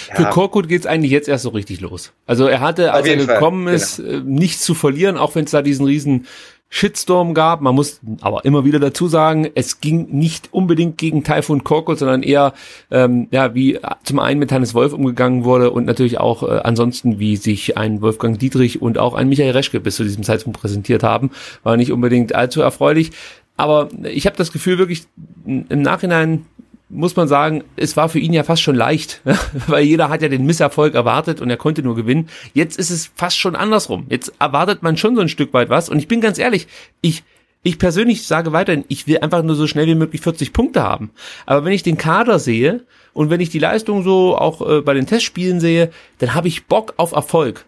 ja. 0.10 0.16
Für 0.16 0.26
Korkut 0.26 0.68
geht's 0.68 0.86
eigentlich 0.86 1.12
jetzt 1.12 1.30
erst 1.30 1.44
so 1.44 1.50
richtig 1.50 1.80
los. 1.80 2.12
Also 2.26 2.48
er 2.48 2.60
hatte, 2.60 2.92
als 2.92 3.08
er 3.08 3.16
gekommen 3.16 3.66
Fall. 3.66 3.76
ist, 3.76 3.98
genau. 3.98 4.18
Äh, 4.18 4.22
nichts 4.22 4.62
zu 4.64 4.74
verlieren, 4.74 5.18
auch 5.18 5.36
wenn 5.36 5.46
es 5.46 5.52
da 5.52 5.62
diesen 5.62 5.86
riesen 5.86 6.28
Shitstorm 6.70 7.34
gab. 7.34 7.62
Man 7.62 7.76
muss 7.76 8.02
aber 8.22 8.44
immer 8.44 8.66
wieder 8.66 8.80
dazu 8.80 9.08
sagen, 9.08 9.50
es 9.56 9.80
ging 9.80 10.08
nicht 10.12 10.50
unbedingt 10.52 10.98
gegen 10.98 11.24
Typhoon 11.24 11.64
Korkut, 11.64 12.00
sondern 12.00 12.24
eher, 12.24 12.54
ähm, 12.92 13.28
ja, 13.32 13.56
wie 13.56 13.80
zum 14.04 14.20
einen 14.20 14.40
mit 14.40 14.52
Hannes 14.52 14.74
Wolf 14.74 14.94
umgegangen 14.94 15.46
wurde 15.46 15.72
und 15.72 15.86
natürlich 15.86 16.20
auch 16.20 16.44
äh, 16.44 16.60
ansonsten, 16.64 17.20
wie 17.20 17.38
sich 17.38 17.78
ein 17.78 18.02
Wolfgang 18.02 18.38
Dietrich 18.38 18.82
und 18.82 18.98
auch 18.98 19.14
ein 19.14 19.30
Michael 19.30 19.52
Reschke 19.52 19.80
bis 19.80 19.96
zu 19.96 20.04
diesem 20.04 20.24
Zeitpunkt 20.24 20.60
präsentiert 20.60 21.04
haben, 21.04 21.32
war 21.64 21.78
nicht 21.78 21.92
unbedingt 21.92 22.36
allzu 22.36 22.62
erfreulich. 22.62 23.12
Aber 23.58 23.88
ich 24.04 24.26
habe 24.26 24.36
das 24.36 24.52
Gefühl 24.52 24.78
wirklich 24.78 25.04
im 25.46 25.82
Nachhinein 25.82 26.46
muss 26.90 27.16
man 27.16 27.28
sagen, 27.28 27.64
es 27.76 27.98
war 27.98 28.10
für 28.10 28.20
ihn 28.20 28.34
ja 28.34 28.44
fast 28.44 28.62
schon 28.62 28.76
leicht, 28.76 29.22
weil 29.68 29.84
jeder 29.86 30.10
hat 30.10 30.22
ja 30.22 30.30
den 30.30 30.46
Misserfolg 30.46 30.94
erwartet 30.94 31.42
und 31.42 31.50
er 31.50 31.58
konnte 31.58 31.84
nur 31.84 31.96
gewinnen. 31.96 32.30
Jetzt 32.54 32.78
ist 32.78 32.92
es 32.92 33.12
fast 33.16 33.38
schon 33.38 33.56
andersrum. 33.56 34.06
Jetzt 34.10 34.34
erwartet 34.40 34.84
man 34.84 34.98
schon 34.98 35.16
so 35.16 35.22
ein 35.22 35.30
Stück 35.30 35.54
weit 35.54 35.70
was 35.70 35.90
und 35.90 36.00
ich 36.00 36.08
bin 36.08 36.22
ganz 36.22 36.38
ehrlich, 36.38 36.68
ich 37.02 37.24
ich 37.66 37.80
persönlich 37.80 38.28
sage 38.28 38.52
weiterhin, 38.52 38.86
ich 38.90 39.08
will 39.08 39.18
einfach 39.18 39.42
nur 39.42 39.56
so 39.56 39.66
schnell 39.66 39.88
wie 39.88 39.96
möglich 39.96 40.22
40 40.22 40.54
Punkte 40.54 40.84
haben. 40.84 41.10
Aber 41.48 41.66
wenn 41.66 41.74
ich 41.74 41.82
den 41.82 41.98
Kader 41.98 42.38
sehe 42.38 42.84
und 43.14 43.32
wenn 43.32 43.42
ich 43.42 43.50
die 43.50 43.58
Leistung 43.58 44.04
so 44.04 44.38
auch 44.38 44.62
äh, 44.62 44.82
bei 44.82 44.94
den 44.94 45.08
Testspielen 45.08 45.60
sehe, 45.60 45.90
dann 46.20 46.36
habe 46.36 46.48
ich 46.48 46.68
Bock 46.68 46.94
auf 46.98 47.14
Erfolg. 47.14 47.66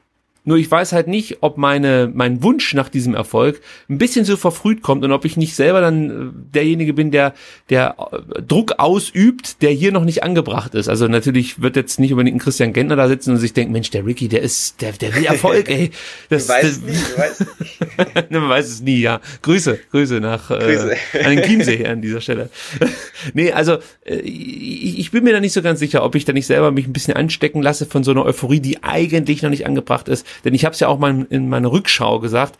Nur 0.48 0.57
ich 0.57 0.72
weiß 0.72 0.94
halt 0.94 1.10
nicht, 1.10 1.40
ob 1.41 1.57
meine, 1.57 2.10
mein 2.14 2.41
Wunsch 2.41 2.74
nach 2.74 2.88
diesem 2.88 3.14
Erfolg 3.14 3.60
ein 3.90 3.98
bisschen 3.98 4.24
so 4.24 4.38
verfrüht 4.38 4.82
kommt 4.82 5.03
und 5.03 5.11
ob 5.11 5.26
ich 5.26 5.36
nicht 5.36 5.56
selber 5.56 5.82
dann 5.82 6.10
äh, 6.10 6.53
derjenige 6.53 6.94
bin, 6.94 7.11
der, 7.11 7.34
der 7.69 7.98
äh, 8.14 8.41
Druck 8.41 8.76
ausübt, 8.78 9.61
der 9.61 9.72
hier 9.72 9.91
noch 9.91 10.06
nicht 10.06 10.24
angebracht 10.24 10.74
ist. 10.74 10.88
Also 10.88 11.10
natürlich 11.10 11.61
wird 11.61 11.76
jetzt 11.76 11.99
nicht 11.99 12.14
unbedingt 12.14 12.38
ein 12.38 12.40
Christian 12.40 12.72
Gentner 12.72 12.95
da 12.95 13.10
sitzen 13.10 13.32
und 13.32 13.40
sich 13.40 13.52
denken, 13.52 13.74
Mensch, 13.74 13.90
der 13.90 14.06
Ricky, 14.06 14.30
der 14.30 14.41
ist, 14.41 14.82
der, 14.82 14.94
der 14.94 15.14
will 15.15 15.26
Erfolg, 15.26 15.69
ey. 15.69 15.91
Das, 16.30 16.48
du 16.48 16.53
weißt 16.53 16.86
nie, 16.86 16.94
du 16.94 17.22
weißt 17.22 17.40
nicht. 17.60 18.32
Man 18.32 18.48
weiß 18.48 18.69
es 18.69 18.82
nie, 18.82 19.02
ja. 19.02 19.19
Grüße, 19.41 19.78
Grüße 19.91 20.22
nach 20.22 20.48
Grüße. 20.48 20.95
Äh, 21.11 21.26
an 21.26 21.36
den 21.36 21.44
Chiemsee 21.44 21.86
an 21.86 22.02
dieser 22.02 22.22
Stelle. 22.22 22.49
nee, 23.34 23.52
also 23.52 23.80
äh, 24.06 24.15
ich, 24.19 24.98
ich 24.99 25.11
bin 25.11 25.26
mir 25.26 25.34
da 25.34 25.41
nicht 25.41 25.52
so 25.52 25.61
ganz 25.61 25.80
sicher, 25.80 26.06
ob 26.06 26.15
ich 26.15 26.24
da 26.24 26.32
nicht 26.32 26.48
selber 26.48 26.72
mich 26.72 26.88
ein 26.88 26.94
bisschen 26.94 27.15
anstecken 27.15 27.61
lasse 27.61 27.86
von 27.86 28.06
so 28.06 28.11
einer 28.11 28.24
Euphorie, 28.24 28.61
die 28.61 28.82
eigentlich 28.82 29.41
noch 29.41 29.49
nicht 29.49 29.65
angebracht 29.65 30.07
ist. 30.07 30.26
Denn 30.45 30.53
ich 30.53 30.65
habe 30.65 30.73
es 30.73 30.80
ja 30.80 30.88
auch 30.88 30.99
mal 30.99 31.26
in 31.30 31.49
meiner 31.49 31.72
Rückschau 31.72 32.19
gesagt, 32.19 32.57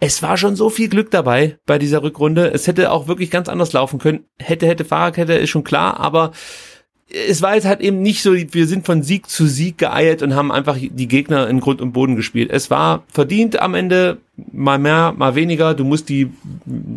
es 0.00 0.22
war 0.22 0.36
schon 0.36 0.56
so 0.56 0.70
viel 0.70 0.88
Glück 0.88 1.10
dabei 1.10 1.58
bei 1.66 1.78
dieser 1.78 2.02
Rückrunde. 2.02 2.52
Es 2.52 2.66
hätte 2.66 2.92
auch 2.92 3.08
wirklich 3.08 3.30
ganz 3.30 3.48
anders 3.48 3.72
laufen 3.72 3.98
können. 3.98 4.24
Hätte, 4.38 4.66
hätte, 4.66 4.84
Fahrradkette 4.84 5.34
ist 5.34 5.50
schon 5.50 5.64
klar, 5.64 6.00
aber 6.00 6.32
es 7.10 7.40
war 7.40 7.54
jetzt 7.54 7.64
halt 7.64 7.80
eben 7.80 8.02
nicht 8.02 8.22
so, 8.22 8.34
wir 8.34 8.66
sind 8.66 8.84
von 8.84 9.02
Sieg 9.02 9.30
zu 9.30 9.46
Sieg 9.46 9.78
geeilt 9.78 10.22
und 10.22 10.34
haben 10.34 10.52
einfach 10.52 10.76
die 10.78 11.08
Gegner 11.08 11.48
in 11.48 11.60
Grund 11.60 11.80
und 11.80 11.92
Boden 11.92 12.16
gespielt. 12.16 12.50
Es 12.52 12.70
war 12.70 13.04
verdient 13.08 13.60
am 13.60 13.74
Ende, 13.74 14.18
mal 14.52 14.78
mehr, 14.78 15.14
mal 15.16 15.34
weniger. 15.34 15.72
Du 15.72 15.84
musst 15.84 16.10
die 16.10 16.30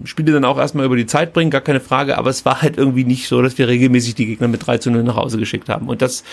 Spiele 0.04 0.34
dann 0.34 0.44
auch 0.44 0.58
erstmal 0.58 0.86
über 0.86 0.98
die 0.98 1.06
Zeit 1.06 1.32
bringen, 1.32 1.50
gar 1.50 1.62
keine 1.62 1.80
Frage, 1.80 2.18
aber 2.18 2.30
es 2.30 2.44
war 2.44 2.62
halt 2.62 2.78
irgendwie 2.78 3.06
nicht 3.06 3.28
so, 3.30 3.42
dass 3.42 3.58
wir 3.58 3.70
regelmäßig 3.70 4.16
die 4.16 4.26
Gegner 4.26 4.50
mit 4.50 4.68
3 4.68 4.80
zu 4.80 4.92
0 4.92 5.04
nach 5.04 5.16
Hause 5.16 5.38
geschickt 5.38 5.70
haben. 5.70 5.88
Und 5.88 6.02
das 6.02 6.26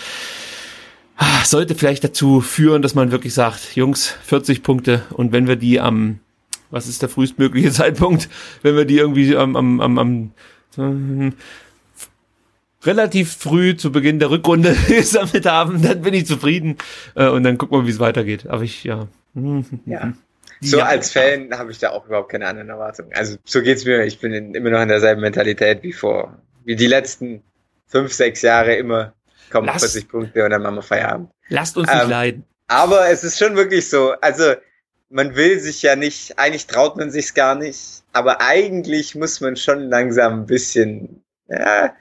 sollte 1.44 1.74
vielleicht 1.74 2.04
dazu 2.04 2.40
führen, 2.40 2.82
dass 2.82 2.94
man 2.94 3.10
wirklich 3.10 3.34
sagt, 3.34 3.74
Jungs, 3.74 4.14
40 4.24 4.62
Punkte 4.62 5.02
und 5.10 5.32
wenn 5.32 5.46
wir 5.46 5.56
die 5.56 5.80
am, 5.80 6.20
was 6.70 6.86
ist 6.86 7.02
der 7.02 7.08
frühestmögliche 7.08 7.70
Zeitpunkt, 7.72 8.28
wenn 8.62 8.76
wir 8.76 8.84
die 8.84 8.98
irgendwie 8.98 9.36
am, 9.36 9.56
am, 9.56 9.80
am, 9.80 9.98
am 9.98 11.32
relativ 12.84 13.32
früh 13.36 13.76
zu 13.76 13.90
Beginn 13.90 14.18
der 14.18 14.30
Rückrunde 14.30 14.76
gesammelt 14.88 15.46
haben, 15.46 15.82
dann 15.82 16.02
bin 16.02 16.14
ich 16.14 16.26
zufrieden 16.26 16.76
äh, 17.14 17.28
und 17.28 17.42
dann 17.42 17.58
gucken 17.58 17.78
wir, 17.78 17.86
wie 17.86 17.90
es 17.90 17.98
weitergeht. 17.98 18.46
Aber 18.46 18.62
ich, 18.62 18.84
ja. 18.84 19.08
ja. 19.86 20.12
So 20.60 20.78
ja, 20.78 20.86
als 20.86 21.12
Fan 21.12 21.56
habe 21.56 21.70
ich 21.70 21.78
da 21.78 21.90
auch 21.90 22.06
überhaupt 22.06 22.30
keine 22.30 22.46
anderen 22.46 22.68
Erwartungen. 22.68 23.12
Also 23.12 23.36
so 23.44 23.62
geht's 23.62 23.84
mir. 23.84 24.04
Ich 24.04 24.18
bin 24.18 24.32
in, 24.32 24.54
immer 24.54 24.70
noch 24.70 24.82
in 24.82 24.88
derselben 24.88 25.20
Mentalität 25.20 25.82
wie 25.82 25.92
vor, 25.92 26.36
wie 26.64 26.76
die 26.76 26.86
letzten 26.86 27.42
fünf, 27.86 28.12
sechs 28.12 28.42
Jahre 28.42 28.74
immer. 28.74 29.12
Kommen 29.50 29.66
Lass, 29.66 29.80
40 29.80 30.08
Punkte 30.08 30.44
und 30.44 30.50
dann 30.50 30.62
machen 30.62 30.76
wir 30.76 30.82
Feierabend. 30.82 31.30
Lasst 31.48 31.76
uns 31.76 31.88
nicht 31.88 32.02
ähm, 32.02 32.10
leiden. 32.10 32.44
Aber 32.68 33.08
es 33.08 33.24
ist 33.24 33.38
schon 33.38 33.56
wirklich 33.56 33.88
so. 33.88 34.12
Also 34.20 34.54
man 35.10 35.36
will 35.36 35.58
sich 35.58 35.82
ja 35.82 35.96
nicht, 35.96 36.38
eigentlich 36.38 36.66
traut 36.66 36.96
man 36.96 37.10
sich's 37.10 37.34
gar 37.34 37.54
nicht. 37.54 38.02
Aber 38.12 38.40
eigentlich 38.40 39.14
muss 39.14 39.40
man 39.40 39.56
schon 39.56 39.88
langsam 39.88 40.40
ein 40.40 40.46
bisschen, 40.46 41.22
ja, 41.48 41.94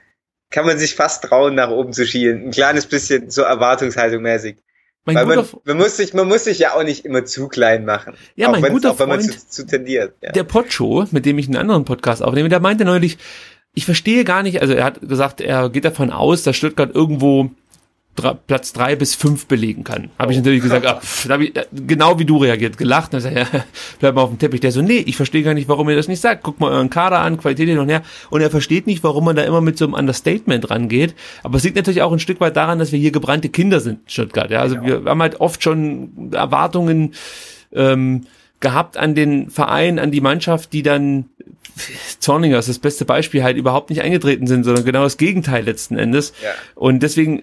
kann 0.50 0.66
man 0.66 0.78
sich 0.78 0.94
fast 0.94 1.24
trauen, 1.24 1.54
nach 1.54 1.70
oben 1.70 1.92
zu 1.92 2.06
schielen. 2.06 2.46
Ein 2.46 2.50
kleines 2.50 2.86
bisschen 2.86 3.30
so 3.30 3.42
Erwartungshaltung 3.42 4.22
mäßig. 4.22 4.56
Mein 5.04 5.16
Weil 5.16 5.26
man, 5.26 5.46
man, 5.64 5.76
muss 5.78 5.96
sich, 5.96 6.12
man 6.12 6.28
muss 6.28 6.44
sich 6.44 6.58
ja 6.58 6.74
auch 6.74 6.82
nicht 6.82 7.06
immer 7.06 7.24
zu 7.24 7.48
klein 7.48 7.86
machen. 7.86 8.14
Ja, 8.34 8.50
mein 8.50 8.62
guter 8.70 8.90
auch 8.90 8.98
wenn 8.98 9.08
man 9.08 9.22
zu, 9.22 9.48
zu 9.48 9.66
tendiert. 9.66 10.14
Ja. 10.20 10.32
Der 10.32 10.44
Podshow, 10.44 11.06
mit 11.12 11.24
dem 11.24 11.38
ich 11.38 11.46
einen 11.46 11.56
anderen 11.56 11.86
Podcast 11.86 12.22
aufnehme, 12.22 12.50
der 12.50 12.60
meinte 12.60 12.84
neulich, 12.84 13.16
ich 13.78 13.84
verstehe 13.84 14.24
gar 14.24 14.42
nicht, 14.42 14.60
also 14.60 14.74
er 14.74 14.82
hat 14.82 15.00
gesagt, 15.00 15.40
er 15.40 15.70
geht 15.70 15.84
davon 15.84 16.10
aus, 16.10 16.42
dass 16.42 16.56
Stuttgart 16.56 16.92
irgendwo 16.92 17.50
Platz 18.48 18.72
drei 18.72 18.96
bis 18.96 19.14
fünf 19.14 19.46
belegen 19.46 19.84
kann. 19.84 20.10
Habe 20.18 20.32
ich 20.32 20.38
natürlich 20.38 20.62
gesagt, 20.62 20.84
ah, 20.84 20.94
pff, 21.00 21.30
ich, 21.38 21.54
äh, 21.54 21.64
genau 21.72 22.18
wie 22.18 22.24
du 22.24 22.38
reagiert, 22.38 22.76
gelacht. 22.76 23.14
Und 23.14 23.22
ja, 23.22 23.46
bleib 24.00 24.16
mal 24.16 24.22
auf 24.22 24.30
dem 24.30 24.40
Teppich. 24.40 24.58
Der 24.58 24.72
so, 24.72 24.82
nee, 24.82 24.98
ich 25.06 25.14
verstehe 25.14 25.44
gar 25.44 25.54
nicht, 25.54 25.68
warum 25.68 25.88
ihr 25.88 25.94
das 25.94 26.08
nicht 26.08 26.20
sagt. 26.20 26.42
Guck 26.42 26.58
mal 26.58 26.72
euren 26.72 26.90
Kader 26.90 27.20
an, 27.20 27.38
Qualität 27.38 27.68
hin 27.68 27.78
und 27.78 27.88
her. 27.88 28.02
Und 28.30 28.40
er 28.40 28.50
versteht 28.50 28.88
nicht, 28.88 29.04
warum 29.04 29.24
man 29.24 29.36
da 29.36 29.44
immer 29.44 29.60
mit 29.60 29.78
so 29.78 29.84
einem 29.84 29.94
Understatement 29.94 30.68
rangeht. 30.68 31.14
Aber 31.44 31.58
es 31.58 31.62
liegt 31.62 31.76
natürlich 31.76 32.02
auch 32.02 32.10
ein 32.10 32.18
Stück 32.18 32.40
weit 32.40 32.56
daran, 32.56 32.80
dass 32.80 32.90
wir 32.90 32.98
hier 32.98 33.12
gebrannte 33.12 33.50
Kinder 33.50 33.78
sind, 33.78 34.00
Stuttgart. 34.10 34.50
Ja, 34.50 34.58
also 34.58 34.74
genau. 34.74 35.04
wir 35.04 35.08
haben 35.08 35.22
halt 35.22 35.40
oft 35.40 35.62
schon 35.62 36.32
Erwartungen 36.32 37.14
ähm, 37.72 38.22
gehabt 38.58 38.96
an 38.96 39.14
den 39.14 39.48
Verein, 39.50 40.00
an 40.00 40.10
die 40.10 40.20
Mannschaft, 40.20 40.72
die 40.72 40.82
dann 40.82 41.26
Zorninger 42.18 42.58
ist 42.58 42.68
das 42.68 42.78
beste 42.78 43.04
Beispiel, 43.04 43.42
halt 43.42 43.56
überhaupt 43.56 43.90
nicht 43.90 44.02
eingetreten 44.02 44.46
sind, 44.46 44.64
sondern 44.64 44.84
genau 44.84 45.02
das 45.02 45.16
Gegenteil 45.16 45.64
letzten 45.64 45.98
Endes. 45.98 46.32
Ja. 46.42 46.50
Und 46.74 47.02
deswegen 47.02 47.42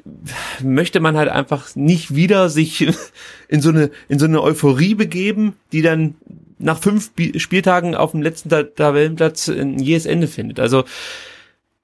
möchte 0.62 1.00
man 1.00 1.18
halt 1.18 1.30
einfach 1.30 1.76
nicht 1.76 2.16
wieder 2.16 2.50
sich 2.50 2.88
in 3.48 3.62
so 3.62 3.70
eine, 3.70 3.92
in 4.08 4.20
so 4.20 4.26
eine 4.26 4.42
Euphorie 4.42 4.96
begeben, 4.96 5.54
die 5.72 5.82
dann 5.82 6.16
nach 6.58 6.80
fünf 6.80 7.12
Spieltagen 7.38 7.96
auf 7.96 8.12
dem 8.12 8.22
letzten 8.22 8.50
Tabellenplatz 8.50 9.50
ein 9.50 9.80
jähes 9.80 10.06
Ende 10.06 10.28
findet. 10.28 10.60
Also, 10.60 10.86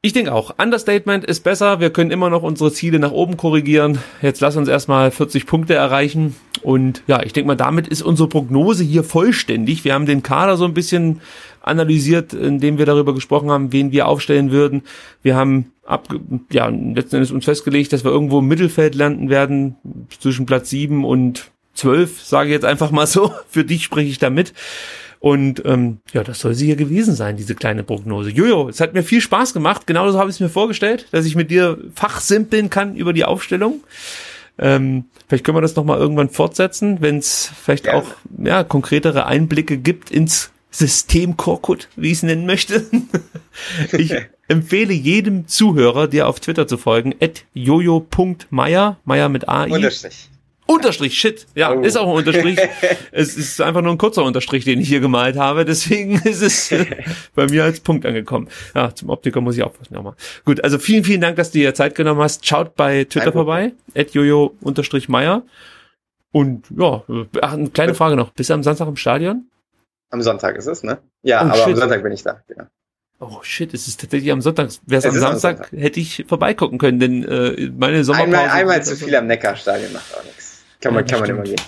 ich 0.04 0.14
denke 0.14 0.34
auch, 0.34 0.56
Understatement 0.58 1.26
ist 1.26 1.44
besser. 1.44 1.80
Wir 1.80 1.92
können 1.92 2.10
immer 2.10 2.32
noch 2.32 2.42
unsere 2.42 2.74
Ziele 2.74 2.98
nach 2.98 3.12
oben 3.12 3.38
korrigieren. 3.38 4.00
Jetzt 4.24 4.42
lass 4.42 4.58
uns 4.58 4.68
erstmal 4.68 5.12
40 5.12 5.46
Punkte 5.46 5.76
erreichen. 5.76 6.36
Und 6.64 7.04
ja, 7.06 7.22
ich 7.22 7.34
denke 7.34 7.48
mal, 7.48 7.56
damit 7.56 7.88
ist 7.88 8.02
unsere 8.02 8.28
Prognose 8.28 8.84
hier 8.84 9.04
vollständig. 9.04 9.84
Wir 9.86 9.94
haben 9.94 10.08
den 10.08 10.24
Kader 10.24 10.58
so 10.58 10.66
ein 10.66 10.74
bisschen 10.74 11.22
analysiert, 11.62 12.34
indem 12.34 12.78
wir 12.78 12.86
darüber 12.86 13.14
gesprochen 13.14 13.52
haben, 13.52 13.72
wen 13.72 13.92
wir 13.92 14.08
aufstellen 14.08 14.52
würden. 14.52 14.84
Wir 15.22 15.36
haben 15.36 15.72
ab, 15.86 16.08
ja, 16.52 16.68
letzten 16.68 17.18
Endes 17.18 17.32
uns 17.32 17.46
festgelegt, 17.46 17.94
dass 17.94 18.04
wir 18.04 18.12
irgendwo 18.12 18.40
im 18.40 18.48
Mittelfeld 18.48 18.96
landen 18.96 19.30
werden, 19.30 19.76
zwischen 20.20 20.46
Platz 20.46 20.70
sieben 20.70 21.06
und 21.06 21.52
zwölf, 21.74 22.22
sage 22.22 22.50
ich 22.50 22.54
jetzt 22.54 22.66
einfach 22.66 22.92
mal 22.92 23.08
so. 23.08 23.34
Für 23.50 23.64
dich 23.64 23.84
spreche 23.84 24.10
ich 24.10 24.20
damit. 24.20 24.54
Und 25.20 25.64
ähm, 25.66 26.00
ja, 26.14 26.24
das 26.24 26.40
soll 26.40 26.56
sie 26.56 26.66
hier 26.66 26.76
gewesen 26.76 27.14
sein, 27.14 27.38
diese 27.38 27.54
kleine 27.54 27.84
Prognose. 27.84 28.32
Jojo, 28.32 28.70
es 28.70 28.82
hat 28.82 28.96
mir 28.96 29.04
viel 29.04 29.22
Spaß 29.22 29.54
gemacht. 29.54 29.86
Genauso 29.86 30.18
habe 30.18 30.32
ich 30.32 30.38
es 30.38 30.40
mir 30.40 30.50
vorgestellt, 30.50 31.08
dass 31.12 31.26
ich 31.26 31.36
mit 31.36 31.52
dir 31.52 31.78
fachsimpeln 31.94 32.72
kann 32.72 32.96
über 32.96 33.14
die 33.14 33.24
Aufstellung. 33.24 33.84
Ähm, 34.58 35.06
vielleicht 35.28 35.44
können 35.44 35.58
wir 35.58 35.62
das 35.62 35.76
nochmal 35.76 36.00
irgendwann 36.00 36.30
fortsetzen, 36.30 37.02
wenn 37.02 37.20
es 37.20 37.52
vielleicht 37.64 37.86
ja. 37.86 37.94
auch 37.94 38.06
ja, 38.44 38.64
konkretere 38.64 39.28
Einblicke 39.28 39.78
gibt 39.78 40.10
ins 40.10 40.50
System 40.72 41.38
Korkut, 41.38 41.90
wie 41.96 42.08
ich 42.08 42.18
es 42.18 42.24
nennen 42.24 42.46
möchte. 42.46 42.86
ich 43.92 44.16
empfehle 44.48 44.94
jedem 44.94 45.48
Zuhörer, 45.48 46.08
dir 46.08 46.28
auf 46.28 46.40
Twitter 46.40 46.66
zu 46.66 46.78
folgen, 46.78 47.14
at 47.22 47.44
jojo.meier, 47.54 48.98
Meier 49.04 49.30
mit 49.30 49.48
AI. 49.48 49.70
Unterstrich. 49.70 50.30
Unterstrich, 50.68 51.18
shit. 51.18 51.48
Ja, 51.54 51.74
oh. 51.74 51.82
ist 51.82 51.98
auch 51.98 52.08
ein 52.08 52.16
Unterstrich. 52.16 52.58
es 53.12 53.36
ist 53.36 53.60
einfach 53.60 53.82
nur 53.82 53.92
ein 53.92 53.98
kurzer 53.98 54.24
Unterstrich, 54.24 54.64
den 54.64 54.80
ich 54.80 54.88
hier 54.88 55.02
gemalt 55.02 55.36
habe. 55.36 55.66
Deswegen 55.66 56.14
ist 56.24 56.42
es 56.42 56.74
bei 57.36 57.48
mir 57.48 57.66
als 57.66 57.82
Punkt 57.82 58.06
angekommen. 58.06 58.48
Ja, 58.74 58.96
zum 58.96 59.10
Optiker 59.10 59.42
muss 59.42 59.58
ich 59.58 59.64
aufpassen. 59.64 59.96
Ja, 59.96 60.02
mal. 60.02 60.16
Gut, 60.46 60.64
also 60.64 60.80
vielen, 60.80 61.04
vielen 61.04 61.20
Dank, 61.20 61.36
dass 61.36 61.52
du 61.52 61.60
dir 61.60 61.74
Zeit 61.74 61.96
genommen 61.96 62.22
hast. 62.22 62.48
Schaut 62.48 62.76
bei 62.76 63.04
Twitter 63.04 63.34
vorbei, 63.34 63.74
at 63.96 64.12
jojo-meier. 64.14 65.44
Und 66.32 66.66
ja, 66.78 67.04
ach, 67.42 67.54
eine 67.54 67.70
kleine 67.70 67.94
Frage 67.94 68.16
noch. 68.16 68.32
Bist 68.32 68.50
du 68.50 68.54
am 68.54 68.64
Samstag 68.64 68.88
im 68.88 68.96
Stadion? 68.96 69.48
Am 70.12 70.22
Sonntag 70.22 70.56
ist 70.58 70.68
es, 70.68 70.84
ne? 70.84 71.00
Ja, 71.24 71.42
oh, 71.42 71.46
aber 71.46 71.56
shit. 71.56 71.66
am 71.68 71.76
Sonntag 71.78 72.04
bin 72.04 72.12
ich 72.12 72.24
da, 72.24 72.42
genau. 72.48 72.66
Oh 73.20 73.40
shit, 73.44 73.74
es 73.74 73.88
ist 73.88 74.02
tatsächlich 74.02 74.32
am 74.32 74.42
Sonntag. 74.42 74.70
Wäre 74.86 75.00
es 75.00 75.06
am 75.06 75.16
Samstag, 75.16 75.52
am 75.52 75.64
Sonntag, 75.66 75.82
hätte 75.82 76.00
ich 76.00 76.26
vorbeigucken 76.28 76.80
können, 76.80 77.00
denn 77.00 77.24
äh, 77.24 77.72
meine 77.78 78.04
Sommerpause... 78.04 78.38
Einmal, 78.38 78.50
einmal 78.50 78.84
zu 78.84 78.96
viel 78.96 79.16
am 79.16 79.28
Neckarstadion 79.28 79.94
macht 79.94 80.16
auch 80.18 80.24
nichts. 80.24 80.64
Kann 80.82 80.94
man, 80.94 81.06
ja, 81.06 81.12
kann 81.12 81.20
man 81.22 81.30
immer 81.30 81.44
gehen. 81.44 81.62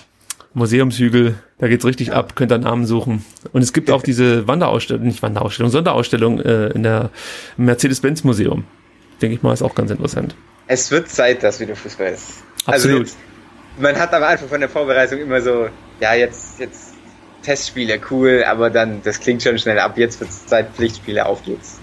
Museumshügel, 0.52 1.36
da 1.58 1.68
geht's 1.68 1.84
richtig 1.84 2.08
ja. 2.08 2.14
ab, 2.14 2.36
könnt 2.36 2.52
ihr 2.52 2.58
Namen 2.58 2.86
suchen. 2.86 3.24
Und 3.52 3.62
es 3.62 3.72
gibt 3.72 3.90
auch 3.90 4.02
diese 4.04 4.46
Wanderausstellung, 4.46 5.04
nicht 5.04 5.22
Wanderausstellung, 5.22 5.70
Sonderausstellung 5.70 6.40
äh, 6.40 6.68
in 6.68 6.82
der 6.82 7.10
Mercedes-Benz-Museum. 7.56 8.64
Denke 9.22 9.36
ich 9.36 9.42
mal, 9.42 9.52
ist 9.52 9.62
auch 9.62 9.74
ganz 9.74 9.90
interessant. 9.90 10.34
Es 10.66 10.90
wird 10.90 11.08
Zeit, 11.08 11.42
dass 11.42 11.60
wieder 11.60 11.76
Fußball 11.76 12.12
ist. 12.12 12.42
Also 12.66 12.88
Absolut. 12.88 13.06
Also, 13.06 13.16
man 13.78 13.96
hat 13.96 14.12
am 14.12 14.22
Anfang 14.22 14.48
von 14.48 14.60
der 14.60 14.68
Vorbereitung 14.68 15.18
immer 15.20 15.40
so, 15.40 15.68
ja, 16.00 16.14
jetzt, 16.14 16.58
jetzt 16.58 16.93
Testspiele 17.44 18.00
cool, 18.10 18.44
aber 18.46 18.70
dann, 18.70 19.02
das 19.02 19.20
klingt 19.20 19.42
schon 19.42 19.58
schnell 19.58 19.78
ab. 19.78 19.96
Jetzt 19.96 20.18
wird 20.20 20.30
es 20.30 20.46
Zeit, 20.46 20.70
Pflichtspiele, 20.74 21.24
auf 21.24 21.44
geht's. 21.44 21.78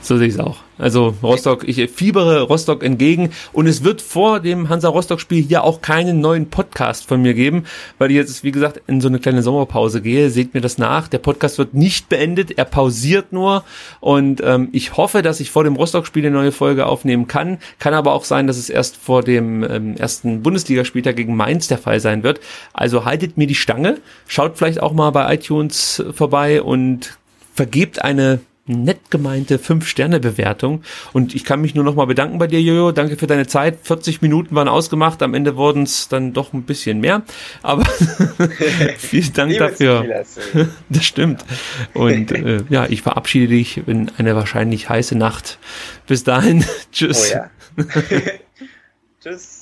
So 0.00 0.16
sehe 0.16 0.26
ich 0.26 0.34
es 0.34 0.40
auch. 0.40 0.58
Also 0.82 1.14
Rostock, 1.22 1.62
ich 1.68 1.88
fiebere 1.92 2.42
Rostock 2.42 2.82
entgegen 2.82 3.30
und 3.52 3.68
es 3.68 3.84
wird 3.84 4.02
vor 4.02 4.40
dem 4.40 4.68
Hansa 4.68 4.88
Rostock 4.88 5.20
Spiel 5.20 5.44
hier 5.44 5.62
auch 5.62 5.80
keinen 5.80 6.20
neuen 6.20 6.50
Podcast 6.50 7.06
von 7.06 7.22
mir 7.22 7.34
geben, 7.34 7.66
weil 7.98 8.10
ich 8.10 8.16
jetzt, 8.16 8.42
wie 8.42 8.50
gesagt, 8.50 8.82
in 8.88 9.00
so 9.00 9.06
eine 9.06 9.20
kleine 9.20 9.44
Sommerpause 9.44 10.02
gehe. 10.02 10.28
Seht 10.30 10.54
mir 10.54 10.60
das 10.60 10.78
nach. 10.78 11.06
Der 11.06 11.18
Podcast 11.18 11.58
wird 11.58 11.72
nicht 11.72 12.08
beendet, 12.08 12.58
er 12.58 12.64
pausiert 12.64 13.32
nur 13.32 13.62
und 14.00 14.42
ähm, 14.44 14.70
ich 14.72 14.96
hoffe, 14.96 15.22
dass 15.22 15.38
ich 15.38 15.52
vor 15.52 15.62
dem 15.62 15.76
Rostock 15.76 16.04
Spiel 16.04 16.26
eine 16.26 16.34
neue 16.34 16.50
Folge 16.50 16.86
aufnehmen 16.86 17.28
kann. 17.28 17.58
Kann 17.78 17.94
aber 17.94 18.12
auch 18.12 18.24
sein, 18.24 18.48
dass 18.48 18.56
es 18.56 18.68
erst 18.68 18.96
vor 18.96 19.22
dem 19.22 19.62
ähm, 19.62 19.96
ersten 19.96 20.42
Bundesligaspieltag 20.42 21.14
gegen 21.14 21.36
Mainz 21.36 21.68
der 21.68 21.78
Fall 21.78 22.00
sein 22.00 22.24
wird. 22.24 22.40
Also 22.72 23.04
haltet 23.04 23.38
mir 23.38 23.46
die 23.46 23.54
Stange, 23.54 23.98
schaut 24.26 24.58
vielleicht 24.58 24.82
auch 24.82 24.92
mal 24.92 25.10
bei 25.10 25.32
iTunes 25.32 26.02
vorbei 26.12 26.60
und 26.60 27.16
vergebt 27.54 28.02
eine 28.02 28.40
nett 28.66 29.10
gemeinte 29.10 29.58
5-Sterne-Bewertung. 29.58 30.82
Und 31.12 31.34
ich 31.34 31.44
kann 31.44 31.60
mich 31.60 31.74
nur 31.74 31.84
nochmal 31.84 32.06
bedanken 32.06 32.38
bei 32.38 32.46
dir, 32.46 32.60
Jojo. 32.60 32.92
Danke 32.92 33.16
für 33.16 33.26
deine 33.26 33.46
Zeit. 33.46 33.78
40 33.82 34.22
Minuten 34.22 34.54
waren 34.54 34.68
ausgemacht. 34.68 35.22
Am 35.22 35.34
Ende 35.34 35.56
wurden 35.56 35.82
es 35.82 36.08
dann 36.08 36.32
doch 36.32 36.52
ein 36.52 36.62
bisschen 36.62 37.00
mehr. 37.00 37.22
Aber 37.62 37.84
vielen 38.98 39.32
Dank 39.32 39.58
dafür. 39.58 40.24
das 40.88 41.04
stimmt. 41.04 41.44
Und 41.94 42.30
äh, 42.32 42.62
ja, 42.68 42.86
ich 42.86 43.02
verabschiede 43.02 43.48
dich 43.48 43.86
in 43.86 44.10
eine 44.16 44.36
wahrscheinlich 44.36 44.88
heiße 44.88 45.16
Nacht. 45.16 45.58
Bis 46.06 46.24
dahin. 46.24 46.64
Tschüss. 46.92 47.32
Oh 47.32 47.34
ja. 47.34 47.50
Tschüss. 49.20 49.61